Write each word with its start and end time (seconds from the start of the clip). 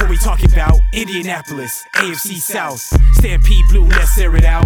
What 0.00 0.08
we 0.08 0.16
talking 0.16 0.50
about? 0.50 0.80
Indianapolis, 0.94 1.84
AFC 1.94 2.36
South. 2.36 2.80
Stampede 3.12 3.66
Blue, 3.68 3.86
let's 3.86 4.16
air 4.18 4.34
it 4.34 4.46
out. 4.46 4.64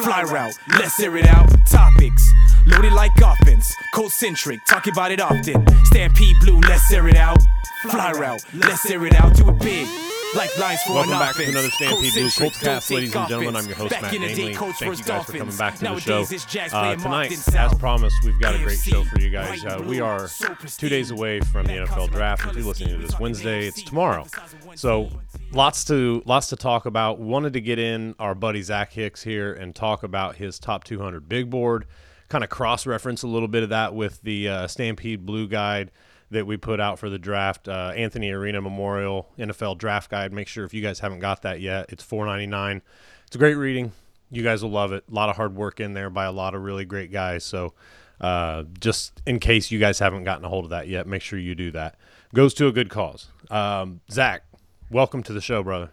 Fly 0.00 0.22
route, 0.22 0.56
let's 0.78 1.00
air 1.00 1.16
it 1.16 1.26
out. 1.26 1.48
Topics. 1.66 2.32
Loaded 2.66 2.92
like 2.92 3.10
offense, 3.20 3.74
cold 3.92 4.12
centric, 4.12 4.64
talk 4.64 4.86
about 4.86 5.10
it 5.10 5.20
often. 5.20 5.66
Stampede 5.86 6.36
Blue, 6.40 6.60
let's 6.60 6.90
air 6.92 7.08
it 7.08 7.16
out. 7.16 7.42
Fly 7.82 8.12
route, 8.12 8.44
let's 8.54 8.88
air 8.88 9.04
it 9.04 9.14
out, 9.16 9.34
do 9.34 9.48
it 9.48 9.58
big. 9.58 9.88
Like 10.36 10.58
lines 10.58 10.82
for 10.82 10.92
Welcome 10.92 11.12
back 11.12 11.34
to 11.36 11.48
another 11.48 11.70
Stampede 11.70 12.12
Blue 12.12 12.28
Colt-centric, 12.28 12.52
Coltscast, 12.52 12.94
ladies 12.94 13.16
and 13.16 13.26
gentlemen. 13.26 13.56
I'm 13.56 13.66
your 13.66 13.74
host, 13.74 13.92
Matt 14.02 14.12
Namely. 14.12 14.54
Thank 14.54 14.98
you 14.98 15.04
guys 15.04 15.24
for 15.24 15.32
coming 15.32 15.56
back 15.56 15.76
to 15.76 15.84
the 15.84 15.98
show. 15.98 16.76
Uh, 16.76 16.94
tonight, 16.96 17.32
as 17.54 17.74
promised, 17.78 18.16
we've 18.22 18.38
got 18.38 18.54
a 18.54 18.58
great 18.58 18.78
show 18.78 19.02
for 19.04 19.18
you 19.18 19.30
guys. 19.30 19.64
Uh, 19.64 19.82
we 19.86 20.00
are 20.00 20.28
two 20.76 20.90
days 20.90 21.10
away 21.10 21.40
from 21.40 21.64
the 21.64 21.72
NFL 21.72 22.10
draft. 22.10 22.44
If 22.44 22.54
you're 22.54 22.66
listening 22.66 23.00
to 23.00 23.06
this 23.06 23.18
Wednesday, 23.18 23.66
it's 23.66 23.82
tomorrow. 23.82 24.24
the 24.24 24.28
size 24.28 24.52
of 24.52 24.66
one 24.66 24.76
So 24.76 25.08
lots 25.52 25.84
to 25.84 26.22
lots 26.26 26.48
to 26.48 26.56
talk 26.56 26.84
about. 26.84 27.18
Wanted 27.18 27.54
to 27.54 27.62
get 27.62 27.78
in 27.78 28.14
our 28.18 28.34
buddy 28.34 28.60
Zach 28.60 28.92
Hicks 28.92 29.22
here 29.22 29.54
and 29.54 29.74
talk 29.74 30.02
about 30.02 30.36
his 30.36 30.58
top 30.58 30.84
200 30.84 31.30
big 31.30 31.48
board. 31.48 31.86
Kind 32.28 32.44
of 32.44 32.50
cross 32.50 32.84
reference 32.84 33.22
a 33.22 33.26
little 33.26 33.48
bit 33.48 33.62
of 33.62 33.70
that 33.70 33.94
with 33.94 34.20
the 34.20 34.50
uh, 34.50 34.66
Stampede 34.66 35.24
Blue 35.24 35.48
Guide 35.48 35.90
that 36.30 36.46
we 36.46 36.56
put 36.56 36.80
out 36.80 36.98
for 36.98 37.08
the 37.08 37.18
draft. 37.18 37.68
Uh, 37.68 37.92
Anthony 37.96 38.30
Arena 38.30 38.60
Memorial 38.60 39.28
NFL 39.38 39.78
Draft 39.78 40.10
Guide. 40.10 40.32
Make 40.32 40.48
sure 40.48 40.64
if 40.64 40.74
you 40.74 40.82
guys 40.82 41.00
haven't 41.00 41.20
got 41.20 41.42
that 41.42 41.60
yet, 41.60 41.86
it's 41.90 42.04
4.99. 42.04 42.80
It's 43.26 43.36
a 43.36 43.38
great 43.38 43.54
reading. 43.54 43.92
You 44.30 44.42
guys 44.42 44.62
will 44.62 44.70
love 44.70 44.92
it. 44.92 45.04
A 45.10 45.14
lot 45.14 45.28
of 45.28 45.36
hard 45.36 45.54
work 45.54 45.78
in 45.78 45.94
there 45.94 46.10
by 46.10 46.24
a 46.24 46.32
lot 46.32 46.54
of 46.54 46.62
really 46.62 46.84
great 46.84 47.12
guys. 47.12 47.44
So, 47.44 47.74
uh, 48.20 48.64
just 48.80 49.22
in 49.26 49.38
case 49.38 49.70
you 49.70 49.78
guys 49.78 49.98
haven't 49.98 50.24
gotten 50.24 50.44
a 50.44 50.48
hold 50.48 50.64
of 50.64 50.70
that 50.70 50.88
yet, 50.88 51.06
make 51.06 51.22
sure 51.22 51.38
you 51.38 51.54
do 51.54 51.70
that. 51.72 51.96
Goes 52.34 52.54
to 52.54 52.66
a 52.66 52.72
good 52.72 52.90
cause. 52.90 53.28
Um, 53.50 54.00
Zach, 54.10 54.42
welcome 54.90 55.22
to 55.22 55.32
the 55.32 55.40
show, 55.40 55.62
brother. 55.62 55.92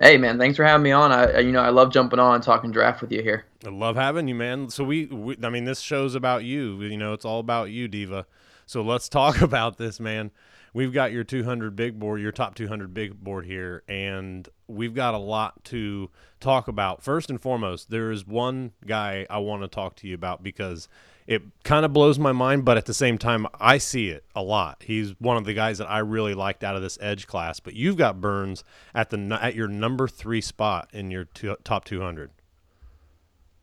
Hey 0.00 0.16
man, 0.16 0.38
thanks 0.38 0.56
for 0.56 0.64
having 0.64 0.82
me 0.82 0.90
on. 0.90 1.12
I 1.12 1.38
you 1.38 1.52
know 1.52 1.60
I 1.60 1.68
love 1.68 1.92
jumping 1.92 2.18
on 2.18 2.34
and 2.34 2.42
talking 2.42 2.72
draft 2.72 3.00
with 3.00 3.12
you 3.12 3.22
here. 3.22 3.44
I 3.64 3.68
love 3.68 3.94
having 3.94 4.26
you, 4.26 4.34
man. 4.34 4.68
So 4.68 4.82
we, 4.82 5.06
we, 5.06 5.36
I 5.42 5.50
mean, 5.50 5.66
this 5.66 5.80
show's 5.80 6.16
about 6.16 6.42
you. 6.42 6.82
You 6.82 6.96
know, 6.96 7.12
it's 7.12 7.24
all 7.24 7.38
about 7.38 7.70
you, 7.70 7.86
Diva. 7.86 8.26
So 8.66 8.82
let's 8.82 9.08
talk 9.08 9.40
about 9.40 9.78
this, 9.78 10.00
man. 10.00 10.30
We've 10.72 10.92
got 10.92 11.12
your 11.12 11.22
200 11.22 11.76
big 11.76 12.00
board, 12.00 12.20
your 12.20 12.32
top 12.32 12.56
200 12.56 12.92
big 12.92 13.22
board 13.22 13.46
here, 13.46 13.84
and 13.86 14.48
we've 14.66 14.94
got 14.94 15.14
a 15.14 15.18
lot 15.18 15.62
to 15.66 16.10
talk 16.40 16.66
about. 16.66 17.00
First 17.00 17.30
and 17.30 17.40
foremost, 17.40 17.90
there 17.90 18.10
is 18.10 18.26
one 18.26 18.72
guy 18.84 19.24
I 19.30 19.38
want 19.38 19.62
to 19.62 19.68
talk 19.68 19.94
to 19.96 20.08
you 20.08 20.16
about 20.16 20.42
because 20.42 20.88
it 21.28 21.42
kind 21.62 21.84
of 21.84 21.92
blows 21.92 22.18
my 22.18 22.32
mind, 22.32 22.64
but 22.64 22.76
at 22.76 22.86
the 22.86 22.94
same 22.94 23.18
time, 23.18 23.46
I 23.58 23.78
see 23.78 24.08
it 24.08 24.24
a 24.34 24.42
lot. 24.42 24.82
He's 24.84 25.14
one 25.20 25.36
of 25.36 25.44
the 25.44 25.54
guys 25.54 25.78
that 25.78 25.88
I 25.88 26.00
really 26.00 26.34
liked 26.34 26.64
out 26.64 26.74
of 26.76 26.82
this 26.82 26.98
edge 27.00 27.26
class. 27.28 27.60
But 27.60 27.74
you've 27.74 27.96
got 27.96 28.20
Burns 28.20 28.64
at 28.94 29.10
the 29.10 29.38
at 29.40 29.54
your 29.54 29.68
number 29.68 30.08
three 30.08 30.40
spot 30.40 30.90
in 30.92 31.10
your 31.10 31.24
two, 31.24 31.56
top 31.64 31.84
200. 31.84 32.30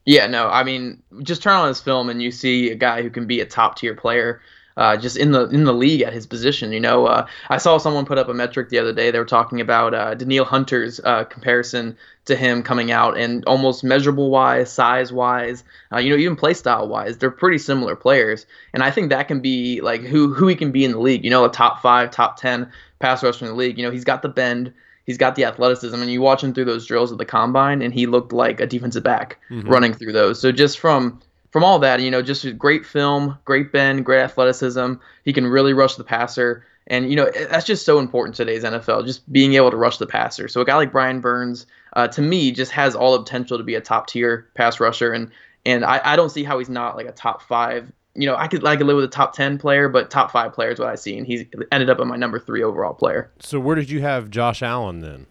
Yeah, 0.06 0.26
no, 0.26 0.48
I 0.48 0.64
mean 0.64 1.04
just 1.22 1.44
turn 1.44 1.54
on 1.54 1.68
this 1.68 1.82
film 1.82 2.10
and 2.10 2.22
you 2.22 2.32
see 2.32 2.72
a 2.72 2.76
guy 2.76 3.04
who 3.04 3.10
can 3.10 3.28
be 3.28 3.42
a 3.42 3.46
top 3.46 3.78
tier 3.78 3.96
player. 3.96 4.42
Uh, 4.78 4.96
just 4.96 5.18
in 5.18 5.32
the 5.32 5.50
in 5.50 5.66
the 5.66 5.74
league 5.74 6.02
at 6.02 6.14
his 6.14 6.26
position, 6.26 6.72
you 6.72 6.80
know. 6.80 7.06
Uh, 7.06 7.28
I 7.50 7.58
saw 7.58 7.78
someone 7.78 8.06
put 8.06 8.18
up 8.18 8.30
a 8.30 8.34
metric 8.34 8.70
the 8.70 8.80
other 8.80 8.94
day. 8.94 9.12
They 9.12 9.20
were 9.20 9.26
talking 9.26 9.60
about 9.60 9.94
uh, 9.94 10.16
Danielle 10.16 10.46
Hunter's 10.46 11.00
uh, 11.04 11.26
comparison 11.26 11.98
to 12.26 12.36
him 12.36 12.64
coming 12.64 12.92
out, 12.92 13.18
and 13.18 13.44
almost 13.46 13.84
measurable 13.84 14.30
wise, 14.30 14.72
size 14.72 15.12
wise, 15.12 15.64
uh, 15.92 15.98
you 15.98 16.12
know, 16.12 16.18
even 16.18 16.36
play 16.36 16.54
style 16.54 16.88
wise, 16.88 17.18
they're 17.18 17.32
pretty 17.32 17.58
similar 17.58 17.96
players. 17.96 18.46
And 18.74 18.84
I 18.84 18.92
think 18.92 19.10
that 19.10 19.28
can 19.28 19.42
be 19.42 19.82
like 19.82 20.02
who 20.02 20.34
who 20.34 20.48
he 20.48 20.56
can 20.56 20.72
be 20.72 20.86
in 20.86 20.92
the 20.92 21.00
league. 21.00 21.24
You 21.24 21.32
know, 21.32 21.44
a 21.46 21.50
top 21.50 21.82
five, 21.82 22.12
top 22.12 22.38
ten 22.38 22.72
pass 23.00 23.24
rusher 23.24 23.46
in 23.46 23.52
the 23.52 23.58
league. 23.58 23.78
You 23.78 23.86
know, 23.86 23.92
he's 23.92 24.06
got 24.06 24.22
the 24.22 24.30
bend, 24.30 24.72
he's 25.06 25.18
got 25.18 25.36
the 25.36 25.46
athleticism, 25.46 26.00
and 26.00 26.10
you 26.12 26.22
watch 26.22 26.44
him 26.44 26.54
through 26.54 26.66
those 26.66 26.86
drills 26.86 27.12
at 27.12 27.18
the 27.18 27.26
combine, 27.26 27.82
and 27.82 27.94
he 27.94 28.06
looked 28.06 28.32
like 28.32 28.62
a 28.62 28.68
defensive 28.68 29.04
back 29.04 29.38
running 29.70 29.94
through 29.94 30.14
those. 30.14 30.40
So 30.40 30.52
just 30.52 30.80
from 30.80 31.20
from 31.52 31.64
all 31.64 31.80
that, 31.80 32.00
you 32.00 32.10
know, 32.10 32.22
just 32.22 32.46
a 32.46 32.54
great 32.54 32.86
film, 32.86 33.38
great 33.46 33.72
bend, 33.72 34.06
great 34.06 34.22
athleticism. 34.22 34.94
He 35.24 35.34
can 35.34 35.46
really 35.48 35.74
rush 35.74 35.96
the 35.96 36.04
passer. 36.04 36.66
And, 36.88 37.10
you 37.10 37.16
know, 37.16 37.30
that's 37.50 37.66
just 37.66 37.86
so 37.86 38.00
important 38.00 38.36
today's 38.36 38.64
NFL, 38.64 39.06
just 39.06 39.32
being 39.32 39.54
able 39.54 39.72
to 39.72 39.78
rush 39.78 39.98
the 39.98 40.08
passer. 40.08 40.48
So 40.48 40.62
a 40.62 40.66
guy 40.66 40.76
like 40.76 40.92
Brian 40.92 41.22
Burns, 41.22 41.66
uh, 41.94 42.08
to 42.10 42.22
me, 42.22 42.52
just 42.52 42.72
has 42.72 42.96
all 42.96 43.14
the 43.14 43.20
potential 43.20 43.58
to 43.58 43.64
be 43.64 43.76
a 43.76 43.82
top 43.82 44.08
tier 44.08 44.48
pass 44.56 44.80
rusher. 44.80 45.12
And 45.12 45.30
and 45.66 45.86
I, 45.86 46.02
I 46.04 46.16
don't 46.16 46.30
see 46.30 46.44
how 46.44 46.58
he's 46.58 46.70
not 46.70 46.96
like 46.96 47.06
a 47.06 47.12
top 47.12 47.44
five. 47.44 47.92
You 48.16 48.28
know, 48.28 48.36
I 48.36 48.48
could 48.48 48.64
could 48.64 48.82
live 48.82 48.96
with 48.96 49.06
a 49.06 49.10
top 49.10 49.34
ten 49.34 49.58
player, 49.58 49.88
but 49.88 50.10
top 50.10 50.32
five 50.32 50.54
player 50.54 50.72
is 50.72 50.80
what 50.80 50.90
I 50.90 50.96
see, 50.96 51.18
and 51.18 51.26
he's 51.26 51.46
ended 51.72 51.90
up 51.90 52.00
at 52.00 52.08
my 52.08 52.18
number 52.18 52.40
three 52.40 52.64
overall 52.64 52.94
player. 52.94 53.32
So 53.40 53.60
where 53.60 53.76
did 53.76 53.90
you 53.90 54.02
have 54.02 54.30
Josh 54.30 54.62
Allen 54.62 55.02
then? 55.02 55.28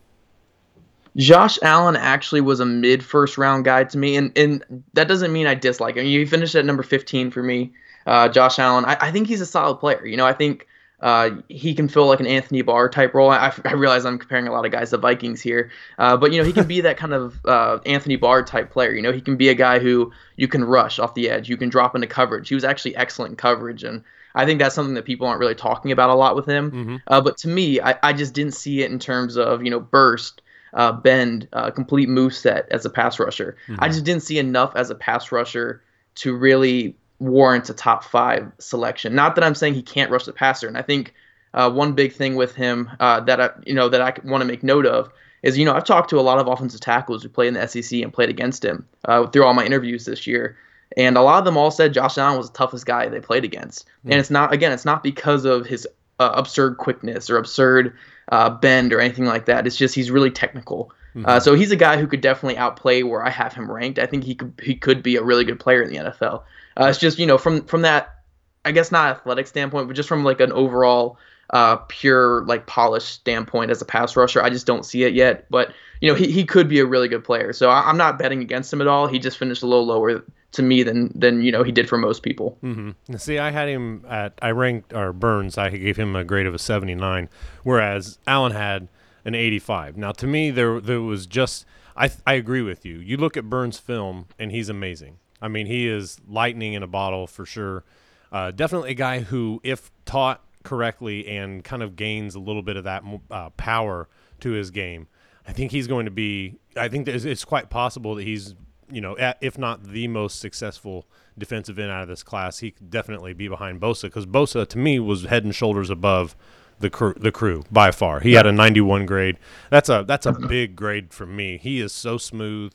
Josh 1.17 1.59
Allen 1.63 1.97
actually 1.97 2.41
was 2.41 2.61
a 2.61 2.67
mid 2.67 3.05
first 3.05 3.39
round 3.39 3.65
guy 3.65 3.85
to 3.85 3.99
me, 3.99 4.17
and, 4.17 4.37
and 4.37 4.85
that 4.95 5.09
doesn't 5.09 5.33
mean 5.33 5.47
I 5.47 5.55
dislike 5.55 5.97
him. 5.97 6.05
He 6.05 6.25
finished 6.25 6.55
at 6.55 6.65
number 6.65 6.83
15 6.83 7.31
for 7.31 7.43
me. 7.43 7.73
Uh, 8.07 8.29
Josh 8.29 8.59
Allen, 8.59 8.85
I, 8.85 8.97
I 9.01 9.11
think 9.11 9.27
he's 9.27 9.41
a 9.41 9.47
solid 9.47 9.77
player. 9.77 10.07
You 10.07 10.17
know, 10.17 10.27
I 10.27 10.33
think 10.33 10.67
uh, 11.01 11.31
he 11.49 11.75
can 11.75 11.89
fill 11.89 12.07
like 12.07 12.21
an 12.21 12.27
Anthony 12.27 12.63
Barr 12.63 12.89
type 12.89 13.15
role. 13.15 13.31
I, 13.31 13.53
I 13.65 13.73
realize 13.73 14.05
I'm 14.05 14.19
comparing 14.19 14.47
a 14.47 14.53
lot 14.53 14.65
of 14.67 14.73
guys 14.73 14.91
to 14.91 14.99
Vikings 14.99 15.41
here, 15.41 15.71
uh, 15.99 16.17
but 16.17 16.33
you 16.33 16.39
know 16.39 16.45
he 16.45 16.53
can 16.53 16.67
be 16.67 16.81
that 16.83 16.97
kind 16.97 17.13
of 17.13 17.41
uh, 17.45 17.79
Anthony 17.87 18.17
Barr 18.17 18.43
type 18.43 18.71
player. 18.71 18.93
You 18.93 19.03
know, 19.03 19.13
he 19.13 19.21
can 19.21 19.37
be 19.37 19.49
a 19.49 19.55
guy 19.55 19.79
who 19.79 20.13
you 20.37 20.49
can 20.49 20.65
rush 20.65 20.99
off 20.99 21.15
the 21.15 21.31
edge, 21.31 21.49
you 21.49 21.57
can 21.57 21.69
drop 21.69 21.95
into 21.95 22.07
coverage. 22.07 22.49
He 22.49 22.55
was 22.55 22.65
actually 22.65 22.97
excellent 22.97 23.33
in 23.33 23.37
coverage, 23.37 23.83
and 23.83 24.05
I 24.35 24.45
think 24.45 24.61
that's 24.61 24.75
something 24.75 24.95
that 24.95 25.05
people 25.05 25.27
aren't 25.27 25.41
really 25.41 25.55
talking 25.55 25.91
about 25.91 26.11
a 26.11 26.15
lot 26.15 26.37
with 26.37 26.47
him. 26.47 26.71
Uh, 27.07 27.21
but 27.21 27.37
to 27.39 27.49
me, 27.49 27.81
I, 27.81 27.99
I 28.03 28.13
just 28.13 28.35
didn't 28.35 28.55
see 28.55 28.83
it 28.83 28.91
in 28.91 28.99
terms 28.99 29.37
of 29.37 29.65
you 29.65 29.71
know 29.71 29.81
burst 29.81 30.43
uh, 30.75 30.93
bend, 30.93 31.49
uh, 31.53 31.71
complete 31.71 32.09
move 32.09 32.35
set 32.35 32.69
as 32.71 32.85
a 32.85 32.91
pass 32.91 33.19
rusher. 33.19 33.57
I 33.79 33.89
just 33.89 34.05
didn't 34.05 34.23
see 34.23 34.39
enough 34.39 34.75
as 34.77 34.91
a 34.91 34.95
pass 34.95 35.33
rusher 35.33 35.83
to 36.17 36.37
really 36.37 36.97
warrant 37.19 37.69
a 37.71 37.75
top 37.75 38.05
five 38.05 38.51
selection. 38.59 39.15
Not 39.15 39.35
that 39.35 39.45
I'm 39.45 39.55
saying 39.55 39.75
he 39.75 39.83
can't 39.83 40.11
rush 40.11 40.25
the 40.25 40.33
passer, 40.33 40.67
and 40.67 40.77
I 40.77 40.83
think 40.83 41.15
uh, 41.55 41.71
one 41.71 41.93
big 41.93 42.13
thing 42.13 42.37
with 42.37 42.55
him 42.55 42.91
uh, 42.99 43.21
that 43.21 43.41
I 43.41 43.51
you 43.65 43.75
know 43.75 43.89
that 43.89 44.01
I 44.01 44.15
want 44.29 44.43
to 44.43 44.47
make 44.47 44.63
note 44.63 44.87
of 44.87 45.11
is 45.43 45.59
you 45.59 45.65
know 45.65 45.75
I've 45.75 45.85
talked 45.85 46.11
to 46.11 46.19
a 46.19 46.23
lot 46.23 46.39
of 46.39 46.49
offensive 46.49 46.81
tackles 46.81 47.23
who 47.23 47.29
play 47.29 47.49
in 47.49 47.55
the 47.55 47.67
SEC 47.67 48.01
and 48.01 48.13
played 48.13 48.31
against 48.31 48.65
him 48.65 48.87
uh, 49.05 49.27
through 49.27 49.45
all 49.45 49.55
my 49.55 49.65
interviews 49.65 50.05
this 50.05 50.27
year. 50.27 50.57
And 50.97 51.17
a 51.17 51.23
lot 51.23 51.39
of 51.39 51.45
them 51.45 51.57
all 51.57 51.71
said 51.71 51.95
Josh 51.95 52.19
Allen 52.19 52.37
was 52.37 52.51
the 52.51 52.59
toughest 52.59 52.85
guy 52.85 53.09
they 53.09 53.21
played 53.21 53.45
against. 53.45 53.89
And 54.05 54.15
it's 54.15 54.31
not 54.31 54.53
again, 54.53 54.73
it's 54.73 54.85
not 54.85 55.05
because 55.05 55.45
of 55.45 55.67
his 55.67 55.87
uh, 56.21 56.33
absurd 56.35 56.77
quickness 56.77 57.31
or 57.31 57.39
absurd 57.39 57.97
uh, 58.31 58.51
bend 58.51 58.93
or 58.93 59.01
anything 59.01 59.25
like 59.25 59.47
that. 59.47 59.67
It's 59.67 59.77
just 59.77 59.95
he's 59.95 60.11
really 60.11 60.31
technical. 60.31 60.93
Uh, 61.25 61.41
so 61.41 61.55
he's 61.55 61.73
a 61.73 61.77
guy 61.77 61.97
who 61.97 62.07
could 62.07 62.21
definitely 62.21 62.57
outplay 62.57 63.03
where 63.03 63.25
I 63.25 63.31
have 63.31 63.53
him 63.53 63.69
ranked. 63.69 63.99
I 63.99 64.07
think 64.07 64.23
he 64.23 64.37
could 64.37 64.53
he 64.63 64.77
could 64.77 65.03
be 65.03 65.17
a 65.17 65.23
really 65.25 65.45
good 65.45 65.59
player 65.59 65.83
in 65.83 65.91
the 65.91 65.97
NFL. 65.97 66.45
Uh, 66.79 66.87
it's 66.87 66.99
just 66.99 67.19
you 67.19 67.27
know 67.27 67.37
from 67.37 67.65
from 67.65 67.83
that 67.83 68.21
I 68.65 68.71
guess 68.71 68.93
not 68.93 69.17
athletic 69.17 69.49
standpoint, 69.49 69.89
but 69.89 69.97
just 69.97 70.09
from 70.09 70.23
like 70.23 70.41
an 70.41 70.53
overall 70.53 71.19
uh, 71.49 71.77
pure 71.89 72.45
like 72.45 72.67
polished 72.67 73.09
standpoint 73.09 73.73
as 73.73 73.83
a 73.83 73.85
pass 73.85 74.15
rusher, 74.15 74.41
I 74.41 74.51
just 74.51 74.67
don't 74.67 74.85
see 74.85 75.03
it 75.03 75.15
yet. 75.15 75.47
But 75.51 75.73
you 76.01 76.09
know 76.09 76.15
he, 76.15 76.31
he 76.31 76.45
could 76.45 76.69
be 76.69 76.79
a 76.79 76.87
really 76.87 77.09
good 77.09 77.25
player. 77.25 77.53
So 77.53 77.71
I, 77.71 77.89
I'm 77.89 77.97
not 77.97 78.19
betting 78.19 78.43
against 78.43 78.73
him 78.73 78.81
at 78.81 78.87
all. 78.87 79.09
He 79.09 79.19
just 79.19 79.37
finished 79.37 79.65
a 79.65 79.67
little 79.67 79.87
lower 79.87 80.25
to 80.53 80.63
me 80.63 80.83
than 80.83 81.13
than 81.15 81.43
you 81.43 81.53
know 81.53 81.63
he 81.63 81.73
did 81.73 81.89
for 81.89 81.99
most 81.99 82.23
people. 82.23 82.59
Mm-hmm. 82.63 83.17
See, 83.17 83.39
I 83.39 83.51
had 83.51 83.69
him 83.69 84.05
at 84.09 84.39
I 84.43 84.51
ranked 84.51 84.93
or 84.93 85.13
Burns. 85.13 85.59
I 85.59 85.71
gave 85.71 85.97
him 85.97 86.17
a 86.17 86.25
grade 86.25 86.47
of 86.47 86.55
a 86.55 86.59
seventy 86.59 86.95
nine, 86.95 87.29
whereas 87.63 88.19
Allen 88.27 88.53
had 88.53 88.89
an 89.25 89.35
85. 89.35 89.97
Now, 89.97 90.13
to 90.13 90.27
me, 90.27 90.51
there 90.51 90.81
there 90.81 91.01
was 91.01 91.27
just 91.27 91.67
I 91.97 92.11
I 92.27 92.35
agree 92.35 92.63
with 92.63 92.85
you. 92.85 92.99
You 92.99 93.17
look 93.17 93.37
at 93.37 93.49
Burns' 93.49 93.79
film, 93.79 94.27
and 94.39 94.51
he's 94.51 94.69
amazing. 94.69 95.19
I 95.43 95.49
mean, 95.49 95.67
he 95.67 95.89
is 95.89 96.21
lightning 96.29 96.75
in 96.75 96.83
a 96.83 96.87
bottle 96.87 97.27
for 97.27 97.47
sure. 97.47 97.85
Uh, 98.31 98.51
definitely 98.51 98.91
a 98.91 98.95
guy 98.95 99.21
who, 99.21 99.61
if 99.65 99.91
taught 100.05 100.45
correctly 100.63 101.27
and 101.27 101.65
kind 101.65 101.83
of 101.83 101.97
gains 101.97 102.35
a 102.35 102.39
little 102.39 102.63
bit 102.63 102.77
of 102.77 102.85
that 102.85 103.03
uh, 103.31 103.51
power 103.51 104.09
to 104.41 104.51
his 104.51 104.71
game, 104.71 105.09
I 105.49 105.53
think 105.53 105.73
he's 105.73 105.87
going 105.87 106.05
to 106.05 106.11
be. 106.11 106.59
I 106.77 106.89
think 106.89 107.09
it's 107.09 107.45
quite 107.45 107.71
possible 107.71 108.15
that 108.15 108.25
he's, 108.25 108.55
you 108.93 109.01
know, 109.01 109.17
at, 109.19 109.39
if 109.41 109.59
not 109.59 109.85
the 109.85 110.09
most 110.09 110.41
successful 110.41 111.07
defensive 111.39 111.79
end 111.79 111.91
out 111.91 112.03
of 112.03 112.09
this 112.09 112.23
class, 112.23 112.59
he 112.59 112.71
could 112.71 112.91
definitely 112.91 113.33
be 113.33 113.49
behind 113.49 113.81
Bosa 113.81 114.03
because 114.03 114.27
Bosa 114.27 114.67
to 114.69 114.79
me 114.79 114.99
was 114.99 115.25
head 115.25 115.45
and 115.45 115.55
shoulders 115.55 115.91
above 115.91 116.37
the 116.79 116.91
crew, 116.91 117.15
the 117.17 117.33
crew 117.33 117.65
by 117.71 117.91
far. 117.91 118.21
He 118.21 118.33
had 118.35 118.47
a 118.47 118.53
91 118.53 119.07
grade. 119.07 119.39
That's 119.71 119.89
a 119.89 120.05
that's 120.07 120.27
a 120.27 120.33
big 120.33 120.77
grade 120.77 121.13
for 121.13 121.27
me. 121.27 121.59
He 121.59 121.81
is 121.81 121.93
so 121.93 122.19
smooth, 122.19 122.73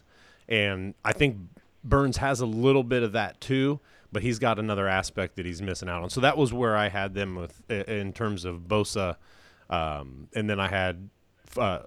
and 0.47 0.93
I 1.03 1.13
think 1.13 1.37
Burns 1.83 2.17
has 2.17 2.39
a 2.41 2.45
little 2.45 2.83
bit 2.83 3.03
of 3.03 3.11
that 3.13 3.41
too 3.41 3.79
but 4.15 4.23
he's 4.23 4.39
got 4.39 4.59
another 4.59 4.87
aspect 4.87 5.35
that 5.35 5.45
he's 5.45 5.61
missing 5.61 5.89
out 5.89 6.01
on. 6.01 6.09
So 6.09 6.21
that 6.21 6.37
was 6.37 6.53
where 6.53 6.77
I 6.77 6.87
had 6.87 7.13
them 7.15 7.35
with 7.35 7.69
in 7.69 8.13
terms 8.13 8.45
of 8.45 8.61
Bosa, 8.61 9.17
um, 9.69 10.29
and 10.33 10.49
then 10.49 10.57
I 10.57 10.69
had 10.69 11.09
uh, 11.57 11.79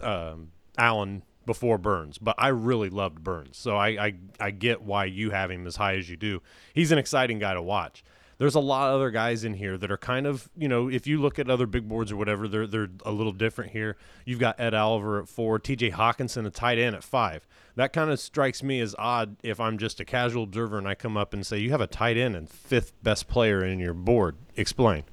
um, 0.00 0.50
Allen 0.76 1.22
before 1.48 1.78
Burns. 1.78 2.18
But 2.18 2.36
I 2.38 2.48
really 2.48 2.88
loved 2.88 3.24
Burns, 3.24 3.56
so 3.56 3.76
I, 3.76 3.88
I 3.88 4.14
I 4.38 4.50
get 4.52 4.82
why 4.82 5.06
you 5.06 5.30
have 5.30 5.50
him 5.50 5.66
as 5.66 5.74
high 5.74 5.96
as 5.96 6.08
you 6.08 6.16
do. 6.16 6.40
He's 6.72 6.92
an 6.92 6.98
exciting 6.98 7.40
guy 7.40 7.54
to 7.54 7.62
watch. 7.62 8.04
There's 8.38 8.54
a 8.54 8.60
lot 8.60 8.90
of 8.90 8.94
other 8.94 9.10
guys 9.10 9.42
in 9.42 9.54
here 9.54 9.76
that 9.76 9.90
are 9.90 9.96
kind 9.96 10.24
of, 10.24 10.48
you 10.56 10.68
know, 10.68 10.88
if 10.88 11.08
you 11.08 11.20
look 11.20 11.40
at 11.40 11.50
other 11.50 11.66
big 11.66 11.88
boards 11.88 12.12
or 12.12 12.16
whatever, 12.16 12.46
they're 12.46 12.68
they're 12.68 12.90
a 13.04 13.10
little 13.10 13.32
different 13.32 13.72
here. 13.72 13.96
You've 14.24 14.38
got 14.38 14.60
Ed 14.60 14.74
Oliver 14.74 15.20
at 15.20 15.28
four, 15.28 15.58
T.J. 15.58 15.90
Hockenson, 15.90 16.46
a 16.46 16.50
tight 16.50 16.78
end 16.78 16.94
at 16.94 17.02
five 17.02 17.48
that 17.78 17.92
kind 17.92 18.10
of 18.10 18.18
strikes 18.18 18.60
me 18.60 18.80
as 18.80 18.96
odd 18.98 19.36
if 19.44 19.60
I'm 19.60 19.78
just 19.78 20.00
a 20.00 20.04
casual 20.04 20.42
observer 20.42 20.78
and 20.78 20.88
I 20.88 20.96
come 20.96 21.16
up 21.16 21.32
and 21.32 21.46
say 21.46 21.58
you 21.58 21.70
have 21.70 21.80
a 21.80 21.86
tight 21.86 22.16
end 22.16 22.34
and 22.34 22.50
fifth 22.50 22.92
best 23.04 23.28
player 23.28 23.64
in 23.64 23.78
your 23.78 23.94
board. 23.94 24.34
Explain. 24.56 25.04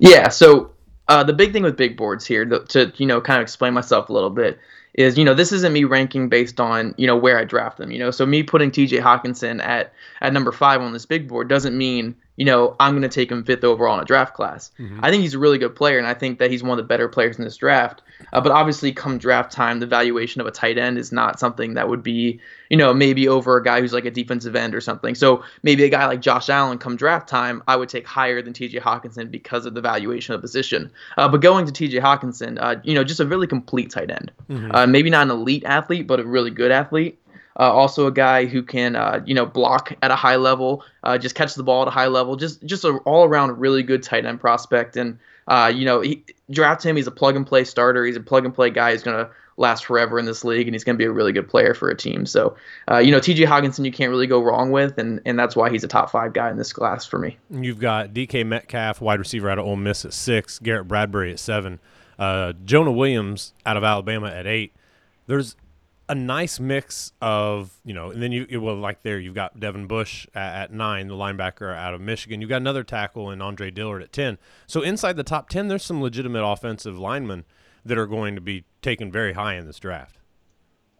Yeah, 0.00 0.28
so 0.28 0.72
uh, 1.06 1.22
the 1.22 1.32
big 1.32 1.52
thing 1.52 1.62
with 1.62 1.76
big 1.76 1.96
boards 1.96 2.26
here, 2.26 2.44
to, 2.44 2.64
to 2.64 2.92
you 2.96 3.06
know, 3.06 3.20
kind 3.20 3.40
of 3.40 3.44
explain 3.44 3.72
myself 3.72 4.08
a 4.08 4.12
little 4.12 4.30
bit, 4.30 4.58
is 4.96 5.16
you 5.16 5.24
know 5.24 5.34
this 5.34 5.52
isn't 5.52 5.72
me 5.72 5.84
ranking 5.84 6.28
based 6.28 6.58
on 6.58 6.94
you 6.96 7.06
know 7.06 7.16
where 7.16 7.38
I 7.38 7.44
draft 7.44 7.78
them. 7.78 7.90
You 7.90 7.98
know, 7.98 8.10
so 8.10 8.26
me 8.26 8.42
putting 8.42 8.70
T.J. 8.70 8.98
Hockenson 8.98 9.62
at 9.62 9.92
at 10.20 10.32
number 10.32 10.52
five 10.52 10.80
on 10.80 10.92
this 10.92 11.06
big 11.06 11.28
board 11.28 11.48
doesn't 11.48 11.76
mean 11.76 12.16
you 12.36 12.44
know, 12.44 12.76
I'm 12.78 12.92
going 12.92 13.02
to 13.02 13.08
take 13.08 13.30
him 13.30 13.44
fifth 13.44 13.64
overall 13.64 13.94
in 13.96 14.02
a 14.02 14.04
draft 14.04 14.34
class. 14.34 14.70
Mm-hmm. 14.78 15.00
I 15.02 15.10
think 15.10 15.22
he's 15.22 15.34
a 15.34 15.38
really 15.38 15.58
good 15.58 15.74
player, 15.74 15.98
and 15.98 16.06
I 16.06 16.14
think 16.14 16.38
that 16.38 16.50
he's 16.50 16.62
one 16.62 16.78
of 16.78 16.84
the 16.84 16.86
better 16.86 17.08
players 17.08 17.38
in 17.38 17.44
this 17.44 17.56
draft. 17.56 18.02
Uh, 18.32 18.40
but 18.40 18.52
obviously, 18.52 18.92
come 18.92 19.18
draft 19.18 19.52
time, 19.52 19.80
the 19.80 19.86
valuation 19.86 20.40
of 20.40 20.46
a 20.46 20.50
tight 20.50 20.78
end 20.78 20.98
is 20.98 21.12
not 21.12 21.40
something 21.40 21.74
that 21.74 21.88
would 21.88 22.02
be, 22.02 22.40
you 22.70 22.76
know, 22.76 22.92
maybe 22.92 23.26
over 23.28 23.56
a 23.56 23.62
guy 23.62 23.80
who's 23.80 23.92
like 23.92 24.04
a 24.04 24.10
defensive 24.10 24.54
end 24.54 24.74
or 24.74 24.80
something. 24.80 25.14
So 25.14 25.44
maybe 25.62 25.84
a 25.84 25.88
guy 25.88 26.06
like 26.06 26.20
Josh 26.20 26.48
Allen, 26.48 26.78
come 26.78 26.96
draft 26.96 27.28
time, 27.28 27.62
I 27.66 27.76
would 27.76 27.88
take 27.88 28.06
higher 28.06 28.42
than 28.42 28.52
T.J. 28.52 28.80
Hockenson 28.80 29.30
because 29.30 29.66
of 29.66 29.74
the 29.74 29.80
valuation 29.80 30.34
of 30.34 30.40
the 30.40 30.42
position. 30.42 30.90
Uh, 31.16 31.28
but 31.28 31.40
going 31.40 31.66
to 31.66 31.72
T.J. 31.72 31.98
Hockenson, 32.00 32.58
uh, 32.60 32.76
you 32.84 32.94
know, 32.94 33.04
just 33.04 33.20
a 33.20 33.26
really 33.26 33.46
complete 33.46 33.90
tight 33.90 34.10
end. 34.10 34.32
Mm-hmm. 34.50 34.72
Uh, 34.74 34.86
maybe 34.86 35.10
not 35.10 35.22
an 35.22 35.30
elite 35.30 35.64
athlete, 35.64 36.06
but 36.06 36.20
a 36.20 36.24
really 36.24 36.50
good 36.50 36.70
athlete. 36.70 37.18
Uh, 37.58 37.72
also 37.72 38.06
a 38.06 38.12
guy 38.12 38.44
who 38.44 38.62
can 38.62 38.96
uh, 38.96 39.22
you 39.24 39.34
know 39.34 39.46
block 39.46 39.92
at 40.02 40.10
a 40.10 40.16
high 40.16 40.36
level, 40.36 40.84
uh, 41.04 41.16
just 41.16 41.34
catch 41.34 41.54
the 41.54 41.62
ball 41.62 41.82
at 41.82 41.88
a 41.88 41.90
high 41.90 42.06
level, 42.06 42.36
just 42.36 42.64
just 42.64 42.84
an 42.84 42.98
all 43.04 43.24
around 43.24 43.58
really 43.58 43.82
good 43.82 44.02
tight 44.02 44.26
end 44.26 44.40
prospect. 44.40 44.96
And 44.96 45.18
uh, 45.48 45.72
you 45.74 45.84
know 45.84 46.00
he 46.00 46.24
draft 46.50 46.84
him. 46.84 46.96
He's 46.96 47.06
a 47.06 47.12
plug 47.12 47.34
and 47.34 47.46
play 47.46 47.64
starter. 47.64 48.04
He's 48.04 48.16
a 48.16 48.20
plug 48.20 48.44
and 48.44 48.54
play 48.54 48.70
guy. 48.70 48.92
He's 48.92 49.02
gonna 49.02 49.30
last 49.56 49.86
forever 49.86 50.18
in 50.18 50.26
this 50.26 50.44
league, 50.44 50.66
and 50.68 50.74
he's 50.74 50.84
gonna 50.84 50.98
be 50.98 51.06
a 51.06 51.10
really 51.10 51.32
good 51.32 51.48
player 51.48 51.72
for 51.72 51.88
a 51.88 51.96
team. 51.96 52.26
So 52.26 52.56
uh, 52.90 52.98
you 52.98 53.10
know 53.10 53.20
T.J. 53.20 53.44
Hockenson 53.44 53.86
you 53.86 53.92
can't 53.92 54.10
really 54.10 54.26
go 54.26 54.42
wrong 54.42 54.70
with, 54.70 54.98
and 54.98 55.20
and 55.24 55.38
that's 55.38 55.56
why 55.56 55.70
he's 55.70 55.82
a 55.82 55.88
top 55.88 56.10
five 56.10 56.34
guy 56.34 56.50
in 56.50 56.58
this 56.58 56.74
class 56.74 57.06
for 57.06 57.18
me. 57.18 57.38
You've 57.50 57.80
got 57.80 58.12
DK 58.12 58.44
Metcalf, 58.44 59.00
wide 59.00 59.18
receiver 59.18 59.48
out 59.48 59.58
of 59.58 59.64
Ole 59.64 59.76
Miss 59.76 60.04
at 60.04 60.12
six, 60.12 60.58
Garrett 60.58 60.88
Bradbury 60.88 61.32
at 61.32 61.38
seven, 61.38 61.80
uh, 62.18 62.52
Jonah 62.66 62.92
Williams 62.92 63.54
out 63.64 63.78
of 63.78 63.84
Alabama 63.84 64.28
at 64.28 64.46
eight. 64.46 64.74
There's 65.26 65.56
a 66.08 66.14
nice 66.14 66.60
mix 66.60 67.12
of 67.20 67.80
you 67.84 67.92
know, 67.92 68.10
and 68.10 68.22
then 68.22 68.32
you 68.32 68.60
well 68.60 68.76
like 68.76 69.02
there 69.02 69.18
you've 69.18 69.34
got 69.34 69.58
Devin 69.58 69.86
Bush 69.86 70.26
at, 70.34 70.62
at, 70.62 70.72
nine, 70.72 71.08
the 71.08 71.14
linebacker 71.14 71.74
out 71.74 71.94
of 71.94 72.00
Michigan. 72.00 72.40
You've 72.40 72.50
got 72.50 72.60
another 72.60 72.84
tackle 72.84 73.30
in 73.30 73.42
Andre 73.42 73.70
Dillard 73.70 74.02
at 74.02 74.12
ten. 74.12 74.38
So 74.66 74.82
inside 74.82 75.16
the 75.16 75.24
top 75.24 75.48
ten, 75.48 75.68
there's 75.68 75.84
some 75.84 76.00
legitimate 76.00 76.44
offensive 76.44 76.98
linemen 76.98 77.44
that 77.84 77.98
are 77.98 78.06
going 78.06 78.34
to 78.34 78.40
be 78.40 78.64
taken 78.82 79.10
very 79.10 79.32
high 79.32 79.54
in 79.54 79.66
this 79.66 79.78
draft. 79.78 80.18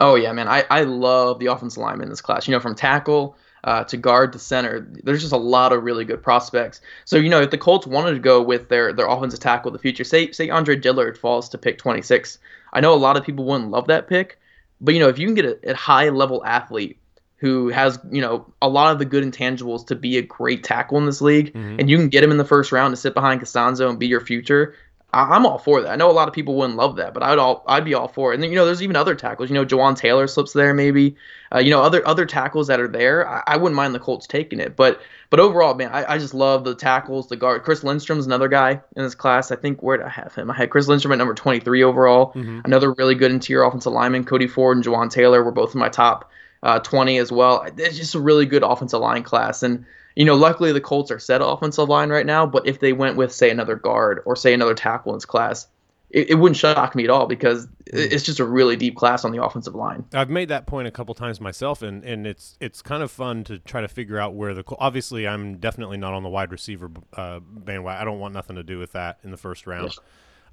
Oh 0.00 0.14
yeah, 0.16 0.32
man, 0.32 0.48
I 0.48 0.64
I 0.70 0.82
love 0.82 1.38
the 1.38 1.46
offensive 1.46 1.82
linemen 1.82 2.04
in 2.04 2.10
this 2.10 2.20
class. 2.20 2.48
You 2.48 2.52
know, 2.52 2.60
from 2.60 2.74
tackle. 2.74 3.36
Uh, 3.64 3.82
to 3.82 3.96
guard 3.96 4.32
to 4.32 4.38
center. 4.38 4.86
There's 5.02 5.22
just 5.22 5.32
a 5.32 5.36
lot 5.36 5.72
of 5.72 5.82
really 5.82 6.04
good 6.04 6.22
prospects. 6.22 6.80
So 7.04 7.16
you 7.16 7.28
know, 7.28 7.40
if 7.40 7.50
the 7.50 7.58
Colts 7.58 7.84
wanted 7.84 8.12
to 8.12 8.20
go 8.20 8.40
with 8.40 8.68
their 8.68 8.92
their 8.92 9.08
offensive 9.08 9.40
tackle 9.40 9.70
of 9.70 9.72
the 9.72 9.80
future, 9.80 10.04
say 10.04 10.30
say 10.30 10.50
Andre 10.50 10.76
Dillard 10.76 11.18
falls 11.18 11.48
to 11.48 11.58
pick 11.58 11.76
26, 11.76 12.38
I 12.72 12.80
know 12.80 12.94
a 12.94 12.94
lot 12.94 13.16
of 13.16 13.24
people 13.24 13.44
wouldn't 13.44 13.72
love 13.72 13.88
that 13.88 14.06
pick, 14.06 14.38
but 14.80 14.94
you 14.94 15.00
know, 15.00 15.08
if 15.08 15.18
you 15.18 15.26
can 15.26 15.34
get 15.34 15.44
a, 15.44 15.72
a 15.72 15.74
high 15.74 16.08
level 16.08 16.44
athlete 16.44 16.98
who 17.38 17.68
has 17.68 17.98
you 18.10 18.20
know 18.20 18.52
a 18.62 18.68
lot 18.68 18.92
of 18.92 18.98
the 18.98 19.04
good 19.04 19.24
intangibles 19.24 19.86
to 19.88 19.94
be 19.94 20.16
a 20.16 20.22
great 20.22 20.64
tackle 20.64 20.98
in 20.98 21.06
this 21.06 21.20
league, 21.20 21.52
mm-hmm. 21.52 21.78
and 21.78 21.90
you 21.90 21.96
can 21.96 22.08
get 22.08 22.24
him 22.24 22.30
in 22.30 22.36
the 22.36 22.44
first 22.44 22.72
round 22.72 22.92
to 22.92 22.96
sit 22.96 23.14
behind 23.14 23.40
Castonzo 23.40 23.88
and 23.88 23.98
be 23.98 24.06
your 24.06 24.20
future. 24.20 24.74
I, 25.16 25.36
am 25.36 25.46
all 25.46 25.58
for 25.58 25.80
that. 25.80 25.90
I 25.90 25.96
know 25.96 26.10
a 26.10 26.12
lot 26.12 26.28
of 26.28 26.34
people 26.34 26.56
wouldn't 26.56 26.76
love 26.76 26.96
that, 26.96 27.14
but 27.14 27.22
I'd 27.22 27.38
all 27.38 27.64
I'd 27.66 27.84
be 27.84 27.94
all 27.94 28.08
for 28.08 28.32
it. 28.32 28.34
And 28.34 28.42
then 28.42 28.50
you 28.50 28.56
know, 28.56 28.66
there's 28.66 28.82
even 28.82 28.96
other 28.96 29.14
tackles. 29.14 29.48
You 29.48 29.54
know, 29.54 29.64
Jawaan 29.64 29.96
Taylor 29.96 30.26
slips 30.26 30.52
there 30.52 30.74
maybe. 30.74 31.16
Uh, 31.54 31.58
you 31.58 31.70
know, 31.70 31.80
other 31.80 32.06
other 32.06 32.26
tackles 32.26 32.66
that 32.66 32.80
are 32.80 32.88
there. 32.88 33.28
I, 33.28 33.42
I, 33.46 33.56
wouldn't 33.56 33.76
mind 33.76 33.94
the 33.94 34.00
Colts 34.00 34.26
taking 34.26 34.60
it, 34.60 34.76
but 34.76 35.00
but 35.30 35.40
overall, 35.40 35.74
man, 35.74 35.90
I, 35.92 36.14
I 36.14 36.18
just 36.18 36.34
love 36.34 36.64
the 36.64 36.74
tackles, 36.74 37.28
the 37.28 37.36
guard. 37.36 37.62
Chris 37.62 37.82
Lindstrom's 37.82 38.26
another 38.26 38.48
guy 38.48 38.80
in 38.96 39.02
this 39.04 39.14
class. 39.14 39.50
I 39.50 39.56
think 39.56 39.82
where 39.82 39.96
did 39.96 40.06
I 40.06 40.10
have 40.10 40.34
him? 40.34 40.50
I 40.50 40.56
had 40.56 40.70
Chris 40.70 40.88
Lindstrom 40.88 41.12
at 41.12 41.18
number 41.18 41.34
23 41.34 41.82
overall. 41.82 42.32
Mm-hmm. 42.34 42.60
Another 42.64 42.92
really 42.92 43.14
good 43.14 43.30
interior 43.30 43.64
offensive 43.64 43.92
lineman. 43.92 44.24
Cody 44.24 44.48
Ford 44.48 44.76
and 44.76 44.84
Jawaan 44.84 45.10
Taylor 45.10 45.42
were 45.42 45.52
both 45.52 45.74
in 45.74 45.80
my 45.80 45.88
top 45.88 46.30
uh, 46.62 46.80
20 46.80 47.18
as 47.18 47.30
well. 47.30 47.66
It's 47.76 47.96
just 47.96 48.14
a 48.14 48.20
really 48.20 48.44
good 48.44 48.62
offensive 48.62 49.00
line 49.00 49.22
class 49.22 49.62
and 49.62 49.86
you 50.16 50.24
know, 50.24 50.34
luckily 50.34 50.72
the 50.72 50.80
Colts 50.80 51.10
are 51.10 51.18
set 51.18 51.40
offensive 51.44 51.88
line 51.88 52.08
right 52.08 52.26
now, 52.26 52.46
but 52.46 52.66
if 52.66 52.80
they 52.80 52.92
went 52.92 53.16
with, 53.16 53.32
say, 53.32 53.50
another 53.50 53.76
guard 53.76 54.22
or 54.24 54.34
say 54.34 54.54
another 54.54 54.74
tackle 54.74 55.12
in 55.12 55.16
this 55.16 55.26
class, 55.26 55.68
it, 56.10 56.30
it 56.30 56.34
wouldn't 56.36 56.56
shock 56.56 56.94
me 56.94 57.04
at 57.04 57.10
all 57.10 57.26
because 57.26 57.66
mm. 57.66 57.70
it's 57.92 58.24
just 58.24 58.40
a 58.40 58.44
really 58.44 58.76
deep 58.76 58.96
class 58.96 59.24
on 59.26 59.30
the 59.32 59.44
offensive 59.44 59.74
line. 59.74 60.04
I've 60.14 60.30
made 60.30 60.48
that 60.48 60.66
point 60.66 60.88
a 60.88 60.90
couple 60.90 61.14
times 61.14 61.38
myself, 61.38 61.82
and, 61.82 62.02
and 62.02 62.26
it's 62.26 62.56
it's 62.60 62.80
kind 62.80 63.02
of 63.02 63.10
fun 63.10 63.44
to 63.44 63.58
try 63.58 63.82
to 63.82 63.88
figure 63.88 64.18
out 64.18 64.34
where 64.34 64.54
the 64.54 64.64
obviously 64.78 65.28
I'm 65.28 65.58
definitely 65.58 65.98
not 65.98 66.14
on 66.14 66.22
the 66.22 66.30
wide 66.30 66.50
receiver 66.50 66.90
uh, 67.14 67.40
bandwagon. 67.40 68.00
I 68.00 68.04
don't 68.04 68.18
want 68.18 68.32
nothing 68.32 68.56
to 68.56 68.62
do 68.62 68.78
with 68.78 68.92
that 68.92 69.18
in 69.22 69.30
the 69.30 69.36
first 69.36 69.66
round. 69.66 69.88
Yes. 69.88 69.98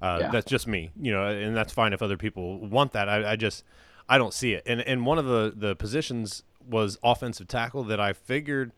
Uh, 0.02 0.18
yeah. 0.20 0.30
That's 0.30 0.46
just 0.46 0.66
me, 0.66 0.90
you 1.00 1.12
know, 1.12 1.26
and 1.26 1.56
that's 1.56 1.72
fine 1.72 1.94
if 1.94 2.02
other 2.02 2.18
people 2.18 2.58
want 2.58 2.92
that. 2.92 3.08
I, 3.08 3.32
I 3.32 3.36
just 3.36 3.64
I 4.08 4.18
don't 4.18 4.34
see 4.34 4.52
it. 4.52 4.64
And 4.66 4.82
and 4.82 5.06
one 5.06 5.18
of 5.18 5.24
the 5.24 5.54
the 5.56 5.74
positions 5.74 6.42
was 6.68 6.98
offensive 7.02 7.48
tackle 7.48 7.84
that 7.84 8.00
I 8.00 8.12
figured 8.12 8.72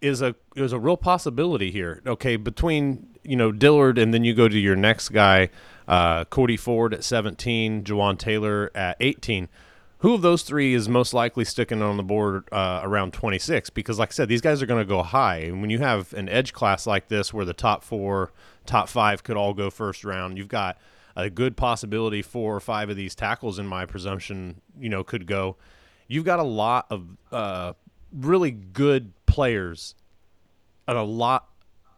is 0.00 0.22
a 0.22 0.34
is 0.56 0.72
a 0.72 0.78
real 0.78 0.96
possibility 0.96 1.70
here. 1.70 2.02
Okay, 2.06 2.36
between 2.36 3.08
you 3.22 3.36
know 3.36 3.52
Dillard 3.52 3.98
and 3.98 4.12
then 4.12 4.24
you 4.24 4.34
go 4.34 4.48
to 4.48 4.58
your 4.58 4.76
next 4.76 5.10
guy 5.10 5.50
uh, 5.86 6.24
Cody 6.24 6.56
Ford 6.56 6.94
at 6.94 7.04
17, 7.04 7.84
Jawaan 7.84 8.18
Taylor 8.18 8.70
at 8.74 8.96
18. 9.00 9.48
Who 9.98 10.14
of 10.14 10.22
those 10.22 10.42
three 10.42 10.74
is 10.74 10.88
most 10.88 11.14
likely 11.14 11.44
sticking 11.44 11.80
on 11.80 11.96
the 11.96 12.02
board 12.02 12.46
uh, 12.52 12.80
around 12.82 13.12
26? 13.14 13.70
Because, 13.70 13.98
like 13.98 14.10
I 14.10 14.12
said, 14.12 14.28
these 14.28 14.42
guys 14.42 14.60
are 14.60 14.66
going 14.66 14.82
to 14.82 14.88
go 14.88 15.02
high. 15.02 15.38
And 15.38 15.62
when 15.62 15.70
you 15.70 15.78
have 15.78 16.12
an 16.12 16.28
edge 16.28 16.52
class 16.52 16.86
like 16.86 17.08
this 17.08 17.32
where 17.32 17.46
the 17.46 17.54
top 17.54 17.82
four, 17.82 18.32
top 18.66 18.88
five 18.88 19.22
could 19.22 19.36
all 19.36 19.54
go 19.54 19.70
first 19.70 20.04
round, 20.04 20.36
you've 20.36 20.48
got 20.48 20.76
a 21.16 21.30
good 21.30 21.56
possibility 21.56 22.20
four 22.20 22.54
or 22.54 22.60
five 22.60 22.90
of 22.90 22.96
these 22.96 23.14
tackles, 23.14 23.58
in 23.58 23.66
my 23.66 23.86
presumption, 23.86 24.60
you 24.78 24.90
know, 24.90 25.04
could 25.04 25.26
go. 25.26 25.56
You've 26.06 26.24
got 26.24 26.38
a 26.38 26.44
lot 26.44 26.86
of 26.90 27.06
uh, 27.32 27.72
really 28.12 28.50
good 28.50 29.12
players 29.34 29.96
at 30.86 30.94
a 30.94 31.02
lot 31.02 31.48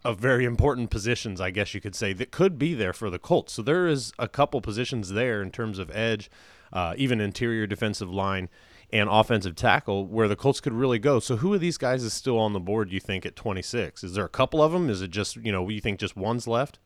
of 0.07 0.19
very 0.19 0.47
important 0.47 0.89
positions, 0.89 1.39
I 1.39 1.51
guess 1.51 1.75
you 1.75 1.83
could 1.83 1.95
say, 1.95 2.15
that 2.15 2.31
could 2.31 2.59
be 2.59 2.73
there 2.73 2.95
for 2.95 3.11
the 3.11 3.19
Colts. 3.19 3.53
So 3.53 3.61
there 3.61 3.87
is 3.87 4.15
a 4.19 4.27
couple 4.27 4.63
positions 4.63 5.11
there 5.11 5.43
in 5.43 5.51
terms 5.51 5.79
of 5.79 5.95
edge, 5.95 6.31
uh, 6.73 6.95
even 6.97 7.21
interior 7.21 7.67
defensive 7.67 8.11
line 8.11 8.49
and 8.91 9.11
offensive 9.13 9.55
tackle 9.55 10.07
where 10.07 10.29
the 10.29 10.37
Colts 10.37 10.63
could 10.63 10.73
really 10.73 10.99
go. 10.99 11.21
So 11.21 11.37
who 11.37 11.53
of 11.53 11.61
these 11.61 11.77
guys 11.77 12.05
is 12.05 12.15
still 12.15 12.39
on 12.39 12.55
the 12.55 12.61
board? 12.61 12.91
You 12.91 13.01
think 13.01 13.27
at 13.27 13.37
26? 13.37 14.03
Is 14.03 14.15
there 14.15 14.25
a 14.25 14.31
couple 14.31 14.63
of 14.63 14.73
them? 14.73 14.89
Is 14.89 15.03
it 15.03 15.11
just 15.11 15.37
you 15.37 15.53
know 15.53 15.69
you 15.69 15.83
think 15.83 15.99
just 15.99 16.17
one's 16.17 16.49
left? 16.49 16.79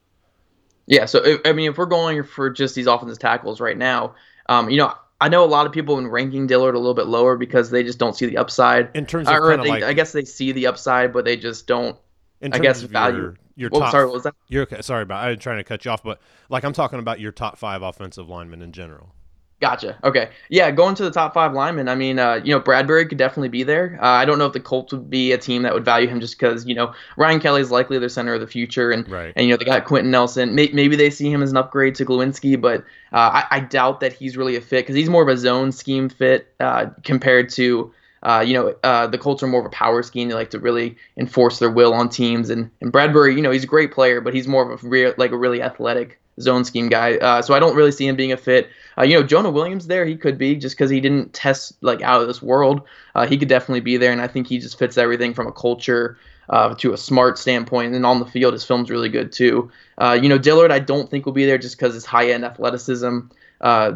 Yeah. 0.87 1.05
So 1.05 1.25
if, 1.25 1.41
I 1.45 1.53
mean, 1.53 1.71
if 1.71 1.79
we're 1.79 1.87
going 1.87 2.25
for 2.25 2.51
just 2.51 2.75
these 2.75 2.89
offensive 2.89 3.21
tackles 3.21 3.61
right 3.61 3.79
now, 3.79 4.17
um, 4.49 4.69
you 4.69 4.79
know. 4.79 4.95
I 5.21 5.29
know 5.29 5.45
a 5.45 5.47
lot 5.47 5.67
of 5.67 5.73
people 5.73 5.99
in 5.99 6.07
ranking 6.07 6.47
Dillard 6.47 6.75
a 6.75 6.79
little 6.79 6.95
bit 6.95 7.07
lower 7.07 7.37
because 7.37 7.71
they 7.71 7.83
just 7.83 7.99
don't 7.99 8.17
see 8.17 8.27
the 8.27 8.39
upside. 8.39 8.91
In 8.95 9.05
terms 9.05 9.29
of 9.29 9.35
or 9.35 9.57
they, 9.57 9.69
like, 9.69 9.83
I 9.83 9.93
guess 9.93 10.13
they 10.13 10.25
see 10.25 10.53
the 10.53 10.67
upside, 10.67 11.13
but 11.13 11.25
they 11.25 11.37
just 11.37 11.67
don't 11.67 11.97
In 12.41 12.55
I 12.55 12.59
guess 12.59 12.81
value. 12.81 13.19
Your, 13.19 13.37
your 13.57 13.71
Well, 13.71 13.83
top, 13.83 13.93
sorry, 13.93 14.07
what 14.07 14.15
was 14.15 14.23
that? 14.23 14.35
You're 14.49 14.63
okay. 14.63 14.81
Sorry 14.81 15.03
about. 15.03 15.25
I'm 15.25 15.39
trying 15.39 15.59
to 15.59 15.65
cut 15.65 15.85
you 15.85 15.91
off, 15.91 16.03
but 16.03 16.21
like 16.49 16.65
I'm 16.65 16.73
talking 16.73 16.99
about 16.99 17.21
your 17.21 17.33
top 17.33 17.59
five 17.59 17.83
offensive 17.83 18.29
linemen 18.29 18.63
in 18.63 18.73
general. 18.73 19.15
Gotcha. 19.61 19.99
Okay. 20.03 20.31
Yeah, 20.49 20.71
going 20.71 20.95
to 20.95 21.03
the 21.03 21.11
top 21.11 21.35
five 21.35 21.53
linemen. 21.53 21.89
I 21.89 21.95
mean, 21.95 22.19
uh, 22.19 22.41
you 22.43 22.51
know, 22.51 22.61
Bradbury 22.61 23.05
could 23.07 23.19
definitely 23.19 23.51
be 23.51 23.63
there. 23.63 23.99
Uh, 24.01 24.07
I 24.07 24.25
don't 24.25 24.39
know 24.39 24.47
if 24.47 24.55
the 24.55 24.61
Colts 24.61 24.93
would 24.93 25.11
be 25.11 25.33
a 25.33 25.39
team 25.39 25.63
that 25.63 25.75
would 25.75 25.85
value 25.85 26.09
him 26.09 26.19
just 26.19 26.39
because 26.39 26.65
you 26.67 26.75
know 26.75 26.95
Ryan 27.19 27.41
Kelly 27.41 27.61
is 27.61 27.71
likely 27.71 27.99
their 27.99 28.09
center 28.09 28.33
of 28.33 28.41
the 28.41 28.47
future, 28.47 28.91
and 28.91 29.07
Right. 29.11 29.35
and 29.37 29.47
you 29.47 29.53
know 29.53 29.59
they 29.59 29.67
got 29.67 29.85
Quenton 29.85 30.11
Nelson. 30.11 30.55
May, 30.55 30.71
maybe 30.73 30.97
they 30.97 31.11
see 31.11 31.31
him 31.31 31.43
as 31.43 31.51
an 31.51 31.59
upgrade 31.59 31.95
to 31.97 32.07
Glowinski, 32.07 32.59
but 32.59 32.81
uh, 33.13 33.43
I, 33.43 33.47
I 33.51 33.61
doubt 33.61 34.01
that 34.01 34.15
he's 34.15 34.35
really 34.37 34.57
a 34.57 34.63
fit 34.63 34.85
because 34.85 34.97
he's 34.97 35.11
more 35.11 35.23
of 35.23 35.29
a 35.29 35.37
zone 35.37 35.73
scheme 35.73 36.09
fit 36.09 36.53
uh, 36.59 36.87
compared 37.05 37.51
to. 37.51 37.93
Uh, 38.23 38.45
you 38.47 38.53
know, 38.53 38.75
uh, 38.83 39.07
the 39.07 39.17
Colts 39.17 39.43
are 39.43 39.47
more 39.47 39.61
of 39.61 39.67
a 39.67 39.71
power 39.71 40.03
scheme. 40.03 40.29
They 40.29 40.35
like 40.35 40.51
to 40.51 40.59
really 40.59 40.97
enforce 41.17 41.59
their 41.59 41.71
will 41.71 41.95
on 41.95 42.11
teams, 42.11 42.51
and, 42.51 42.71
and 42.83 42.93
Bradbury, 42.93 43.35
you 43.35 43.41
know, 43.41 43.51
he's 43.51 43.65
a 43.65 43.67
great 43.67 43.93
player, 43.93 44.21
but 44.21 44.35
he's 44.35 44.47
more 44.47 44.71
of 44.71 44.85
a 44.85 44.87
real, 44.89 45.15
like 45.17 45.31
a 45.33 45.39
really 45.39 45.63
athletic 45.63 46.21
zone 46.39 46.65
scheme 46.67 46.89
guy. 46.91 47.17
Uh, 47.17 47.41
so 47.41 47.55
I 47.55 47.59
don't 47.61 47.75
really 47.75 47.93
see 47.93 48.07
him 48.07 48.17
being 48.17 48.33
a 48.33 48.37
fit. 48.37 48.69
Uh, 48.99 49.03
you 49.03 49.15
know, 49.15 49.23
Jonah 49.23 49.51
Williams 49.51 49.87
there, 49.87 50.05
he 50.05 50.17
could 50.17 50.39
be 50.39 50.57
just 50.57 50.77
because 50.77 50.91
he 50.91 51.01
didn't 51.01 51.33
test 51.33 51.77
like 51.81 52.03
out 52.03 52.21
of 52.21 52.29
this 52.29 52.43
world. 52.43 52.83
Uh, 53.15 53.27
he 53.27 53.37
could 53.37 53.49
definitely 53.49 53.81
be 53.81 53.97
there, 53.97 54.13
and 54.13 54.21
I 54.21 54.27
think 54.27 54.47
he 54.47 54.59
just 54.59 54.79
fits 54.79 54.99
everything 54.99 55.35
from 55.35 55.47
a 55.47 55.53
culture 55.53 56.19
uh, 56.49 56.75
to 56.77 56.93
a 56.93 56.97
smart 56.97 57.39
standpoint. 57.39 57.95
And 57.95 58.05
on 58.05 58.19
the 58.19 58.27
field, 58.27 58.53
his 58.53 58.65
film's 58.65 58.91
really 58.91 59.09
good 59.09 59.33
too. 59.33 59.71
Uh, 59.99 60.19
you 60.21 60.29
know, 60.29 60.39
Dillard, 60.39 60.73
I 60.73 60.81
don't 60.81 61.11
think 61.11 61.25
will 61.25 61.33
be 61.33 61.47
there 61.47 61.59
just 61.59 61.77
because 61.77 61.95
his 61.95 62.05
high 62.05 62.31
end 62.31 62.45
athleticism. 62.45 63.21
Uh, 63.61 63.93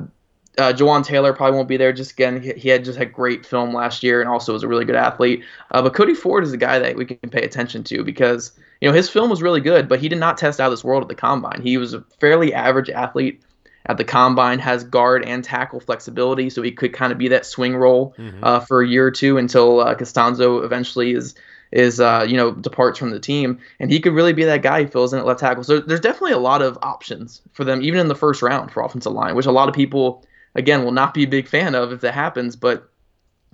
uh, 0.57 0.73
Jawaan 0.73 1.05
Taylor 1.05 1.33
probably 1.33 1.57
won't 1.57 1.69
be 1.69 1.77
there. 1.77 1.93
Just 1.93 2.13
again, 2.13 2.41
he, 2.41 2.53
he 2.53 2.69
had 2.69 2.85
just 2.85 2.99
had 2.99 3.13
great 3.13 3.45
film 3.45 3.75
last 3.75 4.03
year 4.03 4.21
and 4.21 4.31
also 4.31 4.53
was 4.53 4.63
a 4.63 4.69
really 4.69 4.85
good 4.85 4.95
athlete. 4.95 5.43
Uh, 5.73 5.83
but 5.83 5.95
Cody 5.95 6.15
Ford 6.15 6.45
is 6.45 6.53
a 6.53 6.57
guy 6.57 6.79
that 6.79 6.97
we 6.97 7.05
can 7.05 7.31
pay 7.31 7.43
attention 7.43 7.83
to 7.85 8.05
because 8.05 8.53
you 8.81 8.89
know 8.89 8.95
his 8.95 9.11
film 9.11 9.31
was 9.31 9.43
really 9.43 9.61
good, 9.61 9.89
but 9.89 10.01
he 10.01 10.09
did 10.09 10.19
not 10.19 10.39
test 10.39 10.61
out 10.61 10.67
of 10.67 10.73
this 10.73 10.85
world 10.85 11.03
at 11.03 11.09
the 11.09 11.15
combine. 11.15 11.61
He 11.61 11.77
was 11.77 11.93
a 11.93 12.03
fairly 12.21 12.55
average 12.55 12.91
athlete 12.91 13.43
at 13.87 13.99
the 13.99 14.05
combine, 14.05 14.59
has 14.59 14.85
guard 14.85 15.25
and 15.25 15.45
tackle 15.45 15.81
flexibility, 15.81 16.49
so 16.49 16.63
he 16.63 16.73
could 16.73 16.93
kind 16.93 17.13
of 17.13 17.19
be 17.19 17.29
that 17.29 17.45
swing 17.45 17.77
role 17.77 18.15
uh, 18.43 18.61
for 18.61 18.83
a 18.83 18.89
year 18.89 19.07
or 19.07 19.11
two 19.11 19.37
until 19.37 19.81
uh, 19.81 19.95
Castonzo 19.95 20.65
eventually 20.65 21.13
is 21.13 21.35
is 21.73 21.99
uh, 22.01 22.25
you 22.27 22.37
know 22.37 22.53
departs 22.53 22.99
from 22.99 23.11
the 23.11 23.21
team, 23.21 23.59
and 23.81 23.91
he 23.91 24.01
could 24.01 24.15
really 24.15 24.33
be 24.33 24.45
that 24.45 24.63
guy 24.63 24.83
who 24.83 24.89
fills 24.89 25.13
in 25.13 25.19
at 25.19 25.27
left 25.27 25.41
tackle. 25.41 25.65
So 25.65 25.81
there's 25.81 26.01
definitely 26.01 26.33
a 26.33 26.39
lot 26.39 26.63
of 26.63 26.79
options 26.83 27.43
for 27.53 27.65
them, 27.65 27.83
even 27.83 28.01
in 28.01 28.09
the 28.09 28.15
first 28.15 28.43
round 28.43 28.71
for 28.71 28.83
offensive 28.83 29.13
line, 29.13 29.35
which 29.35 29.47
a 29.47 29.53
lot 29.53 29.69
of 29.69 29.75
people 29.75 30.25
again 30.55 30.85
will 30.85 30.93
not 30.93 31.13
be 31.13 31.25
a 31.25 31.29
big 31.29 31.49
fan 31.49 31.75
of 31.75 31.93
if 31.93 32.01
that 32.01 32.15
happens. 32.15 32.57
But 32.57 32.89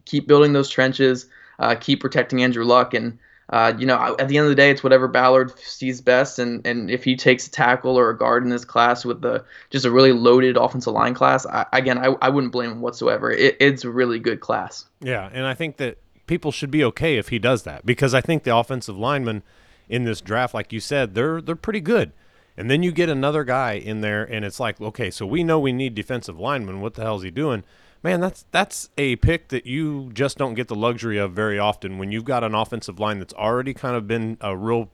keep 0.04 0.28
building 0.28 0.52
those 0.52 0.68
trenches, 0.68 1.26
uh, 1.58 1.74
keep 1.74 2.00
protecting 2.00 2.42
Andrew 2.42 2.64
Luck, 2.64 2.94
and 2.94 3.18
uh, 3.50 3.72
you 3.78 3.86
know 3.86 4.16
at 4.18 4.28
the 4.28 4.38
end 4.38 4.44
of 4.44 4.50
the 4.50 4.56
day, 4.56 4.70
it's 4.70 4.82
whatever 4.82 5.08
Ballard 5.08 5.58
sees 5.58 6.00
best. 6.00 6.38
And 6.38 6.66
and 6.66 6.90
if 6.90 7.04
he 7.04 7.16
takes 7.16 7.46
a 7.46 7.50
tackle 7.50 7.98
or 7.98 8.10
a 8.10 8.16
guard 8.16 8.44
in 8.44 8.50
this 8.50 8.64
class 8.64 9.04
with 9.04 9.20
the 9.20 9.44
just 9.70 9.84
a 9.84 9.90
really 9.90 10.12
loaded 10.12 10.56
offensive 10.56 10.92
line 10.92 11.14
class, 11.14 11.46
I, 11.46 11.66
again 11.72 11.98
I, 11.98 12.14
I 12.22 12.28
wouldn't 12.28 12.52
blame 12.52 12.70
him 12.70 12.80
whatsoever. 12.80 13.30
It, 13.30 13.56
it's 13.60 13.84
a 13.84 13.90
really 13.90 14.18
good 14.18 14.40
class. 14.40 14.86
Yeah, 15.00 15.28
and 15.32 15.46
I 15.46 15.54
think 15.54 15.76
that 15.76 15.98
people 16.26 16.52
should 16.52 16.70
be 16.70 16.84
okay 16.84 17.18
if 17.18 17.28
he 17.28 17.38
does 17.38 17.64
that 17.64 17.84
because 17.84 18.14
I 18.14 18.20
think 18.20 18.44
the 18.44 18.56
offensive 18.56 18.96
linemen 18.96 19.42
in 19.88 20.04
this 20.04 20.20
draft, 20.20 20.54
like 20.54 20.72
you 20.72 20.80
said, 20.80 21.14
they're 21.14 21.42
they're 21.42 21.56
pretty 21.56 21.80
good. 21.80 22.12
And 22.56 22.70
then 22.70 22.82
you 22.82 22.92
get 22.92 23.08
another 23.08 23.42
guy 23.42 23.72
in 23.72 24.00
there, 24.00 24.22
and 24.22 24.44
it's 24.44 24.60
like, 24.60 24.80
okay, 24.80 25.10
so 25.10 25.24
we 25.24 25.42
know 25.42 25.58
we 25.58 25.72
need 25.72 25.94
defensive 25.94 26.38
linemen. 26.38 26.80
What 26.80 26.94
the 26.94 27.02
hell 27.02 27.16
is 27.16 27.22
he 27.22 27.30
doing? 27.30 27.64
Man, 28.02 28.20
that's 28.20 28.44
that's 28.50 28.88
a 28.96 29.16
pick 29.16 29.48
that 29.48 29.66
you 29.66 30.10
just 30.12 30.38
don't 30.38 30.54
get 30.54 30.68
the 30.68 30.74
luxury 30.74 31.18
of 31.18 31.32
very 31.32 31.58
often 31.58 31.98
when 31.98 32.10
you've 32.12 32.24
got 32.24 32.44
an 32.44 32.54
offensive 32.54 32.98
line 32.98 33.18
that's 33.18 33.34
already 33.34 33.74
kind 33.74 33.96
of 33.96 34.06
been 34.06 34.38
a 34.40 34.56
real 34.56 34.90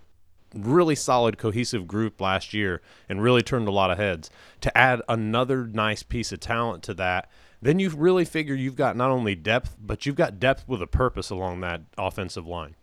really 0.54 0.94
solid 0.94 1.38
cohesive 1.38 1.86
group 1.86 2.20
last 2.20 2.54
year 2.54 2.80
and 3.08 3.22
really 3.22 3.42
turned 3.42 3.68
a 3.68 3.70
lot 3.70 3.90
of 3.90 3.98
heads 3.98 4.30
to 4.60 4.76
add 4.76 5.02
another 5.08 5.66
nice 5.66 6.02
piece 6.02 6.32
of 6.32 6.40
talent 6.40 6.82
to 6.82 6.94
that 6.94 7.28
then 7.60 7.78
you 7.78 7.90
really 7.90 8.24
figure 8.24 8.54
you've 8.54 8.76
got 8.76 8.96
not 8.96 9.10
only 9.10 9.34
depth 9.34 9.76
but 9.78 10.06
you've 10.06 10.16
got 10.16 10.40
depth 10.40 10.66
with 10.66 10.80
a 10.80 10.86
purpose 10.86 11.28
along 11.30 11.60
that 11.60 11.82
offensive 11.98 12.46
line 12.46 12.74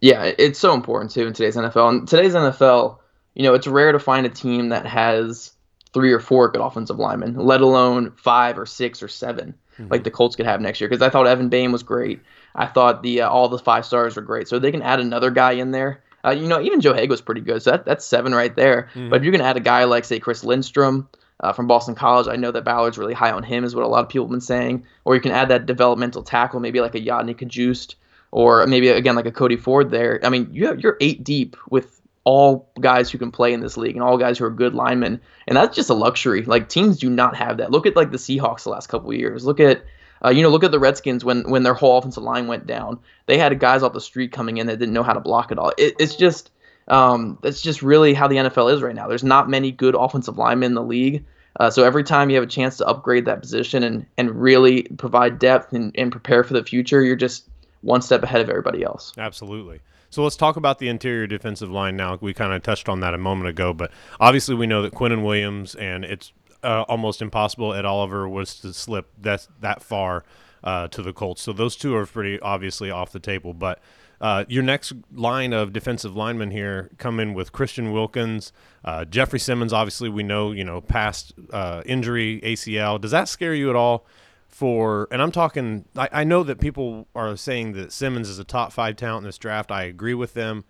Yeah, 0.00 0.32
it's 0.38 0.58
so 0.58 0.74
important 0.74 1.10
too 1.10 1.26
in 1.26 1.32
today's 1.32 1.56
NFL. 1.56 1.88
And 1.88 2.08
today's 2.08 2.34
NFL, 2.34 2.98
you 3.34 3.42
know, 3.42 3.54
it's 3.54 3.66
rare 3.66 3.92
to 3.92 3.98
find 3.98 4.26
a 4.26 4.30
team 4.30 4.68
that 4.68 4.86
has 4.86 5.52
three 5.92 6.12
or 6.12 6.20
four 6.20 6.50
good 6.50 6.60
offensive 6.60 6.98
linemen, 6.98 7.34
let 7.34 7.60
alone 7.60 8.12
five 8.16 8.58
or 8.58 8.66
six 8.66 9.02
or 9.02 9.08
7 9.08 9.54
like 9.90 10.04
the 10.04 10.10
Colts 10.10 10.36
could 10.36 10.46
have 10.46 10.60
next 10.60 10.80
year. 10.80 10.88
Because 10.88 11.02
I 11.02 11.10
thought 11.10 11.26
Evan 11.26 11.48
Bain 11.48 11.72
was 11.72 11.82
great. 11.82 12.20
I 12.54 12.66
thought 12.66 13.02
the 13.02 13.22
uh, 13.22 13.28
all 13.28 13.48
the 13.48 13.58
five 13.58 13.86
stars 13.86 14.16
were 14.16 14.22
great. 14.22 14.48
So 14.48 14.58
they 14.58 14.70
can 14.70 14.82
add 14.82 15.00
another 15.00 15.30
guy 15.30 15.52
in 15.52 15.70
there. 15.70 16.02
Uh, 16.24 16.30
you 16.30 16.48
know, 16.48 16.60
even 16.60 16.80
Joe 16.80 16.94
Haeg 16.94 17.08
was 17.08 17.20
pretty 17.20 17.40
good. 17.40 17.62
So 17.62 17.72
that, 17.72 17.84
that's 17.84 18.04
seven 18.04 18.34
right 18.34 18.54
there. 18.54 18.88
But 19.08 19.16
if 19.20 19.24
you 19.24 19.30
can 19.30 19.40
add 19.40 19.56
a 19.56 19.60
guy 19.60 19.84
like, 19.84 20.04
say, 20.04 20.18
Chris 20.18 20.42
Lindstrom 20.42 21.08
uh, 21.40 21.52
from 21.52 21.68
Boston 21.68 21.94
College, 21.94 22.26
I 22.26 22.34
know 22.36 22.50
that 22.50 22.64
Ballard's 22.64 22.98
really 22.98 23.14
high 23.14 23.30
on 23.30 23.44
him, 23.44 23.62
is 23.62 23.74
what 23.74 23.84
a 23.84 23.88
lot 23.88 24.02
of 24.02 24.08
people 24.08 24.26
have 24.26 24.32
been 24.32 24.40
saying. 24.40 24.84
Or 25.04 25.14
you 25.14 25.20
can 25.20 25.30
add 25.30 25.48
that 25.48 25.66
developmental 25.66 26.24
tackle, 26.24 26.58
maybe 26.58 26.80
like 26.80 26.96
a 26.96 27.00
Yodny 27.00 27.36
Cajuste, 27.36 27.94
or 28.32 28.66
maybe 28.66 28.88
again 28.88 29.14
like 29.14 29.26
a 29.26 29.32
Cody 29.32 29.56
Ford 29.56 29.90
there. 29.90 30.18
I 30.24 30.28
mean, 30.28 30.48
you 30.52 30.66
have, 30.66 30.80
you're 30.80 30.96
eight 31.00 31.22
deep 31.22 31.56
with 31.70 31.97
all 32.28 32.70
guys 32.78 33.10
who 33.10 33.16
can 33.16 33.32
play 33.32 33.54
in 33.54 33.60
this 33.60 33.78
league 33.78 33.96
and 33.96 34.02
all 34.02 34.18
guys 34.18 34.36
who 34.36 34.44
are 34.44 34.50
good 34.50 34.74
linemen, 34.74 35.18
and 35.46 35.56
that's 35.56 35.74
just 35.74 35.88
a 35.88 35.94
luxury. 35.94 36.42
Like 36.42 36.68
teams 36.68 36.98
do 36.98 37.08
not 37.08 37.34
have 37.36 37.56
that. 37.56 37.70
Look 37.70 37.86
at 37.86 37.96
like 37.96 38.10
the 38.10 38.18
Seahawks 38.18 38.64
the 38.64 38.68
last 38.70 38.88
couple 38.88 39.08
of 39.08 39.16
years. 39.16 39.46
Look 39.46 39.60
at 39.60 39.82
uh, 40.22 40.28
you 40.28 40.42
know, 40.42 40.50
look 40.50 40.62
at 40.62 40.70
the 40.70 40.78
Redskins 40.78 41.24
when 41.24 41.48
when 41.48 41.62
their 41.62 41.72
whole 41.72 41.96
offensive 41.96 42.22
line 42.22 42.46
went 42.46 42.66
down. 42.66 42.98
They 43.24 43.38
had 43.38 43.58
guys 43.58 43.82
off 43.82 43.94
the 43.94 44.00
street 44.02 44.30
coming 44.30 44.58
in 44.58 44.66
that 44.66 44.78
didn't 44.78 44.92
know 44.92 45.02
how 45.02 45.14
to 45.14 45.20
block 45.20 45.50
it 45.50 45.58
all. 45.58 45.72
It, 45.78 45.94
it's 45.98 46.16
just 46.16 46.50
um, 46.88 47.38
that's 47.40 47.62
just 47.62 47.80
really 47.80 48.12
how 48.12 48.28
the 48.28 48.36
NFL 48.36 48.74
is 48.74 48.82
right 48.82 48.94
now. 48.94 49.08
There's 49.08 49.24
not 49.24 49.48
many 49.48 49.72
good 49.72 49.94
offensive 49.94 50.36
linemen 50.36 50.72
in 50.72 50.74
the 50.74 50.82
league. 50.82 51.24
Uh, 51.58 51.70
so 51.70 51.82
every 51.82 52.04
time 52.04 52.28
you 52.28 52.36
have 52.36 52.44
a 52.44 52.50
chance 52.50 52.76
to 52.76 52.86
upgrade 52.86 53.24
that 53.24 53.40
position 53.40 53.82
and, 53.82 54.04
and 54.18 54.30
really 54.30 54.82
provide 54.82 55.38
depth 55.38 55.72
and, 55.72 55.92
and 55.96 56.12
prepare 56.12 56.44
for 56.44 56.52
the 56.52 56.62
future, 56.62 57.02
you're 57.02 57.16
just 57.16 57.48
one 57.80 58.02
step 58.02 58.22
ahead 58.22 58.42
of 58.42 58.50
everybody 58.50 58.84
else. 58.84 59.12
Absolutely. 59.18 59.80
So 60.10 60.22
let's 60.22 60.36
talk 60.36 60.56
about 60.56 60.78
the 60.78 60.88
interior 60.88 61.26
defensive 61.26 61.70
line 61.70 61.96
now. 61.96 62.18
We 62.20 62.32
kind 62.32 62.52
of 62.52 62.62
touched 62.62 62.88
on 62.88 63.00
that 63.00 63.14
a 63.14 63.18
moment 63.18 63.48
ago, 63.48 63.72
but 63.72 63.90
obviously 64.18 64.54
we 64.54 64.66
know 64.66 64.82
that 64.82 64.92
Quinnen 64.92 65.24
Williams 65.24 65.74
and 65.74 66.04
it's 66.04 66.32
uh, 66.62 66.82
almost 66.82 67.22
impossible 67.22 67.74
Ed 67.74 67.84
Oliver 67.84 68.28
was 68.28 68.58
to 68.60 68.72
slip 68.72 69.08
that 69.20 69.46
that 69.60 69.82
far 69.82 70.24
uh, 70.64 70.88
to 70.88 71.02
the 71.02 71.12
Colts. 71.12 71.42
So 71.42 71.52
those 71.52 71.76
two 71.76 71.94
are 71.94 72.06
pretty 72.06 72.40
obviously 72.40 72.90
off 72.90 73.12
the 73.12 73.20
table. 73.20 73.54
But 73.54 73.80
uh, 74.20 74.44
your 74.48 74.62
next 74.62 74.92
line 75.12 75.52
of 75.52 75.72
defensive 75.72 76.16
linemen 76.16 76.50
here 76.50 76.90
come 76.98 77.20
in 77.20 77.34
with 77.34 77.52
Christian 77.52 77.92
Wilkins, 77.92 78.52
uh, 78.84 79.04
Jeffrey 79.04 79.38
Simmons. 79.38 79.72
Obviously, 79.72 80.08
we 80.08 80.22
know 80.22 80.52
you 80.52 80.64
know 80.64 80.80
past 80.80 81.32
uh, 81.52 81.82
injury 81.86 82.40
ACL. 82.42 83.00
Does 83.00 83.12
that 83.12 83.28
scare 83.28 83.54
you 83.54 83.70
at 83.70 83.76
all? 83.76 84.06
For 84.48 85.06
and 85.12 85.22
I'm 85.22 85.30
talking. 85.30 85.84
I, 85.96 86.08
I 86.10 86.24
know 86.24 86.42
that 86.42 86.58
people 86.58 87.06
are 87.14 87.36
saying 87.36 87.74
that 87.74 87.92
Simmons 87.92 88.28
is 88.28 88.38
a 88.38 88.44
top 88.44 88.72
five 88.72 88.96
talent 88.96 89.22
in 89.22 89.28
this 89.28 89.38
draft. 89.38 89.70
I 89.70 89.84
agree 89.84 90.14
with 90.14 90.34
them, 90.34 90.64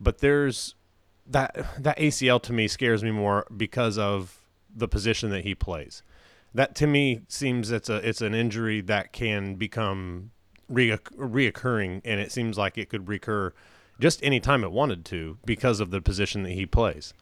but 0.00 0.18
there's 0.18 0.74
that 1.26 1.66
that 1.78 1.98
ACL 1.98 2.40
to 2.42 2.52
me 2.52 2.68
scares 2.68 3.02
me 3.02 3.10
more 3.10 3.46
because 3.54 3.98
of 3.98 4.38
the 4.74 4.88
position 4.88 5.30
that 5.30 5.44
he 5.44 5.54
plays. 5.54 6.02
That 6.54 6.74
to 6.76 6.86
me 6.86 7.22
seems 7.28 7.70
it's 7.70 7.90
a 7.90 7.96
it's 7.96 8.22
an 8.22 8.34
injury 8.34 8.80
that 8.82 9.12
can 9.12 9.56
become 9.56 10.30
re- 10.68 10.90
reoccurring, 10.90 12.02
and 12.04 12.20
it 12.20 12.32
seems 12.32 12.56
like 12.56 12.78
it 12.78 12.88
could 12.88 13.08
recur 13.08 13.52
just 13.98 14.22
any 14.22 14.40
time 14.40 14.62
it 14.64 14.72
wanted 14.72 15.04
to 15.06 15.38
because 15.44 15.80
of 15.80 15.90
the 15.90 16.00
position 16.00 16.42
that 16.44 16.52
he 16.52 16.66
plays. 16.66 17.14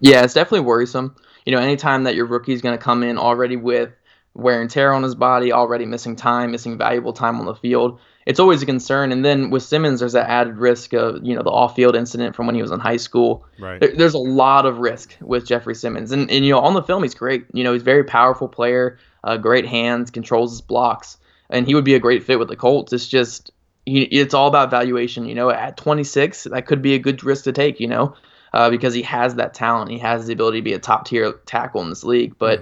Yeah, 0.00 0.22
it's 0.22 0.34
definitely 0.34 0.66
worrisome. 0.66 1.16
You 1.44 1.52
know, 1.52 1.60
anytime 1.60 2.04
that 2.04 2.14
your 2.14 2.26
rookie's 2.26 2.60
going 2.60 2.76
to 2.76 2.82
come 2.82 3.02
in 3.02 3.18
already 3.18 3.56
with 3.56 3.90
wear 4.34 4.60
and 4.60 4.70
tear 4.70 4.92
on 4.92 5.02
his 5.02 5.14
body, 5.14 5.52
already 5.52 5.86
missing 5.86 6.16
time, 6.16 6.50
missing 6.50 6.78
valuable 6.78 7.12
time 7.12 7.40
on 7.40 7.46
the 7.46 7.54
field, 7.54 7.98
it's 8.28 8.38
always 8.38 8.62
a 8.62 8.66
concern. 8.66 9.10
And 9.10 9.24
then 9.24 9.48
with 9.48 9.62
Simmons, 9.62 10.00
there's 10.00 10.12
that 10.12 10.28
added 10.28 10.58
risk 10.58 10.92
of 10.92 11.24
you 11.24 11.34
know 11.34 11.42
the 11.42 11.50
off-field 11.50 11.96
incident 11.96 12.36
from 12.36 12.46
when 12.46 12.54
he 12.54 12.60
was 12.60 12.70
in 12.70 12.78
high 12.78 12.98
school. 12.98 13.46
Right. 13.58 13.80
There, 13.80 13.96
there's 13.96 14.14
a 14.14 14.18
lot 14.18 14.66
of 14.66 14.78
risk 14.78 15.16
with 15.22 15.46
Jeffrey 15.46 15.74
Simmons, 15.74 16.12
and 16.12 16.30
and 16.30 16.44
you 16.44 16.52
know 16.52 16.60
on 16.60 16.74
the 16.74 16.82
film 16.82 17.02
he's 17.02 17.14
great. 17.14 17.46
You 17.54 17.64
know 17.64 17.72
he's 17.72 17.82
a 17.82 17.86
very 17.86 18.04
powerful 18.04 18.46
player, 18.46 18.98
uh, 19.24 19.38
great 19.38 19.66
hands, 19.66 20.10
controls 20.10 20.52
his 20.52 20.60
blocks, 20.60 21.16
and 21.48 21.66
he 21.66 21.74
would 21.74 21.84
be 21.84 21.94
a 21.94 21.98
great 21.98 22.22
fit 22.22 22.38
with 22.38 22.48
the 22.48 22.56
Colts. 22.56 22.92
It's 22.92 23.08
just 23.08 23.50
he, 23.86 24.02
it's 24.02 24.34
all 24.34 24.46
about 24.48 24.70
valuation. 24.70 25.24
You 25.24 25.34
know, 25.34 25.48
at 25.48 25.78
26, 25.78 26.44
that 26.44 26.66
could 26.66 26.82
be 26.82 26.94
a 26.94 26.98
good 26.98 27.24
risk 27.24 27.44
to 27.44 27.52
take. 27.52 27.80
You 27.80 27.86
know, 27.86 28.14
uh, 28.52 28.68
because 28.68 28.92
he 28.92 29.02
has 29.02 29.36
that 29.36 29.54
talent, 29.54 29.90
he 29.90 29.98
has 30.00 30.26
the 30.26 30.34
ability 30.34 30.58
to 30.58 30.64
be 30.64 30.74
a 30.74 30.78
top 30.78 31.06
tier 31.06 31.32
tackle 31.46 31.80
in 31.80 31.88
this 31.88 32.04
league. 32.04 32.36
But 32.38 32.60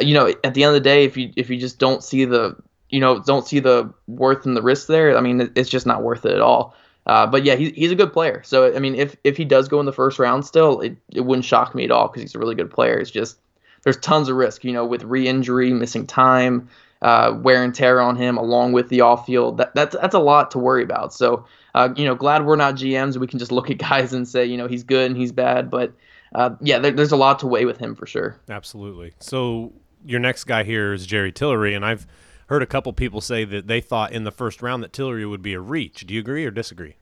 you 0.00 0.14
know, 0.14 0.32
at 0.42 0.54
the 0.54 0.64
end 0.64 0.68
of 0.68 0.74
the 0.74 0.80
day, 0.88 1.04
if 1.04 1.16
you 1.16 1.32
if 1.36 1.50
you 1.50 1.58
just 1.58 1.78
don't 1.78 2.02
see 2.02 2.24
the 2.24 2.56
you 2.90 3.00
know 3.00 3.20
don't 3.20 3.46
see 3.46 3.60
the 3.60 3.92
worth 4.06 4.46
and 4.46 4.56
the 4.56 4.62
risk 4.62 4.88
there, 4.88 5.16
I 5.16 5.20
mean, 5.20 5.52
it's 5.54 5.70
just 5.70 5.86
not 5.86 6.02
worth 6.02 6.24
it 6.24 6.32
at 6.32 6.40
all. 6.40 6.74
Uh, 7.06 7.26
but 7.26 7.44
yeah, 7.44 7.54
he's 7.54 7.72
he's 7.74 7.92
a 7.92 7.94
good 7.94 8.12
player. 8.12 8.42
So 8.44 8.74
I 8.74 8.78
mean, 8.78 8.94
if 8.94 9.16
if 9.24 9.36
he 9.36 9.44
does 9.44 9.68
go 9.68 9.78
in 9.80 9.86
the 9.86 9.92
first 9.92 10.18
round, 10.18 10.46
still, 10.46 10.80
it, 10.80 10.96
it 11.12 11.20
wouldn't 11.20 11.44
shock 11.44 11.74
me 11.74 11.84
at 11.84 11.90
all 11.90 12.08
because 12.08 12.22
he's 12.22 12.34
a 12.34 12.38
really 12.38 12.54
good 12.54 12.70
player. 12.70 12.98
It's 12.98 13.10
just 13.10 13.38
there's 13.82 13.98
tons 13.98 14.28
of 14.28 14.36
risk, 14.36 14.64
you 14.64 14.72
know, 14.72 14.86
with 14.86 15.04
re-injury, 15.04 15.72
missing 15.72 16.06
time. 16.06 16.68
uh, 17.04 17.36
wear 17.42 17.62
and 17.62 17.74
tear 17.74 18.00
on 18.00 18.16
him, 18.16 18.38
along 18.38 18.72
with 18.72 18.88
the 18.88 19.02
off 19.02 19.26
field. 19.26 19.58
That, 19.58 19.74
that's 19.74 19.94
that's 19.94 20.14
a 20.14 20.18
lot 20.18 20.50
to 20.52 20.58
worry 20.58 20.82
about. 20.82 21.12
So, 21.12 21.44
uh, 21.74 21.90
you 21.96 22.06
know, 22.06 22.14
glad 22.14 22.46
we're 22.46 22.56
not 22.56 22.76
GMs. 22.76 23.18
We 23.18 23.26
can 23.26 23.38
just 23.38 23.52
look 23.52 23.70
at 23.70 23.76
guys 23.90 24.14
and 24.14 24.26
say, 24.26 24.46
you 24.46 24.56
know, 24.56 24.66
he's 24.66 24.82
good 24.82 25.10
and 25.10 25.16
he's 25.16 25.30
bad. 25.30 25.70
But 25.70 25.92
uh, 26.34 26.50
yeah, 26.62 26.78
there, 26.78 26.92
there's 26.92 27.12
a 27.12 27.16
lot 27.16 27.40
to 27.40 27.46
weigh 27.46 27.66
with 27.66 27.76
him 27.76 27.94
for 27.94 28.06
sure. 28.06 28.40
Absolutely. 28.48 29.12
So 29.20 29.74
your 30.04 30.20
next 30.20 30.44
guy 30.44 30.64
here 30.64 30.92
is 30.92 31.06
Jerry 31.06 31.32
Tillery, 31.32 31.74
and 31.74 31.84
I've 31.84 32.06
heard 32.48 32.62
a 32.62 32.66
couple 32.66 32.92
people 32.92 33.20
say 33.20 33.44
that 33.44 33.66
they 33.66 33.80
thought 33.80 34.12
in 34.12 34.24
the 34.24 34.30
first 34.30 34.62
round 34.62 34.82
that 34.82 34.92
Tillery 34.92 35.26
would 35.26 35.42
be 35.42 35.54
a 35.54 35.60
reach. 35.60 36.06
Do 36.06 36.14
you 36.14 36.20
agree 36.20 36.44
or 36.44 36.50
disagree? 36.50 36.96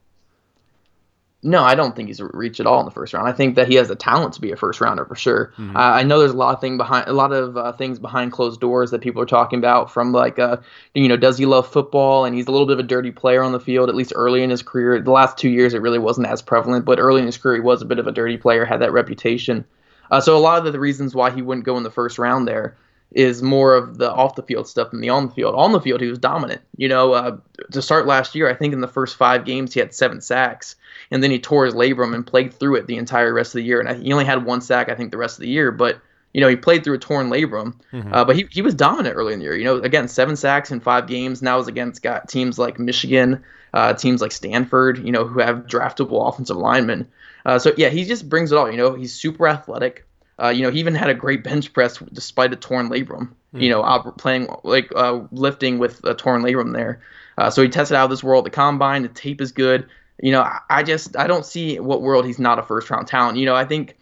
No, 1.44 1.64
I 1.64 1.74
don't 1.74 1.96
think 1.96 2.06
he's 2.06 2.20
a 2.20 2.26
reach 2.26 2.60
at 2.60 2.66
all 2.66 2.78
in 2.78 2.84
the 2.84 2.92
first 2.92 3.12
round. 3.12 3.26
I 3.26 3.32
think 3.32 3.56
that 3.56 3.66
he 3.66 3.74
has 3.74 3.88
the 3.88 3.96
talent 3.96 4.34
to 4.34 4.40
be 4.40 4.52
a 4.52 4.56
first 4.56 4.80
rounder 4.80 5.04
for 5.04 5.16
sure. 5.16 5.52
Mm-hmm. 5.58 5.76
Uh, 5.76 5.80
I 5.80 6.04
know 6.04 6.20
there's 6.20 6.30
a 6.30 6.36
lot 6.36 6.54
of 6.54 6.60
thing 6.60 6.76
behind 6.76 7.08
a 7.08 7.12
lot 7.12 7.32
of 7.32 7.56
uh, 7.56 7.72
things 7.72 7.98
behind 7.98 8.30
closed 8.30 8.60
doors 8.60 8.92
that 8.92 9.00
people 9.00 9.20
are 9.20 9.26
talking 9.26 9.58
about. 9.58 9.90
From 9.90 10.12
like, 10.12 10.38
uh, 10.38 10.58
you 10.94 11.08
know, 11.08 11.16
does 11.16 11.38
he 11.38 11.46
love 11.46 11.66
football? 11.66 12.24
And 12.24 12.36
he's 12.36 12.46
a 12.46 12.52
little 12.52 12.66
bit 12.66 12.74
of 12.74 12.78
a 12.78 12.84
dirty 12.84 13.10
player 13.10 13.42
on 13.42 13.50
the 13.50 13.58
field. 13.58 13.88
At 13.88 13.96
least 13.96 14.12
early 14.14 14.44
in 14.44 14.50
his 14.50 14.62
career, 14.62 15.00
the 15.00 15.10
last 15.10 15.36
two 15.36 15.50
years 15.50 15.74
it 15.74 15.82
really 15.82 15.98
wasn't 15.98 16.28
as 16.28 16.40
prevalent, 16.40 16.84
but 16.84 17.00
early 17.00 17.18
in 17.18 17.26
his 17.26 17.36
career 17.36 17.56
he 17.56 17.60
was 17.60 17.82
a 17.82 17.86
bit 17.86 17.98
of 17.98 18.06
a 18.06 18.12
dirty 18.12 18.36
player, 18.36 18.64
had 18.64 18.80
that 18.80 18.92
reputation. 18.92 19.64
Uh, 20.12 20.20
so 20.20 20.36
a 20.36 20.38
lot 20.38 20.64
of 20.64 20.72
the 20.72 20.78
reasons 20.78 21.12
why 21.12 21.32
he 21.32 21.42
wouldn't 21.42 21.66
go 21.66 21.76
in 21.76 21.82
the 21.82 21.90
first 21.90 22.20
round 22.20 22.46
there 22.46 22.76
is 23.14 23.42
more 23.42 23.74
of 23.74 23.98
the 23.98 24.10
off 24.12 24.34
the 24.34 24.42
field 24.42 24.66
stuff 24.66 24.90
than 24.90 25.00
the 25.00 25.08
on 25.08 25.26
the 25.26 25.34
field. 25.34 25.54
On 25.54 25.72
the 25.72 25.80
field, 25.80 26.00
he 26.00 26.08
was 26.08 26.18
dominant. 26.18 26.62
You 26.76 26.88
know, 26.88 27.12
uh, 27.12 27.36
to 27.70 27.82
start 27.82 28.06
last 28.06 28.34
year, 28.34 28.48
I 28.48 28.54
think 28.54 28.72
in 28.72 28.80
the 28.80 28.88
first 28.88 29.16
five 29.16 29.44
games 29.44 29.74
he 29.74 29.80
had 29.80 29.94
seven 29.94 30.20
sacks, 30.20 30.76
and 31.10 31.22
then 31.22 31.30
he 31.30 31.38
tore 31.38 31.64
his 31.64 31.74
labrum 31.74 32.14
and 32.14 32.26
played 32.26 32.54
through 32.54 32.76
it 32.76 32.86
the 32.86 32.96
entire 32.96 33.32
rest 33.32 33.54
of 33.54 33.58
the 33.58 33.64
year. 33.64 33.80
And 33.80 34.02
he 34.02 34.12
only 34.12 34.24
had 34.24 34.44
one 34.44 34.60
sack, 34.60 34.88
I 34.88 34.94
think, 34.94 35.10
the 35.10 35.18
rest 35.18 35.36
of 35.36 35.42
the 35.42 35.48
year, 35.48 35.70
but 35.70 36.00
you 36.32 36.40
know, 36.40 36.48
he 36.48 36.56
played 36.56 36.82
through 36.82 36.94
a 36.94 36.98
torn 36.98 37.28
labrum, 37.28 37.74
mm-hmm. 37.92 38.12
uh, 38.12 38.24
but 38.24 38.36
he, 38.36 38.46
he 38.50 38.62
was 38.62 38.74
dominant 38.74 39.16
early 39.16 39.34
in 39.34 39.38
the 39.38 39.44
year. 39.44 39.56
You 39.56 39.64
know, 39.64 39.76
again, 39.76 40.08
seven 40.08 40.34
sacks 40.34 40.70
in 40.70 40.80
five 40.80 41.06
games. 41.06 41.42
Now 41.42 41.58
is 41.58 41.68
against 41.68 42.02
got 42.02 42.28
teams 42.28 42.58
like 42.58 42.78
Michigan, 42.78 43.44
uh, 43.74 43.92
teams 43.94 44.22
like 44.22 44.32
Stanford, 44.32 45.04
you 45.04 45.12
know, 45.12 45.26
who 45.26 45.40
have 45.40 45.66
draftable 45.66 46.26
offensive 46.26 46.56
linemen. 46.56 47.08
Uh, 47.44 47.58
so 47.58 47.72
yeah, 47.76 47.90
he 47.90 48.04
just 48.04 48.28
brings 48.28 48.50
it 48.50 48.56
all. 48.56 48.70
You 48.70 48.78
know, 48.78 48.94
he's 48.94 49.14
super 49.14 49.46
athletic. 49.46 50.06
Uh, 50.40 50.48
you 50.48 50.62
know, 50.62 50.70
he 50.70 50.80
even 50.80 50.94
had 50.94 51.10
a 51.10 51.14
great 51.14 51.44
bench 51.44 51.72
press 51.72 51.98
despite 52.12 52.52
a 52.52 52.56
torn 52.56 52.88
labrum. 52.88 53.30
Mm. 53.54 53.62
You 53.62 53.70
know, 53.70 54.12
playing 54.18 54.48
like 54.64 54.90
uh, 54.94 55.20
lifting 55.30 55.78
with 55.78 56.02
a 56.04 56.14
torn 56.14 56.42
labrum 56.42 56.72
there. 56.72 57.00
Uh, 57.38 57.50
so 57.50 57.62
he 57.62 57.68
tested 57.68 57.96
out 57.96 58.04
of 58.04 58.10
this 58.10 58.24
world. 58.24 58.46
The 58.46 58.50
combine, 58.50 59.02
the 59.02 59.08
tape 59.08 59.40
is 59.40 59.52
good. 59.52 59.86
You 60.20 60.32
know, 60.32 60.48
I 60.70 60.82
just 60.82 61.16
I 61.16 61.26
don't 61.26 61.44
see 61.44 61.80
what 61.80 62.02
world 62.02 62.26
he's 62.26 62.38
not 62.38 62.58
a 62.58 62.62
first 62.62 62.90
round 62.90 63.06
talent. 63.08 63.38
You 63.38 63.46
know, 63.46 63.54
I 63.54 63.64
think 63.64 63.96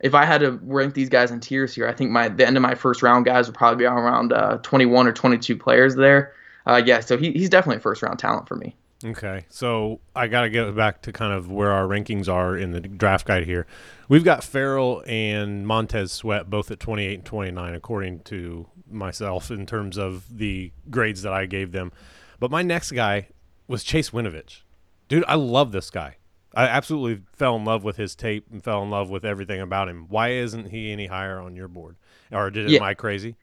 if 0.00 0.14
I 0.14 0.24
had 0.24 0.40
to 0.40 0.58
rank 0.62 0.94
these 0.94 1.08
guys 1.08 1.30
in 1.30 1.40
tiers 1.40 1.74
here, 1.74 1.88
I 1.88 1.92
think 1.92 2.10
my 2.10 2.28
the 2.28 2.46
end 2.46 2.56
of 2.56 2.62
my 2.62 2.74
first 2.74 3.02
round 3.02 3.24
guys 3.24 3.46
would 3.46 3.56
probably 3.56 3.78
be 3.78 3.86
around 3.86 4.32
uh, 4.32 4.58
21 4.58 5.06
or 5.06 5.12
22 5.12 5.56
players 5.56 5.94
there. 5.94 6.34
Uh, 6.66 6.82
yeah, 6.84 7.00
so 7.00 7.16
he, 7.16 7.32
he's 7.32 7.48
definitely 7.48 7.78
a 7.78 7.80
first 7.80 8.02
round 8.02 8.18
talent 8.18 8.48
for 8.48 8.56
me. 8.56 8.76
Okay, 9.04 9.46
so 9.48 10.00
I 10.14 10.28
got 10.28 10.42
to 10.42 10.50
get 10.50 10.74
back 10.76 11.02
to 11.02 11.12
kind 11.12 11.32
of 11.32 11.50
where 11.50 11.72
our 11.72 11.86
rankings 11.86 12.28
are 12.28 12.56
in 12.56 12.70
the 12.70 12.80
draft 12.80 13.26
guide 13.26 13.44
here. 13.44 13.66
We've 14.08 14.24
got 14.24 14.44
Ferrell 14.44 15.02
and 15.06 15.66
Montez 15.66 16.12
Sweat 16.12 16.48
both 16.48 16.70
at 16.70 16.78
28 16.78 17.14
and 17.14 17.24
29, 17.24 17.74
according 17.74 18.20
to 18.20 18.68
myself, 18.88 19.50
in 19.50 19.66
terms 19.66 19.98
of 19.98 20.38
the 20.38 20.70
grades 20.88 21.22
that 21.22 21.32
I 21.32 21.46
gave 21.46 21.72
them. 21.72 21.92
But 22.38 22.50
my 22.50 22.62
next 22.62 22.92
guy 22.92 23.28
was 23.66 23.82
Chase 23.82 24.10
Winovich. 24.10 24.60
Dude, 25.08 25.24
I 25.26 25.34
love 25.34 25.72
this 25.72 25.90
guy. 25.90 26.16
I 26.54 26.64
absolutely 26.64 27.24
fell 27.32 27.56
in 27.56 27.64
love 27.64 27.82
with 27.82 27.96
his 27.96 28.14
tape 28.14 28.46
and 28.52 28.62
fell 28.62 28.82
in 28.82 28.90
love 28.90 29.10
with 29.10 29.24
everything 29.24 29.60
about 29.60 29.88
him. 29.88 30.06
Why 30.08 30.32
isn't 30.32 30.70
he 30.70 30.92
any 30.92 31.06
higher 31.06 31.40
on 31.40 31.56
your 31.56 31.68
board? 31.68 31.96
Or 32.30 32.50
did 32.50 32.70
yeah. 32.70 32.78
am 32.78 32.84
I 32.84 32.94
crazy? 32.94 33.36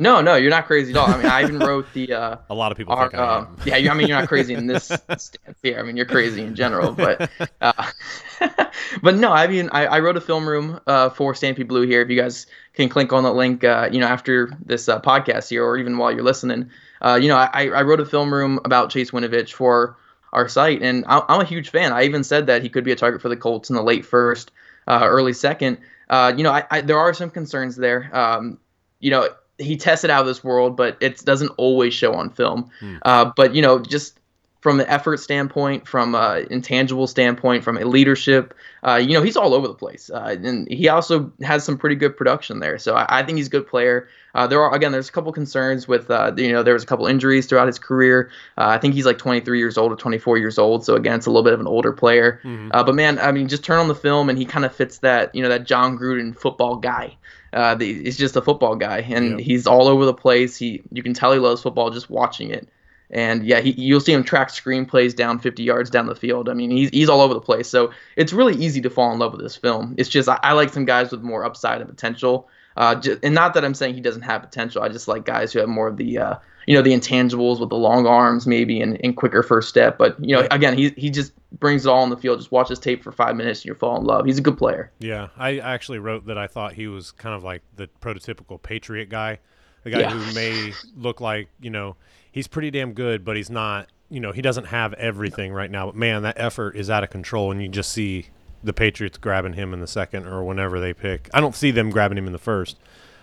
No, 0.00 0.20
no, 0.20 0.36
you're 0.36 0.50
not 0.50 0.66
crazy 0.66 0.92
at 0.92 0.96
all. 0.96 1.08
I 1.08 1.16
mean, 1.16 1.26
I 1.26 1.42
even 1.42 1.58
wrote 1.58 1.92
the. 1.92 2.12
Uh, 2.12 2.36
a 2.50 2.54
lot 2.54 2.70
of 2.70 2.78
people 2.78 2.94
our, 2.94 3.10
think 3.10 3.20
I 3.20 3.26
uh, 3.26 3.40
am. 3.40 3.56
yeah, 3.64 3.90
I 3.90 3.94
mean, 3.94 4.06
you're 4.06 4.18
not 4.18 4.28
crazy 4.28 4.54
in 4.54 4.68
this 4.68 4.84
stance 5.16 5.32
here. 5.60 5.78
I 5.78 5.82
mean, 5.82 5.96
you're 5.96 6.06
crazy 6.06 6.42
in 6.42 6.54
general, 6.54 6.92
but, 6.92 7.28
uh, 7.60 7.90
but 9.02 9.16
no, 9.16 9.32
I 9.32 9.48
mean, 9.48 9.68
I, 9.72 9.86
I 9.86 9.98
wrote 9.98 10.16
a 10.16 10.20
film 10.20 10.48
room 10.48 10.78
uh, 10.86 11.10
for 11.10 11.34
Stampede 11.34 11.66
Blue 11.66 11.82
here. 11.82 12.00
If 12.00 12.10
you 12.10 12.20
guys 12.20 12.46
can 12.74 12.88
click 12.88 13.12
on 13.12 13.24
the 13.24 13.32
link, 13.32 13.64
uh, 13.64 13.88
you 13.90 13.98
know, 13.98 14.06
after 14.06 14.56
this 14.64 14.88
uh, 14.88 15.00
podcast 15.00 15.48
here, 15.50 15.64
or 15.64 15.76
even 15.76 15.98
while 15.98 16.12
you're 16.12 16.22
listening, 16.22 16.70
uh, 17.02 17.18
you 17.20 17.26
know, 17.26 17.36
I, 17.36 17.66
I 17.66 17.82
wrote 17.82 18.00
a 18.00 18.06
film 18.06 18.32
room 18.32 18.60
about 18.64 18.90
Chase 18.90 19.10
Winovich 19.10 19.52
for 19.52 19.96
our 20.32 20.48
site, 20.48 20.82
and 20.82 21.04
I'm 21.08 21.40
a 21.40 21.44
huge 21.44 21.70
fan. 21.70 21.92
I 21.92 22.04
even 22.04 22.22
said 22.22 22.46
that 22.46 22.62
he 22.62 22.68
could 22.68 22.84
be 22.84 22.92
a 22.92 22.96
target 22.96 23.22
for 23.22 23.28
the 23.28 23.36
Colts 23.36 23.70
in 23.70 23.76
the 23.76 23.82
late 23.82 24.04
first, 24.04 24.52
uh, 24.86 25.00
early 25.02 25.32
second. 25.32 25.78
Uh, 26.08 26.32
you 26.36 26.44
know, 26.44 26.52
I, 26.52 26.64
I, 26.70 26.80
there 26.82 26.98
are 26.98 27.14
some 27.14 27.30
concerns 27.30 27.76
there. 27.76 28.10
Um, 28.12 28.58
you 29.00 29.10
know, 29.10 29.28
he 29.58 29.76
tested 29.76 30.10
out 30.10 30.20
of 30.20 30.26
this 30.26 30.42
world, 30.42 30.76
but 30.76 30.96
it 31.00 31.24
doesn't 31.24 31.50
always 31.56 31.92
show 31.92 32.14
on 32.14 32.30
film. 32.30 32.70
Hmm. 32.80 32.96
Uh, 33.02 33.32
but 33.36 33.54
you 33.54 33.62
know, 33.62 33.78
just 33.78 34.18
from 34.60 34.80
an 34.80 34.86
effort 34.88 35.18
standpoint, 35.18 35.86
from 35.86 36.14
an 36.14 36.46
intangible 36.50 37.06
standpoint, 37.06 37.62
from 37.62 37.78
a 37.78 37.84
leadership, 37.84 38.54
uh, 38.86 38.96
you 38.96 39.14
know, 39.14 39.22
he's 39.22 39.36
all 39.36 39.54
over 39.54 39.68
the 39.68 39.74
place. 39.74 40.10
Uh, 40.10 40.36
and 40.42 40.68
he 40.68 40.88
also 40.88 41.32
has 41.42 41.64
some 41.64 41.78
pretty 41.78 41.94
good 41.94 42.16
production 42.16 42.58
there. 42.58 42.76
So 42.76 42.94
I, 42.96 43.20
I 43.20 43.22
think 43.22 43.38
he's 43.38 43.46
a 43.46 43.50
good 43.50 43.68
player. 43.68 44.08
Uh, 44.34 44.46
there 44.46 44.60
are 44.60 44.74
again, 44.74 44.92
there's 44.92 45.08
a 45.08 45.12
couple 45.12 45.32
concerns 45.32 45.86
with, 45.86 46.10
uh, 46.10 46.32
you 46.36 46.52
know, 46.52 46.62
there 46.62 46.74
was 46.74 46.82
a 46.82 46.86
couple 46.86 47.06
injuries 47.06 47.46
throughout 47.46 47.66
his 47.66 47.78
career. 47.78 48.30
Uh, 48.56 48.66
I 48.66 48.78
think 48.78 48.94
he's 48.94 49.06
like 49.06 49.18
23 49.18 49.58
years 49.58 49.78
old 49.78 49.92
or 49.92 49.96
24 49.96 50.38
years 50.38 50.58
old. 50.58 50.84
So 50.84 50.96
again, 50.96 51.16
it's 51.16 51.26
a 51.26 51.30
little 51.30 51.44
bit 51.44 51.52
of 51.52 51.60
an 51.60 51.66
older 51.66 51.92
player. 51.92 52.40
Mm-hmm. 52.44 52.70
but 52.70 52.94
man, 52.94 53.18
I 53.20 53.32
mean, 53.32 53.48
just 53.48 53.64
turn 53.64 53.78
on 53.78 53.88
the 53.88 53.94
film 53.94 54.28
and 54.28 54.36
he 54.36 54.44
kind 54.44 54.64
of 54.64 54.74
fits 54.74 54.98
that, 54.98 55.34
you 55.34 55.42
know, 55.42 55.48
that 55.48 55.64
Jon 55.64 55.96
Gruden 55.96 56.36
football 56.36 56.76
guy. 56.76 57.16
Uh, 57.52 57.74
the, 57.74 58.02
he's 58.04 58.18
just 58.18 58.36
a 58.36 58.42
football 58.42 58.76
guy, 58.76 58.98
and 58.98 59.38
yep. 59.38 59.40
he's 59.40 59.66
all 59.66 59.88
over 59.88 60.04
the 60.04 60.14
place. 60.14 60.56
He, 60.56 60.82
you 60.92 61.02
can 61.02 61.14
tell 61.14 61.32
he 61.32 61.38
loves 61.38 61.62
football 61.62 61.90
just 61.90 62.10
watching 62.10 62.50
it. 62.50 62.68
And 63.10 63.46
yeah, 63.46 63.60
he, 63.60 63.70
you'll 63.70 64.00
see 64.00 64.12
him 64.12 64.22
track 64.22 64.48
screenplays 64.48 65.16
down 65.16 65.38
50 65.38 65.62
yards 65.62 65.88
down 65.88 66.06
the 66.06 66.14
field. 66.14 66.48
I 66.48 66.54
mean, 66.54 66.70
he's, 66.70 66.90
he's 66.90 67.08
all 67.08 67.22
over 67.22 67.32
the 67.32 67.40
place. 67.40 67.68
So 67.68 67.90
it's 68.16 68.32
really 68.34 68.54
easy 68.56 68.82
to 68.82 68.90
fall 68.90 69.12
in 69.12 69.18
love 69.18 69.32
with 69.32 69.40
this 69.40 69.56
film. 69.56 69.94
It's 69.96 70.10
just 70.10 70.28
I, 70.28 70.38
I 70.42 70.52
like 70.52 70.70
some 70.70 70.84
guys 70.84 71.10
with 71.10 71.22
more 71.22 71.44
upside 71.44 71.80
and 71.80 71.88
potential. 71.88 72.48
Uh, 72.78 72.94
just, 72.94 73.18
and 73.24 73.34
not 73.34 73.54
that 73.54 73.64
I'm 73.64 73.74
saying 73.74 73.94
he 73.94 74.00
doesn't 74.00 74.22
have 74.22 74.40
potential. 74.40 74.82
I 74.82 74.88
just 74.88 75.08
like 75.08 75.24
guys 75.24 75.52
who 75.52 75.58
have 75.58 75.68
more 75.68 75.88
of 75.88 75.96
the 75.96 76.16
uh, 76.16 76.36
you 76.64 76.76
know 76.76 76.80
the 76.80 76.92
intangibles 76.92 77.58
with 77.58 77.70
the 77.70 77.76
long 77.76 78.06
arms 78.06 78.46
maybe 78.46 78.80
and, 78.80 79.00
and 79.02 79.16
quicker 79.16 79.42
first 79.42 79.68
step. 79.68 79.98
But 79.98 80.16
you 80.24 80.36
know, 80.36 80.46
again, 80.52 80.78
he 80.78 80.90
he 80.90 81.10
just 81.10 81.32
brings 81.58 81.86
it 81.86 81.88
all 81.88 82.02
on 82.02 82.10
the 82.10 82.16
field. 82.16 82.38
Just 82.38 82.52
watch 82.52 82.68
his 82.68 82.78
tape 82.78 83.02
for 83.02 83.10
five 83.10 83.34
minutes 83.34 83.62
and 83.62 83.66
you 83.66 83.74
fall 83.74 83.98
in 83.98 84.04
love. 84.04 84.26
He's 84.26 84.38
a 84.38 84.42
good 84.42 84.56
player. 84.56 84.92
Yeah, 85.00 85.26
I 85.36 85.58
actually 85.58 85.98
wrote 85.98 86.26
that 86.26 86.38
I 86.38 86.46
thought 86.46 86.74
he 86.74 86.86
was 86.86 87.10
kind 87.10 87.34
of 87.34 87.42
like 87.42 87.62
the 87.74 87.88
prototypical 88.00 88.62
Patriot 88.62 89.08
guy, 89.08 89.40
the 89.82 89.90
guy 89.90 89.98
yeah. 89.98 90.10
who 90.10 90.32
may 90.32 90.72
look 90.96 91.20
like 91.20 91.48
you 91.60 91.70
know 91.70 91.96
he's 92.30 92.46
pretty 92.46 92.70
damn 92.70 92.92
good, 92.92 93.24
but 93.24 93.36
he's 93.36 93.50
not. 93.50 93.88
You 94.08 94.20
know, 94.20 94.30
he 94.30 94.40
doesn't 94.40 94.66
have 94.66 94.94
everything 94.94 95.52
right 95.52 95.70
now. 95.70 95.86
But 95.86 95.96
man, 95.96 96.22
that 96.22 96.38
effort 96.38 96.76
is 96.76 96.90
out 96.90 97.02
of 97.02 97.10
control, 97.10 97.50
and 97.50 97.60
you 97.60 97.68
just 97.68 97.90
see 97.90 98.28
the 98.62 98.72
Patriots 98.72 99.18
grabbing 99.18 99.54
him 99.54 99.72
in 99.72 99.80
the 99.80 99.86
second 99.86 100.26
or 100.26 100.42
whenever 100.42 100.80
they 100.80 100.92
pick. 100.92 101.28
I 101.32 101.40
don't 101.40 101.54
see 101.54 101.70
them 101.70 101.90
grabbing 101.90 102.18
him 102.18 102.26
in 102.26 102.32
the 102.32 102.38
first, 102.38 102.78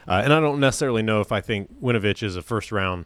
uh, 0.08 0.22
and 0.24 0.34
I 0.34 0.40
don't 0.40 0.60
necessarily 0.60 1.02
know 1.02 1.22
if 1.22 1.32
I 1.32 1.42
think 1.42 1.82
Winovich 1.82 2.24
is 2.24 2.36
a 2.36 2.42
first 2.42 2.72
round 2.72 3.06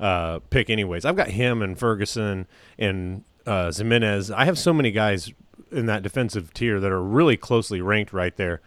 uh, 0.00 0.40
pick 0.50 0.68
anyways. 0.68 1.04
I've 1.04 1.16
got 1.16 1.28
him 1.28 1.62
and 1.62 1.78
Ferguson 1.78 2.46
and 2.78 3.24
uh, 3.46 3.68
Ximines. 3.68 4.34
I 4.34 4.44
have 4.44 4.58
so 4.58 4.72
many 4.72 4.90
guys 4.90 5.32
in 5.70 5.86
that 5.86 6.02
defensive 6.02 6.52
tier 6.52 6.80
that 6.80 6.92
are 6.92 7.02
really 7.02 7.36
closely 7.36 7.80
ranked 7.80 8.12
right 8.12 8.36
there 8.36 8.60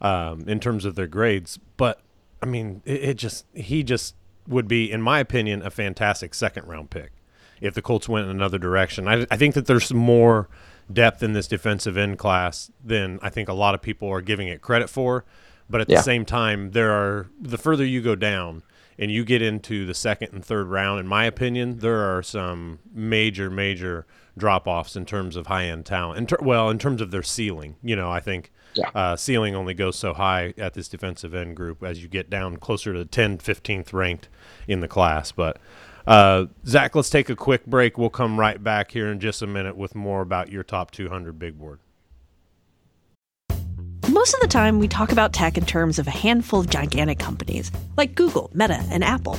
um, 0.00 0.48
in 0.48 0.60
terms 0.60 0.84
of 0.84 0.94
their 0.94 1.06
grades. 1.06 1.58
But 1.76 2.00
I 2.42 2.46
mean, 2.46 2.82
it, 2.84 3.02
it, 3.04 3.14
just 3.14 3.46
he 3.54 3.82
just 3.82 4.14
would 4.48 4.66
be, 4.66 4.90
in 4.90 5.02
my 5.02 5.20
opinion, 5.20 5.62
a 5.62 5.70
fantastic 5.70 6.34
second 6.34 6.66
round 6.66 6.90
pick 6.90 7.12
if 7.60 7.74
the 7.74 7.82
Colts 7.82 8.08
went 8.08 8.24
in 8.24 8.30
another 8.30 8.58
direction. 8.58 9.06
I, 9.06 9.26
I 9.30 9.36
think 9.36 9.54
that 9.54 9.66
there's 9.66 9.92
more 9.92 10.48
depth 10.92 11.22
in 11.22 11.32
this 11.32 11.46
defensive 11.46 11.96
end 11.96 12.18
class 12.18 12.70
than 12.84 13.18
I 13.22 13.30
think 13.30 13.48
a 13.48 13.54
lot 13.54 13.74
of 13.74 13.82
people 13.82 14.08
are 14.08 14.20
giving 14.20 14.48
it 14.48 14.62
credit 14.62 14.88
for. 14.88 15.24
But 15.68 15.82
at 15.82 15.88
yeah. 15.88 15.98
the 15.98 16.02
same 16.02 16.24
time, 16.24 16.72
there 16.72 16.90
are 16.90 17.28
the 17.40 17.56
further 17.56 17.84
you 17.84 18.02
go 18.02 18.16
down, 18.16 18.64
and 19.00 19.10
you 19.10 19.24
get 19.24 19.40
into 19.40 19.86
the 19.86 19.94
second 19.94 20.32
and 20.32 20.44
third 20.44 20.66
round, 20.66 21.00
in 21.00 21.06
my 21.06 21.24
opinion, 21.24 21.78
there 21.78 22.00
are 22.00 22.22
some 22.22 22.80
major, 22.92 23.48
major 23.48 24.06
drop 24.36 24.66
offs 24.66 24.94
in 24.94 25.06
terms 25.06 25.36
of 25.36 25.46
high 25.46 25.64
end 25.64 25.86
talent. 25.86 26.18
In 26.18 26.26
ter- 26.26 26.38
well, 26.42 26.68
in 26.68 26.78
terms 26.78 27.00
of 27.00 27.10
their 27.10 27.22
ceiling, 27.22 27.76
you 27.82 27.96
know, 27.96 28.10
I 28.10 28.20
think 28.20 28.52
yeah. 28.74 28.90
uh, 28.94 29.16
ceiling 29.16 29.54
only 29.54 29.72
goes 29.72 29.96
so 29.96 30.12
high 30.12 30.52
at 30.58 30.74
this 30.74 30.86
defensive 30.86 31.34
end 31.34 31.56
group 31.56 31.82
as 31.82 32.02
you 32.02 32.08
get 32.08 32.28
down 32.28 32.58
closer 32.58 32.92
to 32.92 32.98
the 32.98 33.06
10th, 33.06 33.38
15th 33.38 33.92
ranked 33.94 34.28
in 34.68 34.80
the 34.80 34.88
class. 34.88 35.32
But 35.32 35.58
uh, 36.10 36.46
Zach, 36.66 36.96
let's 36.96 37.08
take 37.08 37.30
a 37.30 37.36
quick 37.36 37.64
break. 37.66 37.96
We'll 37.96 38.10
come 38.10 38.38
right 38.38 38.60
back 38.62 38.90
here 38.90 39.12
in 39.12 39.20
just 39.20 39.42
a 39.42 39.46
minute 39.46 39.76
with 39.76 39.94
more 39.94 40.22
about 40.22 40.50
your 40.50 40.64
top 40.64 40.90
200 40.90 41.38
big 41.38 41.56
board. 41.56 41.78
Most 44.08 44.34
of 44.34 44.40
the 44.40 44.48
time, 44.48 44.80
we 44.80 44.88
talk 44.88 45.12
about 45.12 45.32
tech 45.32 45.56
in 45.56 45.64
terms 45.64 46.00
of 46.00 46.08
a 46.08 46.10
handful 46.10 46.58
of 46.58 46.68
gigantic 46.68 47.20
companies 47.20 47.70
like 47.96 48.16
Google, 48.16 48.50
Meta, 48.52 48.82
and 48.90 49.04
Apple. 49.04 49.38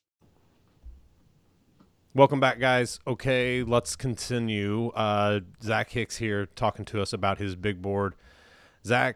Welcome 2.13 2.41
back, 2.41 2.59
guys. 2.59 2.99
Okay, 3.07 3.63
let's 3.63 3.95
continue. 3.95 4.89
Uh, 4.89 5.39
Zach 5.63 5.91
Hicks 5.91 6.17
here 6.17 6.45
talking 6.45 6.83
to 6.85 7.01
us 7.01 7.13
about 7.13 7.37
his 7.37 7.55
big 7.55 7.81
board. 7.81 8.15
Zach, 8.85 9.15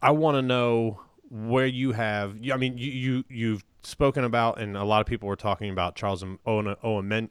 I 0.00 0.12
want 0.12 0.36
to 0.36 0.42
know 0.42 1.00
where 1.30 1.66
you 1.66 1.90
have. 1.92 2.36
I 2.52 2.56
mean, 2.58 2.78
you, 2.78 2.92
you 2.92 3.24
you've 3.28 3.64
spoken 3.82 4.22
about, 4.22 4.60
and 4.60 4.76
a 4.76 4.84
lot 4.84 5.00
of 5.00 5.08
people 5.08 5.26
were 5.28 5.34
talking 5.34 5.68
about 5.68 5.96
Charles 5.96 6.24
Owen. 6.46 6.76
Owen 6.84 7.30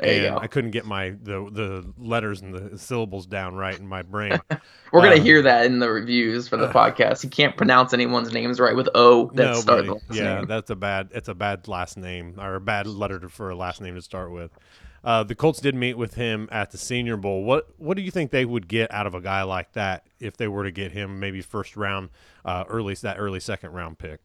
and. 0.00 0.36
I 0.38 0.46
couldn't 0.46 0.70
get 0.72 0.84
my 0.84 1.10
the 1.10 1.48
the 1.50 1.92
letters 1.98 2.42
and 2.42 2.52
the 2.54 2.78
syllables 2.78 3.26
down 3.26 3.54
right 3.54 3.78
in 3.78 3.86
my 3.86 4.02
brain. 4.02 4.38
We're 4.92 5.02
gonna 5.02 5.16
Um, 5.16 5.22
hear 5.22 5.42
that 5.42 5.66
in 5.66 5.78
the 5.78 5.90
reviews 5.90 6.48
for 6.48 6.56
the 6.56 6.68
podcast. 6.68 7.24
You 7.24 7.30
can't 7.30 7.56
pronounce 7.56 7.92
anyone's 7.92 8.32
names 8.32 8.60
right 8.60 8.76
with 8.76 8.88
O 8.94 9.30
that 9.34 9.56
start 9.56 9.86
the 9.86 9.94
Nobody. 9.94 10.04
Yeah, 10.18 10.36
name. 10.36 10.46
that's 10.46 10.70
a 10.70 10.76
bad. 10.76 11.10
It's 11.14 11.28
a 11.28 11.34
bad 11.34 11.66
last 11.68 11.96
name 11.96 12.34
or 12.38 12.56
a 12.56 12.60
bad 12.60 12.86
letter 12.86 13.18
to, 13.20 13.28
for 13.28 13.50
a 13.50 13.54
last 13.56 13.80
name 13.80 13.94
to 13.94 14.02
start 14.02 14.30
with. 14.30 14.50
Uh, 15.04 15.22
the 15.22 15.36
Colts 15.36 15.60
did 15.60 15.74
meet 15.76 15.96
with 15.96 16.14
him 16.14 16.48
at 16.50 16.72
the 16.72 16.78
Senior 16.78 17.16
Bowl. 17.16 17.44
What 17.44 17.68
What 17.78 17.96
do 17.96 18.02
you 18.02 18.10
think 18.10 18.32
they 18.32 18.44
would 18.44 18.66
get 18.68 18.92
out 18.92 19.06
of 19.06 19.14
a 19.14 19.20
guy 19.20 19.42
like 19.44 19.72
that 19.72 20.04
if 20.18 20.36
they 20.36 20.48
were 20.48 20.64
to 20.64 20.72
get 20.72 20.92
him 20.92 21.20
maybe 21.20 21.40
first 21.42 21.76
round, 21.76 22.10
uh, 22.44 22.64
early 22.68 22.94
that 22.94 23.16
early 23.18 23.38
second 23.40 23.72
round 23.72 23.98
pick? 23.98 24.20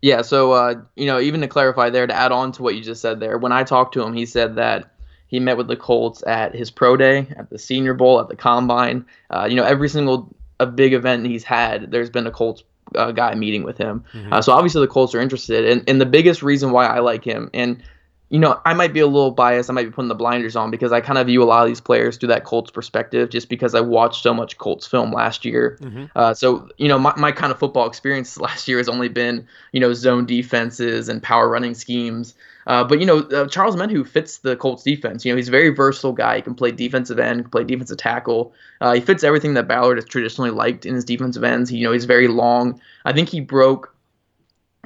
Yeah, 0.00 0.22
so 0.22 0.52
uh, 0.52 0.74
you 0.96 1.06
know, 1.06 1.20
even 1.20 1.40
to 1.40 1.48
clarify 1.48 1.90
there, 1.90 2.06
to 2.06 2.14
add 2.14 2.32
on 2.32 2.52
to 2.52 2.62
what 2.62 2.76
you 2.76 2.82
just 2.82 3.02
said 3.02 3.20
there, 3.20 3.36
when 3.38 3.52
I 3.52 3.64
talked 3.64 3.94
to 3.94 4.02
him, 4.02 4.14
he 4.14 4.26
said 4.26 4.56
that 4.56 4.92
he 5.26 5.40
met 5.40 5.56
with 5.56 5.68
the 5.68 5.76
Colts 5.76 6.22
at 6.26 6.54
his 6.54 6.70
pro 6.70 6.96
day, 6.96 7.26
at 7.36 7.50
the 7.50 7.58
Senior 7.58 7.94
Bowl, 7.94 8.20
at 8.20 8.28
the 8.28 8.36
Combine. 8.36 9.04
Uh, 9.30 9.46
you 9.48 9.56
know, 9.56 9.64
every 9.64 9.88
single 9.88 10.34
a 10.60 10.66
big 10.66 10.92
event 10.92 11.26
he's 11.26 11.44
had, 11.44 11.90
there's 11.90 12.10
been 12.10 12.26
a 12.26 12.30
Colts 12.30 12.62
uh, 12.94 13.12
guy 13.12 13.34
meeting 13.34 13.62
with 13.64 13.78
him. 13.78 14.04
Uh, 14.32 14.42
so 14.42 14.52
obviously 14.52 14.80
the 14.80 14.88
Colts 14.88 15.14
are 15.14 15.20
interested, 15.20 15.64
and 15.64 15.88
and 15.88 16.00
the 16.00 16.06
biggest 16.06 16.42
reason 16.42 16.70
why 16.70 16.86
I 16.86 17.00
like 17.00 17.24
him, 17.24 17.50
and 17.52 17.82
you 18.30 18.38
know, 18.38 18.60
I 18.66 18.74
might 18.74 18.92
be 18.92 19.00
a 19.00 19.06
little 19.06 19.30
biased. 19.30 19.70
I 19.70 19.72
might 19.72 19.84
be 19.84 19.90
putting 19.90 20.08
the 20.08 20.14
blinders 20.14 20.54
on 20.54 20.70
because 20.70 20.92
I 20.92 21.00
kind 21.00 21.18
of 21.18 21.26
view 21.26 21.42
a 21.42 21.44
lot 21.44 21.62
of 21.62 21.68
these 21.68 21.80
players 21.80 22.18
through 22.18 22.28
that 22.28 22.44
Colts 22.44 22.70
perspective, 22.70 23.30
just 23.30 23.48
because 23.48 23.74
I 23.74 23.80
watched 23.80 24.22
so 24.22 24.34
much 24.34 24.58
Colts 24.58 24.86
film 24.86 25.12
last 25.12 25.44
year. 25.46 25.78
Uh, 26.14 26.34
so 26.34 26.68
you 26.76 26.88
know, 26.88 26.98
my, 26.98 27.14
my 27.16 27.32
kind 27.32 27.50
of 27.50 27.58
football 27.58 27.86
experience 27.86 28.36
last 28.40 28.68
year 28.68 28.78
has 28.78 28.88
only 28.88 29.08
been 29.08 29.46
you 29.72 29.80
know 29.80 29.94
zone 29.94 30.26
defenses 30.26 31.08
and 31.08 31.22
power 31.22 31.48
running 31.48 31.74
schemes. 31.74 32.34
Uh, 32.66 32.84
but 32.84 33.00
you 33.00 33.06
know, 33.06 33.20
uh, 33.20 33.48
Charles 33.48 33.76
Menhu 33.76 34.06
fits 34.06 34.38
the 34.38 34.54
Colts 34.56 34.82
defense. 34.82 35.24
You 35.24 35.32
know, 35.32 35.36
he's 35.36 35.48
a 35.48 35.50
very 35.50 35.70
versatile 35.70 36.12
guy. 36.12 36.36
He 36.36 36.42
can 36.42 36.54
play 36.54 36.70
defensive 36.70 37.18
end, 37.18 37.44
can 37.44 37.50
play 37.50 37.64
defensive 37.64 37.96
tackle. 37.96 38.52
Uh, 38.82 38.92
he 38.92 39.00
fits 39.00 39.24
everything 39.24 39.54
that 39.54 39.66
Ballard 39.66 39.96
has 39.96 40.04
traditionally 40.04 40.50
liked 40.50 40.84
in 40.84 40.94
his 40.94 41.06
defensive 41.06 41.42
ends. 41.42 41.70
He, 41.70 41.78
you 41.78 41.84
know, 41.84 41.92
he's 41.92 42.04
very 42.04 42.28
long. 42.28 42.78
I 43.06 43.14
think 43.14 43.30
he 43.30 43.40
broke 43.40 43.94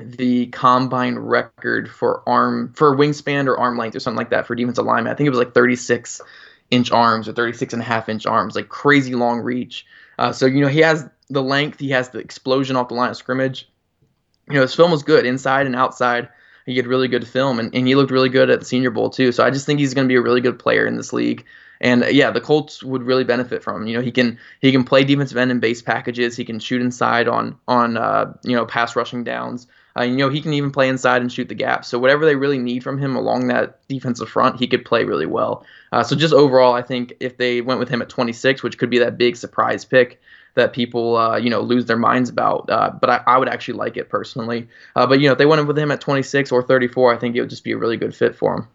the 0.04 0.46
combine 0.46 1.18
record 1.18 1.90
for 1.90 2.22
arm 2.28 2.72
for 2.74 2.96
wingspan 2.96 3.46
or 3.46 3.56
arm 3.56 3.76
length 3.78 3.96
or 3.96 4.00
something 4.00 4.18
like 4.18 4.30
that 4.30 4.46
for 4.46 4.54
defensive 4.54 4.84
lineman. 4.84 5.12
I 5.12 5.16
think 5.16 5.26
it 5.26 5.30
was 5.30 5.38
like 5.38 5.54
36 5.54 6.20
inch 6.70 6.90
arms 6.90 7.28
or 7.28 7.32
36 7.32 7.72
and 7.72 7.82
a 7.82 7.84
half 7.84 8.08
inch 8.08 8.26
arms, 8.26 8.56
like 8.56 8.68
crazy 8.68 9.14
long 9.14 9.40
reach. 9.40 9.86
Uh, 10.18 10.32
so 10.32 10.46
you 10.46 10.60
know 10.60 10.68
he 10.68 10.80
has 10.80 11.08
the 11.30 11.42
length, 11.42 11.78
he 11.78 11.90
has 11.90 12.10
the 12.10 12.18
explosion 12.18 12.76
off 12.76 12.88
the 12.88 12.94
line 12.94 13.10
of 13.10 13.16
scrimmage. 13.16 13.68
You 14.48 14.56
know 14.56 14.62
his 14.62 14.74
film 14.74 14.90
was 14.90 15.02
good 15.02 15.26
inside 15.26 15.66
and 15.66 15.76
outside. 15.76 16.28
He 16.66 16.76
had 16.76 16.86
really 16.86 17.08
good 17.08 17.26
film, 17.26 17.58
and, 17.58 17.74
and 17.74 17.86
he 17.86 17.96
looked 17.96 18.12
really 18.12 18.28
good 18.28 18.48
at 18.48 18.60
the 18.60 18.64
Senior 18.64 18.90
Bowl 18.90 19.10
too. 19.10 19.32
So 19.32 19.44
I 19.44 19.50
just 19.50 19.66
think 19.66 19.80
he's 19.80 19.94
going 19.94 20.06
to 20.06 20.12
be 20.12 20.16
a 20.16 20.22
really 20.22 20.40
good 20.40 20.58
player 20.58 20.86
in 20.86 20.96
this 20.96 21.12
league. 21.12 21.44
And 21.80 22.04
uh, 22.04 22.06
yeah, 22.06 22.30
the 22.30 22.40
Colts 22.40 22.82
would 22.82 23.02
really 23.02 23.24
benefit 23.24 23.62
from 23.62 23.82
him. 23.82 23.88
You 23.88 23.96
know, 23.96 24.02
he 24.02 24.12
can 24.12 24.38
he 24.60 24.70
can 24.70 24.84
play 24.84 25.04
defensive 25.04 25.36
end 25.36 25.50
in 25.50 25.58
base 25.58 25.82
packages. 25.82 26.36
He 26.36 26.44
can 26.44 26.60
shoot 26.60 26.80
inside 26.80 27.28
on 27.28 27.58
on 27.66 27.96
uh, 27.96 28.32
you 28.44 28.54
know 28.56 28.64
pass 28.64 28.94
rushing 28.96 29.24
downs. 29.24 29.66
Uh, 29.98 30.02
you 30.04 30.16
know, 30.16 30.28
he 30.28 30.40
can 30.40 30.52
even 30.54 30.70
play 30.70 30.88
inside 30.88 31.20
and 31.22 31.30
shoot 31.32 31.48
the 31.48 31.54
gap. 31.54 31.84
So 31.84 31.98
whatever 31.98 32.24
they 32.24 32.36
really 32.36 32.58
need 32.58 32.82
from 32.82 32.98
him 32.98 33.14
along 33.16 33.48
that 33.48 33.86
defensive 33.88 34.28
front, 34.28 34.58
he 34.58 34.66
could 34.66 34.84
play 34.84 35.04
really 35.04 35.26
well. 35.26 35.64
Uh, 35.92 36.02
so 36.02 36.16
just 36.16 36.32
overall, 36.32 36.72
I 36.74 36.82
think 36.82 37.12
if 37.20 37.36
they 37.36 37.60
went 37.60 37.78
with 37.80 37.88
him 37.88 38.00
at 38.00 38.08
26, 38.08 38.62
which 38.62 38.78
could 38.78 38.88
be 38.90 38.98
that 38.98 39.18
big 39.18 39.36
surprise 39.36 39.84
pick 39.84 40.20
that 40.54 40.74
people 40.74 41.16
uh, 41.16 41.36
you 41.38 41.48
know 41.48 41.60
lose 41.62 41.86
their 41.86 41.96
minds 41.96 42.28
about, 42.28 42.68
uh, 42.68 42.90
but 43.00 43.08
I, 43.08 43.22
I 43.26 43.38
would 43.38 43.48
actually 43.48 43.74
like 43.78 43.96
it 43.96 44.08
personally. 44.10 44.68
Uh, 44.96 45.06
but 45.06 45.18
you 45.20 45.26
know, 45.26 45.32
if 45.32 45.38
they 45.38 45.46
went 45.46 45.66
with 45.66 45.78
him 45.78 45.90
at 45.90 46.00
26 46.00 46.52
or 46.52 46.62
34, 46.62 47.14
I 47.14 47.18
think 47.18 47.36
it 47.36 47.40
would 47.40 47.48
just 47.50 47.64
be 47.64 47.72
a 47.72 47.76
really 47.78 47.96
good 47.96 48.14
fit 48.14 48.36
for 48.36 48.54
him. 48.56 48.68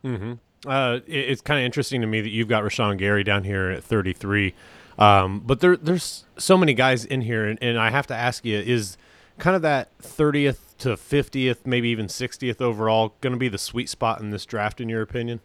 Mm-hmm. 0.65 0.69
Uh, 0.69 0.95
it- 1.05 1.29
it's 1.29 1.41
kind 1.41 1.59
of 1.59 1.65
interesting 1.65 2.01
to 2.01 2.07
me 2.07 2.19
that 2.21 2.29
you've 2.29 2.47
got 2.47 2.63
Rashan 2.63 2.97
Gary 2.97 3.23
down 3.23 3.43
here 3.43 3.69
at 3.69 3.83
33. 3.83 4.55
Um, 4.97 5.39
but 5.45 5.59
there, 5.59 5.77
there's 5.77 6.25
so 6.39 6.57
many 6.57 6.73
guys 6.73 7.05
in 7.05 7.21
here, 7.21 7.45
and, 7.45 7.59
and 7.61 7.77
I 7.77 7.91
have 7.91 8.07
to 8.07 8.15
ask 8.15 8.43
you: 8.43 8.57
is 8.57 8.97
kind 9.39 9.55
of 9.55 9.61
that 9.63 9.97
30th 9.99 10.59
to 10.79 10.89
50th, 10.89 11.65
maybe 11.65 11.89
even 11.89 12.07
60th 12.07 12.61
overall, 12.61 13.15
going 13.21 13.33
to 13.33 13.39
be 13.39 13.49
the 13.49 13.57
sweet 13.57 13.89
spot 13.89 14.21
in 14.21 14.29
this 14.31 14.45
draft, 14.45 14.79
in 14.81 14.89
your 14.89 15.01
opinion? 15.01 15.39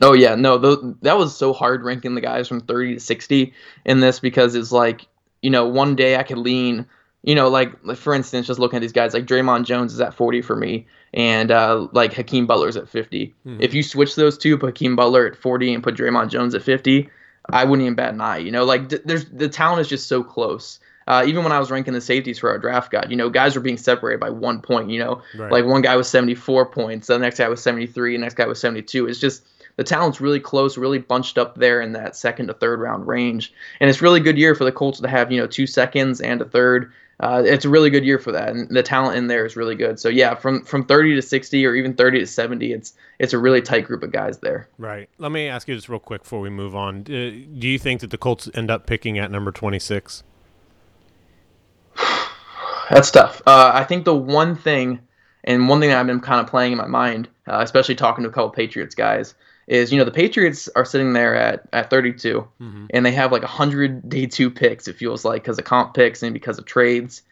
Oh 0.00 0.12
yeah, 0.12 0.34
no, 0.34 0.58
th- 0.58 0.94
that 1.02 1.16
was 1.16 1.36
so 1.36 1.52
hard 1.52 1.84
ranking 1.84 2.14
the 2.14 2.20
guys 2.20 2.48
from 2.48 2.60
30 2.60 2.94
to 2.94 3.00
60 3.00 3.52
in 3.84 4.00
this 4.00 4.18
because 4.18 4.54
it's 4.54 4.72
like, 4.72 5.06
you 5.40 5.50
know, 5.50 5.68
one 5.68 5.94
day 5.94 6.16
I 6.16 6.24
could 6.24 6.38
lean, 6.38 6.86
you 7.22 7.34
know, 7.34 7.48
like, 7.48 7.72
for 7.96 8.12
instance, 8.12 8.46
just 8.48 8.58
looking 8.58 8.78
at 8.78 8.80
these 8.80 8.92
guys, 8.92 9.14
like 9.14 9.26
Dre'Mont 9.26 9.64
Jones 9.64 9.94
is 9.94 10.00
at 10.00 10.14
40 10.14 10.42
for 10.42 10.56
me, 10.56 10.86
and 11.12 11.50
uh, 11.50 11.86
like 11.92 12.12
Hakeem 12.12 12.46
Butler's 12.46 12.76
at 12.76 12.88
50. 12.88 13.34
If 13.60 13.72
you 13.72 13.82
switch 13.82 14.16
those 14.16 14.36
two, 14.36 14.58
put 14.58 14.70
Hakeem 14.70 14.96
Butler 14.96 15.26
at 15.26 15.36
40 15.36 15.74
and 15.74 15.82
put 15.82 15.94
Dre'Mont 15.96 16.28
Jones 16.30 16.54
at 16.54 16.62
50, 16.62 17.08
I 17.48 17.64
wouldn't 17.64 17.84
even 17.84 17.94
bat 17.94 18.14
an 18.14 18.20
eye. 18.20 18.38
You 18.38 18.50
know, 18.50 18.64
like 18.64 18.88
th- 18.88 19.02
there's 19.04 19.26
the 19.26 19.48
talent 19.48 19.80
is 19.80 19.88
just 19.88 20.08
so 20.08 20.24
close. 20.24 20.80
Uh, 21.06 21.24
even 21.26 21.42
when 21.42 21.52
I 21.52 21.58
was 21.58 21.70
ranking 21.70 21.92
the 21.94 22.00
safeties 22.00 22.38
for 22.38 22.50
our 22.50 22.58
draft 22.58 22.90
guide, 22.90 23.08
you 23.10 23.16
know, 23.16 23.28
guys 23.30 23.54
were 23.54 23.60
being 23.60 23.76
separated 23.76 24.20
by 24.20 24.30
one 24.30 24.60
point. 24.60 24.90
You 24.90 24.98
know, 25.00 25.22
Right. 25.36 25.52
like 25.52 25.64
one 25.64 25.82
guy 25.82 25.96
was 25.96 26.08
74 26.08 26.66
points, 26.66 27.06
the 27.08 27.18
next 27.18 27.38
guy 27.38 27.48
was 27.48 27.62
73, 27.62 28.16
the 28.16 28.20
next 28.20 28.34
guy 28.34 28.46
was 28.46 28.58
72. 28.60 29.06
It's 29.06 29.20
just 29.20 29.44
the 29.76 29.84
talent's 29.84 30.20
really 30.20 30.40
close, 30.40 30.78
really 30.78 30.98
bunched 30.98 31.36
up 31.36 31.56
there 31.56 31.80
in 31.80 31.92
that 31.92 32.16
second 32.16 32.46
to 32.46 32.54
third 32.54 32.80
round 32.80 33.06
range. 33.06 33.52
And 33.80 33.90
it's 33.90 34.00
really 34.00 34.20
good 34.20 34.38
year 34.38 34.54
for 34.54 34.64
the 34.64 34.72
Colts 34.72 35.00
to 35.00 35.08
have 35.08 35.30
you 35.32 35.40
know 35.40 35.46
two 35.46 35.66
seconds 35.66 36.20
and 36.20 36.40
a 36.40 36.44
third. 36.44 36.92
Uh, 37.20 37.42
it's 37.46 37.64
a 37.64 37.68
really 37.68 37.90
good 37.90 38.04
year 38.04 38.18
for 38.18 38.32
that, 38.32 38.48
and 38.48 38.68
the 38.70 38.82
talent 38.82 39.16
in 39.16 39.28
there 39.28 39.46
is 39.46 39.54
really 39.54 39.76
good. 39.76 40.00
So 40.00 40.08
yeah, 40.08 40.34
from 40.34 40.64
from 40.64 40.84
30 40.84 41.14
to 41.14 41.22
60 41.22 41.64
or 41.64 41.74
even 41.76 41.94
30 41.94 42.18
to 42.20 42.26
70, 42.26 42.72
it's 42.72 42.92
it's 43.20 43.32
a 43.32 43.38
really 43.38 43.62
tight 43.62 43.84
group 43.86 44.02
of 44.02 44.10
guys 44.10 44.38
there. 44.38 44.68
Right. 44.78 45.08
Let 45.18 45.30
me 45.30 45.46
ask 45.46 45.68
you 45.68 45.76
this 45.76 45.88
real 45.88 46.00
quick 46.00 46.22
before 46.22 46.40
we 46.40 46.50
move 46.50 46.74
on. 46.74 47.02
Uh, 47.02 47.04
do 47.58 47.68
you 47.68 47.78
think 47.78 48.00
that 48.00 48.10
the 48.10 48.18
Colts 48.18 48.48
end 48.54 48.68
up 48.68 48.86
picking 48.86 49.16
at 49.18 49.30
number 49.30 49.52
26? 49.52 50.24
That's 52.90 53.10
tough. 53.10 53.42
Uh, 53.46 53.70
I 53.74 53.84
think 53.84 54.04
the 54.04 54.14
one 54.14 54.54
thing, 54.56 55.00
and 55.44 55.68
one 55.68 55.80
thing 55.80 55.90
that 55.90 55.98
I've 55.98 56.06
been 56.06 56.20
kind 56.20 56.40
of 56.40 56.46
playing 56.46 56.72
in 56.72 56.78
my 56.78 56.86
mind, 56.86 57.28
uh, 57.48 57.60
especially 57.60 57.94
talking 57.94 58.24
to 58.24 58.30
a 58.30 58.32
couple 58.32 58.50
Patriots 58.50 58.94
guys, 58.94 59.34
is 59.66 59.90
you 59.90 59.98
know 59.98 60.04
the 60.04 60.10
Patriots 60.10 60.68
are 60.76 60.84
sitting 60.84 61.12
there 61.12 61.34
at 61.34 61.66
at 61.72 61.90
32, 61.90 62.46
mm-hmm. 62.60 62.86
and 62.90 63.06
they 63.06 63.12
have 63.12 63.32
like 63.32 63.42
100 63.42 64.08
day 64.08 64.26
two 64.26 64.50
picks. 64.50 64.88
It 64.88 64.96
feels 64.96 65.24
like 65.24 65.42
because 65.42 65.58
of 65.58 65.64
comp 65.64 65.94
picks 65.94 66.22
and 66.22 66.32
because 66.34 66.58
of 66.58 66.66
trades. 66.66 67.22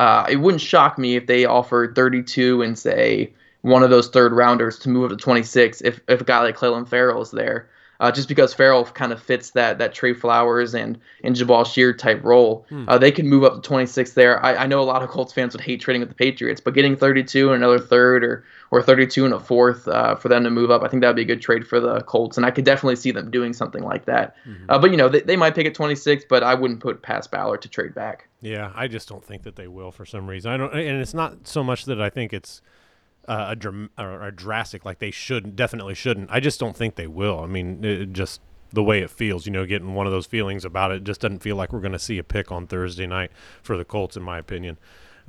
Uh, 0.00 0.26
it 0.28 0.36
wouldn't 0.36 0.60
shock 0.60 0.98
me 0.98 1.16
if 1.16 1.26
they 1.26 1.44
offered 1.44 1.94
32 1.94 2.62
and 2.62 2.76
say 2.76 3.32
one 3.60 3.84
of 3.84 3.90
those 3.90 4.08
third 4.08 4.32
rounders 4.32 4.78
to 4.80 4.88
move 4.88 5.04
up 5.04 5.16
to 5.16 5.22
26 5.22 5.80
if, 5.82 6.00
if 6.08 6.20
a 6.20 6.24
guy 6.24 6.40
like 6.40 6.56
Clelin 6.56 6.88
Ferrell 6.88 7.22
is 7.22 7.30
there 7.30 7.68
uh, 8.02 8.10
just 8.10 8.28
because 8.28 8.52
Ferrell 8.52 8.84
kind 8.84 9.12
of 9.12 9.22
fits 9.22 9.50
that 9.50 9.78
that 9.78 9.94
Trey 9.94 10.12
Flowers 10.12 10.74
and 10.74 10.98
and 11.22 11.36
Jabaal 11.36 11.64
Sheard 11.64 12.00
type 12.00 12.22
role. 12.24 12.66
Hmm. 12.68 12.84
Uh, 12.88 12.98
they 12.98 13.12
can 13.12 13.28
move 13.28 13.44
up 13.44 13.54
to 13.54 13.60
26 13.60 14.14
there. 14.14 14.44
I, 14.44 14.56
I 14.56 14.66
know 14.66 14.80
a 14.80 14.82
lot 14.82 15.04
of 15.04 15.08
Colts 15.08 15.32
fans 15.32 15.54
would 15.54 15.60
hate 15.60 15.80
trading 15.80 16.00
with 16.00 16.08
the 16.08 16.16
Patriots, 16.16 16.60
but 16.60 16.74
getting 16.74 16.96
32 16.96 17.52
and 17.52 17.62
another 17.62 17.78
third 17.78 18.24
or 18.24 18.44
or 18.72 18.82
32 18.82 19.24
and 19.24 19.32
a 19.32 19.38
fourth 19.38 19.86
uh, 19.86 20.16
for 20.16 20.28
them 20.28 20.42
to 20.42 20.50
move 20.50 20.72
up, 20.72 20.82
I 20.82 20.88
think 20.88 21.02
that 21.02 21.06
would 21.06 21.16
be 21.16 21.22
a 21.22 21.26
good 21.26 21.40
trade 21.40 21.64
for 21.64 21.78
the 21.78 22.00
Colts, 22.00 22.36
and 22.36 22.44
I 22.44 22.50
could 22.50 22.64
definitely 22.64 22.96
see 22.96 23.12
them 23.12 23.30
doing 23.30 23.52
something 23.52 23.84
like 23.84 24.06
that. 24.06 24.34
Mm-hmm. 24.48 24.64
Uh, 24.68 24.78
but 24.80 24.90
you 24.90 24.96
know, 24.96 25.08
they, 25.08 25.20
they 25.20 25.36
might 25.36 25.54
pick 25.54 25.66
at 25.66 25.74
26, 25.74 26.24
but 26.28 26.42
I 26.42 26.54
wouldn't 26.54 26.80
put 26.80 27.02
past 27.02 27.30
Ballard 27.30 27.62
to 27.62 27.68
trade 27.68 27.94
back. 27.94 28.28
Yeah, 28.40 28.72
I 28.74 28.88
just 28.88 29.08
don't 29.08 29.24
think 29.24 29.44
that 29.44 29.54
they 29.54 29.68
will 29.68 29.92
for 29.92 30.04
some 30.04 30.28
reason. 30.28 30.50
I 30.50 30.56
don't, 30.56 30.74
and 30.74 31.00
it's 31.00 31.14
not 31.14 31.46
so 31.46 31.62
much 31.62 31.84
that 31.84 32.00
I 32.00 32.10
think 32.10 32.32
it's 32.32 32.62
uh, 33.28 33.46
a, 33.50 33.56
dram- 33.56 33.90
or 33.98 34.26
a 34.26 34.32
drastic 34.32 34.84
like 34.84 34.98
they 34.98 35.10
should 35.10 35.54
definitely 35.56 35.94
shouldn't. 35.94 36.30
I 36.30 36.40
just 36.40 36.58
don't 36.58 36.76
think 36.76 36.96
they 36.96 37.06
will. 37.06 37.40
I 37.40 37.46
mean, 37.46 37.84
it 37.84 38.12
just 38.12 38.40
the 38.72 38.82
way 38.82 39.00
it 39.00 39.10
feels, 39.10 39.46
you 39.46 39.52
know, 39.52 39.66
getting 39.66 39.94
one 39.94 40.06
of 40.06 40.12
those 40.12 40.26
feelings 40.26 40.64
about 40.64 40.90
it. 40.90 41.04
just 41.04 41.20
doesn't 41.20 41.40
feel 41.40 41.56
like 41.56 41.72
we're 41.72 41.80
going 41.80 41.92
to 41.92 41.98
see 41.98 42.18
a 42.18 42.24
pick 42.24 42.50
on 42.50 42.66
Thursday 42.66 43.06
night 43.06 43.30
for 43.62 43.76
the 43.76 43.84
Colts, 43.84 44.16
in 44.16 44.22
my 44.22 44.38
opinion. 44.38 44.78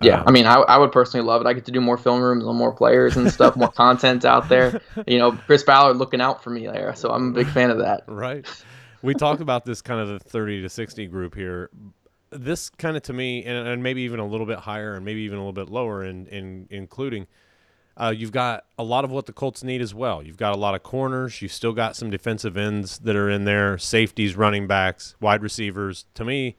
Yeah, 0.01 0.21
um, 0.21 0.27
I 0.27 0.31
mean, 0.31 0.47
I, 0.47 0.55
I 0.55 0.77
would 0.77 0.91
personally 0.91 1.25
love 1.25 1.41
it. 1.41 1.47
I 1.47 1.53
get 1.53 1.65
to 1.65 1.71
do 1.71 1.81
more 1.81 1.97
film 1.97 2.21
rooms 2.21 2.45
on 2.45 2.55
more 2.55 2.71
players 2.71 3.15
and 3.15 3.31
stuff, 3.31 3.55
more 3.55 3.71
content 3.71 4.25
out 4.25 4.49
there. 4.49 4.81
You 5.05 5.19
know, 5.19 5.33
Chris 5.33 5.61
Ballard 5.61 5.97
looking 5.97 6.21
out 6.21 6.43
for 6.43 6.49
me 6.49 6.65
there, 6.65 6.95
so 6.95 7.09
I'm 7.11 7.29
a 7.29 7.31
big 7.31 7.47
fan 7.47 7.69
of 7.69 7.77
that. 7.79 8.03
Right. 8.07 8.47
We 9.03 9.13
talked 9.13 9.41
about 9.41 9.65
this 9.65 9.81
kind 9.81 9.99
of 9.99 10.07
the 10.07 10.19
30 10.19 10.61
to 10.63 10.69
60 10.69 11.05
group 11.07 11.35
here. 11.35 11.69
This 12.31 12.69
kind 12.69 12.97
of 12.97 13.03
to 13.03 13.13
me, 13.13 13.43
and, 13.43 13.67
and 13.67 13.83
maybe 13.83 14.01
even 14.03 14.19
a 14.19 14.25
little 14.25 14.47
bit 14.47 14.57
higher, 14.57 14.95
and 14.95 15.05
maybe 15.05 15.21
even 15.21 15.37
a 15.37 15.41
little 15.41 15.53
bit 15.53 15.69
lower, 15.69 16.03
in, 16.03 16.25
in 16.27 16.67
including– 16.71 17.27
uh, 17.95 18.13
you've 18.15 18.31
got 18.31 18.65
a 18.77 18.83
lot 18.83 19.05
of 19.05 19.11
what 19.11 19.27
the 19.27 19.33
Colts 19.33 19.63
need 19.63 19.81
as 19.81 19.93
well. 19.93 20.23
You've 20.23 20.37
got 20.37 20.55
a 20.55 20.57
lot 20.57 20.73
of 20.73 20.81
corners. 20.81 21.41
You've 21.41 21.51
still 21.51 21.73
got 21.73 21.95
some 21.95 22.09
defensive 22.09 22.57
ends 22.57 22.97
that 22.99 23.15
are 23.15 23.29
in 23.29 23.45
there, 23.45 23.77
safeties, 23.77 24.35
running 24.35 24.65
backs, 24.65 25.15
wide 25.19 25.43
receivers. 25.43 26.05
To 26.15 26.25
me, 26.25 26.57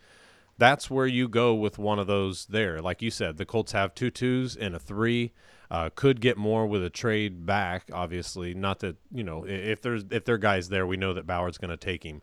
that's 0.58 0.88
where 0.88 1.08
you 1.08 1.28
go 1.28 1.52
with 1.52 1.76
one 1.76 1.98
of 1.98 2.06
those 2.06 2.46
there. 2.46 2.80
Like 2.80 3.02
you 3.02 3.10
said, 3.10 3.36
the 3.36 3.44
Colts 3.44 3.72
have 3.72 3.94
two 3.94 4.10
twos 4.10 4.54
and 4.56 4.76
a 4.76 4.78
three. 4.78 5.32
Uh, 5.70 5.90
could 5.92 6.20
get 6.20 6.36
more 6.36 6.68
with 6.68 6.84
a 6.84 6.90
trade 6.90 7.44
back, 7.44 7.90
obviously. 7.92 8.54
Not 8.54 8.78
that 8.80 8.96
you 9.12 9.24
know 9.24 9.44
if 9.44 9.82
there's 9.82 10.04
if 10.10 10.24
there 10.24 10.36
are 10.36 10.38
guys 10.38 10.68
there, 10.68 10.86
we 10.86 10.96
know 10.96 11.14
that 11.14 11.26
Bauer's 11.26 11.58
going 11.58 11.70
to 11.70 11.76
take 11.76 12.04
him. 12.04 12.22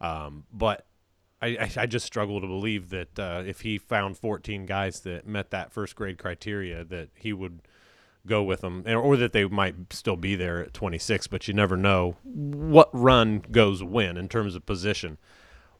Um, 0.00 0.44
but 0.50 0.86
I, 1.42 1.70
I, 1.76 1.86
just 1.86 2.04
struggle 2.06 2.40
to 2.40 2.46
believe 2.46 2.90
that 2.90 3.18
uh, 3.18 3.42
if 3.46 3.62
he 3.62 3.78
found 3.78 4.18
14 4.18 4.66
guys 4.66 5.00
that 5.00 5.26
met 5.26 5.50
that 5.50 5.72
first 5.72 5.96
grade 5.96 6.18
criteria, 6.18 6.84
that 6.84 7.08
he 7.14 7.32
would– 7.32 7.60
go 8.26 8.42
with 8.42 8.60
them, 8.60 8.84
or 8.86 9.16
that 9.16 9.32
they 9.32 9.44
might 9.46 9.92
still 9.92 10.16
be 10.16 10.34
there 10.36 10.60
at 10.62 10.74
26. 10.74 11.26
But 11.28 11.48
you 11.48 11.54
never 11.54 11.76
know 11.76 12.16
what 12.22 12.90
run 12.92 13.42
goes 13.50 13.82
when 13.82 14.16
in 14.16 14.28
terms 14.28 14.54
of 14.54 14.66
position. 14.66 15.18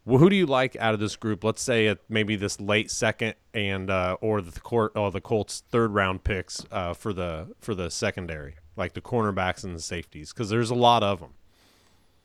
Well, 0.04 0.18
who 0.18 0.30
do 0.30 0.37
you 0.37 0.46
like 0.46 0.76
out 0.76 0.94
of 0.94 1.00
this 1.00 1.16
group? 1.16 1.42
Let's 1.42 1.61
say 1.61 1.88
at 1.88 1.98
maybe 2.09 2.37
this 2.37 2.61
late 2.61 2.92
second 2.92 3.35
and 3.52 3.90
uh, 3.90 4.16
or 4.20 4.40
the 4.40 4.61
court 4.61 4.92
or 4.94 5.11
the 5.11 5.20
Colts 5.20 5.64
third 5.68 5.92
round 5.94 6.22
picks 6.22 6.64
uh, 6.70 6.94
for 6.94 7.12
the 7.12 7.54
for 7.59 7.74
the 7.74 7.90
secondary, 7.90 8.54
like 8.76 8.92
the 8.92 9.00
cornerbacks 9.00 9.64
and 9.64 9.74
the 9.74 9.80
safeties, 9.80 10.32
because 10.32 10.48
there's 10.48 10.70
a 10.70 10.76
lot 10.76 11.02
of 11.02 11.18
them. 11.18 11.35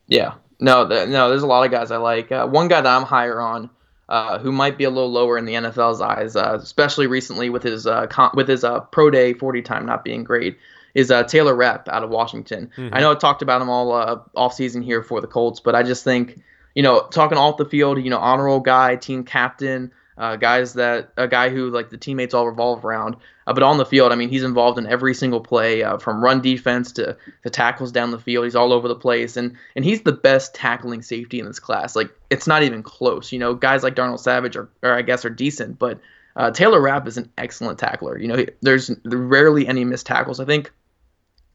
Yeah, 0.06 0.36
no, 0.60 0.84
no, 0.86 1.30
there's 1.30 1.42
a 1.42 1.48
lot 1.48 1.66
of 1.66 1.72
guys 1.72 1.90
I 1.90 1.98
like. 1.98 2.32
Uh, 2.32 2.46
one 2.46 2.68
guy 2.68 2.82
that 2.82 2.96
I'm 2.96 3.04
higher 3.04 3.42
on 3.42 3.72
uh, 4.12 4.40
who 4.40 4.52
might 4.52 4.78
be 4.78 4.84
a 4.84 4.90
little 4.90 5.10
lower 5.10 5.38
in 5.38 5.46
the 5.46 5.54
NFL's 5.54 6.02
eyes, 6.02 6.36
uh, 6.36 6.58
especially 6.62 7.08
recently 7.08 7.50
with 7.50 7.64
his 7.64 7.88
uh, 7.88 8.08
con- 8.08 8.32
with 8.34 8.50
his 8.50 8.66
uh, 8.66 8.82
pro 8.82 9.10
day 9.10 9.34
40 9.34 9.62
time 9.62 9.86
not 9.86 10.04
being 10.04 10.26
great, 10.26 10.60
is 10.94 11.10
uh, 11.10 11.24
Taylor 11.24 11.56
Rapp 11.56 11.88
out 11.88 12.04
of 12.04 12.10
Washington. 12.10 12.70
Mm-hmm. 12.76 12.94
I 12.94 13.00
know 13.00 13.14
I 13.14 13.16
talked 13.16 13.42
about 13.42 13.62
him 13.62 13.70
all 13.70 13.94
uh, 13.94 14.20
off 14.36 14.54
season 14.54 14.82
here 14.82 15.02
for 15.02 15.22
the 15.22 15.28
Colts, 15.28 15.62
but 15.62 15.76
I 15.76 15.84
just 15.84 16.04
think 16.04 16.42
you 16.76 16.84
know 16.84 17.08
talking 17.10 17.38
off 17.38 17.56
the 17.56 17.64
field, 17.64 18.04
you 18.04 18.10
know, 18.10 18.18
honorable 18.18 18.60
guy, 18.60 18.98
team 18.98 19.24
captain 19.24 19.94
uh, 20.18 20.36
guys 20.36 20.74
that 20.74 21.14
a 21.18 21.28
guy 21.28 21.50
who 21.50 21.70
like 21.70 21.90
the 21.90 21.98
teammates 21.98 22.34
all 22.34 22.48
revolve 22.48 22.84
around. 22.86 23.16
Uh, 23.48 23.54
but 23.54 23.64
on 23.64 23.78
the 23.78 23.86
field, 23.86 24.12
I 24.12 24.16
mean, 24.16 24.30
he's 24.30 24.44
involved 24.44 24.78
in 24.78 24.86
every 24.86 25.14
single 25.14 25.42
play, 25.42 25.84
uh, 25.84 25.98
from 25.98 26.24
run 26.24 26.42
defense 26.42 26.92
to 26.94 27.18
the 27.44 27.50
tackles 27.50 27.92
down 27.92 28.12
the 28.12 28.20
field. 28.20 28.46
He's 28.46 28.56
all 28.56 28.74
over 28.74 28.88
the 28.88 28.96
place, 28.96 29.38
and 29.38 29.58
and 29.76 29.84
he's 29.84 30.02
the 30.02 30.12
best 30.12 30.54
tackling 30.54 31.02
safety 31.02 31.40
in 31.40 31.46
this 31.46 31.60
class. 31.60 31.96
Like 31.96 32.12
it's 32.30 32.48
not 32.48 32.64
even 32.64 32.84
close. 32.84 33.32
You 33.32 33.40
know, 33.40 33.54
guys 33.54 33.84
like 33.84 33.96
Darnell 33.96 34.18
Savage 34.18 34.56
are, 34.56 34.70
or 34.84 34.94
I 34.94 35.02
guess 35.02 35.26
are 35.26 35.30
decent, 35.30 35.80
but 35.80 36.00
uh, 36.36 36.52
Taylor 36.52 36.82
Rapp 36.82 37.08
is 37.08 37.18
an 37.18 37.30
excellent 37.38 37.80
tackler. 37.80 38.18
You 38.18 38.28
know, 38.28 38.38
he, 38.38 38.50
there's 38.62 38.92
rarely 39.06 39.68
any 39.68 39.84
missed 39.86 40.06
tackles. 40.06 40.40
I 40.40 40.46
think 40.46 40.72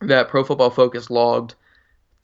that 0.01 0.29
Pro 0.29 0.45
Football 0.45 0.71
Focus 0.71 1.11
logged 1.11 1.55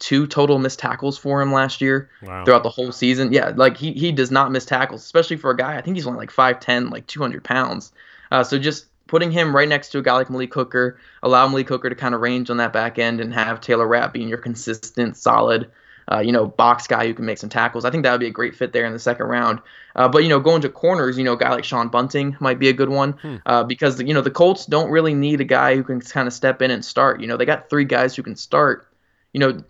two 0.03 0.27
total 0.27 0.59
missed 0.59 0.79
tackles 0.79 1.17
for 1.17 1.41
him 1.41 1.53
last 1.53 1.79
year 1.79 2.09
wow. 2.23 2.43
throughout 2.43 2.61
the 2.61 2.69
whole 2.69 2.91
season. 2.91 3.31
Yeah, 3.31 3.53
like 3.55 3.77
he 3.77 3.93
he 3.93 4.11
does 4.11 4.31
not 4.31 4.51
miss 4.51 4.65
tackles, 4.65 5.01
especially 5.01 5.37
for 5.37 5.49
a 5.49 5.55
guy. 5.55 5.77
I 5.77 5.81
think 5.81 5.95
he's 5.95 6.05
only 6.05 6.19
like 6.19 6.31
5'10", 6.31 6.91
like 6.91 7.07
200 7.07 7.41
pounds. 7.41 7.93
Uh, 8.29 8.43
so 8.43 8.59
just 8.59 8.87
putting 9.07 9.31
him 9.31 9.55
right 9.55 9.69
next 9.69 9.89
to 9.89 9.99
a 9.99 10.01
guy 10.01 10.11
like 10.11 10.29
Malik 10.29 10.53
Hooker, 10.53 10.99
allow 11.21 11.47
Malik 11.47 11.69
Hooker 11.69 11.89
to 11.89 11.95
kind 11.95 12.13
of 12.13 12.19
range 12.19 12.49
on 12.49 12.57
that 12.57 12.73
back 12.73 12.99
end 12.99 13.21
and 13.21 13.33
have 13.33 13.61
Taylor 13.61 13.87
Rapp 13.87 14.11
being 14.11 14.27
your 14.27 14.39
consistent, 14.39 15.15
solid, 15.15 15.71
uh, 16.11 16.19
you 16.19 16.33
know, 16.33 16.47
box 16.47 16.85
guy 16.85 17.07
who 17.07 17.13
can 17.13 17.23
make 17.23 17.37
some 17.37 17.49
tackles. 17.49 17.85
I 17.85 17.89
think 17.89 18.03
that 18.03 18.11
would 18.11 18.19
be 18.19 18.27
a 18.27 18.31
great 18.31 18.55
fit 18.55 18.73
there 18.73 18.85
in 18.85 18.91
the 18.91 18.99
second 18.99 19.27
round. 19.27 19.61
Uh, 19.95 20.09
but 20.09 20.23
you 20.23 20.29
know, 20.29 20.41
going 20.41 20.63
to 20.63 20.69
corners, 20.69 21.17
you 21.17 21.23
know, 21.23 21.33
a 21.33 21.37
guy 21.37 21.51
like 21.51 21.63
Sean 21.63 21.87
Bunting 21.87 22.35
might 22.41 22.59
be 22.59 22.67
a 22.67 22.73
good 22.73 22.89
one 22.89 23.13
hmm. 23.13 23.37
uh, 23.45 23.63
because 23.63 24.01
you 24.01 24.13
know 24.13 24.21
the 24.21 24.31
Colts 24.31 24.65
don't 24.65 24.91
really 24.91 25.13
need 25.13 25.39
a 25.39 25.45
guy 25.45 25.77
who 25.77 25.83
can 25.83 26.01
kind 26.01 26.27
of 26.27 26.33
step 26.33 26.61
in 26.61 26.71
and 26.71 26.83
start. 26.83 27.21
You 27.21 27.27
know, 27.27 27.37
they 27.37 27.45
got 27.45 27.69
three 27.69 27.85
guys 27.85 28.17
who 28.17 28.23
can 28.23 28.35
start 28.35 28.85
you 29.33 29.39
know, 29.39 29.63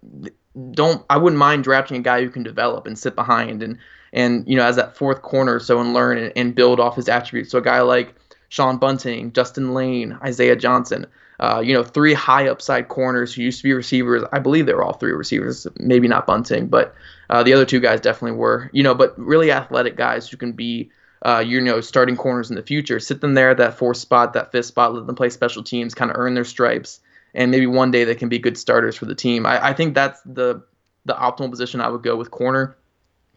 don't 0.71 1.03
I 1.09 1.17
wouldn't 1.17 1.39
mind 1.39 1.63
drafting 1.63 1.97
a 1.97 2.01
guy 2.01 2.21
who 2.21 2.29
can 2.29 2.43
develop 2.43 2.85
and 2.85 2.97
sit 2.97 3.15
behind 3.15 3.63
and 3.63 3.77
and 4.11 4.47
you 4.47 4.55
know 4.55 4.65
as 4.65 4.75
that 4.75 4.95
fourth 4.95 5.21
corner 5.23 5.59
so 5.59 5.79
and 5.79 5.93
learn 5.93 6.17
and, 6.17 6.33
and 6.35 6.55
build 6.55 6.79
off 6.79 6.95
his 6.95 7.09
attributes. 7.09 7.51
So 7.51 7.57
a 7.57 7.61
guy 7.61 7.81
like 7.81 8.13
Sean 8.49 8.77
Bunting, 8.77 9.33
Justin 9.33 9.73
Layne, 9.73 10.17
Isaiah 10.23 10.55
Johnson, 10.55 11.07
uh, 11.39 11.59
you 11.59 11.73
know, 11.73 11.83
three 11.83 12.13
high 12.13 12.47
upside 12.47 12.87
corners 12.87 13.33
who 13.33 13.41
used 13.41 13.59
to 13.59 13.63
be 13.63 13.73
receivers. 13.73 14.23
I 14.31 14.39
believe 14.39 14.67
they 14.67 14.75
were 14.75 14.83
all 14.83 14.93
three 14.93 15.11
receivers, 15.11 15.65
maybe 15.79 16.07
not 16.07 16.27
Bunting, 16.27 16.67
but 16.67 16.93
uh, 17.31 17.41
the 17.41 17.53
other 17.53 17.65
two 17.65 17.79
guys 17.79 17.99
definitely 17.99 18.37
were. 18.37 18.69
You 18.71 18.83
know, 18.83 18.93
but 18.93 19.17
really 19.17 19.51
athletic 19.51 19.97
guys 19.97 20.29
who 20.29 20.37
can 20.37 20.53
be. 20.53 20.91
Uh, 21.25 21.39
you 21.39 21.61
know, 21.61 21.79
starting 21.79 22.17
corners 22.17 22.49
in 22.49 22.57
the 22.57 22.61
future. 22.61 22.99
Sit 22.99 23.21
them 23.21 23.33
there, 23.33 23.51
at 23.51 23.57
that 23.57 23.77
fourth 23.77 23.95
spot, 23.95 24.33
that 24.33 24.51
fifth 24.51 24.65
spot. 24.65 24.93
Let 24.93 25.07
them 25.07 25.15
play 25.15 25.29
special 25.29 25.63
teams, 25.63 25.95
kind 25.95 26.11
of 26.11 26.17
earn 26.17 26.33
their 26.33 26.43
stripes, 26.43 26.99
and 27.33 27.51
maybe 27.51 27.67
one 27.67 27.91
day 27.91 28.03
they 28.03 28.15
can 28.15 28.29
be 28.29 28.39
good 28.39 28.57
starters 28.57 28.95
for 28.95 29.05
the 29.05 29.15
team. 29.15 29.45
I, 29.45 29.67
I 29.69 29.73
think 29.73 29.95
that's 29.95 30.21
the 30.25 30.63
the 31.05 31.13
optimal 31.13 31.49
position 31.49 31.81
I 31.81 31.89
would 31.89 32.03
go 32.03 32.15
with 32.15 32.31
corner. 32.31 32.75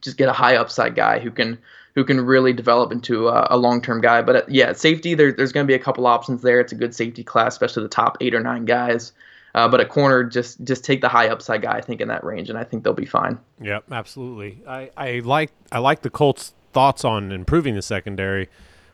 Just 0.01 0.17
get 0.17 0.29
a 0.29 0.33
high 0.33 0.57
upside 0.57 0.95
guy 0.95 1.19
who 1.19 1.31
can 1.31 1.59
who 1.95 2.05
can 2.05 2.21
really 2.21 2.53
develop 2.53 2.93
into 2.93 3.29
a, 3.29 3.49
a 3.51 3.57
long 3.57 3.81
term 3.81 4.01
guy. 4.01 4.23
But 4.23 4.37
uh, 4.37 4.43
yeah, 4.49 4.73
safety 4.75 5.15
there, 5.15 5.33
there's 5.33 5.53
going 5.53 5.67
to 5.67 5.69
be 5.69 5.75
a 5.75 5.79
couple 5.79 6.07
options 6.07 6.43
there. 6.43 6.61
It's 6.61 6.73
a 6.73 6.77
good 6.77 6.95
safety 6.95 7.25
class, 7.25 7.55
especially 7.55 7.85
the 7.85 7.89
top 7.89 8.19
eight 8.21 8.35
or 8.35 8.41
nine 8.41 8.67
guys. 8.67 9.13
Uh, 9.55 9.67
but 9.67 9.81
at 9.81 9.89
corner, 9.89 10.23
just 10.23 10.63
just 10.65 10.85
take 10.85 11.01
the 11.01 11.09
high 11.09 11.29
upside 11.29 11.63
guy. 11.63 11.73
I 11.73 11.81
think 11.81 12.03
in 12.03 12.09
that 12.09 12.23
range, 12.23 12.51
and 12.51 12.59
I 12.59 12.65
think 12.65 12.85
they'll 12.85 12.93
be 12.93 13.07
fine. 13.07 13.39
Yep, 13.63 13.85
absolutely. 13.91 14.63
I, 14.69 14.91
I 14.97 15.21
like 15.21 15.51
I 15.73 15.79
like 15.79 16.03
the 16.03 16.11
Colts' 16.11 16.53
thoughts 16.75 17.07
on 17.07 17.33
improving 17.33 17.75
the 17.75 17.81
secondary, 17.81 18.51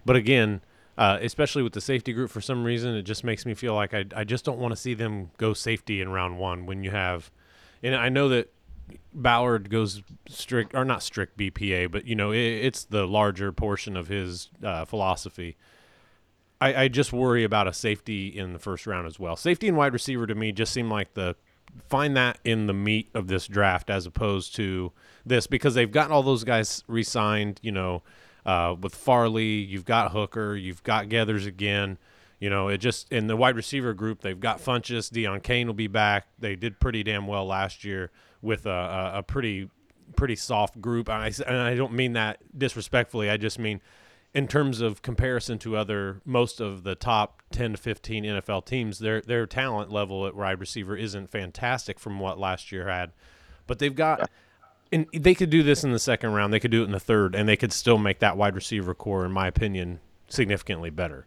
but 0.07 0.15
again, 0.15 0.61
uh, 0.98 1.18
especially 1.20 1.62
with 1.62 1.72
the 1.72 1.81
safety 1.81 2.12
group, 2.12 2.31
for 2.31 2.40
some 2.40 2.64
reason, 2.64 2.94
it 2.94 3.02
just 3.02 3.24
makes 3.24 3.46
me 3.46 3.55
feel 3.55 3.74
like 3.74 3.94
I, 3.94 4.05
I 4.14 4.24
just 4.24 4.44
don't 4.44 4.59
want 4.59 4.72
to 4.72 4.76
see 4.76 4.94
them 4.94 5.31
go 5.38 5.55
safety 5.55 6.00
in 6.00 6.11
round 6.11 6.38
one 6.38 6.66
when 6.66 6.85
you 6.85 6.90
have, 6.90 7.31
and 7.83 7.94
I 7.94 8.09
know 8.09 8.28
that 8.28 8.52
Ballard 9.14 9.70
goes 9.70 10.02
strict 10.28 10.74
or 10.74 10.85
not 10.85 11.02
strict 11.02 11.38
BPA, 11.38 11.90
but 11.90 12.07
you 12.07 12.14
know 12.14 12.33
it, 12.33 12.38
it's 12.38 12.85
the 12.85 13.07
larger 13.07 13.52
portion 13.52 13.96
of 13.96 14.09
his 14.09 14.50
uh, 14.62 14.85
philosophy. 14.85 15.57
I, 16.61 16.83
I 16.85 16.88
just 16.88 17.12
worry 17.12 17.42
about 17.42 17.66
a 17.66 17.72
safety 17.72 18.28
in 18.28 18.52
the 18.52 18.59
first 18.59 18.87
round 18.87 19.07
as 19.07 19.18
well. 19.18 19.35
Safety 19.35 19.68
and 19.68 19.76
wide 19.76 19.92
receiver 19.92 20.26
to 20.26 20.35
me 20.35 20.52
just 20.52 20.72
seem 20.72 20.88
like 20.90 21.14
the 21.14 21.35
find 21.88 22.16
that 22.16 22.38
in 22.44 22.66
the 22.66 22.74
meat 22.74 23.09
of 23.14 23.28
this 23.28 23.46
draft 23.46 23.90
as 23.90 24.07
opposed 24.07 24.55
to 24.57 24.92
this 25.24 25.46
because 25.46 25.74
they've 25.74 25.90
gotten 25.90 26.12
all 26.12 26.22
those 26.22 26.44
guys 26.44 26.85
re-signed. 26.87 27.59
You 27.62 27.72
know, 27.72 28.02
uh, 28.44 28.74
with 28.81 28.94
Farley, 28.94 29.55
you've 29.55 29.85
got 29.85 30.12
Hooker, 30.12 30.57
you've 30.57 30.83
got 30.83 31.09
Geathers 31.09 31.46
again. 31.46 31.98
You 32.40 32.50
know, 32.50 32.68
it 32.68 32.78
just 32.78 33.12
in 33.12 33.28
the 33.28 33.37
wide 33.37 33.55
receiver 33.55 33.94
group, 33.94 34.20
they've 34.20 34.38
got 34.38 34.59
Funchess, 34.59 35.11
Deon 35.11 35.42
Cain 35.42 35.68
will 35.68 35.74
be 35.74 35.87
back. 35.87 36.26
They 36.38 36.57
did 36.57 36.81
pretty 36.81 37.05
damn 37.05 37.26
well 37.28 37.46
last 37.46 37.85
year 37.85 38.11
with 38.40 38.66
a, 38.66 38.70
a, 39.14 39.18
a 39.18 39.22
pretty 39.22 39.70
pretty 40.16 40.37
soft 40.37 40.81
group. 40.81 41.09
And 41.09 41.22
I, 41.22 41.33
and 41.46 41.57
I 41.57 41.74
don't 41.74 41.92
mean 41.92 42.14
that 42.14 42.40
disrespectfully. 42.57 43.31
I 43.31 43.37
just 43.37 43.59
mean 43.59 43.81
in 44.35 44.48
terms 44.48 44.81
of 44.81 45.02
comparison 45.02 45.59
to 45.59 45.76
other 45.76 46.20
most 46.24 46.61
of 46.61 46.85
the 46.85 46.94
top 46.94 47.42
10 47.52 47.72
to 47.72 47.76
15 47.78 48.24
NFL 48.24 48.64
teams, 48.64 48.98
their 48.98 49.20
their 49.20 49.46
talent 49.46 49.90
level 49.90 50.26
at 50.26 50.35
wide 50.35 50.61
receiver 50.61 50.96
isn't 50.96 51.31
fantastic 51.31 51.98
from 51.98 52.18
what 52.18 52.38
last 52.38 52.72
year 52.72 52.88
had. 52.88 53.12
But 53.66 53.78
they've 53.78 53.94
got 53.94 54.31
and 54.92 55.07
they 55.12 55.35
could 55.35 55.50
do 55.50 55.62
this 55.62 55.85
in 55.85 55.92
the 55.92 55.98
second 55.98 56.33
round, 56.33 56.52
they 56.52 56.61
could 56.61 56.70
do 56.70 56.83
it 56.83 56.87
in 56.87 56.92
the 56.92 57.00
third, 57.00 57.35
and 57.35 57.48
they 57.48 57.57
could 57.57 57.72
still 57.72 57.98
make 57.98 58.18
that 58.20 58.37
wide 58.37 58.55
receiver 58.55 58.94
corps, 58.94 59.24
in 59.24 59.33
my 59.33 59.46
opinion, 59.46 60.00
significantly 60.28 60.90
better. 60.90 61.26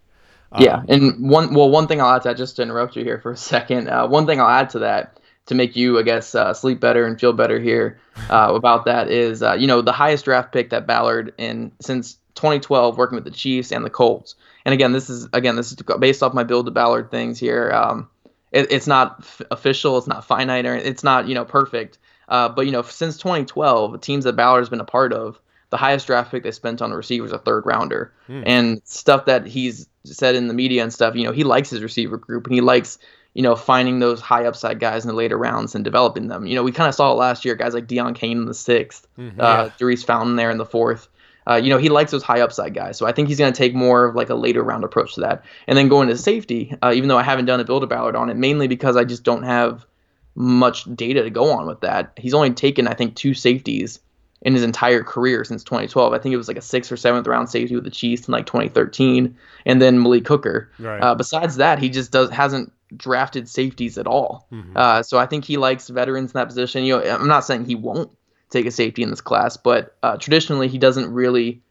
Yeah, 0.58 0.78
Um, 0.78 0.86
and 0.88 1.30
one 1.30 1.54
well, 1.54 1.70
one 1.70 1.88
thing 1.88 2.00
I'll 2.02 2.16
add 2.16 2.22
to 2.24 2.30
that, 2.30 2.38
just 2.38 2.56
to 2.58 2.62
interrupt 2.62 2.96
you 2.96 3.04
here 3.04 3.20
for 3.20 3.32
a 3.32 3.38
second. 3.54 3.90
Uh, 3.90 4.08
one 4.08 4.26
thing 4.26 4.40
I'll 4.40 4.50
add 4.50 4.70
to 4.72 4.80
that 4.80 5.20
to 5.48 5.56
make 5.56 5.76
you, 5.76 6.00
I 6.00 6.04
guess, 6.04 6.34
uh, 6.34 6.54
sleep 6.54 6.80
better 6.80 7.06
and 7.06 7.20
feel 7.20 7.34
better 7.34 7.60
here 7.60 8.00
uh, 8.30 8.52
about 8.56 8.86
that 8.86 9.10
is, 9.10 9.44
uh, 9.44 9.54
you 9.54 9.68
know, 9.68 9.82
the 9.82 9.92
highest 9.92 10.26
draft 10.26 10.52
pick 10.52 10.70
that 10.72 10.88
Ballard 10.88 11.34
in 11.38 11.72
since 11.82 12.18
2012, 12.36 12.98
working 12.98 13.16
with 13.16 13.26
the 13.26 13.32
Chiefs 13.32 13.72
and 13.72 13.86
the 13.86 13.90
Colts. 13.90 14.36
And 14.66 14.74
again, 14.74 14.92
this 14.92 15.10
is 15.10 15.28
again 15.34 15.56
this 15.56 15.72
is 15.72 15.78
based 16.00 16.24
off 16.24 16.34
my 16.34 16.44
build 16.44 16.66
to 16.66 16.72
Ballard 16.72 17.12
things 17.12 17.40
here. 17.40 17.72
Um, 17.72 18.10
it, 18.52 18.72
it's 18.72 18.88
not 18.88 19.18
f- 19.20 19.42
official, 19.52 19.98
it's 19.98 20.08
not 20.08 20.26
finite, 20.26 20.66
or 20.66 20.76
it's 20.76 21.04
not 21.04 21.28
you 21.28 21.36
know 21.36 21.46
perfect. 21.46 21.98
Uh, 22.30 22.50
but 22.50 22.66
you 22.66 22.72
know, 22.72 22.82
since 22.82 23.18
2012, 23.18 24.02
teams 24.02 24.24
that 24.26 24.36
Ballard 24.36 24.62
has 24.62 24.70
been 24.70 24.80
a 24.82 24.86
part 24.86 25.14
of, 25.14 25.40
the 25.72 25.78
highest 25.78 26.08
draft 26.08 26.32
pick 26.32 26.44
they 26.44 26.52
spent 26.52 26.82
on 26.82 26.92
a 26.92 26.96
receiver 26.96 27.26
is 27.26 27.32
a 27.32 27.40
third 27.40 27.66
rounder, 27.66 28.14
Hmm. 28.28 28.44
and 28.46 28.82
stuff 28.86 29.26
that 29.26 29.46
he's 29.48 29.88
said 30.06 30.36
in 30.36 30.48
the 30.48 30.54
media 30.54 30.84
and 30.84 30.94
stuff. 30.94 31.16
You 31.16 31.24
know, 31.26 31.32
he 31.32 31.44
likes 31.44 31.70
his 31.70 31.82
receiver 31.82 32.18
group 32.18 32.46
and 32.46 32.54
he 32.54 32.62
likes 32.62 32.98
you 33.34 33.42
know 33.42 33.56
finding 33.56 34.00
those 34.00 34.22
high 34.22 34.46
upside 34.46 34.80
guys 34.80 35.04
in 35.04 35.10
the 35.10 35.16
later 35.16 35.38
rounds 35.38 35.76
and 35.76 35.84
developing 35.84 36.28
them. 36.28 36.46
You 36.46 36.56
know, 36.56 36.64
we 36.64 36.72
kind 36.72 36.88
of 36.88 36.96
saw 36.96 37.12
it 37.12 37.16
last 37.16 37.44
year, 37.44 37.56
guys 37.56 37.74
like 37.74 37.88
Deon 37.88 38.16
Cain 38.16 38.38
in 38.38 38.46
the 38.46 38.54
6th 38.54 39.08
Mhm. 39.20 39.40
uh, 39.40 39.70
Daurice 39.78 40.04
Fountain 40.06 40.36
there 40.38 40.52
in 40.52 40.58
the 40.58 40.66
fourth. 40.66 41.10
Uh, 41.48 41.56
you 41.56 41.70
know, 41.70 41.78
he 41.78 41.90
likes 41.90 42.12
those 42.12 42.24
high 42.24 42.42
upside 42.42 42.74
guys. 42.74 42.98
So 42.98 43.06
I 43.06 43.12
think 43.12 43.28
he's 43.28 43.38
going 43.38 43.52
to 43.54 43.58
take 43.58 43.76
more 43.76 44.06
of 44.06 44.16
like 44.16 44.30
a 44.30 44.36
later 44.36 44.64
round 44.64 44.84
approach 44.84 45.14
to 45.16 45.22
that. 45.22 45.44
And 45.68 45.78
then 45.78 45.90
going 45.90 46.08
to 46.08 46.18
safety, 46.18 46.76
uh, 46.82 46.92
even 46.96 47.08
though 47.10 47.18
I 47.20 47.24
haven't 47.24 47.46
done 47.46 47.60
a 47.60 47.64
build 47.66 47.84
a 47.84 47.88
Ballard 47.88 48.16
on 48.16 48.30
it, 48.32 48.36
mainly 48.38 48.68
because 48.68 48.96
I 48.98 49.04
just 49.04 49.24
don't 49.24 49.44
have 49.44 49.86
much 50.36 50.84
data 50.96 51.24
to 51.24 51.30
go 51.30 51.52
on 51.52 51.66
with 51.66 51.82
that. 51.82 52.12
He's 52.18 52.34
only 52.34 52.52
taken, 52.52 52.88
I 52.88 52.94
think, 52.94 53.16
two 53.16 53.34
safeties 53.34 54.00
in 54.42 54.54
his 54.54 54.64
entire 54.64 55.04
career 55.04 55.44
since 55.44 55.64
2012. 55.64 56.14
I 56.14 56.20
think 56.20 56.34
it 56.34 56.38
was 56.38 56.48
like 56.48 56.58
a 56.58 56.62
sixth 56.62 56.92
or 56.92 56.98
seventh 56.98 57.26
round 57.26 57.50
safety 57.50 57.74
with 57.74 57.84
the 57.86 57.90
Chiefs 57.90 58.28
in 58.28 58.32
like 58.32 58.46
2013, 58.46 59.36
and 59.66 59.82
then 59.82 60.02
Malik 60.04 60.28
Hooker. 60.28 60.70
Right. 60.78 61.00
Uh, 61.02 61.16
besides 61.16 61.56
that, 61.56 61.80
he 61.80 61.90
just 61.90 62.12
does 62.12 62.30
hasn't 62.30 62.72
drafted 62.96 63.50
safeties 63.50 63.98
at 63.98 64.08
all. 64.08 64.48
Mhm. 64.52 64.76
Uh, 64.76 65.04
so 65.04 65.18
I 65.18 65.26
think 65.26 65.46
he 65.46 65.58
likes 65.58 65.88
veterans 65.90 66.32
in 66.32 66.40
that 66.40 66.48
position. 66.48 66.84
You 66.84 66.98
know, 66.98 67.04
I'm 67.16 67.28
not 67.28 67.46
saying 67.46 67.66
he 67.66 67.76
won't 67.76 68.12
take 68.52 68.66
a 68.68 68.72
safety 68.72 69.02
in 69.02 69.10
this 69.10 69.22
class, 69.22 69.58
but 69.58 69.96
uh, 70.04 70.18
traditionally 70.18 70.68
he 70.68 70.78
doesn't 70.78 71.12
really 71.12 71.62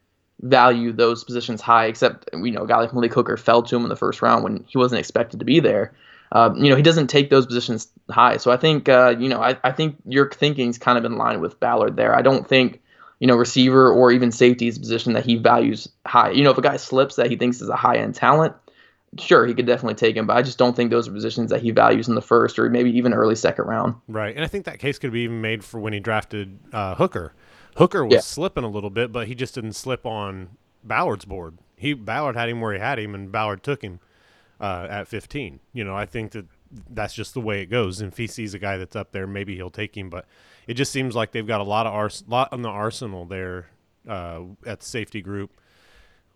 value 0.41 0.91
those 0.91 1.23
positions 1.23 1.61
high. 1.61 1.85
Except 1.85 2.29
you 2.33 2.51
know, 2.51 2.63
a 2.63 2.67
guy 2.67 2.79
like 2.79 2.93
Malik 2.93 3.13
Hooker 3.13 3.37
fell 3.37 3.63
to 3.63 3.75
him 3.75 3.83
in 3.83 3.89
the 3.89 3.95
first 3.95 4.21
round 4.21 4.43
when 4.43 4.65
he 4.67 4.77
wasn't 4.77 4.99
expected 4.99 5.39
to 5.39 5.45
be 5.45 5.61
there. 5.61 5.93
Uh, 6.31 6.53
you 6.55 6.69
know, 6.69 6.75
he 6.75 6.81
doesn't 6.81 7.07
take 7.07 7.29
those 7.29 7.45
positions 7.45 7.87
high. 8.09 8.37
So 8.37 8.51
I 8.51 8.57
think 8.57 8.89
uh, 8.89 9.15
you 9.17 9.29
know, 9.29 9.41
I, 9.41 9.57
I 9.63 9.71
think 9.71 9.95
your 10.05 10.29
thinking's 10.29 10.77
kind 10.77 10.97
of 10.97 11.05
in 11.05 11.17
line 11.17 11.39
with 11.41 11.59
Ballard 11.59 11.95
there. 11.95 12.15
I 12.15 12.21
don't 12.21 12.47
think 12.47 12.81
you 13.19 13.27
know 13.27 13.35
receiver 13.35 13.91
or 13.91 14.11
even 14.11 14.31
safety 14.31 14.67
is 14.67 14.77
a 14.77 14.79
position 14.79 15.13
that 15.13 15.25
he 15.25 15.35
values 15.35 15.87
high. 16.05 16.31
You 16.31 16.43
know, 16.43 16.51
if 16.51 16.57
a 16.57 16.61
guy 16.61 16.77
slips 16.77 17.15
that 17.15 17.29
he 17.29 17.35
thinks 17.37 17.61
is 17.61 17.69
a 17.69 17.75
high 17.75 17.97
end 17.97 18.15
talent. 18.15 18.53
Sure, 19.17 19.45
he 19.45 19.53
could 19.53 19.65
definitely 19.65 19.95
take 19.95 20.17
him, 20.17 20.27
but 20.27 20.35
I 20.35 20.41
just 20.41 20.57
don't 20.57 20.75
think 20.75 20.91
those 20.91 21.07
are 21.07 21.11
positions 21.13 21.49
that 21.51 21.61
he 21.61 21.71
values 21.71 22.09
in 22.09 22.15
the 22.15 22.21
first 22.21 22.59
or 22.59 22.69
maybe 22.69 22.89
even 22.97 23.13
early 23.13 23.35
second 23.35 23.63
round. 23.63 23.95
Right, 24.09 24.35
and 24.35 24.43
I 24.43 24.47
think 24.47 24.65
that 24.65 24.77
case 24.79 24.99
could 24.99 25.13
be 25.13 25.21
even 25.21 25.39
made 25.39 25.63
for 25.63 25.79
when 25.79 25.93
he 25.93 26.01
drafted 26.01 26.59
uh, 26.73 26.95
Hooker. 26.95 27.31
Hooker 27.77 28.03
was 28.03 28.13
Yeah. 28.13 28.19
slipping 28.19 28.65
a 28.65 28.69
little 28.69 28.89
bit, 28.89 29.13
but 29.13 29.27
he 29.27 29.35
just 29.35 29.55
didn't 29.55 29.71
slip 29.73 30.05
on 30.05 30.49
Ballard's 30.83 31.23
board. 31.23 31.59
He 31.77 31.93
Ballard 31.93 32.35
had 32.35 32.49
him 32.49 32.59
where 32.59 32.73
he 32.73 32.79
had 32.79 32.99
him, 32.99 33.15
and 33.15 33.31
Ballard 33.31 33.63
took 33.63 33.83
him 33.83 34.01
uh, 34.59 34.87
at 34.89 35.07
15. 35.07 35.59
You 35.73 35.83
know, 35.83 35.95
I 35.95 36.05
think 36.05 36.31
that 36.31 36.45
that's 36.89 37.13
just 37.13 37.33
the 37.33 37.41
way 37.41 37.61
it 37.61 37.67
goes. 37.67 38.01
And 38.01 38.11
if 38.11 38.17
he 38.17 38.27
sees 38.27 38.53
a 38.53 38.59
guy 38.59 38.77
that's 38.77 38.95
up 38.95 39.11
there, 39.11 39.27
maybe 39.27 39.55
he'll 39.55 39.69
take 39.69 39.95
him. 39.95 40.09
But 40.09 40.25
it 40.67 40.75
just 40.75 40.91
seems 40.91 41.15
like 41.15 41.31
they've 41.31 41.47
got 41.47 41.61
a 41.61 41.65
lot 41.65 41.85
of 41.87 41.93
ars- 41.93 42.23
lot 42.27 42.51
on 42.51 42.61
the 42.61 42.69
arsenal 42.69 43.25
there 43.25 43.69
uh, 44.07 44.41
at 44.65 44.79
the 44.81 44.85
safety 44.85 45.21
group. 45.21 45.51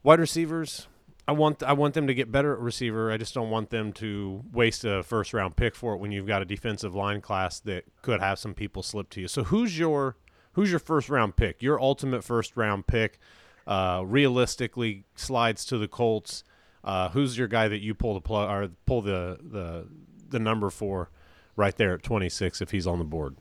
Wide 0.04 0.20
receivers, 0.20 0.88
I 1.30 1.32
want 1.32 1.62
I 1.62 1.74
want 1.74 1.94
them 1.94 2.08
to 2.08 2.16
get 2.16 2.32
better 2.32 2.54
at 2.54 2.60
receiver. 2.60 3.12
I 3.12 3.18
just 3.18 3.36
don't 3.36 3.52
want 3.52 3.70
them 3.70 3.94
to 3.94 4.44
waste 4.52 4.84
a 4.84 5.04
first 5.04 5.32
round 5.32 5.56
pick 5.56 5.76
for 5.76 5.94
it 5.94 5.98
when 5.98 6.12
you've 6.12 6.26
got 6.26 6.42
a 6.42 6.46
defensive 6.46 6.96
line 6.96 7.22
class 7.22 7.60
that 7.62 7.84
could 8.02 8.20
have 8.20 8.40
some 8.40 8.56
people 8.56 8.82
slip 8.82 9.12
to 9.12 9.22
you. 9.22 9.28
So 9.28 9.44
who's 9.44 9.78
your 9.78 10.16
who's 10.54 10.72
your 10.72 10.80
first 10.80 11.08
round 11.08 11.36
pick? 11.36 11.62
Your 11.62 11.80
ultimate 11.80 12.24
first 12.24 12.58
round 12.58 12.88
pick, 12.88 13.20
uh, 13.68 14.04
realistically 14.08 15.06
slides 15.16 15.66
to 15.66 15.78
the 15.78 15.88
Colts. 15.88 16.44
Uh, 16.84 17.10
who's 17.10 17.38
your 17.38 17.48
guy 17.48 17.68
that 17.68 17.80
you 17.80 17.94
pull 17.94 18.14
the 18.14 18.22
plug 18.22 18.50
or 18.50 18.70
pull 18.86 19.02
the 19.02 19.38
the 19.42 19.88
the 20.30 20.40
number 20.40 20.70
for 20.70 21.10
right 21.56 21.76
there 21.76 21.94
at 21.94 22.04
26 22.04 22.62
if 22.62 22.72
he's 22.72 22.88
on 22.88 23.00
the 23.00 23.06
board? 23.06 23.36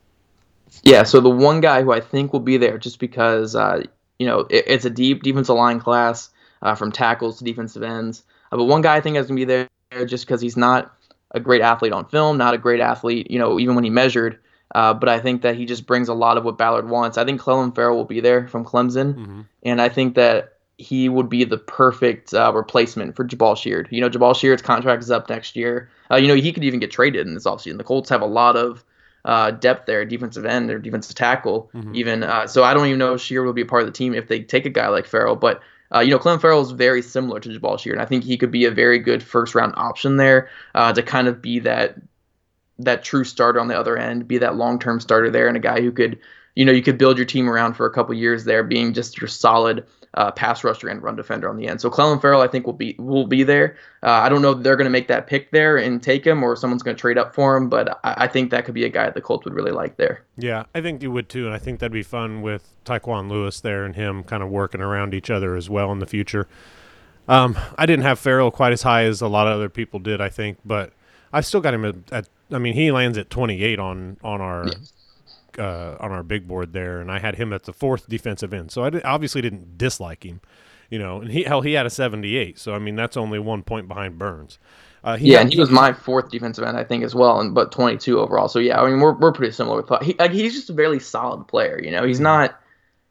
Yeah, 0.83 1.03
so 1.03 1.19
the 1.19 1.29
one 1.29 1.61
guy 1.61 1.81
who 1.81 1.91
I 1.91 1.99
think 1.99 2.33
will 2.33 2.41
be 2.41 2.57
there 2.57 2.77
just 2.77 2.99
because 2.99 3.55
uh, 3.55 3.83
you 4.17 4.27
know 4.27 4.41
it, 4.49 4.65
it's 4.67 4.85
a 4.85 4.89
deep 4.89 5.23
defensive 5.23 5.55
line 5.55 5.79
class 5.79 6.29
uh, 6.61 6.75
from 6.75 6.91
tackles 6.91 7.39
to 7.39 7.43
defensive 7.43 7.83
ends. 7.83 8.23
Uh, 8.51 8.57
but 8.57 8.65
one 8.65 8.81
guy 8.81 8.95
I 8.95 9.01
think 9.01 9.17
is 9.17 9.27
gonna 9.27 9.37
be 9.37 9.45
there 9.45 9.67
just 10.05 10.25
because 10.25 10.41
he's 10.41 10.57
not 10.57 10.93
a 11.31 11.39
great 11.39 11.61
athlete 11.61 11.93
on 11.93 12.05
film, 12.05 12.37
not 12.37 12.53
a 12.53 12.57
great 12.57 12.79
athlete, 12.81 13.29
you 13.31 13.39
know, 13.39 13.59
even 13.59 13.75
when 13.75 13.83
he 13.83 13.89
measured. 13.89 14.39
Uh, 14.75 14.93
but 14.93 15.09
I 15.09 15.19
think 15.19 15.41
that 15.41 15.55
he 15.55 15.65
just 15.65 15.87
brings 15.87 16.09
a 16.09 16.13
lot 16.13 16.37
of 16.37 16.43
what 16.43 16.57
Ballard 16.57 16.87
wants. 16.89 17.17
I 17.17 17.25
think 17.25 17.41
Clelin 17.41 17.73
Ferrell 17.73 17.97
will 17.97 18.05
be 18.05 18.19
there 18.19 18.47
from 18.47 18.63
Clemson, 18.65 19.45
and 19.63 19.81
I 19.81 19.89
think 19.89 20.13
that 20.15 20.58
he 20.79 21.09
would 21.09 21.27
be 21.27 21.43
the 21.43 21.57
perfect 21.57 22.33
uh, 22.33 22.51
replacement 22.55 23.13
for 23.15 23.25
Jabaal 23.25 23.57
Sheard. 23.57 23.89
You 23.91 23.99
know, 23.99 24.09
Jabaal 24.09 24.33
Sheard's 24.33 24.61
contract 24.61 25.03
is 25.03 25.11
up 25.11 25.29
next 25.29 25.57
year. 25.57 25.89
Uh, 26.09 26.15
you 26.15 26.27
know, 26.29 26.35
he 26.35 26.53
could 26.53 26.63
even 26.63 26.79
get 26.79 26.89
traded 26.89 27.27
in 27.27 27.33
this 27.33 27.43
offseason. 27.45 27.77
The 27.77 27.83
Colts 27.83 28.09
have 28.09 28.21
a 28.21 28.25
lot 28.25 28.55
of 28.55 28.85
uh, 29.25 29.51
depth 29.51 29.85
there, 29.85 30.05
defensive 30.05 30.45
end 30.45 30.71
or 30.71 30.79
defensive 30.79 31.13
tackle, 31.15 31.69
Mhm. 31.75 31.93
even. 31.95 32.23
Uh, 32.23 32.47
so 32.47 32.63
I 32.63 32.73
don't 32.73 32.87
even 32.87 32.97
know 32.97 33.15
if 33.15 33.21
Sheard 33.21 33.45
will 33.45 33.51
be 33.51 33.61
a 33.63 33.65
part 33.65 33.81
of 33.81 33.87
the 33.87 33.91
team 33.93 34.13
if 34.13 34.29
they 34.29 34.39
take 34.41 34.65
a 34.65 34.69
guy 34.69 34.87
like 34.87 35.05
Ferrell. 35.05 35.35
But 35.35 35.61
uh, 35.93 35.99
you 35.99 36.11
know, 36.11 36.19
Clelin 36.19 36.39
Ferrell 36.39 36.61
is 36.61 36.71
very 36.71 37.01
similar 37.01 37.39
to 37.41 37.49
Jabaal 37.49 37.77
Sheard, 37.77 37.95
and 37.95 38.01
I 38.01 38.05
think 38.05 38.23
he 38.23 38.37
could 38.37 38.51
be 38.51 38.63
a 38.65 38.71
very 38.71 38.99
good 38.99 39.21
first 39.21 39.55
round 39.55 39.73
option 39.75 40.15
there 40.17 40.47
uh, 40.75 40.93
to 40.93 41.03
kind 41.03 41.27
of 41.27 41.41
be 41.41 41.59
that 41.59 41.95
that 42.77 43.03
true 43.03 43.25
starter 43.25 43.59
on 43.59 43.67
the 43.67 43.77
other 43.77 43.97
end, 43.97 44.27
be 44.27 44.37
that 44.37 44.55
long 44.55 44.79
term 44.79 45.01
starter 45.01 45.29
there, 45.29 45.47
and 45.49 45.57
a 45.57 45.59
guy 45.59 45.81
who 45.81 45.91
could, 45.91 46.17
you 46.55 46.63
know, 46.63 46.71
you 46.71 46.81
could 46.81 46.97
build 46.97 47.17
your 47.17 47.25
team 47.25 47.49
around 47.49 47.73
for 47.73 47.85
a 47.85 47.91
couple 47.91 48.13
years 48.15 48.45
there, 48.45 48.63
being 48.63 48.93
just 48.93 49.19
your 49.19 49.27
solid 49.27 49.83
uh, 50.15 50.31
pass 50.31 50.63
rusher 50.63 50.87
and 50.87 51.01
run 51.03 51.15
defender 51.15 51.49
on 51.49 51.57
the 51.57 51.67
end. 51.67 51.79
So 51.81 51.89
Clelin 51.89 52.19
Ferrell, 52.19 52.41
I 52.41 52.47
think, 52.47 52.65
will 52.65 52.73
be 52.73 52.95
will 52.97 53.27
be 53.27 53.43
there. 53.43 53.77
Uh, 54.01 54.11
I 54.11 54.29
don't 54.29 54.41
know 54.41 54.51
if 54.51 54.63
they're 54.63 54.75
going 54.75 54.85
to 54.85 54.91
make 54.91 55.07
that 55.07 55.27
pick 55.27 55.51
there 55.51 55.77
and 55.77 56.01
take 56.01 56.25
him, 56.25 56.43
or 56.43 56.55
someone's 56.55 56.83
going 56.83 56.95
to 56.95 57.01
trade 57.01 57.17
up 57.17 57.35
for 57.35 57.55
him, 57.55 57.69
but 57.69 57.99
I, 58.03 58.25
I 58.25 58.27
think 58.27 58.51
that 58.51 58.65
could 58.65 58.73
be 58.73 58.85
a 58.85 58.89
guy 58.89 59.09
the 59.09 59.21
Colts 59.21 59.45
would 59.45 59.53
really 59.53 59.71
like 59.71 59.97
there. 59.97 60.23
Yeah, 60.37 60.63
I 60.73 60.81
think 60.81 61.03
you 61.03 61.11
would 61.11 61.29
too, 61.29 61.45
and 61.45 61.53
I 61.53 61.59
think 61.59 61.79
that'd 61.79 61.91
be 61.91 62.03
fun 62.03 62.41
with 62.41 62.69
Tyquan 62.85 63.29
Lewis 63.29 63.61
there 63.61 63.85
and 63.85 63.95
him 63.95 64.23
kind 64.23 64.41
of 64.41 64.49
working 64.49 64.81
around 64.81 65.13
each 65.13 65.29
other 65.29 65.55
as 65.55 65.69
well 65.69 65.91
in 65.91 65.99
the 65.99 66.07
future. 66.07 66.47
Um, 67.27 67.57
I 67.77 67.85
didn't 67.85 68.03
have 68.03 68.17
Ferrell 68.17 68.49
quite 68.49 68.73
as 68.73 68.81
high 68.81 69.03
as 69.03 69.21
a 69.21 69.27
lot 69.27 69.47
of 69.47 69.53
other 69.53 69.69
people 69.69 69.99
did, 69.99 70.19
I 70.19 70.29
think, 70.29 70.57
but 70.65 70.91
I 71.31 71.41
still 71.41 71.61
got 71.61 71.73
him 71.73 71.85
at. 71.85 71.95
at 72.11 72.29
I 72.51 72.57
mean, 72.57 72.73
he 72.73 72.91
lands 72.91 73.15
at 73.19 73.29
28 73.29 73.77
on 73.77 74.17
on 74.23 74.41
our 74.41 74.65
uh, 75.59 75.97
on 75.99 76.11
our 76.11 76.23
big 76.23 76.47
board 76.47 76.73
there, 76.73 77.01
and 77.01 77.11
I 77.11 77.19
had 77.19 77.35
him 77.35 77.53
at 77.53 77.63
the 77.63 77.73
fourth 77.73 78.07
defensive 78.07 78.53
end. 78.53 78.71
So 78.71 78.83
I 78.83 78.89
di- 78.89 79.01
obviously 79.03 79.41
didn't 79.41 79.77
dislike 79.77 80.25
him, 80.25 80.41
you 80.89 80.99
know. 80.99 81.21
And 81.21 81.31
he 81.31 81.43
hell 81.43 81.61
he 81.61 81.73
had 81.73 81.85
a 81.85 81.89
78, 81.89 82.57
so 82.57 82.73
I 82.73 82.79
mean 82.79 82.95
that's 82.95 83.17
only 83.17 83.39
one 83.39 83.63
point 83.63 83.87
behind 83.87 84.17
Burns. 84.17 84.57
Uh, 85.03 85.17
yeah, 85.19 85.37
had- 85.37 85.43
and 85.43 85.53
he 85.53 85.59
was 85.59 85.69
my 85.69 85.93
fourth 85.93 86.29
defensive 86.29 86.63
end, 86.63 86.77
I 86.77 86.83
think, 86.83 87.03
as 87.03 87.15
well, 87.15 87.39
and 87.39 87.53
but 87.53 87.71
22 87.71 88.19
overall. 88.19 88.47
So 88.47 88.59
yeah, 88.59 88.81
I 88.81 88.89
mean, 88.89 88.99
we're, 88.99 89.13
we're 89.17 89.31
pretty 89.31 89.53
similar 89.53 89.81
with 89.81 90.01
he, 90.01 90.13
like 90.19 90.31
he's 90.31 90.53
just 90.53 90.69
a 90.69 90.73
very 90.73 90.99
solid 90.99 91.47
player. 91.47 91.79
You 91.81 91.91
know, 91.91 92.03
he's 92.05 92.19
not 92.19 92.59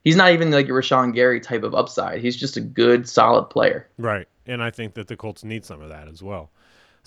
he's 0.04 0.16
not 0.16 0.32
even 0.32 0.50
like 0.50 0.66
a 0.66 0.72
Rashan 0.72 1.14
Gary 1.14 1.40
type 1.40 1.62
of 1.62 1.74
upside. 1.74 2.20
He's 2.20 2.36
just 2.36 2.56
a 2.56 2.60
good, 2.60 3.08
solid 3.08 3.44
player. 3.50 3.88
Right. 3.98 4.26
And 4.46 4.62
I 4.62 4.70
think 4.70 4.94
that 4.94 5.08
the 5.08 5.16
Colts 5.16 5.44
need 5.44 5.64
some 5.64 5.82
of 5.82 5.90
that 5.90 6.08
as 6.08 6.22
well. 6.22 6.50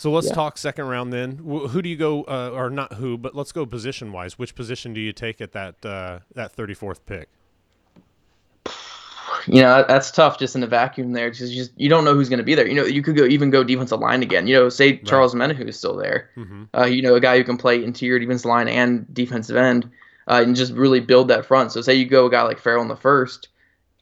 So 0.01 0.09
let's 0.09 0.29
Yeah. 0.29 0.33
talk 0.33 0.57
second 0.57 0.87
round 0.87 1.13
then. 1.13 1.37
Who 1.45 1.79
do 1.79 1.87
you 1.87 1.95
go, 1.95 2.23
uh, 2.23 2.49
or 2.55 2.71
not 2.71 2.93
who, 2.93 3.19
but 3.19 3.35
let's 3.35 3.51
go 3.51 3.67
position 3.67 4.11
wise. 4.11 4.39
Which 4.39 4.55
position 4.55 4.95
do 4.95 4.99
you 4.99 5.13
take 5.13 5.39
at 5.39 5.51
that 5.51 5.85
uh, 5.85 6.21
that 6.33 6.51
thirty 6.53 6.73
fourth 6.73 7.05
pick? 7.05 7.29
you 9.45 9.61
know 9.61 9.85
that's 9.87 10.09
tough 10.09 10.39
just 10.39 10.55
in 10.55 10.63
a 10.63 10.67
vacuum 10.67 11.11
there 11.13 11.29
because 11.29 11.55
you 11.55 11.65
you 11.77 11.87
don't 11.87 12.03
know 12.03 12.15
who's 12.15 12.29
going 12.29 12.39
to 12.39 12.43
be 12.43 12.55
there. 12.55 12.67
You 12.67 12.73
know, 12.73 12.83
you 12.83 13.03
could 13.03 13.15
go 13.15 13.25
even 13.25 13.51
go 13.51 13.63
defensive 13.63 13.99
line 13.99 14.23
again. 14.23 14.47
You 14.47 14.55
know, 14.55 14.69
say 14.69 14.93
right. 14.93 15.05
Charles 15.05 15.35
Omenihu 15.35 15.67
is 15.67 15.77
still 15.77 15.95
there. 15.95 16.31
Mm-hmm. 16.35 16.63
Uh, 16.75 16.85
you 16.85 17.03
know, 17.03 17.13
a 17.13 17.19
guy 17.19 17.37
who 17.37 17.43
can 17.43 17.57
play 17.57 17.83
interior 17.83 18.17
defensive 18.17 18.45
line 18.45 18.67
and 18.67 19.05
defensive 19.13 19.55
end, 19.55 19.87
uh, 20.27 20.41
and 20.43 20.55
just 20.55 20.73
really 20.73 20.99
build 20.99 21.27
that 21.27 21.45
front. 21.45 21.73
So 21.73 21.81
say 21.81 21.93
you 21.93 22.07
go 22.07 22.25
a 22.25 22.31
guy 22.31 22.41
like 22.41 22.57
Ferrell 22.57 22.81
in 22.81 22.87
the 22.87 22.95
first, 22.95 23.49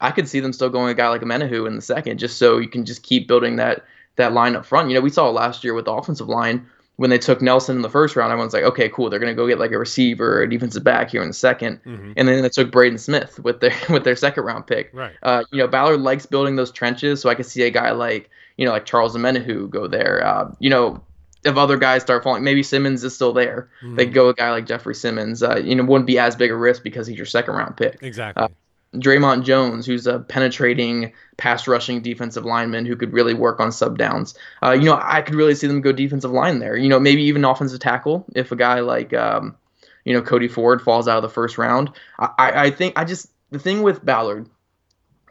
I 0.00 0.12
could 0.12 0.26
see 0.26 0.40
them 0.40 0.54
still 0.54 0.70
going 0.70 0.88
a 0.88 0.94
guy 0.94 1.10
like 1.10 1.20
Omenihu 1.20 1.66
in 1.66 1.76
the 1.76 1.82
second, 1.82 2.16
just 2.16 2.38
so 2.38 2.56
you 2.56 2.68
can 2.68 2.86
just 2.86 3.02
keep 3.02 3.28
building 3.28 3.56
that 3.56 3.84
that 4.20 4.32
line 4.32 4.56
up 4.56 4.64
front. 4.64 4.88
You 4.88 4.94
know, 4.94 5.00
we 5.00 5.10
saw 5.10 5.28
last 5.30 5.64
year 5.64 5.74
with 5.74 5.84
the 5.84 5.92
offensive 5.92 6.28
line 6.28 6.66
when 7.00 7.08
they 7.08 7.16
took 7.16 7.40
Nelson 7.40 7.76
in 7.76 7.80
the 7.80 7.88
first 7.88 8.14
round, 8.14 8.30
everyone's 8.30 8.52
like, 8.52 8.62
okay, 8.62 8.90
cool, 8.90 9.08
they're 9.08 9.18
gonna 9.18 9.34
go 9.34 9.48
get 9.48 9.58
like 9.58 9.70
a 9.70 9.78
receiver 9.78 10.36
or 10.36 10.42
a 10.42 10.50
defensive 10.50 10.84
back 10.84 11.08
here 11.08 11.22
in 11.22 11.28
the 11.28 11.34
2nd 11.34 11.80
mm-hmm. 11.82 12.12
and 12.14 12.28
then 12.28 12.42
they 12.42 12.48
took 12.50 12.70
Braden 12.70 12.98
Smith 12.98 13.40
with 13.40 13.60
their 13.60 13.74
with 13.88 14.04
their 14.04 14.14
second 14.16 14.44
round 14.44 14.66
pick. 14.66 14.90
Right. 14.92 15.14
Uh, 15.22 15.42
you 15.50 15.56
know, 15.56 15.66
Ballard 15.66 16.02
likes 16.02 16.26
building 16.26 16.56
those 16.56 16.70
trenches, 16.70 17.22
so 17.22 17.30
I 17.30 17.34
could 17.34 17.46
see 17.46 17.62
a 17.62 17.70
guy 17.70 17.92
like 17.92 18.28
you 18.58 18.66
know 18.66 18.72
like 18.72 18.84
Charles 18.84 19.16
Omenihu 19.16 19.70
go 19.70 19.86
there. 19.86 20.22
Uh, 20.22 20.52
you 20.58 20.68
know, 20.68 21.02
if 21.42 21.56
other 21.56 21.78
guys 21.78 22.02
start 22.02 22.22
falling, 22.22 22.44
maybe 22.44 22.62
Simmons 22.62 23.02
is 23.02 23.14
still 23.14 23.32
there. 23.32 23.70
Mm-hmm. 23.82 23.96
They 23.96 24.04
go 24.04 24.28
a 24.28 24.34
guy 24.34 24.50
like 24.50 24.66
Jeffery 24.66 24.94
Simmons. 24.94 25.42
Uh, 25.42 25.56
you 25.56 25.74
know, 25.74 25.84
wouldn't 25.84 26.06
be 26.06 26.18
as 26.18 26.36
big 26.36 26.50
a 26.50 26.54
risk 26.54 26.82
because 26.82 27.06
he's 27.06 27.16
your 27.16 27.24
second 27.24 27.54
round 27.54 27.78
pick. 27.78 28.02
Exactly. 28.02 28.44
Uh, 28.44 28.48
Dre'Mont 28.94 29.44
Jones, 29.44 29.86
who's 29.86 30.06
a 30.06 30.18
penetrating 30.18 31.12
pass 31.36 31.68
rushing 31.68 32.02
defensive 32.02 32.44
lineman 32.44 32.86
who 32.86 32.96
could 32.96 33.12
really 33.12 33.34
work 33.34 33.60
on 33.60 33.70
sub 33.70 33.96
downs. 33.96 34.34
Uh, 34.62 34.72
you 34.72 34.84
know, 34.84 34.98
I 35.00 35.22
could 35.22 35.36
really 35.36 35.54
see 35.54 35.68
them 35.68 35.80
go 35.80 35.92
defensive 35.92 36.32
line 36.32 36.58
there. 36.58 36.76
You 36.76 36.88
know, 36.88 36.98
maybe 36.98 37.22
even 37.22 37.44
offensive 37.44 37.80
tackle 37.80 38.24
if 38.34 38.50
a 38.50 38.56
guy 38.56 38.80
like, 38.80 39.14
um, 39.14 39.56
you 40.04 40.12
know, 40.12 40.22
Cody 40.22 40.48
Ford 40.48 40.82
falls 40.82 41.06
out 41.06 41.18
of 41.18 41.22
the 41.22 41.28
first 41.28 41.56
round. 41.56 41.90
I, 42.18 42.30
I 42.38 42.70
think 42.70 42.98
I 42.98 43.04
just 43.04 43.30
the 43.50 43.60
thing 43.60 43.82
with 43.82 44.04
Ballard, 44.04 44.48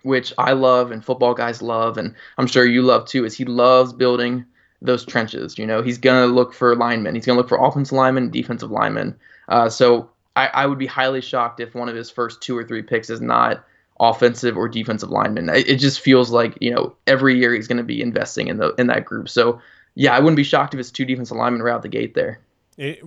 which 0.03 0.33
I 0.37 0.53
love 0.53 0.91
and 0.91 1.03
football 1.03 1.33
guys 1.33 1.61
love, 1.61 1.97
and 1.97 2.15
I'm 2.37 2.47
sure 2.47 2.65
you 2.65 2.81
love 2.81 3.07
too, 3.07 3.25
is 3.25 3.35
he 3.35 3.45
loves 3.45 3.91
building 3.91 4.45
those 4.81 5.05
trenches. 5.05 5.57
You 5.57 5.65
know, 5.65 5.81
he's 5.81 5.97
gonna 5.97 6.27
look 6.27 6.53
for 6.53 6.75
linemen. 6.77 7.15
He's 7.15 7.25
gonna 7.25 7.37
look 7.37 7.49
for 7.49 7.63
offensive 7.63 7.97
linemen, 7.97 8.31
defensive 8.31 8.71
linemen. 8.71 9.17
Uh, 9.49 9.67
so 9.69 10.09
I, 10.35 10.47
I 10.47 10.65
would 10.65 10.79
be 10.79 10.87
highly 10.87 11.21
shocked 11.21 11.59
if 11.59 11.75
one 11.75 11.89
of 11.89 11.95
his 11.95 12.09
first 12.09 12.41
two 12.41 12.57
or 12.57 12.63
three 12.63 12.81
picks 12.81 13.09
is 13.09 13.21
not 13.21 13.63
offensive 13.99 14.55
or 14.57 14.69
defensive 14.69 15.09
lineman. 15.09 15.49
It, 15.49 15.67
it 15.67 15.75
just 15.75 15.99
feels 15.99 16.31
like 16.31 16.57
you 16.61 16.73
know 16.73 16.95
every 17.07 17.37
year 17.37 17.53
he's 17.53 17.67
going 17.67 17.77
to 17.77 17.83
be 17.83 18.01
investing 18.01 18.47
in 18.47 18.57
the 18.57 18.73
in 18.75 18.87
that 18.87 19.05
group. 19.05 19.29
So 19.29 19.61
yeah, 19.95 20.15
I 20.15 20.19
wouldn't 20.19 20.37
be 20.37 20.43
shocked 20.43 20.73
if 20.73 20.79
it's 20.79 20.91
two 20.91 21.05
defensive 21.05 21.37
linemen 21.37 21.61
right 21.61 21.73
out 21.73 21.81
the 21.81 21.89
gate 21.89 22.13
there. 22.13 22.39
It, 22.77 23.03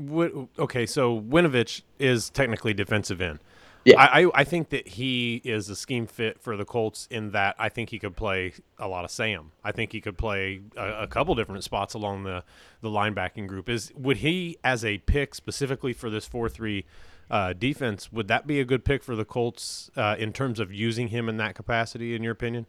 okay, 0.59 0.85
so 0.85 1.18
Winovich 1.18 1.81
is 1.99 2.29
technically 2.29 2.75
defensive 2.75 3.23
end. 3.23 3.39
Yeah, 3.85 4.01
I, 4.01 4.31
I 4.33 4.45
think 4.45 4.68
that 4.68 4.87
he 4.87 5.41
is 5.43 5.68
a 5.68 5.75
scheme 5.75 6.07
fit 6.07 6.41
for 6.41 6.57
the 6.57 6.64
Colts 6.64 7.09
in 7.11 7.33
that 7.33 7.57
I 7.59 7.68
think 7.68 7.91
he 7.91 7.99
could 7.99 8.14
play 8.14 8.53
a 8.79 8.87
lot 8.87 9.05
of 9.05 9.11
Sam. 9.11 9.51
I 9.64 9.73
think 9.73 9.91
he 9.91 10.01
could 10.01 10.16
play 10.16 10.61
a, 10.77 11.03
a 11.03 11.07
couple 11.09 11.35
different 11.35 11.64
spots 11.64 11.95
along 11.95 12.23
the 12.25 12.45
the 12.81 12.91
linebacking 12.91 13.49
group. 13.49 13.68
Is 13.68 13.93
would 13.97 14.18
he 14.18 14.57
as 14.62 14.85
a 14.85 14.99
pick 14.99 15.35
specifically 15.35 15.93
for 15.93 16.11
this 16.11 16.27
four 16.27 16.49
three? 16.49 16.85
Uh, 17.33 17.55
defense, 17.55 18.12
would 18.12 18.28
that 18.28 18.47
be 18.47 18.61
a 18.61 18.64
good 18.64 18.85
pick 18.85 19.03
for 19.03 19.16
the 19.16 19.24
Colts 19.24 19.91
uh, 19.97 20.14
in 20.18 20.35
terms 20.35 20.61
of 20.61 20.70
using 20.72 21.09
him 21.09 21.28
in 21.30 21.39
that 21.39 21.55
capacity? 21.55 22.14
In 22.14 22.22
your 22.22 22.33
opinion? 22.33 22.66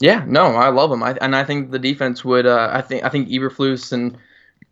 Yeah, 0.00 0.24
no, 0.26 0.46
I 0.46 0.70
love 0.70 0.90
him, 0.90 1.02
I, 1.02 1.16
and 1.20 1.36
I 1.36 1.44
think 1.44 1.70
the 1.70 1.78
defense 1.78 2.24
would. 2.24 2.44
Uh, 2.44 2.70
I 2.72 2.82
think 2.82 3.04
I 3.04 3.08
think 3.08 3.28
Eberflus 3.28 3.92
and 3.92 4.18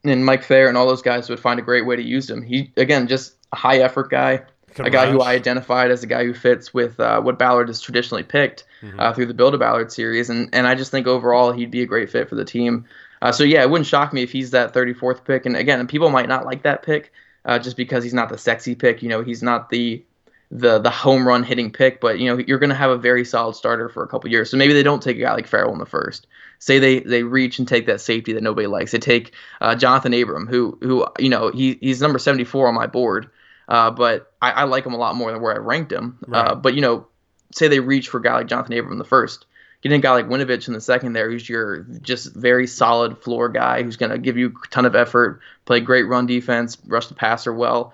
and 0.02 0.24
Mike 0.26 0.44
Phair 0.44 0.68
and 0.68 0.76
all 0.76 0.88
those 0.88 1.02
guys 1.02 1.30
would 1.30 1.38
find 1.38 1.60
a 1.60 1.62
great 1.62 1.86
way 1.86 1.94
to 1.94 2.02
use 2.02 2.28
him. 2.28 2.42
He 2.42 2.72
again 2.76 3.06
just 3.06 3.36
a 3.52 3.56
high 3.56 3.78
effort 3.78 4.10
guy, 4.10 4.42
Can 4.74 4.86
a 4.86 4.90
guy 4.90 5.04
rush. 5.04 5.12
who 5.12 5.20
I 5.20 5.34
identified 5.34 5.92
as 5.92 6.02
a 6.02 6.08
guy 6.08 6.24
who 6.24 6.34
fits 6.34 6.74
with 6.74 6.98
uh, 6.98 7.20
what 7.20 7.38
Ballard 7.38 7.68
has 7.68 7.80
traditionally 7.80 8.24
picked 8.24 8.64
mm-hmm. 8.82 8.98
uh, 8.98 9.12
through 9.12 9.26
the 9.26 9.34
Build 9.34 9.54
a 9.54 9.58
Ballard 9.58 9.92
series, 9.92 10.30
and 10.30 10.48
and 10.52 10.66
I 10.66 10.74
just 10.74 10.90
think 10.90 11.06
overall 11.06 11.52
he'd 11.52 11.70
be 11.70 11.82
a 11.82 11.86
great 11.86 12.10
fit 12.10 12.28
for 12.28 12.34
the 12.34 12.44
team. 12.44 12.86
Uh, 13.22 13.30
so 13.30 13.44
yeah, 13.44 13.62
it 13.62 13.70
wouldn't 13.70 13.86
shock 13.86 14.12
me 14.12 14.24
if 14.24 14.32
he's 14.32 14.50
that 14.50 14.74
34th 14.74 15.24
pick. 15.24 15.46
And 15.46 15.56
again, 15.56 15.86
people 15.86 16.10
might 16.10 16.28
not 16.28 16.44
like 16.44 16.64
that 16.64 16.82
pick, 16.82 17.12
uh, 17.44 17.58
just 17.58 17.76
because 17.76 18.04
he's 18.04 18.14
not 18.14 18.28
the 18.28 18.38
sexy 18.38 18.74
pick. 18.74 19.02
You 19.02 19.08
know, 19.08 19.22
he's 19.22 19.42
not 19.42 19.70
the 19.70 20.02
the 20.50 20.78
the 20.78 20.90
home 20.90 21.26
run 21.26 21.42
hitting 21.42 21.72
pick, 21.72 22.00
but 22.00 22.18
you 22.18 22.26
know 22.26 22.42
you're 22.46 22.58
going 22.58 22.70
to 22.70 22.76
have 22.76 22.90
a 22.90 22.98
very 22.98 23.24
solid 23.24 23.54
starter 23.54 23.88
for 23.88 24.02
a 24.02 24.06
couple 24.06 24.30
years. 24.30 24.50
So 24.50 24.56
maybe 24.56 24.74
they 24.74 24.82
don't 24.82 25.02
take 25.02 25.16
a 25.16 25.20
guy 25.20 25.32
like 25.32 25.46
Ferrell 25.46 25.72
in 25.72 25.78
the 25.78 25.86
first. 25.86 26.26
Say 26.58 26.78
they 26.78 27.00
they 27.00 27.22
reach 27.22 27.58
and 27.58 27.66
take 27.66 27.86
that 27.86 28.00
safety 28.00 28.34
that 28.34 28.42
nobody 28.42 28.66
likes. 28.66 28.92
They 28.92 28.98
take 28.98 29.32
uh, 29.60 29.74
Johnathan 29.74 30.20
Abram, 30.20 30.46
who 30.46 30.78
who 30.82 31.06
you 31.18 31.30
know 31.30 31.50
he 31.50 31.78
he's 31.80 32.00
number 32.00 32.18
74 32.18 32.68
on 32.68 32.74
my 32.74 32.86
board, 32.86 33.30
uh, 33.68 33.90
but 33.90 34.32
I, 34.42 34.50
I, 34.52 34.64
like 34.64 34.84
him 34.84 34.92
a 34.92 34.98
lot 34.98 35.16
more 35.16 35.32
than 35.32 35.40
where 35.40 35.54
I 35.54 35.58
ranked 35.58 35.90
him. 35.90 36.18
Uh, 36.28 36.30
right. 36.30 36.62
but 36.62 36.74
you 36.74 36.82
know, 36.82 37.06
say 37.52 37.68
they 37.68 37.80
reach 37.80 38.08
for 38.08 38.18
a 38.18 38.22
guy 38.22 38.34
like 38.34 38.46
Johnathan 38.46 38.78
Abram 38.78 38.92
in 38.92 38.98
the 38.98 39.04
first 39.04 39.46
getting 39.82 39.98
a 39.98 40.02
guy 40.02 40.12
like 40.12 40.28
Winovich 40.28 40.68
in 40.68 40.74
the 40.74 40.80
second 40.80 41.12
there, 41.12 41.30
who's 41.30 41.48
your 41.48 41.80
just 42.00 42.34
very 42.34 42.66
solid 42.66 43.18
floor 43.18 43.48
guy, 43.48 43.82
who's 43.82 43.96
going 43.96 44.10
to 44.10 44.18
give 44.18 44.36
you 44.36 44.48
a 44.48 44.68
ton 44.68 44.86
of 44.86 44.94
effort, 44.94 45.40
play 45.64 45.80
great 45.80 46.04
run 46.04 46.26
defense, 46.26 46.78
rush 46.86 47.08
the 47.08 47.14
passer 47.14 47.52
well. 47.52 47.92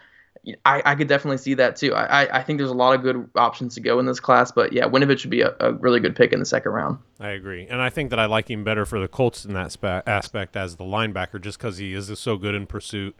I, 0.64 0.82
I 0.84 0.95
could 0.95 1.09
definitely 1.09 1.39
see 1.39 1.55
that 1.55 1.76
too. 1.76 1.95
I, 1.95 2.39
I 2.39 2.43
think 2.43 2.59
there's 2.59 2.70
a 2.70 2.74
lot 2.74 2.95
of 2.95 3.03
good 3.03 3.28
options 3.34 3.74
to 3.74 3.80
go 3.80 3.99
in 3.99 4.07
this 4.07 4.20
class, 4.20 4.53
but 4.53 4.72
yeah, 4.72 4.84
Winovich 4.84 5.24
would 5.24 5.30
be 5.30 5.43
a, 5.43 5.55
a 5.61 5.72
really 5.72 6.01
good 6.01 6.14
pick 6.14 6.32
in 6.32 6.39
the 6.39 6.47
second 6.47 6.72
round. 6.72 6.99
I 7.20 7.30
agree, 7.30 7.66
and 7.68 7.82
I 7.82 7.91
think 7.91 8.11
that 8.11 8.18
I 8.18 8.26
like 8.26 8.51
him 8.51 8.64
better 8.64 8.86
for 8.86 9.01
the 9.01 9.09
Colts 9.09 9.45
in 9.45 9.53
that 9.55 9.72
spe- 9.72 9.84
aspect 9.84 10.57
as 10.57 10.76
the 10.76 10.84
linebacker, 10.84 11.41
just 11.41 11.59
because 11.59 11.78
he 11.78 11.93
is 11.93 12.16
so 12.18 12.36
good 12.36 12.55
in 12.55 12.66
pursuit, 12.66 13.16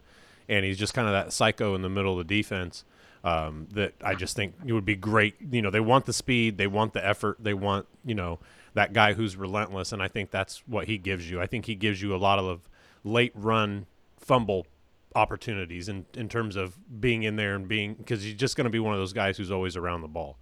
and 0.47 0.65
he's 0.65 0.77
just 0.77 0.93
kind 0.93 1.07
of 1.07 1.13
that 1.13 1.33
psycho 1.33 1.75
in 1.75 1.81
the 1.81 1.89
middle 1.89 2.19
of 2.19 2.27
the 2.27 2.35
defense. 2.35 2.83
Um, 3.21 3.67
that 3.73 3.95
I 4.01 4.15
just 4.15 4.37
think 4.37 4.53
it 4.65 4.71
would 4.71 4.85
be 4.85 4.95
great. 4.95 5.35
You 5.51 5.61
know, 5.61 5.69
they 5.69 5.81
want 5.81 6.05
the 6.05 6.13
speed, 6.13 6.57
they 6.57 6.67
want 6.67 6.93
the 6.93 7.05
effort, 7.05 7.35
they 7.41 7.53
want 7.53 7.85
you 8.05 8.15
know 8.15 8.39
that 8.73 8.93
guy 8.93 9.13
who's 9.13 9.35
relentless, 9.35 9.91
and 9.91 10.01
I 10.01 10.07
think 10.07 10.31
that's 10.31 10.63
what 10.67 10.87
he 10.87 10.97
gives 10.97 11.29
you. 11.29 11.41
I 11.41 11.47
think 11.47 11.65
he 11.65 11.75
gives 11.75 12.01
you 12.01 12.15
a 12.15 12.17
lot 12.17 12.39
of 12.39 12.69
late 13.03 13.31
run 13.35 13.85
fumble 14.17 14.67
opportunities 15.15 15.89
in 15.89 16.05
in 16.15 16.29
terms 16.29 16.55
of 16.55 16.77
being 17.01 17.23
in 17.23 17.35
there 17.35 17.55
and 17.55 17.67
being 17.67 17.95
because 17.95 18.23
he's 18.23 18.35
just 18.35 18.55
going 18.55 18.65
to 18.65 18.69
be 18.69 18.79
one 18.79 18.93
of 18.93 18.99
those 18.99 19.13
guys 19.13 19.37
who's 19.37 19.51
always 19.51 19.75
around 19.75 20.01
the 20.01 20.07
ball. 20.07 20.37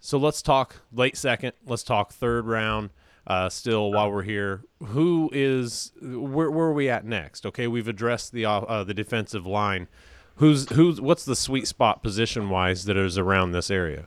So 0.00 0.18
let's 0.18 0.42
talk 0.42 0.76
late 0.92 1.16
second. 1.16 1.52
Let's 1.66 1.82
talk 1.82 2.12
third 2.12 2.46
round. 2.46 2.90
Uh, 3.26 3.48
still, 3.50 3.92
while 3.92 4.10
we're 4.10 4.22
here, 4.22 4.62
who 4.82 5.28
is 5.34 5.92
where? 6.00 6.50
Where 6.50 6.66
are 6.68 6.72
we 6.72 6.88
at 6.88 7.04
next? 7.04 7.44
Okay, 7.44 7.66
we've 7.66 7.88
addressed 7.88 8.32
the 8.32 8.46
uh, 8.46 8.84
the 8.84 8.94
defensive 8.94 9.44
line. 9.46 9.86
Who's 10.36 10.70
who's 10.70 10.98
what's 10.98 11.26
the 11.26 11.36
sweet 11.36 11.66
spot 11.66 12.02
position 12.02 12.48
wise 12.48 12.86
that 12.86 12.96
is 12.96 13.18
around 13.18 13.52
this 13.52 13.70
area? 13.70 14.06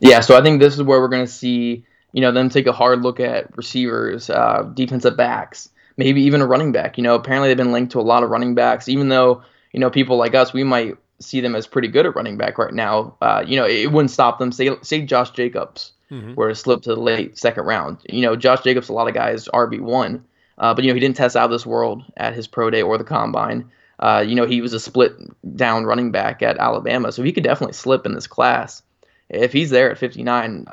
Yeah, 0.00 0.20
so 0.20 0.36
I 0.36 0.42
think 0.42 0.60
this 0.60 0.74
is 0.74 0.82
where 0.82 1.00
we're 1.00 1.08
going 1.08 1.26
to 1.26 1.30
see 1.30 1.84
you 2.12 2.20
know, 2.20 2.32
them 2.32 2.48
take 2.48 2.66
a 2.66 2.72
hard 2.72 3.02
look 3.02 3.20
at 3.20 3.56
receivers, 3.56 4.30
uh, 4.30 4.62
defensive 4.74 5.16
backs, 5.16 5.68
maybe 5.96 6.22
even 6.22 6.40
a 6.40 6.46
running 6.46 6.72
back. 6.72 6.96
You 6.96 7.04
know, 7.04 7.14
apparently 7.14 7.48
they've 7.48 7.56
been 7.56 7.72
linked 7.72 7.92
to 7.92 8.00
a 8.00 8.02
lot 8.02 8.22
of 8.22 8.30
running 8.30 8.54
backs, 8.54 8.88
even 8.88 9.08
though, 9.08 9.42
you 9.72 9.80
know, 9.80 9.90
people 9.90 10.16
like 10.16 10.34
us, 10.34 10.52
we 10.52 10.64
might 10.64 10.96
see 11.20 11.40
them 11.40 11.54
as 11.54 11.66
pretty 11.66 11.88
good 11.88 12.06
at 12.06 12.14
running 12.14 12.36
back 12.36 12.58
right 12.58 12.72
now. 12.72 13.16
Uh, 13.20 13.44
you 13.46 13.56
know, 13.56 13.66
it 13.66 13.92
wouldn't 13.92 14.10
stop 14.10 14.38
them. 14.38 14.52
Say, 14.52 14.70
say 14.82 15.02
Josh 15.02 15.30
Jacobs 15.32 15.92
mm-hmm. 16.10 16.34
were 16.34 16.48
to 16.48 16.54
slip 16.54 16.82
to 16.82 16.94
the 16.94 17.00
late 17.00 17.36
second 17.36 17.64
round. 17.64 17.98
You 18.08 18.22
know, 18.22 18.36
Josh 18.36 18.62
Jacobs, 18.62 18.88
a 18.88 18.92
lot 18.92 19.08
of 19.08 19.14
guys 19.14 19.48
RB1, 19.48 20.22
uh, 20.58 20.74
but, 20.74 20.84
you 20.84 20.90
know, 20.90 20.94
he 20.94 21.00
didn't 21.00 21.16
test 21.16 21.36
out 21.36 21.46
of 21.46 21.50
this 21.50 21.66
world 21.66 22.02
at 22.16 22.34
his 22.34 22.46
pro 22.46 22.70
day 22.70 22.82
or 22.82 22.96
the 22.98 23.04
combine. 23.04 23.70
Uh, 23.98 24.24
you 24.26 24.34
know, 24.34 24.46
he 24.46 24.60
was 24.60 24.72
a 24.72 24.80
split 24.80 25.12
down 25.56 25.84
running 25.84 26.12
back 26.12 26.42
at 26.42 26.58
Alabama, 26.58 27.10
so 27.10 27.22
he 27.22 27.32
could 27.32 27.42
definitely 27.42 27.74
slip 27.74 28.06
in 28.06 28.14
this 28.14 28.28
class. 28.28 28.82
If 29.28 29.52
he's 29.52 29.70
there 29.70 29.90
at 29.90 29.98
59, 29.98 30.66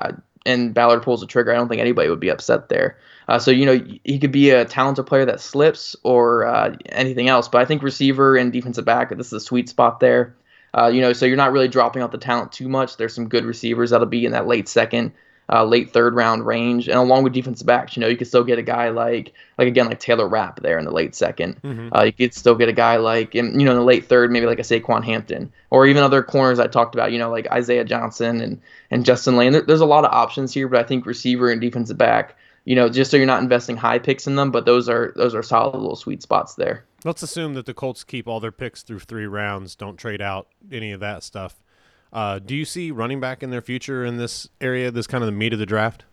and 0.46 0.74
Ballard 0.74 1.04
pulls 1.04 1.22
the 1.22 1.28
trigger, 1.28 1.52
I 1.52 1.56
don't 1.56 1.68
think 1.68 1.82
anybody 1.82 2.10
would 2.10 2.20
be 2.20 2.30
upset 2.30 2.70
there. 2.70 2.98
Uh, 3.28 3.40
so 3.40 3.52
you 3.52 3.66
know 3.66 3.84
he 4.04 4.20
could 4.20 4.32
be 4.32 4.52
a 4.52 4.66
talented 4.66 5.08
player 5.08 5.26
that 5.26 5.42
slips 5.42 5.96
or 6.04 6.46
uh, 6.46 6.76
anything 6.88 7.28
else, 7.28 7.48
but 7.48 7.62
I 7.62 7.66
think 7.66 7.82
receiver 7.82 8.38
and 8.38 8.54
defensive 8.54 8.86
back 8.86 9.10
this 9.16 9.28
is 9.28 9.34
a 9.34 9.40
sweet 9.40 9.70
spot 9.70 10.00
there. 10.00 10.36
Uh, 10.78 10.88
you 10.88 11.02
know, 11.02 11.14
so 11.14 11.26
you're 11.26 11.38
not 11.38 11.54
really 11.54 11.70
dropping 11.70 12.02
out 12.02 12.12
the 12.12 12.18
talent 12.18 12.52
too 12.52 12.68
much. 12.68 12.98
There's 12.98 13.16
some 13.16 13.30
good 13.30 13.46
receivers 13.46 13.92
that'll 13.92 14.08
be 14.08 14.26
in 14.26 14.34
that 14.34 14.46
late 14.46 14.68
second, 14.68 15.14
uh, 15.52 15.64
late 15.64 15.92
third 15.92 16.16
round 16.16 16.46
range, 16.46 16.88
and 16.88 16.98
along 16.98 17.24
with 17.24 17.34
defensive 17.34 17.68
backs, 17.68 17.96
you 17.96 18.02
know, 18.02 18.08
you 18.08 18.18
could 18.18 18.28
still 18.28 18.44
get 18.44 18.58
a 18.58 18.64
guy 18.64 18.90
like 18.90 19.34
like 19.58 19.68
again 19.68 19.88
like 19.88 20.00
Taylor 20.00 20.28
Rapp 20.28 20.62
there 20.62 20.80
in 20.80 20.86
the 20.86 20.92
late 20.92 21.12
2nd 21.12 21.62
mm-hmm. 21.62 21.90
uh, 21.94 22.04
you 22.04 22.14
could 22.14 22.34
still 22.34 22.56
get 22.56 22.68
a 22.68 22.74
guy 22.74 22.98
like 22.98 23.36
in, 23.36 23.60
you 23.60 23.66
know 23.66 23.72
in 23.72 23.78
the 23.78 23.84
late 23.84 24.06
third, 24.06 24.32
maybe 24.32 24.46
like 24.46 24.60
a 24.60 24.64
Saquan 24.64 25.04
Hampton, 25.04 25.52
or 25.70 25.86
even 25.86 26.04
other 26.04 26.24
corners 26.24 26.60
I 26.60 26.68
talked 26.68 26.96
about, 26.96 27.12
you 27.12 27.20
know, 27.20 27.30
like 27.30 27.48
Isaiah 27.52 27.86
Johnson 27.86 28.42
and 28.42 28.62
and 28.92 29.06
Justin 29.06 29.38
Layne. 29.38 29.54
There, 29.54 29.62
there's 29.62 29.82
a 29.82 29.86
lot 29.86 30.06
of 30.06 30.12
options 30.12 30.54
here, 30.54 30.68
but 30.68 30.80
I 30.80 30.84
think 30.84 31.06
receiver 31.06 31.52
and 31.52 31.62
defensive 31.62 31.98
back, 31.98 32.36
you 32.66 32.76
know, 32.76 32.90
just 32.90 33.12
so 33.12 33.18
you're 33.18 33.26
not 33.26 33.44
investing 33.44 33.78
high 33.78 34.00
picks 34.00 34.28
in 34.28 34.36
them, 34.36 34.52
but 34.52 34.66
those 34.66 34.90
are 34.90 35.14
those 35.16 35.36
are 35.36 35.44
solid 35.44 35.78
little 35.78 35.96
sweet 35.96 36.22
spots 36.22 36.56
there. 36.56 36.86
Let's 37.04 37.22
assume 37.22 37.54
that 37.54 37.68
the 37.68 37.74
Colts 37.76 38.04
keep 38.04 38.28
all 38.28 38.40
their 38.40 38.52
picks 38.52 38.82
through 38.82 39.00
three 39.00 39.28
rounds, 39.28 39.76
don't 39.76 39.96
trade 39.96 40.22
out 40.22 40.48
any 40.72 40.92
of 40.92 41.02
that 41.02 41.22
stuff. 41.24 41.62
Uh, 42.16 42.40
do 42.40 42.56
you 42.56 42.64
see 42.64 42.92
running 42.92 43.20
back 43.20 43.44
in 43.44 43.50
their 43.50 43.62
future 43.62 44.06
in 44.06 44.16
this 44.16 44.48
area? 44.62 44.90
This 44.90 45.06
kind 45.06 45.22
of 45.22 45.26
the 45.26 45.34
meat 45.34 45.52
of 45.52 45.60
the 45.60 45.66
draft. 45.66 46.06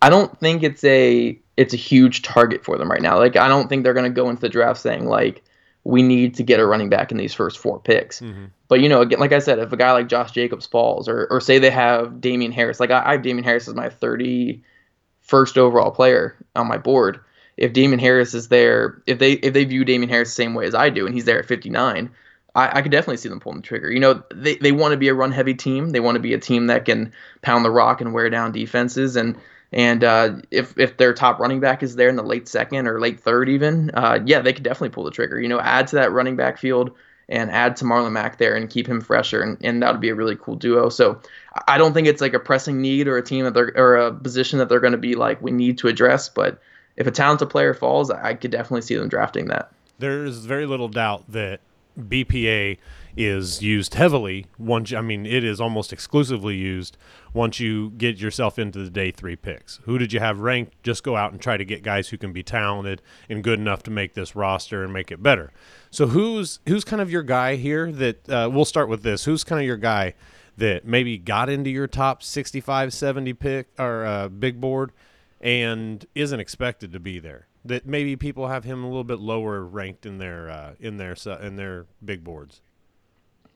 I 0.00 0.08
don't 0.08 0.38
think 0.38 0.62
it's 0.62 0.84
a 0.84 1.36
it's 1.56 1.74
a 1.74 1.76
huge 1.76 2.22
target 2.22 2.64
for 2.64 2.78
them 2.78 2.88
right 2.88 3.02
now. 3.02 3.18
Like 3.18 3.34
I 3.34 3.48
don't 3.48 3.68
think 3.68 3.82
they're 3.82 3.92
going 3.92 4.08
to 4.08 4.14
go 4.14 4.30
into 4.30 4.40
the 4.40 4.48
draft 4.48 4.80
saying 4.80 5.06
like 5.06 5.42
we 5.82 6.00
need 6.00 6.36
to 6.36 6.44
get 6.44 6.60
a 6.60 6.66
running 6.66 6.90
back 6.90 7.10
in 7.10 7.18
these 7.18 7.34
first 7.34 7.58
four 7.58 7.80
picks. 7.80 8.20
Mm-hmm. 8.20 8.44
But 8.68 8.80
you 8.80 8.88
know, 8.88 9.00
again, 9.00 9.18
like 9.18 9.32
I 9.32 9.40
said, 9.40 9.58
if 9.58 9.72
a 9.72 9.76
guy 9.76 9.90
like 9.90 10.06
Josh 10.06 10.30
Jacobs 10.30 10.64
falls, 10.64 11.08
or 11.08 11.26
or 11.28 11.40
say 11.40 11.58
they 11.58 11.70
have 11.70 12.20
Damien 12.20 12.52
Harris, 12.52 12.78
like 12.78 12.92
I, 12.92 13.04
I 13.04 13.12
have 13.12 13.22
Damien 13.22 13.42
Harris 13.42 13.66
as 13.66 13.74
my 13.74 13.88
31st 13.88 15.56
overall 15.56 15.90
player 15.90 16.36
on 16.54 16.68
my 16.68 16.78
board. 16.78 17.18
If 17.56 17.72
Damien 17.72 17.98
Harris 17.98 18.32
is 18.32 18.46
there, 18.46 19.02
if 19.08 19.18
they 19.18 19.32
if 19.32 19.54
they 19.54 19.64
view 19.64 19.84
Damien 19.84 20.08
Harris 20.08 20.28
the 20.28 20.36
same 20.36 20.54
way 20.54 20.66
as 20.66 20.74
I 20.76 20.88
do, 20.88 21.04
and 21.04 21.14
he's 21.16 21.24
there 21.24 21.40
at 21.40 21.46
59, 21.46 22.10
I, 22.54 22.78
I 22.78 22.82
could 22.82 22.92
definitely 22.92 23.16
see 23.16 23.28
them 23.28 23.40
pulling 23.40 23.58
the 23.58 23.66
trigger. 23.66 23.90
You 23.90 24.00
know, 24.00 24.22
they 24.32 24.56
they 24.56 24.72
want 24.72 24.92
to 24.92 24.96
be 24.96 25.08
a 25.08 25.14
run 25.14 25.32
heavy 25.32 25.54
team. 25.54 25.90
They 25.90 26.00
want 26.00 26.16
to 26.16 26.20
be 26.20 26.34
a 26.34 26.38
team 26.38 26.68
that 26.68 26.84
can 26.84 27.12
pound 27.42 27.64
the 27.64 27.70
rock 27.70 28.00
and 28.00 28.12
wear 28.12 28.30
down 28.30 28.52
defenses. 28.52 29.16
And 29.16 29.36
and 29.72 30.04
uh, 30.04 30.36
if 30.50 30.78
if 30.78 30.96
their 30.96 31.12
top 31.12 31.40
running 31.40 31.60
back 31.60 31.82
is 31.82 31.96
there 31.96 32.08
in 32.08 32.16
the 32.16 32.22
late 32.22 32.48
second 32.48 32.86
or 32.86 33.00
late 33.00 33.20
third, 33.20 33.48
even, 33.48 33.90
uh, 33.94 34.20
yeah, 34.24 34.40
they 34.40 34.52
could 34.52 34.62
definitely 34.62 34.90
pull 34.90 35.04
the 35.04 35.10
trigger. 35.10 35.40
You 35.40 35.48
know, 35.48 35.60
add 35.60 35.88
to 35.88 35.96
that 35.96 36.12
running 36.12 36.36
back 36.36 36.58
field 36.58 36.92
and 37.28 37.50
add 37.50 37.76
to 37.76 37.84
Marlon 37.84 38.12
Mack 38.12 38.38
there 38.38 38.54
and 38.54 38.68
keep 38.68 38.86
him 38.86 39.00
fresher, 39.00 39.42
and, 39.42 39.56
and 39.62 39.82
that 39.82 39.92
would 39.92 40.00
be 40.00 40.10
a 40.10 40.14
really 40.14 40.36
cool 40.36 40.56
duo. 40.56 40.90
So 40.90 41.20
I 41.66 41.78
don't 41.78 41.94
think 41.94 42.06
it's 42.06 42.20
like 42.20 42.34
a 42.34 42.38
pressing 42.38 42.80
need 42.80 43.08
or 43.08 43.16
a 43.16 43.22
team 43.22 43.44
that 43.44 43.54
they're 43.54 43.72
or 43.76 43.96
a 43.96 44.12
position 44.12 44.58
that 44.58 44.68
they're 44.68 44.80
going 44.80 44.92
to 44.92 44.98
be 44.98 45.14
like 45.14 45.42
we 45.42 45.50
need 45.50 45.78
to 45.78 45.88
address. 45.88 46.28
But 46.28 46.60
if 46.96 47.06
a 47.06 47.10
talented 47.10 47.50
player 47.50 47.74
falls, 47.74 48.10
I 48.10 48.34
could 48.34 48.50
definitely 48.50 48.82
see 48.82 48.94
them 48.94 49.08
drafting 49.08 49.46
that. 49.46 49.72
There's 49.98 50.44
very 50.44 50.66
little 50.66 50.88
doubt 50.88 51.24
that 51.28 51.60
BPA 51.98 52.78
is 53.16 53.62
used 53.62 53.94
heavily 53.94 54.46
once 54.58 54.92
I 54.92 55.00
mean 55.00 55.24
it 55.24 55.44
is 55.44 55.60
almost 55.60 55.92
exclusively 55.92 56.56
used 56.56 56.96
once 57.32 57.60
you 57.60 57.90
get 57.90 58.18
yourself 58.18 58.58
into 58.58 58.80
the 58.82 58.90
day 58.90 59.10
3 59.10 59.36
picks. 59.36 59.80
Who 59.84 59.98
did 59.98 60.12
you 60.12 60.20
have 60.20 60.40
ranked? 60.40 60.82
Just 60.82 61.04
go 61.04 61.16
out 61.16 61.32
and 61.32 61.40
try 61.40 61.56
to 61.56 61.64
get 61.64 61.82
guys 61.82 62.08
who 62.08 62.18
can 62.18 62.32
be 62.32 62.42
talented 62.42 63.02
and 63.28 63.44
good 63.44 63.58
enough 63.58 63.82
to 63.84 63.90
make 63.90 64.14
this 64.14 64.34
roster 64.34 64.82
and 64.82 64.92
make 64.92 65.12
it 65.12 65.22
better. 65.22 65.52
So 65.90 66.08
who's 66.08 66.58
who's 66.66 66.84
kind 66.84 67.00
of 67.00 67.10
your 67.10 67.22
guy 67.22 67.56
here 67.56 67.90
that 67.92 68.28
uh, 68.28 68.50
we'll 68.52 68.64
start 68.64 68.88
with 68.88 69.02
this. 69.02 69.24
Who's 69.24 69.44
kind 69.44 69.60
of 69.60 69.66
your 69.66 69.76
guy 69.76 70.14
that 70.56 70.84
maybe 70.84 71.18
got 71.18 71.48
into 71.48 71.70
your 71.70 71.86
top 71.86 72.22
65 72.22 72.92
70 72.92 73.32
pick 73.34 73.68
or 73.78 74.04
uh, 74.04 74.28
big 74.28 74.60
board 74.60 74.92
and 75.40 76.04
isn't 76.14 76.40
expected 76.40 76.92
to 76.92 77.00
be 77.00 77.18
there? 77.18 77.46
That 77.64 77.86
maybe 77.86 78.16
people 78.16 78.48
have 78.48 78.64
him 78.64 78.84
a 78.84 78.86
little 78.86 79.04
bit 79.04 79.18
lower 79.18 79.62
ranked 79.62 80.06
in 80.06 80.18
their 80.18 80.50
uh, 80.50 80.74
in 80.80 80.96
their 80.96 81.16
in 81.40 81.56
their 81.56 81.86
big 82.04 82.24
boards. 82.24 82.60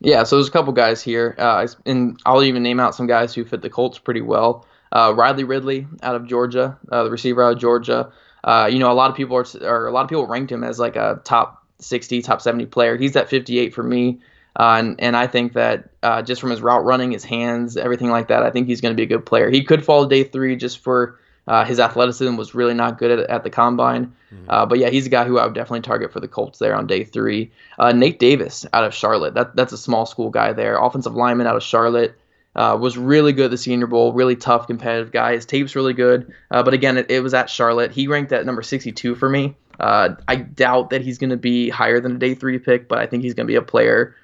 Yeah, 0.01 0.23
so 0.23 0.37
there's 0.37 0.49
a 0.49 0.53
couple 0.53 0.73
guys 0.73 1.03
here, 1.03 1.35
uh, 1.39 1.67
and 1.85 2.21
I'll 2.25 2.45
even 2.45 2.63
name 2.63 2.79
out 2.79 2.95
some 2.95 3.09
guys 3.09 3.35
who 3.35 3.45
fit 3.45 3.63
the 3.63 3.71
Colts 3.71 3.99
pretty 3.99 4.21
well. 4.21 4.65
Uh, 4.93 5.13
Riley 5.15 5.45
Ridley 5.45 5.87
out 6.03 6.15
of 6.15 6.27
Georgia, 6.27 6.79
uh, 6.91 7.03
the 7.03 7.11
receiver 7.11 7.43
out 7.43 7.55
of 7.55 7.59
Georgia. 7.59 8.13
Uh, 8.45 8.69
you 8.71 8.79
know, 8.79 8.91
a 8.91 8.95
lot 8.95 9.11
of 9.11 9.17
people 9.17 9.37
are, 9.37 9.45
or 9.63 9.89
a 9.89 9.91
lot 9.91 10.03
of 10.03 10.09
people 10.09 10.27
ranked 10.27 10.53
him 10.53 10.63
as 10.63 10.79
like 10.79 10.97
a 10.97 11.21
top 11.25 11.67
60, 11.81 12.23
top 12.23 12.41
70 12.41 12.67
player. 12.67 12.97
He's 12.97 13.17
at 13.17 13.29
58 13.29 13.75
for 13.75 13.83
me. 13.83 14.21
Uh, 14.59 14.77
and, 14.79 15.01
and 15.01 15.17
I 15.17 15.27
think 15.27 15.53
that 15.53 15.91
uh, 16.03 16.23
just 16.23 16.41
from 16.41 16.51
his 16.51 16.61
route 16.61 16.85
running, 16.85 17.13
his 17.13 17.25
hands, 17.25 17.77
everything 17.77 18.11
like 18.11 18.29
that, 18.29 18.43
I 18.43 18.51
think 18.51 18.67
he's 18.67 18.81
going 18.81 18.93
to 18.93 18.97
be 18.97 19.03
a 19.03 19.07
good 19.07 19.27
player. 19.27 19.51
He 19.51 19.65
could 19.65 19.85
fall 19.85 20.07
day 20.07 20.25
three 20.25 20.57
just 20.57 20.79
for 20.79 21.19
uh, 21.49 21.65
his 21.65 21.81
athleticism 21.81 22.37
was 22.37 22.55
really 22.55 22.75
not 22.75 22.99
good 22.99 23.19
at, 23.19 23.31
at 23.31 23.43
the 23.43 23.51
combine. 23.51 24.15
Mm-hmm. 24.33 24.51
Uh, 24.51 24.67
but 24.67 24.79
yeah, 24.79 24.91
he's 24.91 25.07
a 25.07 25.09
guy 25.09 25.25
who 25.25 25.39
I 25.39 25.47
would 25.47 25.55
definitely 25.55 25.81
target 25.81 26.13
for 26.13 26.21
the 26.21 26.29
Colts 26.29 26.59
there 26.59 26.75
on 26.75 26.87
day 26.87 27.05
three. 27.05 27.51
Uh, 27.79 27.93
Nate 27.93 28.19
Davis 28.19 28.67
out 28.75 28.85
of 28.85 28.95
Charlotte. 28.95 29.33
That, 29.33 29.57
that's 29.57 29.73
a 29.73 29.79
small 29.79 30.05
school 30.05 30.29
guy 30.29 30.53
there. 30.53 30.77
Offensive 30.77 31.15
lineman 31.15 31.47
out 31.47 31.57
of 31.57 31.63
Charlotte. 31.63 32.19
Uh, 32.55 32.77
was 32.77 32.99
really 32.99 33.33
good 33.33 33.47
at 33.47 33.51
the 33.53 33.59
Senior 33.59 33.87
Bowl, 33.87 34.13
really 34.13 34.35
tough, 34.35 34.67
competitive 34.67 35.13
guy. 35.13 35.35
His 35.35 35.47
tape's 35.47 35.77
really 35.77 35.93
good. 35.93 36.35
Uh, 36.51 36.63
but 36.63 36.75
again, 36.75 36.99
it, 36.99 37.11
it, 37.11 37.21
was 37.21 37.33
at 37.33 37.49
Charlotte. 37.49 37.93
He 37.93 38.09
ranked 38.09 38.33
at 38.33 38.45
number 38.45 38.63
62 38.63 39.15
for 39.15 39.29
me. 39.29 39.55
Uh, 39.79 40.17
I 40.27 40.37
doubt 40.37 40.91
that 40.91 41.03
he's 41.03 41.19
going 41.19 41.31
to 41.31 41.37
be 41.37 41.69
higher 41.69 42.01
than 42.01 42.17
a 42.17 42.19
day 42.19 42.35
three 42.35 42.59
pick, 42.59 42.89
but 42.89 42.99
I 42.99 43.07
think 43.07 43.23
he's 43.23 43.35
going 43.35 43.47
to 43.47 43.51
be 43.51 43.57
a 43.57 43.63
player. 43.63 44.17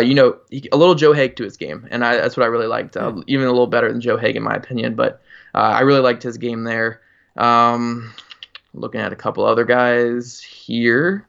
you 0.00 0.14
know, 0.14 0.38
he, 0.50 0.68
a 0.72 0.76
little 0.76 0.94
Joe 0.94 1.12
Haeg 1.12 1.36
to 1.36 1.44
his 1.44 1.58
game, 1.58 1.86
and 1.90 2.02
I, 2.02 2.16
that's 2.16 2.36
what 2.36 2.44
I 2.44 2.46
really 2.46 2.66
liked. 2.66 2.94
Mm-hmm. 2.94 3.20
Even 3.26 3.46
a 3.46 3.50
little 3.50 3.66
better 3.66 3.92
than 3.92 4.00
Joe 4.00 4.16
Haeg, 4.16 4.36
in 4.36 4.42
my 4.42 4.54
opinion. 4.54 4.94
But 4.94 5.20
uh, 5.54 5.58
I 5.58 5.80
really 5.80 6.00
liked 6.00 6.22
his 6.22 6.38
game 6.38 6.64
there. 6.64 7.00
Um, 7.36 8.12
looking 8.74 9.00
at 9.00 9.12
a 9.12 9.16
couple 9.16 9.44
other 9.44 9.64
guys 9.64 10.40
here. 10.40 11.26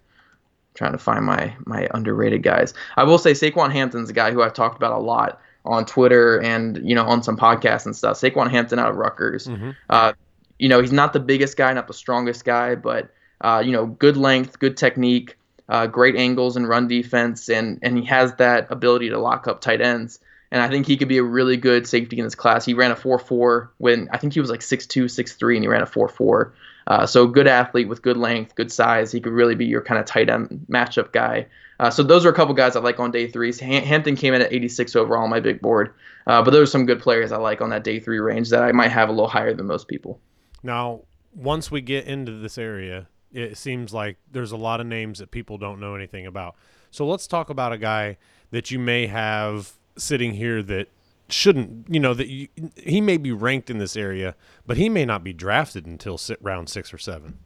trying 0.73 0.93
to 0.93 0.97
find 0.97 1.25
my 1.25 1.55
my 1.65 1.87
underrated 1.93 2.43
guys. 2.43 2.73
I 2.95 3.03
will 3.03 3.17
say 3.17 3.31
Saquan 3.31 3.71
Hampton's 3.71 4.09
a 4.09 4.13
guy 4.13 4.31
who 4.31 4.41
I've 4.41 4.53
talked 4.53 4.77
about 4.77 4.93
a 4.93 4.99
lot 4.99 5.39
on 5.65 5.85
Twitter 5.85 6.41
and 6.41 6.77
you 6.87 6.95
know 6.95 7.05
on 7.05 7.23
some 7.23 7.37
podcasts 7.37 7.85
and 7.85 7.95
stuff. 7.95 8.19
Saquan 8.19 8.49
Hampton 8.49 8.79
out 8.79 8.89
of 8.89 8.95
Rutgers. 8.95 9.47
Mm-hmm. 9.47 9.71
Uh, 9.89 10.13
you 10.59 10.69
know 10.69 10.79
he's 10.81 10.91
not 10.91 11.13
the 11.13 11.19
biggest 11.19 11.57
guy, 11.57 11.71
not 11.73 11.87
the 11.87 11.93
strongest 11.93 12.45
guy, 12.45 12.75
but 12.75 13.11
uh, 13.41 13.61
you 13.63 13.71
know 13.71 13.85
good 13.85 14.17
length, 14.17 14.59
good 14.59 14.77
technique, 14.77 15.37
uh, 15.69 15.87
great 15.87 16.15
angles 16.15 16.57
and 16.57 16.67
run 16.67 16.87
defense, 16.87 17.49
and 17.49 17.79
and 17.81 17.97
he 17.97 18.05
has 18.05 18.33
that 18.35 18.67
ability 18.71 19.09
to 19.09 19.19
lock 19.19 19.47
up 19.47 19.61
tight 19.61 19.81
ends 19.81 20.19
and 20.53 20.61
I 20.61 20.69
think 20.69 20.85
he 20.85 20.97
could 20.97 21.07
be 21.07 21.17
a 21.17 21.23
really 21.23 21.57
good 21.57 21.87
safety 21.87 22.19
in 22.19 22.23
this 22.23 22.35
class. 22.35 22.63
He 22.63 22.75
ran 22.75 22.91
a 22.91 22.95
4-4 22.95 23.69
when 23.79 24.07
I 24.11 24.19
think 24.19 24.33
he 24.33 24.39
was 24.39 24.51
like 24.51 24.59
6'2", 24.59 25.05
6'3", 25.05 25.55
and 25.55 25.63
he 25.63 25.67
ran 25.67 25.81
a 25.81 25.87
4.4. 25.87 26.51
Uh, 26.85 27.07
so 27.07 27.25
good 27.25 27.47
athlete 27.47 27.87
with 27.87 28.03
good 28.03 28.17
length, 28.17 28.53
good 28.53 28.71
size. 28.71 29.11
He 29.11 29.19
could 29.19 29.33
really 29.33 29.55
be 29.55 29.65
your 29.65 29.81
kind 29.81 29.99
of 29.99 30.05
tight 30.05 30.29
end 30.29 30.67
matchup 30.69 31.11
guy. 31.11 31.47
Uh, 31.79 31.89
so 31.89 32.03
those 32.03 32.23
are 32.23 32.29
a 32.29 32.33
couple 32.33 32.53
guys 32.53 32.75
I 32.75 32.81
like 32.81 32.99
on 32.99 33.09
day 33.09 33.27
threes. 33.27 33.59
Hampton 33.59 34.15
came 34.15 34.35
in 34.35 34.43
at 34.43 34.53
86 34.53 34.95
overall 34.95 35.23
on 35.23 35.31
my 35.31 35.39
big 35.39 35.59
board, 35.59 35.91
uh, 36.27 36.43
but 36.43 36.51
those 36.51 36.69
are 36.69 36.71
some 36.71 36.85
good 36.85 37.01
players 37.01 37.31
I 37.31 37.37
like 37.37 37.59
on 37.59 37.71
that 37.71 37.83
day 37.83 37.99
three 37.99 38.19
range 38.19 38.51
that 38.51 38.61
I 38.61 38.71
might 38.73 38.91
have 38.91 39.09
a 39.09 39.11
little 39.11 39.27
higher 39.27 39.55
than 39.55 39.65
most 39.65 39.87
people. 39.87 40.19
Now, 40.61 41.01
once 41.33 41.71
we 41.71 41.81
get 41.81 42.05
into 42.05 42.31
this 42.33 42.59
area, 42.59 43.07
it 43.33 43.57
seems 43.57 43.91
like 43.91 44.17
there's 44.31 44.51
a 44.51 44.57
lot 44.57 44.79
of 44.81 44.85
names 44.85 45.17
that 45.17 45.31
people 45.31 45.57
don't 45.57 45.79
know 45.79 45.95
anything 45.95 46.27
about. 46.27 46.55
So 46.91 47.07
let's 47.07 47.25
talk 47.25 47.49
about 47.49 47.73
a 47.73 47.79
guy 47.79 48.17
that 48.51 48.69
you 48.69 48.77
may 48.77 49.07
have 49.07 49.73
sitting 49.97 50.33
here 50.33 50.61
that 50.63 50.89
shouldn't, 51.29 51.87
you 51.89 51.99
know, 51.99 52.13
that 52.13 52.27
you, 52.27 52.47
he 52.75 53.01
may 53.01 53.17
be 53.17 53.31
ranked 53.31 53.69
in 53.69 53.77
this 53.77 53.95
area, 53.95 54.35
but 54.65 54.77
he 54.77 54.89
may 54.89 55.05
not 55.05 55.23
be 55.23 55.33
drafted 55.33 55.85
until 55.85 56.17
sit 56.17 56.37
round 56.41 56.69
six 56.69 56.93
or 56.93 56.97
seven. 56.97 57.37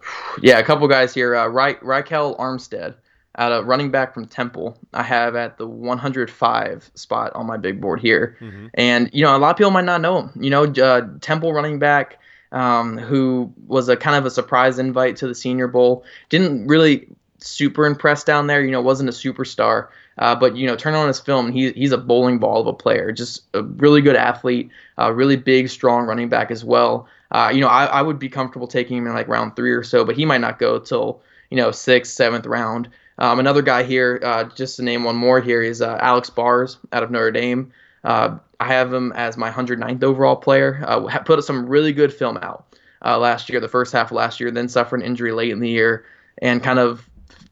Yeah, 0.42 0.58
a 0.58 0.62
couple 0.62 0.86
guys 0.86 1.14
here. 1.14 1.34
Uh, 1.34 1.48
Ry- 1.48 1.76
Ryquell 1.76 2.38
Armstead, 2.38 2.94
out 3.38 3.52
of 3.52 3.66
running 3.66 3.90
back 3.90 4.12
from 4.12 4.26
Temple, 4.26 4.78
I 4.92 5.02
have 5.02 5.34
at 5.34 5.56
the 5.56 5.66
105 5.66 6.90
spot 6.94 7.32
on 7.34 7.46
my 7.46 7.56
big 7.56 7.80
board 7.80 8.00
here. 8.00 8.36
Mm-hmm. 8.40 8.66
And, 8.74 9.10
you 9.14 9.24
know, 9.24 9.34
a 9.34 9.38
lot 9.38 9.50
of 9.50 9.56
people 9.56 9.70
might 9.70 9.86
not 9.86 10.02
know 10.02 10.20
him. 10.20 10.32
You 10.38 10.50
know, 10.50 10.64
uh, 10.64 11.08
Temple 11.20 11.54
running 11.54 11.78
back 11.78 12.18
um, 12.52 12.98
who 12.98 13.52
was 13.66 13.88
a 13.88 13.96
kind 13.96 14.16
of 14.16 14.24
a 14.24 14.30
surprise 14.30 14.78
invite 14.78 15.16
to 15.16 15.28
the 15.28 15.34
Senior 15.34 15.68
Bowl. 15.68 16.04
Didn't 16.28 16.66
really 16.66 17.08
super 17.38 17.86
impressed 17.86 18.26
down 18.26 18.46
there. 18.46 18.64
You 18.64 18.70
know, 18.70 18.80
wasn't 18.80 19.08
a 19.08 19.12
superstar. 19.12 19.88
Uh, 20.18 20.34
but 20.34 20.56
you 20.56 20.66
know, 20.66 20.76
turn 20.76 20.94
on 20.94 21.08
his 21.08 21.20
film, 21.20 21.52
he, 21.52 21.72
he's 21.72 21.92
a 21.92 21.98
bowling 21.98 22.38
ball 22.38 22.60
of 22.60 22.66
a 22.66 22.72
player, 22.72 23.12
just 23.12 23.42
a 23.54 23.62
really 23.62 24.00
good 24.00 24.16
athlete, 24.16 24.70
uh, 24.98 25.12
really 25.12 25.36
big, 25.36 25.68
strong 25.68 26.06
running 26.06 26.28
back 26.28 26.50
as 26.50 26.64
well. 26.64 27.06
Uh, 27.30 27.50
you 27.52 27.60
know, 27.60 27.68
I, 27.68 27.86
I 27.86 28.02
would 28.02 28.18
be 28.18 28.28
comfortable 28.28 28.66
taking 28.66 28.98
him 28.98 29.06
in 29.06 29.12
like 29.12 29.28
round 29.28 29.56
three 29.56 29.72
or 29.72 29.82
so, 29.82 30.04
but 30.04 30.16
he 30.16 30.24
might 30.24 30.40
not 30.40 30.58
go 30.58 30.78
till 30.78 31.20
you 31.50 31.56
know 31.56 31.70
sixth, 31.70 32.12
seventh 32.12 32.46
round. 32.46 32.88
Um, 33.18 33.38
another 33.38 33.62
guy 33.62 33.82
here, 33.82 34.20
uh, 34.22 34.44
just 34.44 34.76
to 34.76 34.82
name 34.82 35.04
one 35.04 35.16
more 35.16 35.40
here, 35.40 35.62
is 35.62 35.80
uh, 35.82 35.98
Alex 36.00 36.30
Bars 36.30 36.78
out 36.92 37.02
of 37.02 37.10
Notre 37.10 37.30
Dame. 37.30 37.72
Uh, 38.04 38.38
I 38.60 38.66
have 38.66 38.92
him 38.92 39.12
as 39.12 39.36
my 39.36 39.50
109th 39.50 40.02
overall 40.04 40.36
player. 40.36 40.84
put 41.24 41.42
some 41.42 41.66
really 41.66 41.92
good 41.92 42.12
film 42.12 42.38
out 42.38 42.64
last 43.02 43.48
year, 43.48 43.58
the 43.60 43.68
first 43.68 43.92
half 43.92 44.10
of 44.10 44.16
last 44.16 44.38
year, 44.38 44.50
then 44.50 44.68
suffered 44.68 45.00
an 45.00 45.06
injury 45.06 45.32
late 45.32 45.50
in 45.50 45.60
the 45.60 45.68
year, 45.68 46.04
and 46.40 46.62
kind 46.62 46.78
of 46.78 47.08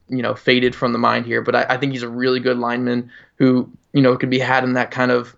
you 0.09 0.21
know 0.21 0.35
faded 0.35 0.75
from 0.75 0.93
the 0.93 0.99
mind 0.99 1.25
here. 1.25 1.41
But 1.41 1.55
I, 1.55 1.65
I, 1.69 1.77
think 1.77 1.93
he's 1.93 2.03
a 2.03 2.09
really 2.09 2.39
good 2.39 2.57
lineman 2.57 3.11
who 3.37 3.69
you 3.93 4.01
know 4.01 4.15
could 4.17 4.29
be 4.29 4.39
had 4.39 4.63
in 4.63 4.73
that 4.73 4.91
kind 4.91 5.11
of 5.11 5.35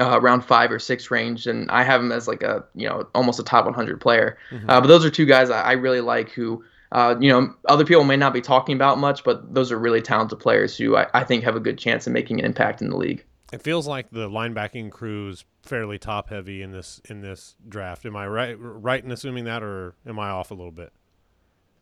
uh, 0.00 0.18
around 0.20 0.42
five 0.42 0.70
or 0.70 0.78
six 0.78 1.10
range, 1.10 1.46
and 1.46 1.70
I 1.70 1.82
have 1.82 2.00
him 2.00 2.12
as 2.12 2.28
like 2.28 2.42
a 2.42 2.64
you 2.74 2.88
know 2.88 3.06
almost 3.14 3.38
a 3.40 3.44
top 3.44 3.64
100 3.64 4.00
player. 4.00 4.38
Mm-hmm. 4.50 4.68
Uh, 4.68 4.80
but 4.80 4.86
those 4.86 5.04
are 5.04 5.10
two 5.10 5.26
guys 5.26 5.50
I, 5.50 5.62
I 5.62 5.72
really 5.72 6.00
like 6.00 6.30
who. 6.30 6.64
Uh, 6.90 7.14
you 7.20 7.28
know, 7.28 7.54
other 7.68 7.84
people 7.84 8.02
may 8.02 8.16
not 8.16 8.32
be 8.32 8.40
talking 8.40 8.74
about 8.74 8.96
much, 8.96 9.22
but 9.22 9.52
those 9.52 9.70
are 9.70 9.78
really 9.78 10.00
talented 10.00 10.38
players 10.38 10.74
who 10.74 10.96
I, 10.96 11.06
I 11.12 11.22
think 11.22 11.44
have 11.44 11.54
a 11.54 11.60
good 11.60 11.76
chance 11.76 12.06
of 12.06 12.14
making 12.14 12.38
an 12.38 12.46
impact 12.46 12.80
in 12.80 12.88
the 12.88 12.96
league. 12.96 13.26
It 13.52 13.60
feels 13.60 13.86
like 13.86 14.10
the 14.10 14.26
linebacking 14.28 14.90
crew 14.90 15.28
is 15.28 15.44
fairly 15.62 15.98
top 15.98 16.30
heavy 16.30 16.62
in 16.62 16.72
this 16.72 17.00
in 17.08 17.20
this 17.20 17.56
draft. 17.68 18.06
Am 18.06 18.16
I 18.16 18.26
right 18.26 18.56
right 18.58 19.04
in 19.04 19.12
assuming 19.12 19.44
that, 19.44 19.62
or 19.62 19.94
am 20.06 20.18
I 20.18 20.30
off 20.30 20.50
a 20.50 20.54
little 20.54 20.72
bit? 20.72 20.92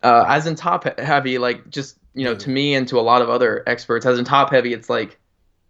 Uh, 0.03 0.25
as 0.27 0.47
in 0.47 0.55
top 0.55 0.99
heavy, 0.99 1.37
like 1.37 1.69
just 1.69 1.97
you 2.13 2.23
know, 2.23 2.35
to 2.35 2.49
me 2.49 2.73
and 2.73 2.87
to 2.87 2.99
a 2.99 3.01
lot 3.01 3.21
of 3.21 3.29
other 3.29 3.63
experts, 3.67 4.05
as 4.05 4.17
in 4.17 4.25
top 4.25 4.49
heavy, 4.49 4.73
it's 4.73 4.89
like 4.89 5.19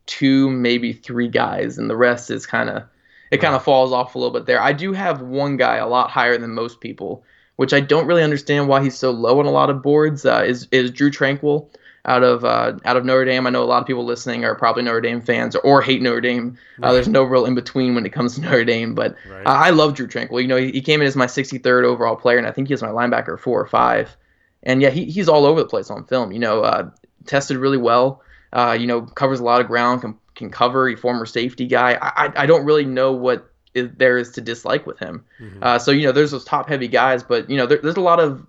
two, 0.05 0.49
maybe 0.49 0.93
three 0.93 1.28
guys, 1.28 1.78
and 1.78 1.89
the 1.89 1.97
rest 1.97 2.32
is 2.32 2.45
kind 2.45 2.69
of 2.69 2.84
it 3.32 3.38
kind 3.39 3.55
of 3.55 3.63
falls 3.63 3.91
off 3.91 4.15
a 4.15 4.17
little 4.17 4.34
bit 4.34 4.45
there. 4.45 4.61
I 4.61 4.71
do 4.71 4.93
have 4.93 5.21
one 5.21 5.57
guy 5.57 5.75
a 5.75 5.88
lot 5.88 6.09
higher 6.09 6.38
than 6.38 6.53
most 6.53 6.80
people, 6.80 7.23
which 7.57 7.73
I 7.73 7.82
don't 7.82 8.07
really 8.07 8.23
understand 8.23 8.69
why 8.69 8.82
he's 8.82 8.97
so 8.97 9.11
low 9.11 9.39
on 9.39 9.45
a 9.45 9.51
lot 9.51 9.69
of 9.69 9.84
boards. 9.84 10.25
Uh, 10.25 10.43
is 10.45 10.67
is 10.71 10.91
Drue 10.91 11.11
Tranquill 11.11 11.69
out 12.08 12.24
of 12.24 12.45
uh, 12.45 12.74
out 12.86 12.97
of 12.97 13.05
Notre 13.05 13.26
Dame. 13.26 13.45
I 13.45 13.49
know 13.49 13.64
a 13.64 13.66
lot 13.66 13.82
of 13.82 13.88
people 13.88 14.05
listening 14.05 14.45
are 14.45 14.55
probably 14.55 14.84
Notre 14.84 15.01
Dame 15.01 15.22
fans 15.22 15.55
or, 15.55 15.60
or 15.60 15.82
hate 15.82 16.01
Notre 16.01 16.22
Dame. 16.22 16.58
Uh, 16.82 16.93
there's 16.93 17.08
no 17.08 17.24
real 17.24 17.45
in 17.45 17.53
between 17.53 17.95
when 17.95 18.05
it 18.05 18.14
comes 18.14 18.36
to 18.36 18.41
Notre 18.41 18.66
Dame, 18.66 18.95
but 18.95 19.16
right. 19.30 19.45
uh, 19.45 19.49
I 19.49 19.70
love 19.72 19.93
Drue 19.93 20.08
Tranquill. 20.08 20.41
You 20.41 20.47
know, 20.47 20.58
he, 20.58 20.72
he, 20.72 20.82
came 20.82 21.01
in 21.01 21.08
as 21.08 21.16
my 21.16 21.26
63rd 21.26 21.84
overall 21.84 22.16
player, 22.16 22.38
and 22.38 22.47
I 22.47 22.51
think 22.51 22.70
he 22.70 22.74
was 22.74 22.82
my 22.82 22.89
linebacker 22.89 23.38
four 23.38 23.60
or 23.60 23.68
five. 23.68 24.16
And 24.64 24.82
yeah, 24.82 24.89
he, 24.89 25.05
he's 25.05 25.28
all 25.28 25.45
over 25.45 25.62
the 25.62 25.68
place 25.68 25.89
on 25.89 26.05
film. 26.05 26.32
You 26.32 26.39
know, 26.39 26.62
uh, 26.62 26.89
tested 27.26 27.58
really 27.58 27.78
well. 27.78 28.22
Uh, 28.53 28.78
you 28.80 28.88
know, 28.88 29.01
covers 29.01 29.41
a 29.41 29.43
lot 29.43 29.60
of 29.60 29.68
ground, 29.68 30.01
can, 30.01 30.18
can 30.36 30.49
cover. 30.49 30.88
A 30.88 30.95
former 30.95 31.26
safety 31.26 31.68
guy. 31.68 31.97
I, 32.01 32.32
I 32.36 32.45
don't 32.45 32.66
really 32.66 32.86
know 32.86 33.12
what 33.12 33.51
is, 33.74 33.89
there 33.97 34.18
is 34.18 34.32
to 34.32 34.41
dislike 34.41 34.88
with 34.88 34.97
him. 34.99 35.26
Mm-hmm. 35.39 35.60
Uh, 35.62 35.80
so 35.80 35.91
you 35.91 36.05
know, 36.05 36.14
there's 36.14 36.32
those 36.32 36.45
top 36.45 36.70
heavy 36.70 36.88
guys, 36.88 37.24
but 37.24 37.49
you 37.49 37.58
know, 37.58 37.66
there, 37.66 37.80
there's 37.80 37.97
a 37.97 38.01
lot 38.01 38.20
of 38.20 38.45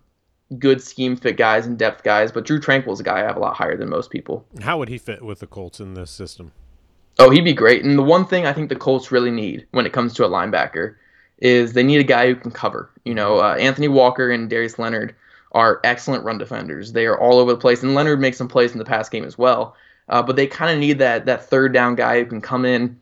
good 0.58 0.82
scheme 0.82 1.16
fit 1.16 1.36
guys 1.36 1.66
and 1.66 1.78
depth 1.78 2.02
guys. 2.04 2.32
But 2.32 2.44
Drue 2.44 2.60
Tranquill's 2.60 3.00
a 3.00 3.04
guy 3.04 3.20
I 3.20 3.24
have 3.24 3.36
a 3.36 3.40
lot 3.40 3.56
higher 3.56 3.76
than 3.76 3.88
most 3.88 4.10
people. 4.10 4.44
How 4.62 4.78
would 4.78 4.88
he 4.88 4.98
fit 4.98 5.22
with 5.22 5.40
the 5.40 5.46
Colts 5.46 5.80
in 5.80 5.94
this 5.94 6.10
system? 6.10 6.52
Oh, 7.18 7.30
he'd 7.30 7.44
be 7.44 7.52
great. 7.52 7.84
And 7.84 7.98
the 7.98 8.02
one 8.02 8.24
thing 8.24 8.46
I 8.46 8.52
think 8.52 8.68
the 8.68 8.76
Colts 8.76 9.10
really 9.10 9.30
need 9.30 9.66
when 9.72 9.86
it 9.86 9.92
comes 9.92 10.14
to 10.14 10.24
a 10.24 10.28
linebacker 10.28 10.94
is 11.38 11.72
they 11.72 11.82
need 11.82 12.00
a 12.00 12.04
guy 12.04 12.28
who 12.28 12.36
can 12.36 12.50
cover. 12.50 12.90
You 13.04 13.14
know, 13.14 13.38
uh, 13.38 13.56
Anthony 13.56 13.88
Walker 13.88 14.30
and 14.30 14.48
Darius 14.48 14.78
Leonard 14.78 15.14
are 15.52 15.80
excellent 15.84 16.24
run 16.24 16.38
defenders. 16.38 16.92
They 16.92 17.06
are 17.06 17.18
all 17.18 17.38
over 17.38 17.52
the 17.52 17.58
place, 17.58 17.82
and 17.82 17.94
Leonard 17.94 18.20
makes 18.20 18.36
some 18.36 18.48
plays 18.48 18.72
in 18.72 18.78
the 18.78 18.84
pass 18.84 19.08
game 19.08 19.24
as 19.24 19.38
well. 19.38 19.74
Uh, 20.08 20.22
but 20.22 20.36
they 20.36 20.46
kind 20.46 20.72
of 20.72 20.78
need 20.78 20.98
that 20.98 21.26
that 21.26 21.44
third 21.44 21.72
down 21.72 21.94
guy 21.94 22.18
who 22.18 22.26
can 22.26 22.40
come 22.40 22.64
in, 22.64 22.98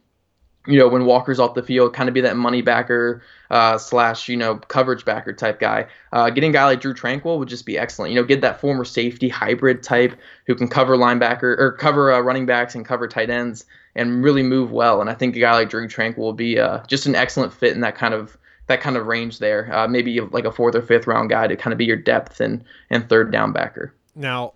you 0.67 0.79
know, 0.79 0.89
when 0.89 1.05
Walker's 1.05 1.39
off 1.39 1.55
the 1.55 1.63
field, 1.63 1.95
kind 1.95 2.09
of 2.09 2.15
be 2.15 2.21
that 2.23 2.37
money 2.37 2.63
backer 2.63 3.23
uh, 3.51 3.79
slash 3.79 4.29
you 4.29 4.37
know 4.37 4.57
coverage 4.57 5.05
backer 5.05 5.33
type 5.33 5.61
guy. 5.61 5.87
Uh, 6.13 6.31
getting 6.31 6.51
a 6.51 6.53
guy 6.53 6.65
like 6.65 6.81
Drue 6.81 6.95
Tranquill 6.95 7.39
would 7.39 7.49
just 7.49 7.67
be 7.67 7.79
excellent. 7.79 8.13
You 8.13 8.21
know, 8.21 8.27
get 8.27 8.41
that 8.41 8.61
former 8.61 8.85
safety 8.85 9.29
hybrid 9.29 9.83
type 9.83 10.19
who 10.47 10.55
can 10.55 10.69
cover 10.69 10.97
linebacker 10.97 11.59
or 11.59 11.73
cover 11.73 12.13
uh, 12.13 12.21
running 12.21 12.47
backs 12.47 12.75
and 12.75 12.85
cover 12.85 13.09
tight 13.09 13.31
ends 13.31 13.65
and 13.95 14.23
really 14.23 14.43
move 14.43 14.71
well. 14.73 15.01
And 15.01 15.09
I 15.09 15.15
think 15.15 15.37
a 15.37 15.41
guy 15.41 15.53
like 15.53 15.71
Drue 15.71 15.89
Tranquill 15.89 16.19
will 16.19 16.33
be 16.33 16.59
uh, 16.59 16.83
just 16.87 17.07
an 17.07 17.15
excellent 17.15 17.53
fit 17.53 17.75
in 17.75 17.81
that 17.81 17.97
kind 17.97 18.15
of 18.15 18.37
that 18.67 18.81
kind 18.81 18.97
of 18.97 19.07
range 19.07 19.39
there. 19.39 19.73
Uh, 19.73 19.87
maybe 19.89 20.21
like 20.21 20.45
a 20.45 20.53
fourth 20.53 20.75
or 20.75 20.83
fifth 20.83 21.07
round 21.07 21.31
guy 21.31 21.47
to 21.47 21.57
kind 21.57 21.73
of 21.73 21.79
be 21.79 21.85
your 21.85 21.97
depth 21.97 22.41
and 22.41 22.65
and 22.91 23.09
third 23.09 23.31
down 23.31 23.53
backer. 23.53 23.93
Now, 24.15 24.55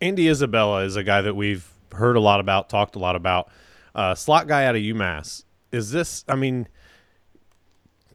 Andy 0.00 0.28
Isabella 0.28 0.84
is 0.84 0.96
a 0.96 1.04
guy 1.04 1.22
that 1.22 1.34
we've 1.34 1.68
heard 1.92 2.16
a 2.16 2.20
lot 2.20 2.40
about, 2.40 2.68
talked 2.68 2.96
a 2.96 2.98
lot 2.98 3.16
about. 3.16 3.50
Uh, 3.94 4.14
slot 4.14 4.46
guy 4.46 4.64
out 4.64 4.76
of 4.76 4.82
UMass. 4.82 5.44
Is 5.72 5.90
this? 5.90 6.24
I 6.28 6.34
mean, 6.34 6.68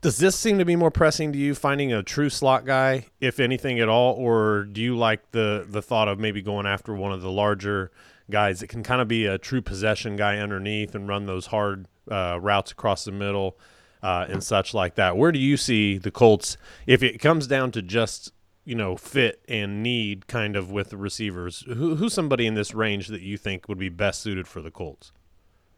does 0.03 0.17
this 0.17 0.35
seem 0.35 0.59
to 0.59 0.65
be 0.65 0.75
more 0.75 0.91
pressing 0.91 1.31
to 1.31 1.39
you, 1.39 1.55
finding 1.55 1.93
a 1.93 2.03
true 2.03 2.29
slot 2.29 2.65
guy, 2.65 3.07
if 3.21 3.39
anything 3.39 3.79
at 3.79 3.87
all, 3.87 4.13
or 4.15 4.65
do 4.65 4.81
you 4.81 4.97
like 4.97 5.31
the 5.31 5.65
the 5.67 5.81
thought 5.81 6.09
of 6.09 6.19
maybe 6.19 6.41
going 6.41 6.65
after 6.65 6.93
one 6.93 7.13
of 7.13 7.21
the 7.21 7.31
larger 7.31 7.89
guys 8.29 8.59
that 8.59 8.67
can 8.67 8.83
kind 8.83 9.01
of 9.01 9.07
be 9.07 9.25
a 9.25 9.37
true 9.37 9.61
possession 9.61 10.17
guy 10.17 10.37
underneath 10.39 10.93
and 10.93 11.07
run 11.07 11.25
those 11.25 11.47
hard 11.47 11.87
uh, 12.11 12.37
routes 12.41 12.71
across 12.71 13.05
the 13.05 13.11
middle 13.11 13.57
uh, 14.01 14.25
and 14.29 14.43
such 14.43 14.73
like 14.73 14.95
that? 14.95 15.15
Where 15.15 15.31
do 15.31 15.39
you 15.39 15.55
see 15.55 15.97
the 15.97 16.11
Colts 16.11 16.57
if 16.85 17.01
it 17.01 17.19
comes 17.19 17.47
down 17.47 17.71
to 17.71 17.81
just 17.81 18.33
you 18.65 18.75
know 18.75 18.97
fit 18.97 19.41
and 19.47 19.81
need 19.81 20.27
kind 20.27 20.57
of 20.57 20.69
with 20.69 20.89
the 20.89 20.97
receivers? 20.97 21.63
Who, 21.65 21.95
who's 21.95 22.13
somebody 22.13 22.45
in 22.45 22.55
this 22.55 22.73
range 22.73 23.07
that 23.07 23.21
you 23.21 23.37
think 23.37 23.69
would 23.69 23.79
be 23.79 23.89
best 23.89 24.19
suited 24.19 24.49
for 24.49 24.61
the 24.61 24.71
Colts? 24.71 25.13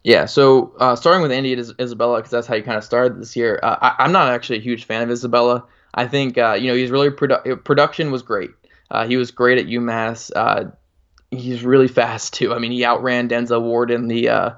Yeah, 0.05 0.25
so 0.25 0.71
uh, 0.79 0.95
starting 0.95 1.23
with 1.23 1.31
Andy 1.31 1.53
Isabella 1.53 2.17
because 2.17 2.29
that's 2.29 2.45
how 2.45 2.53
you 2.53 2.61
kind 2.61 2.77
of 2.77 2.83
started 2.83 3.19
this 3.19 3.35
year. 3.35 3.59
Uh, 3.63 3.95
I, 3.97 4.05
am 4.05 4.11
not 4.11 4.29
actually 4.29 4.59
a 4.59 4.61
huge 4.61 4.85
fan 4.85 5.01
of 5.01 5.09
Isabella. 5.09 5.65
I 5.95 6.07
think 6.07 6.37
uh, 6.37 6.53
you 6.53 6.67
know 6.67 6.75
he's 6.75 6.91
really 6.91 7.09
produ- 7.09 7.63
production 7.63 8.11
was 8.11 8.21
great. 8.21 8.51
Uh, 8.91 9.07
he 9.07 9.17
was 9.17 9.31
great 9.31 9.57
at 9.57 9.65
UMass. 9.65 10.31
Uh, 10.35 10.65
he's 11.31 11.63
really 11.63 11.87
fast 11.87 12.35
too. 12.35 12.53
I 12.53 12.59
mean, 12.59 12.71
he 12.71 12.85
outran 12.85 13.29
Denzel 13.29 13.63
Ward 13.63 13.89
in 13.89 14.07
the 14.07 14.29
uh, 14.29 14.51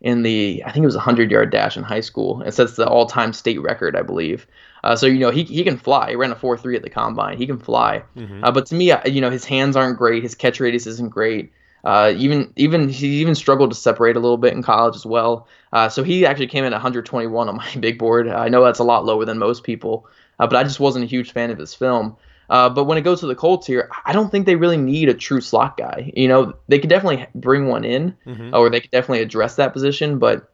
in 0.00 0.22
the 0.22 0.62
I 0.64 0.72
think 0.72 0.84
it 0.84 0.86
was 0.86 0.96
a 0.96 1.00
hundred 1.00 1.30
yard 1.30 1.50
dash 1.50 1.76
in 1.76 1.82
high 1.82 2.00
school. 2.00 2.40
It 2.40 2.54
sets 2.54 2.76
the 2.76 2.88
all 2.88 3.04
time 3.04 3.34
state 3.34 3.60
record, 3.60 3.96
I 3.96 4.02
believe. 4.02 4.46
Uh, 4.82 4.96
so 4.96 5.04
you 5.04 5.18
know 5.18 5.30
he 5.30 5.44
he 5.44 5.62
can 5.62 5.76
fly. 5.76 6.08
He 6.08 6.16
ran 6.16 6.32
a 6.32 6.36
four 6.36 6.56
three 6.56 6.74
at 6.74 6.82
the 6.82 6.88
combine. 6.88 7.36
He 7.36 7.46
can 7.46 7.58
fly. 7.58 8.02
Mm-hmm. 8.16 8.44
Uh, 8.44 8.50
but 8.50 8.64
to 8.68 8.74
me, 8.74 8.94
you 9.04 9.20
know 9.20 9.30
his 9.30 9.44
hands 9.44 9.76
aren't 9.76 9.98
great. 9.98 10.22
His 10.22 10.34
catch 10.34 10.58
radius 10.58 10.86
isn't 10.86 11.10
great. 11.10 11.52
Uh, 11.86 12.12
even 12.16 12.52
even 12.56 12.88
he 12.88 13.20
even 13.20 13.36
struggled 13.36 13.70
to 13.70 13.76
separate 13.76 14.16
a 14.16 14.18
little 14.18 14.38
bit 14.38 14.52
in 14.52 14.60
college 14.60 14.96
as 14.96 15.06
well. 15.06 15.46
Uh, 15.72 15.88
so 15.88 16.02
he 16.02 16.26
actually 16.26 16.48
came 16.48 16.64
in 16.64 16.72
at 16.72 16.76
121 16.76 17.48
on 17.48 17.56
my 17.56 17.76
big 17.80 17.96
board. 17.96 18.26
I 18.26 18.48
know 18.48 18.64
that's 18.64 18.80
a 18.80 18.84
lot 18.84 19.04
lower 19.04 19.24
than 19.24 19.38
most 19.38 19.62
people, 19.62 20.08
uh, 20.40 20.48
but 20.48 20.56
I 20.56 20.64
just 20.64 20.80
wasn't 20.80 21.04
a 21.04 21.08
huge 21.08 21.30
fan 21.30 21.50
of 21.50 21.58
his 21.58 21.74
film. 21.74 22.16
Uh, 22.50 22.68
but 22.68 22.84
when 22.84 22.98
it 22.98 23.02
goes 23.02 23.20
to 23.20 23.26
the 23.28 23.36
Colts 23.36 23.68
here, 23.68 23.88
I 24.04 24.12
don't 24.12 24.30
think 24.30 24.46
they 24.46 24.56
really 24.56 24.76
need 24.76 25.08
a 25.08 25.14
true 25.14 25.40
slot 25.40 25.76
guy. 25.76 26.12
You 26.16 26.26
know, 26.26 26.56
they 26.66 26.80
could 26.80 26.90
definitely 26.90 27.24
bring 27.36 27.68
one 27.68 27.84
in, 27.84 28.16
mm-hmm. 28.26 28.52
or 28.52 28.68
they 28.68 28.80
could 28.80 28.90
definitely 28.90 29.22
address 29.22 29.54
that 29.54 29.72
position. 29.72 30.18
But 30.18 30.52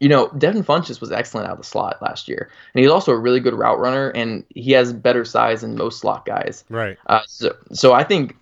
you 0.00 0.08
know, 0.08 0.30
Devin 0.38 0.64
Funchess 0.64 0.98
was 0.98 1.12
excellent 1.12 1.46
out 1.46 1.52
of 1.52 1.58
the 1.58 1.64
slot 1.64 2.00
last 2.00 2.26
year, 2.26 2.50
and 2.72 2.82
he's 2.82 2.90
also 2.90 3.12
a 3.12 3.18
really 3.18 3.40
good 3.40 3.54
route 3.54 3.78
runner, 3.78 4.08
and 4.10 4.44
he 4.48 4.72
has 4.72 4.94
better 4.94 5.26
size 5.26 5.60
than 5.60 5.76
most 5.76 6.00
slot 6.00 6.24
guys. 6.24 6.64
Right. 6.70 6.96
Uh, 7.06 7.20
so, 7.26 7.54
so 7.72 7.92
I 7.92 8.04
think, 8.04 8.34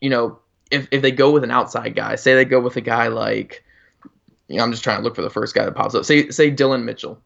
you 0.00 0.08
know, 0.08 0.38
if 0.72 0.88
if 0.90 1.02
they 1.02 1.12
go 1.12 1.30
with 1.30 1.44
an 1.44 1.50
outside 1.50 1.94
guy, 1.94 2.16
say 2.16 2.34
they 2.34 2.44
go 2.44 2.60
with 2.60 2.76
a 2.76 2.80
guy 2.80 3.08
like, 3.08 3.62
you 4.48 4.56
know, 4.56 4.64
I'm 4.64 4.72
just 4.72 4.82
trying 4.82 4.98
to 4.98 5.04
look 5.04 5.14
for 5.14 5.22
the 5.22 5.30
first 5.30 5.54
guy 5.54 5.64
that 5.64 5.74
pops 5.74 5.94
up. 5.94 6.04
Say 6.04 6.30
say 6.30 6.50
Dillon 6.50 6.84
Mitchell, 6.84 7.20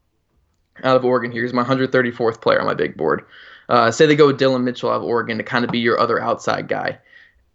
out 0.83 0.97
of 0.97 1.05
Oregon. 1.05 1.33
Here's 1.33 1.53
my 1.53 1.65
134th 1.65 2.41
player 2.41 2.61
on 2.61 2.67
my 2.67 2.75
big 2.75 2.97
board. 2.97 3.25
Uh, 3.69 3.91
say 3.91 4.07
they 4.07 4.17
go 4.17 4.27
with 4.27 4.39
Dillon 4.39 4.65
Mitchell 4.65 4.91
out 4.91 4.97
of 4.97 5.05
Oregon 5.05 5.39
to 5.39 5.45
kind 5.45 5.65
of 5.65 5.71
be 5.71 5.79
your 5.79 5.99
other 5.99 6.21
outside 6.21 6.69
guy. 6.69 6.99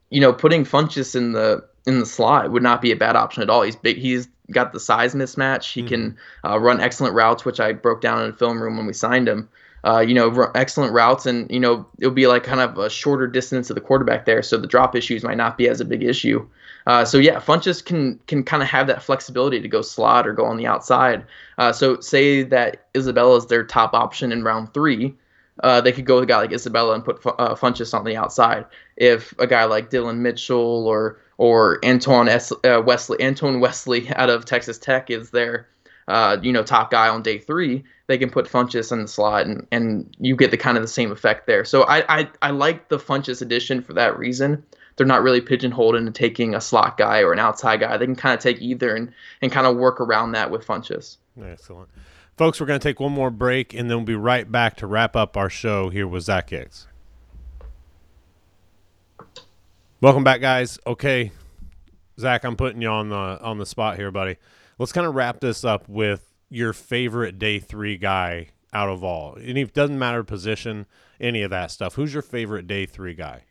You 0.10 0.20
know, 0.20 0.34
putting 0.34 0.66
Funchess 0.66 1.16
in 1.16 1.34
the 1.34 1.66
in 1.86 2.00
the 2.00 2.06
slot 2.06 2.52
would 2.52 2.64
not 2.64 2.82
be 2.82 2.92
a 2.92 2.96
bad 2.96 3.16
option 3.16 3.44
at 3.44 3.50
all. 3.50 3.62
He's 3.62 3.76
big. 3.76 3.98
He's 3.98 4.28
got 4.52 4.74
the 4.74 4.80
size 4.80 5.16
mismatch. 5.16 5.72
He 5.72 5.82
mm-hmm. 5.82 5.90
can 5.90 6.18
uh, 6.46 6.60
run 6.60 6.82
excellent 6.82 7.16
routes, 7.16 7.46
which 7.46 7.60
I 7.60 7.74
broke 7.74 8.02
down 8.02 8.22
in 8.24 8.32
the 8.32 8.38
film 8.38 8.62
room 8.62 8.78
when 8.78 8.86
we 8.86 8.94
signed 8.94 9.28
him. 9.28 9.50
Uh, 9.84 10.00
you 10.00 10.14
know, 10.14 10.52
excellent 10.54 10.94
routes, 10.94 11.26
and 11.26 11.50
you 11.50 11.60
know 11.60 11.86
it'll 11.98 12.14
be 12.14 12.28
like 12.28 12.44
kind 12.44 12.60
of 12.60 12.78
a 12.78 12.90
shorter 12.90 13.28
distance 13.28 13.68
to 13.68 13.74
the 13.74 13.82
quarterback 13.82 14.26
there, 14.26 14.44
so 14.44 14.58
the 14.58 14.68
drop 14.68 14.96
issues 14.96 15.24
might 15.24 15.38
not 15.38 15.58
be 15.58 15.68
as 15.68 15.82
a 15.82 15.86
big 15.86 16.04
issue. 16.04 16.48
Uh, 16.88 17.06
so 17.06 17.18
yeah, 17.18 17.40
Funchess 17.40 17.84
can 17.84 18.20
can 18.28 18.44
kind 18.44 18.62
of 18.62 18.70
have 18.70 18.88
that 18.88 19.02
flexibility 19.02 19.60
to 19.60 19.68
go 19.68 19.82
slot 19.82 20.28
or 20.28 20.34
go 20.34 20.46
on 20.46 20.58
the 20.58 20.68
outside. 20.68 21.26
Uh, 21.58 21.72
so 21.72 22.00
say 22.00 22.44
that 22.44 22.86
Isabella 22.96 23.38
is 23.38 23.48
their 23.48 23.64
top 23.64 23.94
option 23.94 24.32
in 24.32 24.44
round 24.44 24.74
three, 24.74 25.16
uh, 25.64 25.82
they 25.82 25.92
could 25.92 26.06
go 26.06 26.16
with 26.16 26.24
a 26.24 26.28
guy 26.28 26.38
like 26.38 26.52
Isabella 26.52 26.96
and 26.96 27.06
put 27.06 27.24
uh, 27.26 27.56
on 27.62 28.04
the 28.04 28.16
outside. 28.18 28.66
If 28.98 29.34
a 29.40 29.48
guy 29.48 29.66
like 29.66 29.90
Dillon 29.90 30.22
Mitchell 30.22 30.88
or 30.88 31.20
or 31.38 31.80
Antoine 31.86 32.28
S- 32.30 32.54
uh, 32.64 32.82
Wesley, 32.86 33.24
Antoine 33.24 33.60
Wesley 33.60 34.10
out 34.16 34.30
of 34.30 34.46
Texas 34.46 34.78
Tech 34.78 35.10
is 35.10 35.32
their 35.32 35.68
uh, 36.12 36.38
you 36.42 36.52
know 36.52 36.64
top 36.64 36.92
guy 36.92 37.08
on 37.08 37.22
day 37.22 37.38
three, 37.40 37.84
they 38.08 38.18
can 38.18 38.30
put 38.30 38.46
Funchess 38.46 38.92
in 38.92 39.02
the 39.02 39.08
slot 39.08 39.46
and 39.46 39.66
and 39.72 40.16
you 40.20 40.36
get 40.36 40.52
the 40.52 40.58
kind 40.58 40.78
of 40.78 40.84
the 40.84 40.90
same 40.90 41.12
effect 41.12 41.48
there. 41.48 41.64
So 41.64 41.84
I 41.84 42.20
I, 42.20 42.30
I 42.42 42.52
like 42.52 42.90
the 42.90 43.00
Funchess 43.00 43.42
addition 43.42 43.82
for 43.82 43.94
that 43.94 44.18
reason. 44.18 44.64
They're 44.98 45.08
not 45.08 45.24
really 45.24 45.40
pigeonholed 45.40 45.96
into 45.96 46.12
taking 46.12 46.54
a 46.54 46.62
slot 46.62 46.98
guy 46.98 47.22
or 47.22 47.32
an 47.32 47.40
outside 47.40 47.80
guy. 47.80 47.96
They 47.98 48.06
can 48.06 48.16
kind 48.16 48.36
of 48.36 48.42
take 48.42 48.62
either 48.62 48.94
and 48.94 49.14
and 49.42 49.52
kind 49.52 49.66
of 49.66 49.78
work 49.78 50.02
around 50.02 50.34
that 50.34 50.52
with 50.52 50.68
Funchess. 50.68 51.18
Excellent. 51.42 51.90
Folks, 52.38 52.60
we're 52.60 52.68
going 52.68 52.80
to 52.80 52.84
take 52.84 53.00
one 53.00 53.12
more 53.12 53.30
break 53.30 53.74
and 53.74 53.90
then 53.90 53.98
we'll 53.98 54.06
be 54.06 54.16
right 54.16 54.52
back 54.52 54.76
to 54.78 54.88
wrap 54.88 55.16
up 55.16 55.38
our 55.38 55.50
show 55.50 55.90
here 55.90 56.08
with 56.08 56.24
Zach 56.24 56.50
Hicks. 56.50 56.88
Welcome 60.02 60.24
back, 60.24 60.42
guys. 60.42 60.80
Okay, 60.86 61.32
Zach, 62.20 62.44
I'm 62.44 62.56
putting 62.56 62.82
you 62.82 62.90
on 62.90 63.10
the 63.10 63.40
on 63.42 63.60
the 63.60 63.66
spot 63.66 63.98
here, 63.98 64.12
buddy. 64.12 64.38
Let's 64.82 64.92
kind 64.92 65.08
of 65.08 65.16
wrap 65.16 65.40
this 65.40 65.64
up 65.64 65.88
with 65.88 66.34
your 66.50 66.74
favorite 66.74 67.40
day 67.40 67.60
three 67.60 67.98
guy 67.98 68.50
out 68.74 68.90
of 68.90 69.04
all. 69.04 69.36
And 69.36 69.58
it 69.58 69.74
doesn't 69.74 69.98
matter 69.98 70.24
position, 70.24 70.88
any 71.20 71.44
of 71.44 71.52
that 71.52 71.72
stuff. 71.72 71.96
Who's 71.96 72.14
your 72.14 72.24
favorite 72.24 72.68
day 72.68 72.86
three 72.86 73.14
guy? 73.14 73.44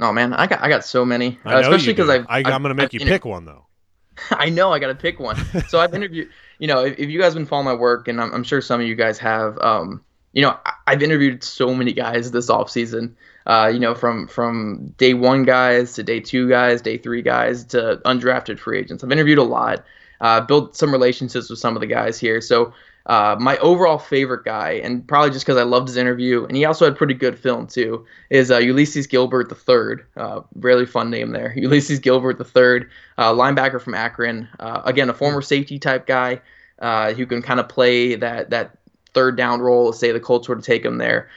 Oh 0.00 0.12
man, 0.12 0.32
I 0.32 0.46
got 0.46 0.60
I 0.60 0.68
got 0.68 0.84
so 0.84 1.04
many. 1.04 1.38
I 1.44 1.50
know 1.50 1.56
uh, 1.56 1.60
especially 1.60 1.92
because 1.92 2.08
I've, 2.08 2.26
I, 2.28 2.38
am 2.38 2.62
going 2.62 2.62
to 2.64 2.74
make 2.74 2.86
I've, 2.86 2.94
you 2.94 3.00
pick 3.00 3.24
one 3.24 3.44
though. 3.44 3.66
I 4.30 4.50
know 4.50 4.72
I 4.72 4.78
got 4.78 4.88
to 4.88 4.94
pick 4.94 5.20
one. 5.20 5.36
So 5.68 5.78
I've 5.78 5.94
interviewed 5.94 6.28
you 6.62 6.68
know, 6.68 6.84
if, 6.84 6.98
if 6.98 7.10
you 7.10 7.20
guys 7.20 7.34
been 7.34 7.46
following 7.46 7.66
my 7.66 7.74
work, 7.74 8.06
and 8.06 8.20
I'm, 8.20 8.32
I'm 8.32 8.44
sure 8.44 8.60
some 8.60 8.80
of 8.80 8.86
you 8.86 8.94
guys 8.94 9.18
have, 9.18 9.58
um, 9.58 10.00
you 10.32 10.42
know, 10.42 10.56
I, 10.64 10.92
have 10.92 11.02
interviewed 11.02 11.42
so 11.42 11.74
many 11.74 11.92
guys 11.92 12.30
this 12.30 12.48
off 12.48 12.70
season. 12.70 13.16
Uh, 13.46 13.68
you 13.72 13.80
know, 13.80 13.94
from 13.94 14.28
from 14.28 14.94
day 14.96 15.14
one 15.14 15.44
guys 15.44 15.94
to 15.94 16.02
day 16.02 16.20
two 16.20 16.48
guys, 16.48 16.80
day 16.80 16.98
three 16.98 17.22
guys 17.22 17.64
to 17.66 18.00
undrafted 18.04 18.60
free 18.60 18.78
agents. 18.78 19.02
I've 19.02 19.10
interviewed 19.10 19.38
a 19.38 19.42
lot, 19.42 19.84
uh, 20.22 20.40
built 20.40 20.74
some 20.74 20.90
relationships 20.90 21.50
with 21.50 21.58
some 21.58 21.76
of 21.76 21.80
the 21.80 21.86
guys 21.86 22.18
here. 22.18 22.40
So 22.40 22.72
uh, 23.06 23.36
my 23.38 23.58
overall 23.58 23.98
favorite 23.98 24.44
guy, 24.44 24.72
and 24.72 25.06
probably 25.06 25.30
just 25.30 25.44
because 25.44 25.60
I 25.60 25.64
loved 25.64 25.88
his 25.88 25.96
interview, 25.96 26.44
and 26.44 26.56
he 26.56 26.64
also 26.64 26.84
had 26.84 26.96
pretty 26.96 27.14
good 27.14 27.38
film 27.38 27.66
too, 27.66 28.06
is 28.30 28.50
uh, 28.50 28.58
Ulysses 28.58 29.08
Gilbert 29.08 29.50
III. 29.50 30.04
Uh, 30.16 30.40
really 30.54 30.86
fun 30.86 31.10
name 31.10 31.32
there, 31.32 31.52
Ulysses 31.56 31.98
Gilbert 31.98 32.40
III, 32.40 32.86
uh, 33.18 33.32
linebacker 33.32 33.80
from 33.80 33.94
Akron. 33.94 34.48
Uh, 34.60 34.82
again, 34.84 35.10
a 35.10 35.14
former 35.14 35.42
safety 35.42 35.78
type 35.78 36.06
guy 36.06 36.40
uh, 36.78 37.12
who 37.12 37.26
can 37.26 37.42
kind 37.42 37.58
of 37.58 37.68
play 37.68 38.14
that 38.14 38.50
that 38.50 38.78
third 39.14 39.36
down 39.36 39.60
role. 39.60 39.92
Say 39.92 40.12
the 40.12 40.20
Colts 40.20 40.48
were 40.48 40.56
to 40.56 40.62
take 40.62 40.84
him 40.84 40.98
there. 40.98 41.28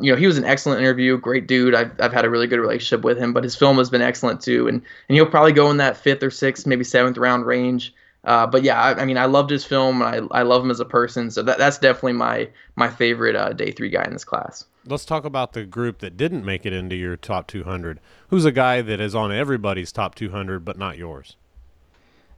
you 0.00 0.10
know, 0.10 0.16
he 0.16 0.26
was 0.26 0.36
an 0.36 0.44
excellent 0.44 0.80
interview, 0.80 1.16
great 1.16 1.46
dude. 1.46 1.74
I've, 1.76 1.92
I've 2.00 2.12
had 2.12 2.24
a 2.24 2.30
really 2.30 2.48
good 2.48 2.58
relationship 2.58 3.02
with 3.04 3.18
him, 3.18 3.32
but 3.32 3.44
his 3.44 3.54
film 3.54 3.78
has 3.78 3.88
been 3.88 4.02
excellent 4.02 4.40
too, 4.40 4.66
and 4.66 4.82
and 5.08 5.16
he'll 5.16 5.26
probably 5.26 5.52
go 5.52 5.70
in 5.70 5.76
that 5.76 5.96
fifth 5.96 6.24
or 6.24 6.32
sixth, 6.32 6.66
maybe 6.66 6.82
seventh 6.82 7.18
round 7.18 7.46
range. 7.46 7.94
Uh, 8.24 8.46
but 8.46 8.62
yeah, 8.62 8.80
I, 8.80 9.02
I, 9.02 9.04
mean, 9.04 9.18
I 9.18 9.26
loved 9.26 9.50
his 9.50 9.64
film. 9.64 10.02
I, 10.02 10.20
I 10.30 10.42
love 10.42 10.64
him 10.64 10.70
as 10.70 10.80
a 10.80 10.84
person. 10.84 11.30
So 11.30 11.42
that, 11.42 11.58
that's 11.58 11.78
definitely 11.78 12.14
my 12.14 12.48
my 12.76 12.88
favorite 12.88 13.36
uh, 13.36 13.52
day 13.52 13.70
three 13.70 13.90
guy 13.90 14.04
in 14.04 14.12
this 14.12 14.24
class. 14.24 14.64
Let's 14.86 15.04
talk 15.04 15.24
about 15.24 15.52
the 15.52 15.64
group 15.64 15.98
that 15.98 16.16
didn't 16.16 16.44
make 16.44 16.66
it 16.66 16.72
into 16.72 16.96
your 16.96 17.16
top 17.16 17.46
200. 17.46 18.00
Who's 18.28 18.44
a 18.44 18.52
guy 18.52 18.82
that 18.82 19.00
is 19.00 19.14
on 19.14 19.32
everybody's 19.32 19.92
top 19.92 20.14
200 20.14 20.64
but 20.64 20.78
not 20.78 20.98
yours? 20.98 21.36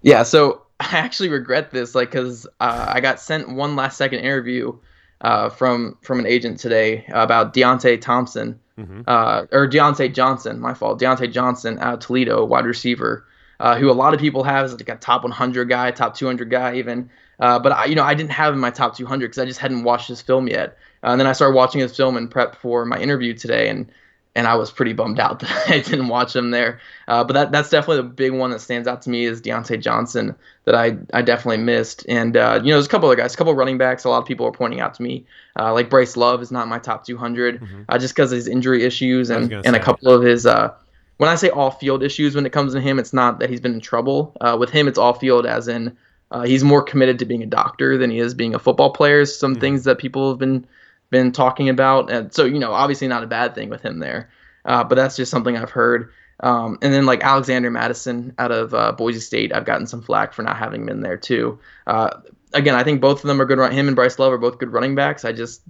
Yeah, 0.03 0.23
so 0.23 0.63
I 0.81 0.99
actually 0.99 1.29
regret 1.29 1.71
this, 1.71 1.95
like, 1.95 2.11
because 2.11 2.47
uh, 2.61 2.87
I 2.89 3.01
got 3.01 3.21
sent 3.21 3.49
one 3.49 3.77
last 3.77 3.97
second 3.97 4.21
interview 4.21 4.77
uh, 5.21 5.49
from 5.49 5.97
from 6.03 6.19
an 6.19 6.27
agent 6.27 6.61
today 6.61 7.05
about 7.09 7.55
Deionte 7.55 8.01
Thompson, 8.01 8.61
mm-hmm. 8.79 9.03
uh, 9.07 9.47
or 9.53 9.69
Diontae 9.69 10.13
Johnson. 10.13 10.61
My 10.61 10.75
fault, 10.75 11.01
Diontae 11.01 11.33
Johnson 11.33 11.79
out 11.79 11.95
of 11.95 12.01
Toledo, 12.01 12.45
wide 12.45 12.67
receiver, 12.67 13.27
uh, 13.61 13.77
who 13.77 13.91
a 13.91 13.93
lot 13.93 14.15
of 14.15 14.21
people 14.21 14.45
have 14.45 14.65
as 14.65 14.73
like 14.73 14.89
a 14.89 14.97
top 14.97 15.23
100 15.23 15.69
guy, 15.69 15.91
top 15.91 16.17
200 16.17 16.51
guy, 16.51 16.77
even. 16.77 17.11
Uh, 17.39 17.59
but 17.59 17.73
I, 17.73 17.85
you 17.87 17.95
know, 17.95 18.03
I 18.03 18.15
didn't 18.15 18.31
have 18.31 18.49
him 18.49 18.55
in 18.55 18.61
my 18.61 18.71
top 18.71 18.97
200 18.97 19.27
because 19.27 19.39
I 19.39 19.45
just 19.45 19.61
hadn't 19.61 19.83
watched 19.85 20.09
his 20.09 20.23
film 20.23 20.49
yet. 20.49 20.79
Uh, 21.03 21.11
and 21.11 21.21
then 21.21 21.27
I 21.27 21.33
started 21.33 21.55
watching 21.55 21.81
his 21.81 21.97
film 21.97 22.17
and 22.17 22.31
prep 22.31 22.57
for 22.57 22.85
my 22.85 22.99
interview 22.99 23.35
today, 23.35 23.69
and 23.69 23.91
and 24.35 24.47
I 24.47 24.55
was 24.55 24.71
pretty 24.71 24.93
bummed 24.93 25.19
out 25.19 25.41
that 25.41 25.69
I 25.69 25.81
didn't 25.81 26.09
watch 26.09 26.37
him 26.37 26.51
there. 26.51 26.81
Uh, 27.09 27.25
but 27.25 27.33
that 27.35 27.53
that's 27.53 27.71
definitely 27.71 27.99
the 27.99 28.15
big 28.15 28.33
one 28.33 28.51
that 28.51 28.61
stands 28.61 28.87
out 28.89 29.03
to 29.03 29.11
me 29.11 29.25
is 29.25 29.41
Diontae 29.41 29.81
Johnson 29.81 30.35
that 30.65 30.75
I 30.75 30.97
I 31.13 31.23
definitely 31.23 31.63
missed. 31.65 32.05
And 32.09 32.37
uh, 32.37 32.61
you 32.63 32.71
know, 32.71 32.77
there's 32.77 32.87
a 32.87 32.91
couple 32.91 33.09
other 33.09 33.17
guys, 33.17 33.35
a 33.35 33.37
couple 33.37 33.55
running 33.55 33.79
backs. 33.79 34.05
A 34.05 34.09
lot 34.09 34.19
of 34.19 34.27
people 34.27 34.47
are 34.47 34.53
pointing 34.53 34.81
out 34.81 34.95
to 34.95 35.03
me, 35.03 35.27
uh, 35.59 35.73
like 35.73 35.91
Bryce 35.91 36.17
Love 36.17 36.43
is 36.43 36.51
not 36.51 36.69
my 36.69 36.79
top 36.79 37.05
200 37.05 37.61
mm-hmm. 37.61 37.83
Uh, 37.89 37.99
just 37.99 38.15
because 38.15 38.33
of 38.33 38.37
his 38.37 38.49
injury 38.49 38.85
issues 38.85 39.31
and 39.31 39.53
and 39.53 39.77
a 39.77 39.81
couple 39.81 40.13
of 40.13 40.23
his. 40.23 40.47
Uh, 41.17 41.23
when 41.25 41.31
I 41.31 41.35
say 41.37 41.51
off 41.51 41.81
field 41.81 42.03
issues, 42.03 42.35
when 42.35 42.47
it 42.47 42.53
comes 42.53 42.75
to 42.75 42.81
him, 42.81 42.99
it's 42.99 43.13
not 43.13 43.39
that 43.39 43.51
he's 43.51 43.61
been 43.61 43.75
in 43.75 43.81
trouble. 43.81 44.37
Uh, 44.41 44.57
with 44.59 44.71
him, 44.71 44.89
it's 44.89 44.99
off 44.99 45.21
field, 45.21 45.47
as 45.47 45.69
in 45.69 45.97
he's 46.45 46.65
more 46.65 46.83
committed 46.83 47.19
to 47.19 47.25
being 47.25 47.43
a 47.43 47.47
doctor 47.47 47.97
than 47.97 48.11
he 48.11 48.19
is 48.19 48.35
being 48.35 48.55
a 48.55 48.59
football 48.59 48.91
player. 48.91 49.25
Some 49.25 49.53
mm-hmm. 49.53 49.61
things 49.61 49.85
that 49.85 49.99
people 49.99 50.31
have 50.31 50.39
been 50.39 50.67
been 51.11 51.33
talking 51.33 51.69
about, 51.69 52.11
and 52.11 52.33
so 52.35 52.45
you 52.45 52.59
know, 52.59 52.73
obviously 52.73 53.09
not 53.09 53.23
a 53.23 53.27
bad 53.29 53.55
thing 53.55 53.71
with 53.71 53.83
him 53.83 54.01
there. 54.01 54.31
Uh, 54.65 54.83
but 54.85 54.97
that's 54.97 55.17
just 55.17 55.31
something 55.31 55.57
I've 55.57 55.71
heard. 55.71 56.11
Um, 56.41 56.79
and 56.83 56.93
then 56.93 57.07
like 57.07 57.25
Alexander 57.25 57.71
Mattison 57.71 58.35
out 58.39 58.53
of 58.53 58.75
uh, 58.75 58.93
Boise 58.93 59.21
State, 59.21 59.55
I've 59.55 59.65
gotten 59.65 59.87
some 59.87 60.03
flack 60.03 60.35
for 60.35 60.43
not 60.43 60.57
having 60.57 60.83
him 60.83 60.89
in 60.89 61.01
there 61.01 61.17
too. 61.17 61.59
Uh, 61.87 62.11
again, 62.53 62.75
I 62.75 62.85
think 62.85 63.01
both 63.01 63.23
of 63.23 63.29
them 63.29 63.41
are 63.41 63.47
good. 63.47 63.59
Run- 63.59 63.73
him 63.73 63.87
and 63.87 63.97
Bryce 63.97 64.19
Love 64.19 64.33
are 64.33 64.39
both 64.39 64.59
good 64.59 64.73
running 64.73 64.95
backs. 64.95 65.25
I 65.25 65.33
just 65.33 65.63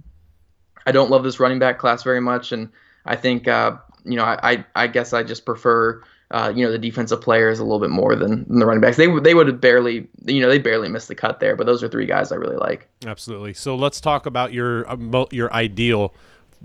I 0.85 0.91
don't 0.91 1.09
love 1.09 1.23
this 1.23 1.39
running 1.39 1.59
back 1.59 1.79
class 1.79 2.03
very 2.03 2.19
much, 2.19 2.51
and 2.51 2.69
I 3.05 3.15
think 3.15 3.47
uh, 3.47 3.77
you 4.07 4.15
know 4.15 4.23
I, 4.23 4.65
I, 4.75 4.87
guess 4.87 5.13
I 5.13 5.23
just 5.23 5.45
prefer 5.45 6.01
uh, 6.31 6.51
you 6.55 6.65
know 6.65 6.71
the 6.71 6.77
defensive 6.77 7.21
players 7.21 7.59
a 7.59 7.63
little 7.63 7.79
bit 7.79 7.89
more 7.89 8.15
than, 8.15 8.45
than 8.47 8.59
the 8.59 8.65
running 8.65 8.81
backs. 8.81 8.97
They 8.97 9.07
they 9.19 9.33
would 9.33 9.47
have 9.47 9.61
barely 9.61 10.07
you 10.25 10.41
know 10.41 10.49
they 10.49 10.59
barely 10.59 10.89
missed 10.89 11.07
the 11.07 11.15
cut 11.15 11.39
there, 11.39 11.55
but 11.55 11.65
those 11.65 11.83
are 11.83 11.87
three 11.87 12.05
guys 12.05 12.31
I 12.31 12.35
really 12.35 12.57
like. 12.57 12.87
Absolutely. 13.05 13.53
So 13.53 13.75
let's 13.75 14.01
talk 14.01 14.25
about 14.25 14.53
your 14.53 14.85
your 15.31 15.53
ideal 15.53 16.13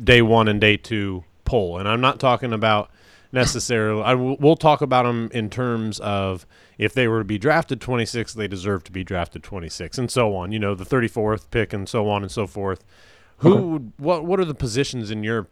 day 0.03 0.23
one 0.23 0.49
and 0.49 0.61
day 0.61 0.77
two 0.77 1.25
pull, 1.45 1.79
and 1.79 1.89
I'm 1.89 2.01
not 2.01 2.19
talking 2.19 2.53
about 2.53 2.91
necessarily. 3.33 4.03
I 4.03 4.13
w- 4.13 4.37
we'll 4.39 4.57
talk 4.57 4.83
about 4.83 5.05
them 5.05 5.31
in 5.33 5.51
terms 5.51 5.99
of 6.01 6.47
if 6.79 6.93
they 6.95 7.09
were 7.09 7.21
to 7.21 7.25
be 7.25 7.39
drafted 7.39 7.81
26, 7.81 8.35
they 8.35 8.49
deserve 8.49 8.85
to 8.85 8.93
be 8.93 9.05
drafted 9.05 9.43
26, 9.43 9.99
and 9.99 10.11
so 10.11 10.37
on. 10.37 10.53
You 10.53 10.59
know, 10.59 10.75
the 10.75 10.85
34th 10.85 11.51
pick, 11.51 11.73
and 11.73 11.89
so 11.89 12.09
on 12.09 12.23
and 12.23 12.31
so 12.31 12.47
forth. 12.47 12.85
Who? 13.39 13.75
Okay. 13.75 13.85
What? 13.97 14.25
What 14.25 14.41
are 14.41 14.45
the 14.45 14.55
positions 14.55 15.11
in 15.11 15.25
your 15.25 15.49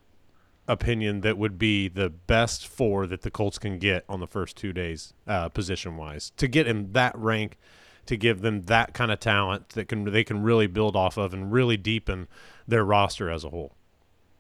opinion 0.71 1.21
that 1.23 1.37
would 1.37 1.59
be 1.59 1.89
the 1.89 2.09
best 2.09 2.67
four 2.67 3.07
that 3.09 3.23
the 3.23 3.31
Colts 3.31 3.59
can 3.59 3.79
get 3.79 4.05
on 4.09 4.21
the 4.21 4.27
first 4.27 4.57
two 4.57 4.73
days, 4.73 5.13
uh, 5.27 5.49
position 5.49 5.97
wise, 5.97 6.31
to 6.37 6.47
get 6.47 6.67
in 6.67 6.93
that 6.93 7.17
rank, 7.19 7.59
to 8.07 8.17
give 8.17 8.41
them 8.41 8.63
that 8.63 8.95
kind 8.95 9.11
of 9.11 9.19
talent 9.21 9.71
that 9.71 9.89
can 9.89 10.05
they 10.05 10.25
can 10.25 10.43
really 10.43 10.67
build 10.67 10.97
off 10.97 11.17
of 11.17 11.35
and 11.35 11.53
really 11.53 11.77
deepen 11.77 12.29
their 12.67 12.85
roster 12.85 13.31
as 13.31 13.45
a 13.45 13.51
whole. 13.51 13.75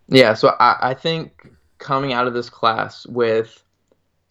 Yeah, 0.08 0.34
so 0.34 0.54
I, 0.60 0.90
I 0.90 0.94
think 0.94 1.50
coming 1.78 2.12
out 2.12 2.26
of 2.26 2.34
this 2.34 2.48
class 2.48 3.06
with 3.06 3.62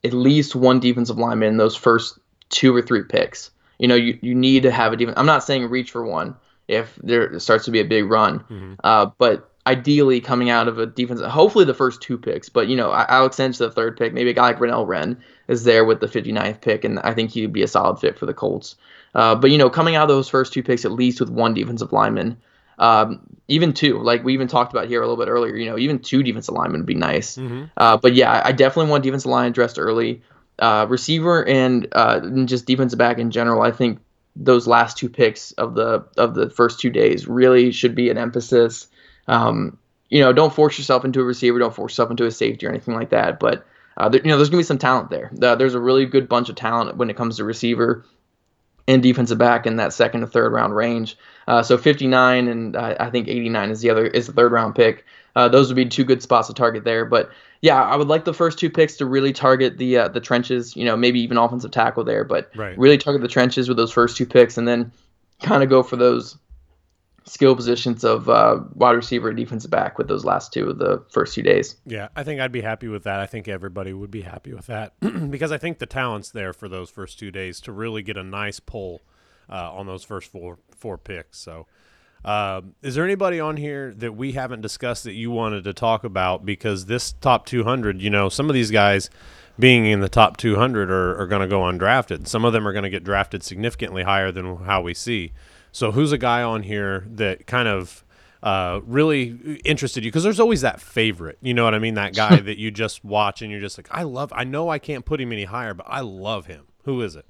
at 0.03 0.13
least 0.13 0.55
one 0.55 0.79
defensive 0.79 1.17
lineman 1.17 1.49
in 1.49 1.57
those 1.57 1.75
first 1.75 2.17
two 2.49 2.75
or 2.75 2.81
three 2.81 3.03
picks, 3.03 3.51
you 3.77 3.87
know, 3.87 3.95
you, 3.95 4.17
you 4.21 4.35
need 4.35 4.63
to 4.63 4.71
have 4.71 4.93
a 4.93 4.97
defense. 4.97 5.17
I'm 5.17 5.25
not 5.25 5.43
saying 5.43 5.69
reach 5.69 5.91
for 5.91 6.05
one 6.05 6.35
if 6.67 6.95
there 7.03 7.37
starts 7.39 7.65
to 7.65 7.71
be 7.71 7.79
a 7.79 7.85
big 7.85 8.09
run, 8.09 8.39
mm-hmm. 8.39 8.73
uh, 8.83 9.07
but 9.17 9.48
ideally 9.69 10.19
coming 10.19 10.49
out 10.49 10.67
of 10.67 10.79
a 10.79 10.85
defense, 10.85 11.21
hopefully 11.21 11.63
the 11.63 11.73
first 11.73 12.01
two 12.01 12.17
picks, 12.17 12.49
but 12.49 12.67
you 12.67 12.75
know, 12.75 12.91
Alex 12.91 13.35
to 13.37 13.51
the 13.51 13.71
third 13.71 13.97
pick. 13.97 14.13
Maybe 14.13 14.31
a 14.31 14.33
guy 14.33 14.47
like 14.47 14.59
Renell 14.59 14.87
Wren 14.87 15.21
is 15.47 15.63
there 15.63 15.85
with 15.85 15.99
the 15.99 16.07
59th 16.07 16.61
pick, 16.61 16.83
and 16.83 16.99
I 16.99 17.13
think 17.13 17.31
he'd 17.31 17.53
be 17.53 17.61
a 17.61 17.67
solid 17.67 17.99
fit 17.99 18.17
for 18.17 18.25
the 18.25 18.33
Colts. 18.33 18.75
Uh, 19.13 19.35
but 19.35 19.51
you 19.51 19.57
know, 19.57 19.69
coming 19.69 19.95
out 19.95 20.03
of 20.03 20.15
those 20.15 20.27
first 20.27 20.53
two 20.53 20.63
picks, 20.63 20.85
at 20.85 20.91
least 20.91 21.19
with 21.19 21.29
one 21.29 21.53
defensive 21.53 21.93
lineman, 21.93 22.37
um, 22.79 23.21
even 23.47 23.73
two, 23.73 24.01
like 24.01 24.23
we 24.23 24.33
even 24.33 24.47
talked 24.47 24.73
about 24.73 24.87
here 24.87 25.01
a 25.01 25.07
little 25.07 25.23
bit 25.23 25.29
earlier, 25.29 25.55
you 25.55 25.69
know, 25.69 25.77
even 25.77 25.99
two 25.99 26.23
defensive 26.23 26.55
linemen 26.55 26.81
would 26.81 26.87
be 26.87 26.95
nice. 26.95 27.37
Mm-hmm. 27.37 27.65
Uh, 27.77 27.97
but 27.97 28.15
yeah, 28.15 28.41
I 28.43 28.51
definitely 28.51 28.89
want 28.89 29.03
defensive 29.03 29.29
line 29.29 29.49
addressed 29.49 29.77
early. 29.77 30.21
Uh, 30.57 30.85
receiver 30.89 31.47
and, 31.47 31.87
uh, 31.93 32.19
and 32.21 32.49
just 32.49 32.65
defensive 32.65 32.99
back 32.99 33.17
in 33.17 33.31
general, 33.31 33.61
I 33.61 33.71
think 33.71 33.99
those 34.35 34.67
last 34.67 34.97
two 34.97 35.09
picks 35.09 35.51
of 35.53 35.75
the 35.75 36.05
of 36.17 36.33
the 36.33 36.49
first 36.49 36.79
two 36.79 36.89
days 36.89 37.27
really 37.27 37.71
should 37.71 37.93
be 37.95 38.09
an 38.09 38.17
emphasis. 38.17 38.87
Um, 39.29 39.77
you 40.09 40.21
know, 40.21 40.33
don't 40.33 40.53
force 40.53 40.77
yourself 40.77 41.05
into 41.05 41.21
a 41.21 41.23
receiver, 41.23 41.59
don't 41.59 41.73
force 41.73 41.93
yourself 41.93 42.11
into 42.11 42.25
a 42.25 42.31
safety 42.31 42.65
or 42.65 42.69
anything 42.69 42.95
like 42.95 43.11
that. 43.11 43.39
But 43.39 43.65
uh, 43.95 44.09
there, 44.09 44.21
you 44.21 44.27
know, 44.29 44.37
there's 44.37 44.49
gonna 44.49 44.59
be 44.59 44.63
some 44.63 44.77
talent 44.77 45.09
there. 45.09 45.29
there's 45.33 45.75
a 45.75 45.79
really 45.79 46.05
good 46.05 46.27
bunch 46.27 46.49
of 46.49 46.55
talent 46.55 46.97
when 46.97 47.09
it 47.09 47.17
comes 47.17 47.37
to 47.37 47.43
receiver 47.43 48.05
and 48.87 49.03
defensive 49.03 49.37
back 49.37 49.67
in 49.67 49.75
that 49.75 49.93
second 49.93 50.21
to 50.21 50.27
third 50.27 50.51
round 50.51 50.75
range. 50.75 51.15
Uh, 51.47 51.61
so 51.61 51.77
59 51.77 52.47
and 52.47 52.75
uh, 52.75 52.95
I 52.99 53.09
think 53.11 53.27
89 53.27 53.69
is 53.69 53.81
the 53.81 53.91
other 53.91 54.07
is 54.07 54.27
the 54.27 54.33
third 54.33 54.51
round 54.51 54.75
pick. 54.75 55.05
Uh, 55.35 55.47
those 55.47 55.67
would 55.67 55.75
be 55.75 55.85
two 55.85 56.03
good 56.03 56.23
spots 56.23 56.47
to 56.47 56.53
target 56.53 56.83
there. 56.83 57.05
But 57.05 57.29
yeah, 57.61 57.81
I 57.81 57.95
would 57.95 58.07
like 58.07 58.25
the 58.25 58.33
first 58.33 58.57
two 58.57 58.69
picks 58.69 58.97
to 58.97 59.05
really 59.05 59.31
target 59.31 59.77
the 59.77 59.97
uh, 59.97 60.07
the 60.07 60.19
trenches. 60.19 60.75
You 60.75 60.85
know, 60.85 60.97
maybe 60.97 61.19
even 61.19 61.37
offensive 61.37 61.71
tackle 61.71 62.03
there, 62.03 62.23
but 62.23 62.49
right. 62.55 62.77
really 62.79 62.97
target 62.97 63.21
the 63.21 63.27
trenches 63.27 63.67
with 63.67 63.77
those 63.77 63.91
first 63.91 64.17
two 64.17 64.25
picks, 64.25 64.57
and 64.57 64.67
then 64.67 64.91
kind 65.41 65.61
of 65.61 65.69
go 65.69 65.83
for 65.83 65.95
those 65.95 66.37
skill 67.29 67.55
positions 67.55 68.03
of 68.03 68.27
uh, 68.27 68.59
wide 68.73 68.95
receiver 68.95 69.29
and 69.29 69.37
defensive 69.37 69.69
back 69.69 69.97
with 69.97 70.07
those 70.07 70.25
last 70.25 70.51
two 70.51 70.69
of 70.69 70.79
the 70.79 71.03
first 71.11 71.35
two 71.35 71.43
days. 71.43 71.75
Yeah, 71.85 72.07
I 72.15 72.23
think 72.23 72.41
I'd 72.41 72.51
be 72.51 72.61
happy 72.61 72.87
with 72.87 73.03
that. 73.03 73.19
I 73.19 73.27
think 73.27 73.47
everybody 73.47 73.93
would 73.93 74.11
be 74.11 74.21
happy 74.21 74.53
with 74.53 74.65
that 74.67 74.93
because 75.29 75.51
I 75.51 75.57
think 75.57 75.77
the 75.77 75.85
talent's 75.85 76.31
there 76.31 76.53
for 76.53 76.67
those 76.67 76.89
first 76.89 77.19
two 77.19 77.31
days 77.31 77.61
to 77.61 77.71
really 77.71 78.01
get 78.01 78.17
a 78.17 78.23
nice 78.23 78.59
pull 78.59 79.01
uh, 79.49 79.71
on 79.73 79.85
those 79.85 80.03
first 80.03 80.31
four 80.31 80.57
four 80.75 80.97
picks. 80.97 81.37
So. 81.37 81.67
Uh, 82.25 82.59
is 82.81 82.95
there 82.95 83.05
anybody 83.05 83.39
on 83.39 83.55
here 83.55 83.93
that 83.93 84.13
we 84.13 84.33
haven't 84.33 84.59
discussed 84.59 85.05
that 85.05 85.13
you 85.13 85.31
wanted 85.31 85.63
to 85.63 85.71
talk 85.71 86.03
about? 86.03 86.45
Because 86.45 86.85
this 86.85 87.13
top 87.21 87.45
200, 87.45 88.01
you 88.01 88.09
know, 88.09 88.27
some 88.27 88.49
of 88.49 88.53
these 88.53 88.71
guys 88.71 89.09
being 89.57 89.85
in 89.85 90.01
the 90.01 90.09
top 90.09 90.35
200 90.35 90.91
are, 90.91 91.17
are 91.17 91.27
going 91.27 91.41
to 91.41 91.47
go 91.47 91.61
undrafted. 91.61 92.27
Some 92.27 92.43
of 92.43 92.51
them 92.51 92.67
are 92.67 92.73
going 92.73 92.83
to 92.83 92.89
get 92.89 93.05
drafted 93.05 93.41
significantly 93.41 94.03
higher 94.03 94.33
than 94.33 94.57
how 94.57 94.81
we 94.81 94.93
see. 94.93 95.31
So 95.71 95.91
who's 95.91 96.11
a 96.11 96.17
guy 96.17 96.43
on 96.43 96.63
here 96.63 97.05
that 97.11 97.47
kind 97.47 97.67
of 97.67 98.03
uh, 98.41 98.81
really 98.85 99.59
interested 99.65 100.03
you? 100.03 100.11
Because 100.11 100.23
there's 100.23 100.39
always 100.39 100.61
that 100.61 100.81
favorite, 100.81 101.37
you 101.41 101.53
know 101.53 101.63
what 101.63 101.75
I 101.75 101.79
mean? 101.79 101.95
That 101.95 102.15
guy 102.15 102.35
that 102.41 102.57
you 102.57 102.71
just 102.71 103.03
watch 103.03 103.41
and 103.41 103.51
you're 103.51 103.61
just 103.61 103.77
like, 103.77 103.87
I 103.91 104.03
love. 104.03 104.31
I 104.35 104.43
know 104.43 104.69
I 104.69 104.79
can't 104.79 105.05
put 105.05 105.21
him 105.21 105.31
any 105.31 105.45
higher, 105.45 105.73
but 105.73 105.85
I 105.89 106.01
love 106.01 106.45
him. 106.45 106.67
Who 106.83 107.01
is 107.01 107.15
it? 107.15 107.25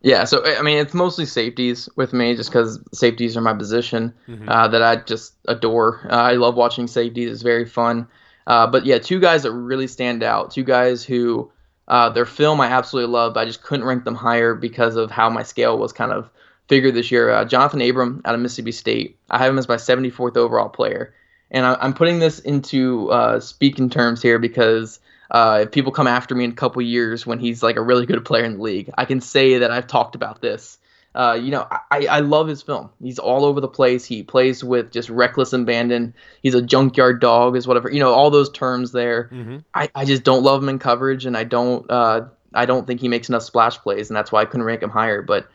Yeah, 0.00 0.24
so 0.24 0.44
I 0.44 0.62
mean, 0.62 0.78
it's 0.78 0.94
mostly 0.94 1.26
safeties 1.26 1.88
with 1.96 2.12
me, 2.12 2.36
just 2.36 2.50
because 2.50 2.80
safeties 2.92 3.36
are 3.36 3.40
my 3.40 3.54
position 3.54 4.14
mm-hmm. 4.28 4.48
uh, 4.48 4.68
that 4.68 4.80
I 4.80 4.96
just 4.96 5.34
adore. 5.48 6.06
Uh, 6.08 6.14
I 6.14 6.32
love 6.34 6.54
watching 6.54 6.86
safeties; 6.86 7.32
it's 7.32 7.42
very 7.42 7.64
fun. 7.64 8.06
Uh, 8.46 8.66
but 8.66 8.86
yeah, 8.86 8.98
two 8.98 9.18
guys 9.18 9.42
that 9.42 9.52
really 9.52 9.88
stand 9.88 10.22
out. 10.22 10.52
Two 10.52 10.62
guys 10.62 11.04
who 11.04 11.50
uh, 11.88 12.10
their 12.10 12.26
film 12.26 12.60
I 12.60 12.68
absolutely 12.68 13.12
love. 13.12 13.36
I 13.36 13.44
just 13.44 13.62
couldn't 13.62 13.86
rank 13.86 14.04
them 14.04 14.14
higher 14.14 14.54
because 14.54 14.94
of 14.94 15.10
how 15.10 15.28
my 15.30 15.42
scale 15.42 15.76
was 15.78 15.92
kind 15.92 16.12
of 16.12 16.30
figure 16.68 16.90
this 16.90 17.10
year. 17.10 17.30
Uh, 17.30 17.44
Johnathan 17.44 17.88
Abram 17.88 18.22
out 18.24 18.34
of 18.34 18.40
Mississippi 18.40 18.72
State. 18.72 19.18
I 19.28 19.38
have 19.38 19.50
him 19.50 19.58
as 19.58 19.68
my 19.68 19.76
74th 19.76 20.36
overall 20.36 20.68
player. 20.68 21.14
And 21.50 21.64
I, 21.64 21.84
am 21.84 21.94
putting 21.94 22.18
this 22.18 22.38
into 22.38 23.10
uh, 23.10 23.40
speaking 23.40 23.90
terms 23.90 24.20
here 24.20 24.38
because 24.38 25.00
uh, 25.30 25.60
if 25.62 25.72
people 25.72 25.92
come 25.92 26.06
after 26.06 26.34
me 26.34 26.44
in 26.44 26.50
a 26.52 26.54
couple 26.54 26.82
years 26.82 27.26
when 27.26 27.38
he's 27.38 27.62
like 27.62 27.76
a 27.76 27.82
really 27.82 28.06
good 28.06 28.22
player 28.24 28.44
in 28.44 28.58
the 28.58 28.62
league, 28.62 28.90
I 28.96 29.06
can 29.06 29.20
say 29.20 29.58
that 29.58 29.70
I've 29.70 29.86
talked 29.86 30.14
about 30.14 30.42
this. 30.42 30.78
Uh, 31.14 31.38
you 31.40 31.50
know, 31.50 31.66
I, 31.90 32.06
I 32.06 32.20
love 32.20 32.48
his 32.48 32.62
film. 32.62 32.90
He's 33.02 33.18
all 33.18 33.44
over 33.44 33.60
the 33.60 33.68
place. 33.68 34.04
He 34.04 34.22
plays 34.22 34.62
with 34.62 34.92
just 34.92 35.08
reckless 35.08 35.52
abandon. 35.52 36.14
He's 36.42 36.54
a 36.54 36.62
junkyard 36.62 37.20
dog, 37.20 37.56
is 37.56 37.66
whatever. 37.66 37.90
You 37.90 37.98
know, 37.98 38.12
all 38.12 38.30
those 38.30 38.50
terms 38.50 38.92
there. 38.92 39.30
Mm-hmm. 39.32 39.58
I, 39.74 39.88
I 39.94 40.04
just 40.04 40.22
don't 40.22 40.42
love 40.42 40.62
him 40.62 40.68
in 40.68 40.78
coverage, 40.78 41.24
and 41.24 41.36
I 41.36 41.44
don't 41.44 41.90
uh, 41.90 42.26
I 42.54 42.66
don't 42.66 42.86
think 42.86 43.00
he 43.00 43.08
makes 43.08 43.28
enough 43.28 43.42
splash 43.42 43.78
plays, 43.78 44.10
and 44.10 44.16
that's 44.16 44.30
why 44.30 44.42
I 44.42 44.44
couldn't 44.44 44.64
rank 44.64 44.82
him 44.82 44.90
higher. 44.90 45.22
But 45.22 45.48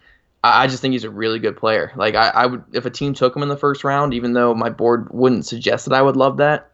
I 0.43 0.67
just 0.67 0.81
think 0.81 0.91
he's 0.91 1.05
a 1.05 1.09
really 1.09 1.39
good 1.39 1.55
player. 1.55 1.93
Like 1.95 2.15
I, 2.15 2.27
I 2.29 2.45
would, 2.45 2.63
if 2.73 2.85
a 2.85 2.89
team 2.89 3.13
took 3.13 3.35
him 3.35 3.43
in 3.43 3.49
the 3.49 3.57
first 3.57 3.83
round, 3.83 4.13
even 4.13 4.33
though 4.33 4.53
my 4.53 4.69
board 4.69 5.07
wouldn't 5.11 5.45
suggest 5.45 5.85
that 5.85 5.93
I 5.95 6.01
would 6.01 6.17
love 6.17 6.37
that, 6.37 6.69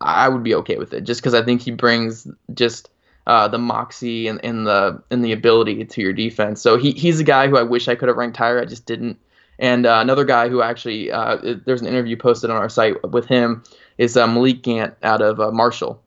I 0.00 0.28
would 0.28 0.42
be 0.42 0.54
okay 0.56 0.76
with 0.76 0.92
it. 0.92 1.04
Just 1.04 1.20
because 1.20 1.34
I 1.34 1.42
think 1.42 1.62
he 1.62 1.70
brings 1.70 2.26
just 2.52 2.90
uh, 3.28 3.46
the 3.46 3.58
moxie 3.58 4.26
and, 4.26 4.44
and 4.44 4.66
the 4.66 5.02
and 5.10 5.24
the 5.24 5.32
ability 5.32 5.84
to 5.84 6.00
your 6.00 6.12
defense. 6.12 6.60
So 6.60 6.76
he 6.76 6.92
he's 6.92 7.20
a 7.20 7.24
guy 7.24 7.46
who 7.48 7.56
I 7.56 7.62
wish 7.62 7.86
I 7.86 7.94
could 7.94 8.08
have 8.08 8.16
ranked 8.16 8.36
higher. 8.36 8.60
I 8.60 8.64
just 8.64 8.86
didn't. 8.86 9.18
And 9.58 9.86
uh, 9.86 10.00
another 10.02 10.24
guy 10.24 10.48
who 10.48 10.60
actually 10.60 11.12
uh, 11.12 11.38
there's 11.64 11.80
an 11.80 11.86
interview 11.86 12.16
posted 12.16 12.50
on 12.50 12.56
our 12.56 12.68
site 12.68 13.02
with 13.08 13.26
him 13.26 13.62
is 13.98 14.16
uh, 14.16 14.26
Malik 14.26 14.62
Gant 14.62 14.94
out 15.02 15.22
of 15.22 15.40
uh, 15.40 15.52
Marshall. 15.52 16.02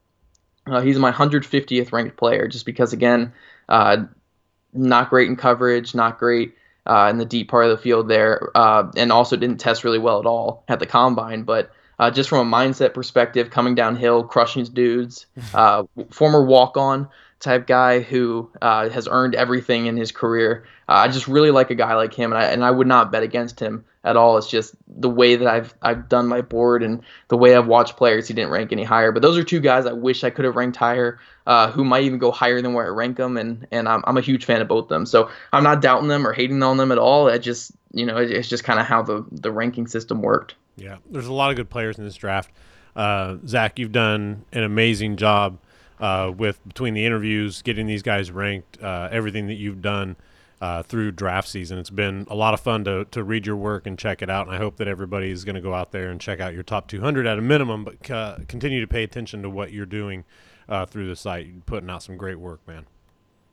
Uh, 0.67 0.81
he's 0.81 0.99
my 0.99 1.11
150th 1.11 1.91
ranked 1.91 2.17
player, 2.17 2.47
just 2.47 2.65
because 2.65 2.93
again, 2.93 3.33
not 3.69 5.09
great 5.09 5.29
in 5.29 5.35
coverage, 5.35 5.95
not 5.95 6.19
great 6.19 6.53
uh, 6.85 7.07
in 7.09 7.17
the 7.17 7.25
deep 7.25 7.49
part 7.49 7.65
of 7.65 7.71
the 7.71 7.77
field 7.77 8.07
there, 8.07 8.51
uh, 8.55 8.91
and 8.95 9.11
also 9.11 9.35
didn't 9.35 9.59
test 9.59 9.83
really 9.83 9.99
well 9.99 10.19
at 10.19 10.25
all 10.25 10.63
at 10.67 10.79
the 10.79 10.85
combine. 10.85 11.43
But 11.43 11.71
uh, 11.99 12.09
just 12.09 12.29
from 12.29 12.51
a 12.51 12.57
mindset 12.57 12.93
perspective, 12.93 13.49
coming 13.49 13.75
downhill, 13.75 14.23
crushing 14.23 14.63
dudes, 14.65 15.25
uh, 15.53 15.83
former 16.11 16.43
walk-on 16.43 17.07
type 17.39 17.67
guy 17.67 18.01
who 18.01 18.49
uh, 18.61 18.89
has 18.89 19.07
earned 19.09 19.35
everything 19.35 19.85
in 19.85 19.97
his 19.97 20.11
career. 20.11 20.65
Uh, 20.87 20.93
I 20.93 21.07
just 21.07 21.27
really 21.27 21.51
like 21.51 21.71
a 21.71 21.75
guy 21.75 21.95
like 21.95 22.13
him, 22.13 22.31
and 22.31 22.41
I 22.41 22.45
and 22.45 22.63
I 22.63 22.71
would 22.71 22.87
not 22.87 23.11
bet 23.11 23.23
against 23.23 23.59
him 23.59 23.85
at 24.03 24.17
all. 24.17 24.37
It's 24.37 24.49
just 24.49 24.75
the 24.87 25.09
way 25.09 25.35
that 25.35 25.47
I've 25.47 25.73
I've 25.81 26.09
done 26.09 26.27
my 26.27 26.41
board 26.41 26.83
and 26.83 27.01
the 27.29 27.37
way 27.37 27.55
I've 27.55 27.67
watched 27.67 27.97
players. 27.97 28.27
He 28.27 28.33
didn't 28.33 28.51
rank 28.51 28.71
any 28.71 28.83
higher, 28.83 29.11
but 29.11 29.21
those 29.21 29.37
are 29.37 29.43
two 29.43 29.59
guys 29.59 29.85
I 29.85 29.93
wish 29.93 30.23
I 30.23 30.29
could 30.29 30.45
have 30.45 30.55
ranked 30.55 30.77
higher. 30.77 31.19
Uh, 31.47 31.71
who 31.71 31.83
might 31.83 32.03
even 32.03 32.19
go 32.19 32.31
higher 32.31 32.61
than 32.61 32.73
where 32.73 32.85
I 32.85 32.89
rank 32.89 33.17
them, 33.17 33.37
and 33.37 33.67
and 33.71 33.87
I'm 33.87 34.03
I'm 34.05 34.17
a 34.17 34.21
huge 34.21 34.45
fan 34.45 34.61
of 34.61 34.67
both 34.67 34.85
of 34.85 34.89
them. 34.89 35.05
So 35.05 35.29
I'm 35.53 35.63
not 35.63 35.81
doubting 35.81 36.07
them 36.07 36.27
or 36.27 36.33
hating 36.33 36.61
on 36.61 36.77
them 36.77 36.91
at 36.91 36.97
all. 36.97 37.29
I 37.29 37.37
just 37.37 37.71
you 37.91 38.05
know 38.05 38.17
it's 38.17 38.49
just 38.49 38.63
kind 38.63 38.79
of 38.79 38.85
how 38.85 39.01
the 39.01 39.25
the 39.31 39.51
ranking 39.51 39.87
system 39.87 40.21
worked. 40.21 40.55
Yeah, 40.75 40.97
there's 41.09 41.27
a 41.27 41.33
lot 41.33 41.49
of 41.49 41.55
good 41.55 41.69
players 41.69 41.97
in 41.97 42.05
this 42.05 42.15
draft. 42.15 42.51
Uh, 42.95 43.37
Zach, 43.47 43.79
you've 43.79 43.91
done 43.91 44.45
an 44.51 44.63
amazing 44.63 45.17
job 45.17 45.57
uh, 45.99 46.31
with 46.35 46.65
between 46.67 46.93
the 46.93 47.05
interviews, 47.05 47.61
getting 47.61 47.87
these 47.87 48.01
guys 48.01 48.31
ranked, 48.31 48.81
uh, 48.81 49.09
everything 49.11 49.47
that 49.47 49.55
you've 49.55 49.81
done 49.81 50.15
uh, 50.61 50.83
through 50.83 51.11
draft 51.11 51.47
season. 51.47 51.77
It's 51.77 51.89
been 51.89 52.27
a 52.29 52.35
lot 52.35 52.53
of 52.53 52.59
fun 52.59 52.83
to, 52.85 53.05
to 53.05 53.23
read 53.23 53.45
your 53.45 53.55
work 53.55 53.87
and 53.87 53.97
check 53.97 54.21
it 54.21 54.29
out. 54.29 54.47
And 54.47 54.55
I 54.55 54.59
hope 54.59 54.77
that 54.77 54.87
everybody 54.87 55.31
is 55.31 55.45
going 55.45 55.55
to 55.55 55.61
go 55.61 55.73
out 55.73 55.91
there 55.91 56.09
and 56.09 56.19
check 56.19 56.39
out 56.39 56.53
your 56.53 56.63
top 56.63 56.87
200 56.87 57.25
at 57.25 57.37
a 57.37 57.41
minimum, 57.41 57.85
but 57.85 58.11
uh, 58.11 58.37
continue 58.47 58.81
to 58.81 58.87
pay 58.87 59.03
attention 59.03 59.41
to 59.43 59.49
what 59.49 59.71
you're 59.71 59.85
doing 59.85 60.25
uh, 60.67 60.85
through 60.85 61.07
the 61.07 61.15
site. 61.15 61.47
You're 61.47 61.61
putting 61.65 61.89
out 61.89 62.03
some 62.03 62.17
great 62.17 62.39
work, 62.39 62.65
man. 62.67 62.85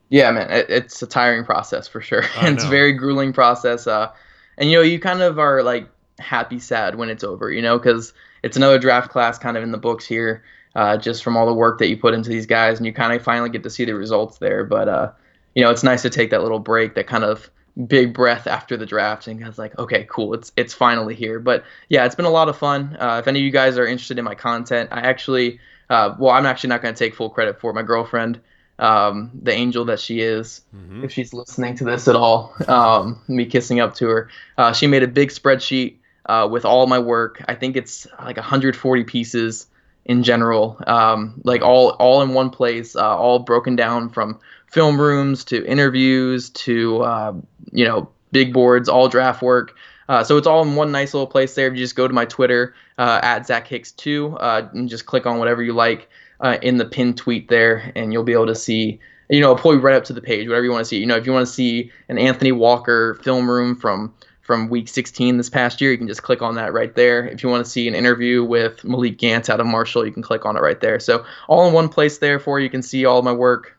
Yeah, 0.08 0.30
man, 0.30 0.50
it, 0.50 0.66
it's 0.68 1.02
a 1.02 1.06
tiring 1.06 1.44
process 1.44 1.88
for 1.88 2.00
sure. 2.00 2.22
it's 2.36 2.64
a 2.64 2.68
very 2.68 2.92
grueling 2.92 3.32
process. 3.32 3.86
Uh, 3.86 4.12
and 4.58 4.70
you 4.70 4.78
know, 4.78 4.82
you 4.82 4.98
kind 4.98 5.22
of 5.22 5.38
are 5.38 5.62
like 5.62 5.88
happy, 6.18 6.58
sad 6.58 6.96
when 6.96 7.08
it's 7.08 7.24
over, 7.24 7.50
you 7.50 7.62
know, 7.62 7.78
because 7.78 8.12
it's 8.42 8.56
another 8.56 8.78
draft 8.78 9.10
class 9.10 9.38
kind 9.38 9.56
of 9.56 9.62
in 9.62 9.72
the 9.72 9.78
books 9.78 10.06
here 10.06 10.44
uh, 10.76 10.98
just 10.98 11.24
from 11.24 11.38
all 11.38 11.46
the 11.46 11.54
work 11.54 11.78
that 11.78 11.88
you 11.88 11.96
put 11.96 12.12
into 12.12 12.28
these 12.28 12.44
guys, 12.44 12.76
and 12.76 12.86
you 12.86 12.92
kind 12.92 13.14
of 13.14 13.22
finally 13.22 13.48
get 13.48 13.62
to 13.62 13.70
see 13.70 13.86
the 13.86 13.94
results 13.94 14.38
there. 14.38 14.62
But 14.62 14.88
uh, 14.88 15.12
you 15.54 15.64
know, 15.64 15.70
it's 15.70 15.82
nice 15.82 16.02
to 16.02 16.10
take 16.10 16.30
that 16.30 16.42
little 16.42 16.58
break, 16.58 16.94
that 16.94 17.06
kind 17.06 17.24
of 17.24 17.50
big 17.86 18.12
breath 18.12 18.46
after 18.46 18.76
the 18.76 18.84
draft, 18.84 19.26
and 19.26 19.40
guys 19.40 19.58
like, 19.58 19.76
okay, 19.78 20.06
cool, 20.08 20.34
it's 20.34 20.52
it's 20.54 20.74
finally 20.74 21.14
here. 21.14 21.40
But 21.40 21.64
yeah, 21.88 22.04
it's 22.04 22.14
been 22.14 22.26
a 22.26 22.30
lot 22.30 22.50
of 22.50 22.58
fun. 22.58 22.94
Uh, 23.00 23.16
if 23.20 23.26
any 23.26 23.38
of 23.38 23.44
you 23.44 23.50
guys 23.50 23.78
are 23.78 23.86
interested 23.86 24.18
in 24.18 24.24
my 24.24 24.34
content, 24.34 24.90
I 24.92 25.00
actually, 25.00 25.60
uh, 25.88 26.14
well, 26.18 26.32
I'm 26.32 26.44
actually 26.44 26.68
not 26.68 26.82
going 26.82 26.94
to 26.94 26.98
take 26.98 27.14
full 27.14 27.30
credit 27.30 27.58
for 27.58 27.70
it. 27.70 27.74
my 27.74 27.82
girlfriend. 27.82 28.40
Um, 28.78 29.30
the 29.42 29.52
angel 29.52 29.86
that 29.86 29.98
she 29.98 30.20
is, 30.20 30.60
mm-hmm. 30.76 31.02
if 31.02 31.10
she's 31.10 31.32
listening 31.32 31.76
to 31.76 31.84
this 31.84 32.08
at 32.08 32.16
all, 32.16 32.54
um, 32.68 33.22
me 33.26 33.46
kissing 33.46 33.80
up 33.80 33.94
to 33.94 34.08
her. 34.08 34.28
Uh, 34.58 34.74
she 34.74 34.86
made 34.86 35.02
a 35.02 35.08
big 35.08 35.30
spreadsheet 35.30 35.96
uh, 36.26 36.46
with 36.50 36.66
all 36.66 36.86
my 36.86 36.98
work. 36.98 37.42
I 37.48 37.54
think 37.54 37.76
it's 37.76 38.06
like 38.22 38.36
140 38.36 39.04
pieces 39.04 39.68
in 40.06 40.22
general, 40.22 40.80
um, 40.86 41.40
like 41.44 41.62
all 41.62 41.90
all 41.98 42.22
in 42.22 42.32
one 42.32 42.48
place, 42.48 42.96
uh, 42.96 43.16
all 43.16 43.40
broken 43.40 43.76
down 43.76 44.08
from 44.08 44.38
film 44.66 45.00
rooms 45.00 45.44
to 45.44 45.66
interviews 45.66 46.48
to 46.50 47.02
uh, 47.02 47.34
you 47.72 47.84
know 47.84 48.08
big 48.32 48.52
boards, 48.52 48.88
all 48.88 49.08
draft 49.08 49.42
work. 49.42 49.76
Uh, 50.08 50.22
so 50.22 50.36
it's 50.36 50.46
all 50.46 50.62
in 50.62 50.76
one 50.76 50.92
nice 50.92 51.12
little 51.12 51.26
place 51.26 51.54
there. 51.56 51.66
If 51.66 51.74
you 51.74 51.80
just 51.80 51.96
go 51.96 52.06
to 52.06 52.14
my 52.14 52.24
Twitter 52.24 52.74
uh, 52.98 53.18
at 53.22 53.46
Zach 53.46 53.66
Hicks 53.66 53.90
two 53.90 54.36
uh, 54.38 54.68
and 54.72 54.88
just 54.88 55.06
click 55.06 55.26
on 55.26 55.40
whatever 55.40 55.62
you 55.62 55.72
like 55.72 56.08
uh, 56.40 56.58
in 56.62 56.76
the 56.76 56.84
pinned 56.84 57.18
tweet 57.18 57.48
there, 57.48 57.92
and 57.96 58.12
you'll 58.12 58.22
be 58.22 58.32
able 58.32 58.46
to 58.46 58.54
see. 58.54 59.00
You 59.28 59.40
know, 59.40 59.56
pull 59.56 59.74
you 59.74 59.80
right 59.80 59.96
up 59.96 60.04
to 60.04 60.12
the 60.12 60.20
page, 60.20 60.46
whatever 60.46 60.64
you 60.64 60.70
want 60.70 60.84
to 60.84 60.88
see. 60.88 60.98
You 60.98 61.06
know, 61.06 61.16
if 61.16 61.26
you 61.26 61.32
want 61.32 61.48
to 61.48 61.52
see 61.52 61.90
an 62.08 62.16
Anthony 62.16 62.52
Walker 62.52 63.18
film 63.24 63.50
room 63.50 63.74
from 63.74 64.14
from 64.46 64.68
week 64.68 64.88
16 64.88 65.36
this 65.36 65.50
past 65.50 65.80
year. 65.80 65.90
You 65.90 65.98
can 65.98 66.06
just 66.06 66.22
click 66.22 66.40
on 66.40 66.54
that 66.54 66.72
right 66.72 66.94
there. 66.94 67.26
If 67.26 67.42
you 67.42 67.48
want 67.48 67.64
to 67.64 67.70
see 67.70 67.88
an 67.88 67.94
interview 67.94 68.44
with 68.44 68.84
Malik 68.84 69.18
Gantz 69.18 69.50
out 69.50 69.60
of 69.60 69.66
Marshall, 69.66 70.06
you 70.06 70.12
can 70.12 70.22
click 70.22 70.46
on 70.46 70.56
it 70.56 70.60
right 70.60 70.80
there. 70.80 71.00
So 71.00 71.24
all 71.48 71.66
in 71.66 71.74
one 71.74 71.88
place 71.88 72.18
there 72.18 72.38
for 72.38 72.58
you. 72.58 72.64
You 72.64 72.70
can 72.70 72.82
see 72.82 73.04
all 73.04 73.22
my 73.22 73.32
work. 73.32 73.76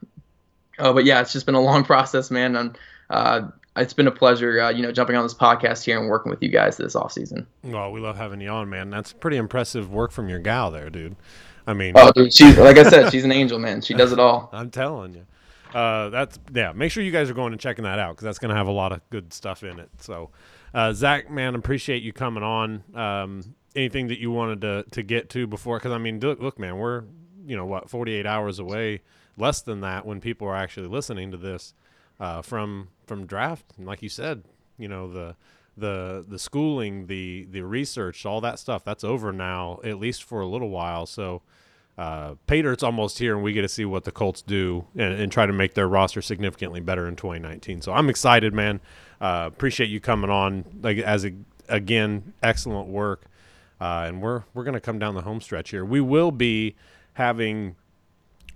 Uh, 0.77 0.93
but 0.93 1.05
yeah, 1.05 1.21
it's 1.21 1.31
just 1.31 1.45
been 1.45 1.55
a 1.55 1.61
long 1.61 1.83
process, 1.85 2.29
man. 2.29 2.55
And 2.55 2.77
uh, 3.09 3.47
it's 3.77 3.93
been 3.93 4.07
a 4.07 4.11
pleasure, 4.11 4.59
uh, 4.59 4.69
you 4.69 4.83
know, 4.83 4.91
jumping 4.91 5.15
on 5.15 5.23
this 5.23 5.33
podcast 5.33 5.85
here 5.85 5.99
and 5.99 6.09
working 6.09 6.29
with 6.29 6.43
you 6.43 6.49
guys 6.49 6.77
this 6.77 6.95
off 6.95 7.13
season. 7.13 7.47
Well, 7.63 7.91
we 7.91 8.01
love 8.01 8.17
having 8.17 8.41
you 8.41 8.49
on, 8.49 8.69
man. 8.69 8.89
That's 8.89 9.13
pretty 9.13 9.37
impressive 9.37 9.91
work 9.91 10.11
from 10.11 10.29
your 10.29 10.39
gal 10.39 10.69
there, 10.69 10.89
dude. 10.89 11.15
I 11.65 11.73
mean, 11.73 11.93
oh, 11.95 12.11
dude, 12.11 12.33
she's 12.33 12.57
like 12.57 12.77
I 12.77 12.89
said, 12.89 13.11
she's 13.11 13.25
an 13.25 13.31
angel, 13.31 13.59
man. 13.59 13.81
She 13.81 13.93
does 13.93 14.11
it 14.11 14.19
all. 14.19 14.49
I'm 14.53 14.71
telling 14.71 15.13
you. 15.13 15.25
Uh, 15.77 16.09
that's 16.09 16.39
yeah. 16.53 16.71
Make 16.71 16.91
sure 16.91 17.03
you 17.03 17.11
guys 17.11 17.29
are 17.29 17.33
going 17.33 17.51
and 17.51 17.59
checking 17.59 17.83
that 17.83 17.99
out 17.99 18.15
because 18.15 18.23
that's 18.23 18.39
going 18.39 18.49
to 18.49 18.55
have 18.55 18.67
a 18.67 18.71
lot 18.71 18.93
of 18.93 19.01
good 19.09 19.33
stuff 19.33 19.63
in 19.63 19.79
it. 19.79 19.89
So, 19.99 20.29
uh, 20.73 20.93
Zach, 20.93 21.29
man, 21.29 21.55
appreciate 21.55 22.03
you 22.03 22.13
coming 22.13 22.43
on. 22.43 22.83
Um, 22.93 23.55
anything 23.75 24.07
that 24.07 24.19
you 24.19 24.31
wanted 24.31 24.61
to 24.61 24.85
to 24.91 25.03
get 25.03 25.29
to 25.31 25.47
before? 25.47 25.77
Because 25.77 25.91
I 25.91 25.97
mean, 25.97 26.19
look, 26.19 26.41
look, 26.41 26.59
man, 26.59 26.77
we're 26.77 27.03
you 27.45 27.55
know 27.55 27.65
what, 27.65 27.89
48 27.89 28.25
hours 28.25 28.59
away, 28.59 29.01
less 29.37 29.61
than 29.61 29.81
that 29.81 30.05
when 30.05 30.19
people 30.19 30.47
are 30.47 30.55
actually 30.55 30.87
listening 30.87 31.31
to 31.31 31.37
this 31.37 31.73
uh, 32.19 32.41
from 32.41 32.89
from 33.05 33.25
draft. 33.25 33.65
And 33.77 33.87
like 33.87 34.01
you 34.01 34.09
said, 34.09 34.43
you 34.77 34.87
know 34.87 35.11
the 35.11 35.35
the 35.77 36.25
the 36.27 36.39
schooling, 36.39 37.07
the 37.07 37.47
the 37.49 37.61
research, 37.61 38.25
all 38.25 38.41
that 38.41 38.59
stuff. 38.59 38.83
That's 38.83 39.03
over 39.03 39.31
now, 39.31 39.79
at 39.83 39.99
least 39.99 40.23
for 40.23 40.41
a 40.41 40.47
little 40.47 40.69
while. 40.69 41.05
So 41.05 41.41
uh, 41.97 42.35
Pater's 42.45 42.83
almost 42.83 43.19
here, 43.19 43.33
and 43.33 43.43
we 43.43 43.53
get 43.53 43.61
to 43.61 43.69
see 43.69 43.85
what 43.85 44.03
the 44.03 44.11
Colts 44.11 44.41
do 44.41 44.85
and, 44.95 45.13
and, 45.13 45.31
try 45.31 45.47
to 45.47 45.53
make 45.53 45.73
their 45.73 45.87
roster 45.87 46.21
significantly 46.21 46.79
better 46.79 47.07
in 47.07 47.15
2019. 47.15 47.81
So 47.81 47.91
I'm 47.91 48.07
excited, 48.07 48.53
man. 48.53 48.81
Uh, 49.19 49.45
appreciate 49.47 49.89
you 49.89 49.99
coming 49.99 50.29
on. 50.29 50.65
Like 50.81 50.97
as 50.97 51.25
a, 51.25 51.33
again, 51.67 52.33
excellent 52.43 52.87
work. 52.87 53.25
Uh, 53.79 54.05
and 54.07 54.21
we're 54.21 54.43
we're 54.53 54.63
gonna 54.63 54.79
come 54.79 54.99
down 54.99 55.13
the 55.15 55.21
home 55.21 55.41
stretch 55.41 55.69
here. 55.69 55.85
We 55.85 56.01
will 56.01 56.31
be 56.31 56.75
having 57.13 57.75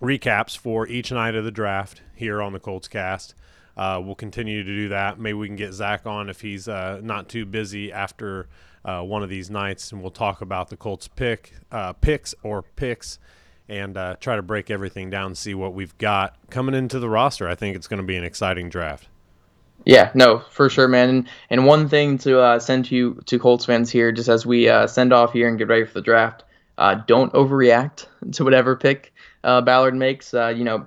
recaps 0.01 0.57
for 0.57 0.87
each 0.87 1.11
night 1.11 1.35
of 1.35 1.43
the 1.43 1.51
draft 1.51 2.01
here 2.15 2.41
on 2.41 2.53
the 2.53 2.59
Colts 2.59 2.87
Cast. 2.87 3.35
Uh, 3.77 4.01
we'll 4.03 4.15
continue 4.15 4.63
to 4.63 4.75
do 4.75 4.89
that. 4.89 5.19
Maybe 5.19 5.33
we 5.33 5.47
can 5.47 5.55
get 5.55 5.73
Zach 5.73 6.05
on 6.05 6.29
if 6.29 6.41
he's 6.41 6.67
uh, 6.67 6.99
not 7.03 7.29
too 7.29 7.45
busy 7.45 7.91
after 7.91 8.47
uh, 8.83 9.01
one 9.01 9.23
of 9.23 9.29
these 9.29 9.49
nights, 9.49 9.91
and 9.91 10.01
we'll 10.01 10.11
talk 10.11 10.41
about 10.41 10.69
the 10.69 10.77
Colts 10.77 11.07
pick 11.07 11.53
uh, 11.71 11.93
picks 11.93 12.33
or 12.43 12.63
picks, 12.63 13.19
and 13.69 13.93
try 14.19 14.35
to 14.35 14.41
break 14.41 14.71
everything 14.71 15.09
down, 15.09 15.35
see 15.35 15.53
what 15.53 15.73
we've 15.73 15.97
got 15.99 16.35
coming 16.49 16.75
into 16.75 16.99
the 16.99 17.09
roster. 17.09 17.47
I 17.47 17.55
think 17.55 17.75
it's 17.75 17.87
going 17.87 18.01
to 18.01 18.07
be 18.07 18.17
an 18.17 18.23
exciting 18.23 18.69
draft. 18.69 19.07
Yeah, 19.85 20.11
no, 20.13 20.39
for 20.39 20.69
sure, 20.69 20.87
man. 20.87 21.09
And, 21.09 21.29
and 21.49 21.65
one 21.65 21.89
thing 21.89 22.17
to 22.19 22.39
uh, 22.39 22.59
send 22.59 22.85
to 22.85 22.95
you 22.95 23.21
to 23.25 23.39
Colts 23.39 23.65
fans 23.65 23.89
here, 23.89 24.11
just 24.11 24.29
as 24.29 24.45
we 24.45 24.69
uh, 24.69 24.87
send 24.87 25.13
off 25.13 25.33
here 25.33 25.47
and 25.47 25.57
get 25.57 25.67
ready 25.67 25.85
for 25.85 25.93
the 25.93 26.01
draft, 26.01 26.43
uh, 26.77 26.95
don't 26.95 27.33
overreact 27.33 28.07
to 28.33 28.43
whatever 28.43 28.75
pick 28.75 29.13
Ballard 29.43 29.95
makes. 29.95 30.33
you 30.33 30.63
know, 30.63 30.85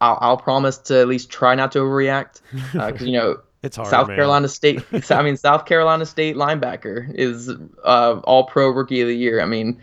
I'll, 0.00 0.18
I'll, 0.20 0.36
promise 0.36 0.78
to 0.78 1.00
at 1.00 1.08
least 1.08 1.30
try 1.30 1.54
not 1.54 1.72
to 1.72 1.78
overreact 1.78 2.40
because 2.72 3.02
you 3.02 3.18
know 3.18 3.40
it's 3.62 3.76
hard, 3.76 3.88
South 3.88 4.08
man. 4.08 4.16
Carolina 4.16 4.48
State. 4.48 4.84
I 5.10 5.22
mean, 5.22 5.36
South 5.36 5.66
Carolina 5.66 6.06
State 6.06 6.36
linebacker 6.36 7.12
is 7.14 7.50
uh, 7.84 8.20
All 8.24 8.44
Pro 8.44 8.68
Rookie 8.68 9.00
of 9.00 9.08
the 9.08 9.16
Year. 9.16 9.40
I 9.40 9.46
mean, 9.46 9.80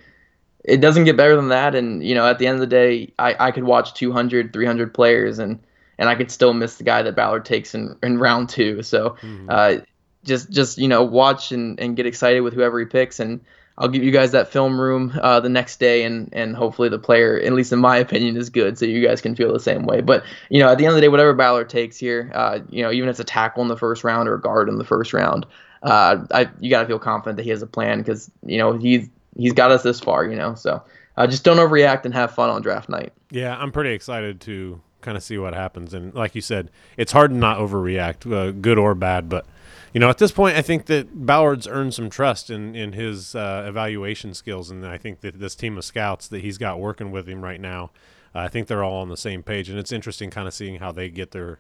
it 0.64 0.82
doesn't 0.82 1.06
get 1.06 1.18
better 1.18 1.36
than 1.36 1.50
that. 1.50 1.76
And 1.76 2.04
you 2.04 2.16
know, 2.16 2.28
at 2.28 2.40
the 2.40 2.48
end 2.48 2.56
of 2.56 2.62
the 2.62 2.68
day, 2.68 3.14
I, 3.18 3.48
I 3.48 3.52
could 3.52 3.64
watch 3.64 3.94
200, 3.96 4.54
300 4.54 4.94
players, 4.94 5.40
and 5.40 5.60
and 5.98 6.10
I 6.10 6.16
could 6.16 6.32
still 6.32 6.54
miss 6.54 6.78
the 6.78 6.84
guy 6.84 7.02
that 7.02 7.16
Ballard 7.16 7.46
takes 7.46 7.76
in, 7.76 7.96
in 8.04 8.18
round 8.18 8.50
two. 8.50 8.84
So, 8.84 9.12
mm-hmm. 9.22 9.50
uh, 9.50 9.78
just 10.24 10.50
just 10.50 10.78
you 10.78 10.88
know, 10.88 11.04
watch 11.04 11.52
and, 11.52 11.80
and 11.80 11.96
get 11.96 12.06
excited 12.06 12.42
with 12.42 12.54
whoever 12.54 12.80
he 12.80 12.86
picks, 12.86 13.20
and 13.20 13.42
I'll 13.78 13.88
give 13.88 14.04
you 14.04 14.12
guys 14.12 14.32
that 14.32 14.52
film 14.52 14.80
room 14.80 15.18
uh, 15.22 15.40
the 15.40 15.50
next 15.50 15.80
day, 15.80 16.04
and 16.04 16.30
and 16.34 16.56
hopefully 16.56 16.90
the 16.90 17.00
player, 17.00 17.40
at 17.40 17.54
least 17.54 17.74
in 17.74 17.80
my 17.80 17.98
opinion, 18.06 18.38
is 18.38 18.50
good, 18.50 18.78
so 18.78 18.86
you 18.86 19.06
guys 19.06 19.22
can 19.22 19.36
feel 19.36 19.52
the 19.52 19.60
same 19.60 19.86
way. 19.86 20.02
But 20.02 20.24
you 20.50 20.60
know, 20.60 20.70
at 20.70 20.78
the 20.78 20.86
end 20.86 20.92
of 20.92 20.96
the 20.96 21.02
day, 21.02 21.10
whatever 21.10 21.34
Ballard 21.34 21.70
takes 21.70 21.98
here, 21.98 22.32
uh, 22.34 22.60
you 22.70 22.84
know, 22.84 22.92
even 22.92 23.10
if 23.10 23.14
it's 23.14 23.20
a 23.20 23.26
tackle 23.26 23.62
in 23.62 23.68
the 23.68 23.78
first 23.78 24.04
round 24.04 24.30
or 24.30 24.36
a 24.36 24.42
guard 24.42 24.70
in 24.70 24.78
the 24.78 24.86
first 24.86 25.14
round, 25.14 25.46
uh, 25.82 26.26
I 26.32 26.50
you 26.60 26.70
gotta 26.70 26.88
feel 26.88 27.00
confident 27.00 27.38
that 27.38 27.44
he 27.44 27.50
has 27.50 27.62
a 27.62 27.68
plan 27.68 28.00
because 28.00 28.30
you 28.46 28.58
know 28.58 28.74
he's 28.74 29.10
he's 29.38 29.54
got 29.54 29.72
us 29.72 29.84
this 29.84 30.00
far, 30.00 30.26
you 30.26 30.36
know. 30.36 30.56
So 30.56 30.84
uh, 31.18 31.28
just 31.28 31.44
don't 31.44 31.58
overreact 31.58 32.06
and 32.06 32.14
have 32.14 32.34
fun 32.34 32.50
on 32.50 32.62
draft 32.62 32.90
night. 32.90 33.14
Yeah, 33.32 33.58
I'm 33.58 33.72
pretty 33.72 33.94
excited 33.94 34.40
to 34.42 34.80
kind 35.04 35.18
of 35.18 35.24
see 35.24 35.38
what 35.38 35.54
happens, 35.54 35.94
and 35.94 36.14
like 36.16 36.34
you 36.36 36.42
said, 36.42 36.72
it's 36.98 37.12
hard 37.12 37.32
to 37.32 37.38
not 37.38 37.60
overreact, 37.60 38.32
uh, 38.32 38.52
good 38.52 38.80
or 38.80 38.96
bad, 38.96 39.30
but 39.30 39.46
you 39.94 40.00
know, 40.00 40.10
at 40.10 40.18
this 40.18 40.32
point, 40.32 40.58
I 40.58 40.64
think 40.64 40.88
that 40.88 41.26
Ballard's 41.26 41.68
earned 41.68 41.94
some 41.94 42.10
trust 42.10 42.50
in 42.50 42.76
in 42.76 42.94
his 42.94 43.36
uh, 43.36 43.66
evaluation 43.68 44.34
skills, 44.34 44.72
and 44.72 44.86
I 44.86 44.98
think 44.98 45.22
that 45.22 45.40
this 45.40 45.56
team 45.56 45.78
of 45.78 45.86
scouts 45.86 46.28
that 46.30 46.42
he's 46.42 46.58
got 46.58 46.80
working 46.80 47.12
with 47.12 47.28
him 47.30 47.44
right 47.44 47.62
now, 47.62 47.92
uh, 48.34 48.40
I 48.40 48.48
think 48.48 48.68
they're 48.68 48.84
all 48.84 49.02
on 49.02 49.10
the 49.10 49.18
same 49.18 49.44
page, 49.44 49.70
and 49.70 49.78
it's 49.78 49.92
interesting 49.92 50.32
kind 50.32 50.48
of 50.48 50.54
seeing 50.54 50.80
how 50.80 50.92
they 50.92 51.10
get 51.10 51.32
their 51.32 51.60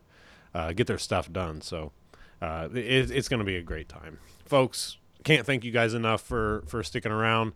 uh, 0.55 0.73
get 0.73 0.87
their 0.87 0.97
stuff 0.97 1.31
done. 1.31 1.61
So. 1.61 1.91
uh, 2.43 2.67
it, 2.73 3.09
it's 3.09 3.29
going 3.29 3.39
to 3.39 3.45
be 3.45 3.55
a 3.55 3.61
great 3.61 3.87
time, 3.87 4.19
folks. 4.45 4.97
Can't 5.23 5.45
thank 5.45 5.63
you 5.63 5.71
guys 5.71 5.93
enough 5.93 6.21
for 6.21 6.63
for 6.67 6.83
sticking 6.83 7.11
around. 7.11 7.53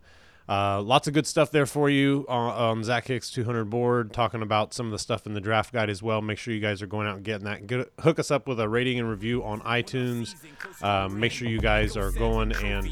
Uh, 0.48 0.80
lots 0.80 1.06
of 1.06 1.12
good 1.12 1.26
stuff 1.26 1.50
there 1.50 1.66
for 1.66 1.90
you 1.90 2.24
on, 2.26 2.50
on 2.52 2.84
Zach 2.84 3.06
Hicks 3.06 3.30
200 3.30 3.66
board, 3.66 4.14
talking 4.14 4.40
about 4.40 4.72
some 4.72 4.86
of 4.86 4.92
the 4.92 4.98
stuff 4.98 5.26
in 5.26 5.34
the 5.34 5.40
draft 5.40 5.74
guide 5.74 5.90
as 5.90 6.02
well. 6.02 6.22
Make 6.22 6.38
sure 6.38 6.54
you 6.54 6.60
guys 6.60 6.80
are 6.80 6.86
going 6.86 7.06
out 7.06 7.16
and 7.16 7.24
getting 7.24 7.44
that. 7.44 7.66
Get, 7.66 7.92
hook 8.00 8.18
us 8.18 8.30
up 8.30 8.48
with 8.48 8.58
a 8.58 8.68
rating 8.68 8.98
and 8.98 9.10
review 9.10 9.44
on 9.44 9.60
iTunes. 9.60 10.34
Um, 10.82 11.20
make 11.20 11.32
sure 11.32 11.48
you 11.48 11.60
guys 11.60 11.98
are 11.98 12.10
going 12.12 12.52
and 12.52 12.88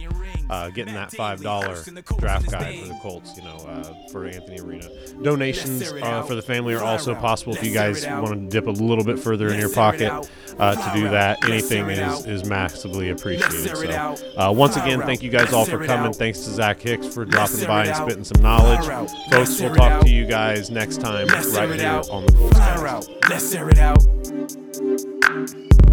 uh, 0.51 0.69
getting 0.71 0.93
that 0.93 1.13
$5 1.13 2.19
draft 2.19 2.51
guide 2.51 2.79
for 2.81 2.89
the 2.89 2.99
Colts, 3.01 3.35
you 3.39 3.43
know, 3.43 3.57
uh, 3.57 4.09
for 4.11 4.27
Anthony 4.27 4.61
Arena. 4.61 4.89
Donations 5.23 5.93
uh, 5.93 6.23
for 6.25 6.35
the 6.35 6.43
family 6.43 6.75
are 6.75 6.85
also 6.85 7.15
possible 7.15 7.55
if 7.55 7.65
you 7.65 7.73
guys 7.73 8.07
want 8.07 8.29
to 8.29 8.49
dip 8.51 8.67
a 8.67 8.71
little 8.71 9.05
bit 9.05 9.19
further 9.19 9.49
in 9.49 9.59
your 9.59 9.73
pocket 9.73 10.13
uh, 10.59 10.75
to 10.75 11.01
do 11.01 11.09
that. 11.09 11.43
Anything 11.45 11.89
is, 11.89 12.27
is 12.27 12.45
massively 12.45 13.09
appreciated. 13.09 13.77
So, 13.77 14.37
uh, 14.37 14.53
once 14.53 14.77
again, 14.77 15.01
thank 15.01 15.23
you 15.23 15.31
guys 15.31 15.55
all 15.55 15.65
for 15.65 15.83
coming. 15.87 16.13
Thanks 16.13 16.41
to 16.41 16.51
Zach 16.51 16.81
Hicks 16.81 17.07
for 17.07 17.25
dropping 17.25 17.46
by 17.67 17.87
and 17.87 17.97
spitting 17.97 18.25
some 18.25 18.43
knowledge. 18.43 18.85
Folks, 19.31 19.61
we'll 19.61 19.75
talk 19.75 20.03
to 20.03 20.11
you 20.11 20.27
guys 20.27 20.71
next 20.71 21.01
time 21.01 21.27
right 21.29 21.81
here 21.81 22.03
on 22.11 22.27
the 22.27 22.51
Cast. 22.55 23.11
Let's 23.29 23.55
air 23.55 23.69
it 23.69 23.79
out. 23.79 24.05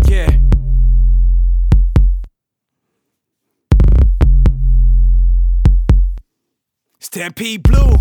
Yeah. 0.10 0.30
Stampede 6.99 7.64
Blue. 7.64 7.93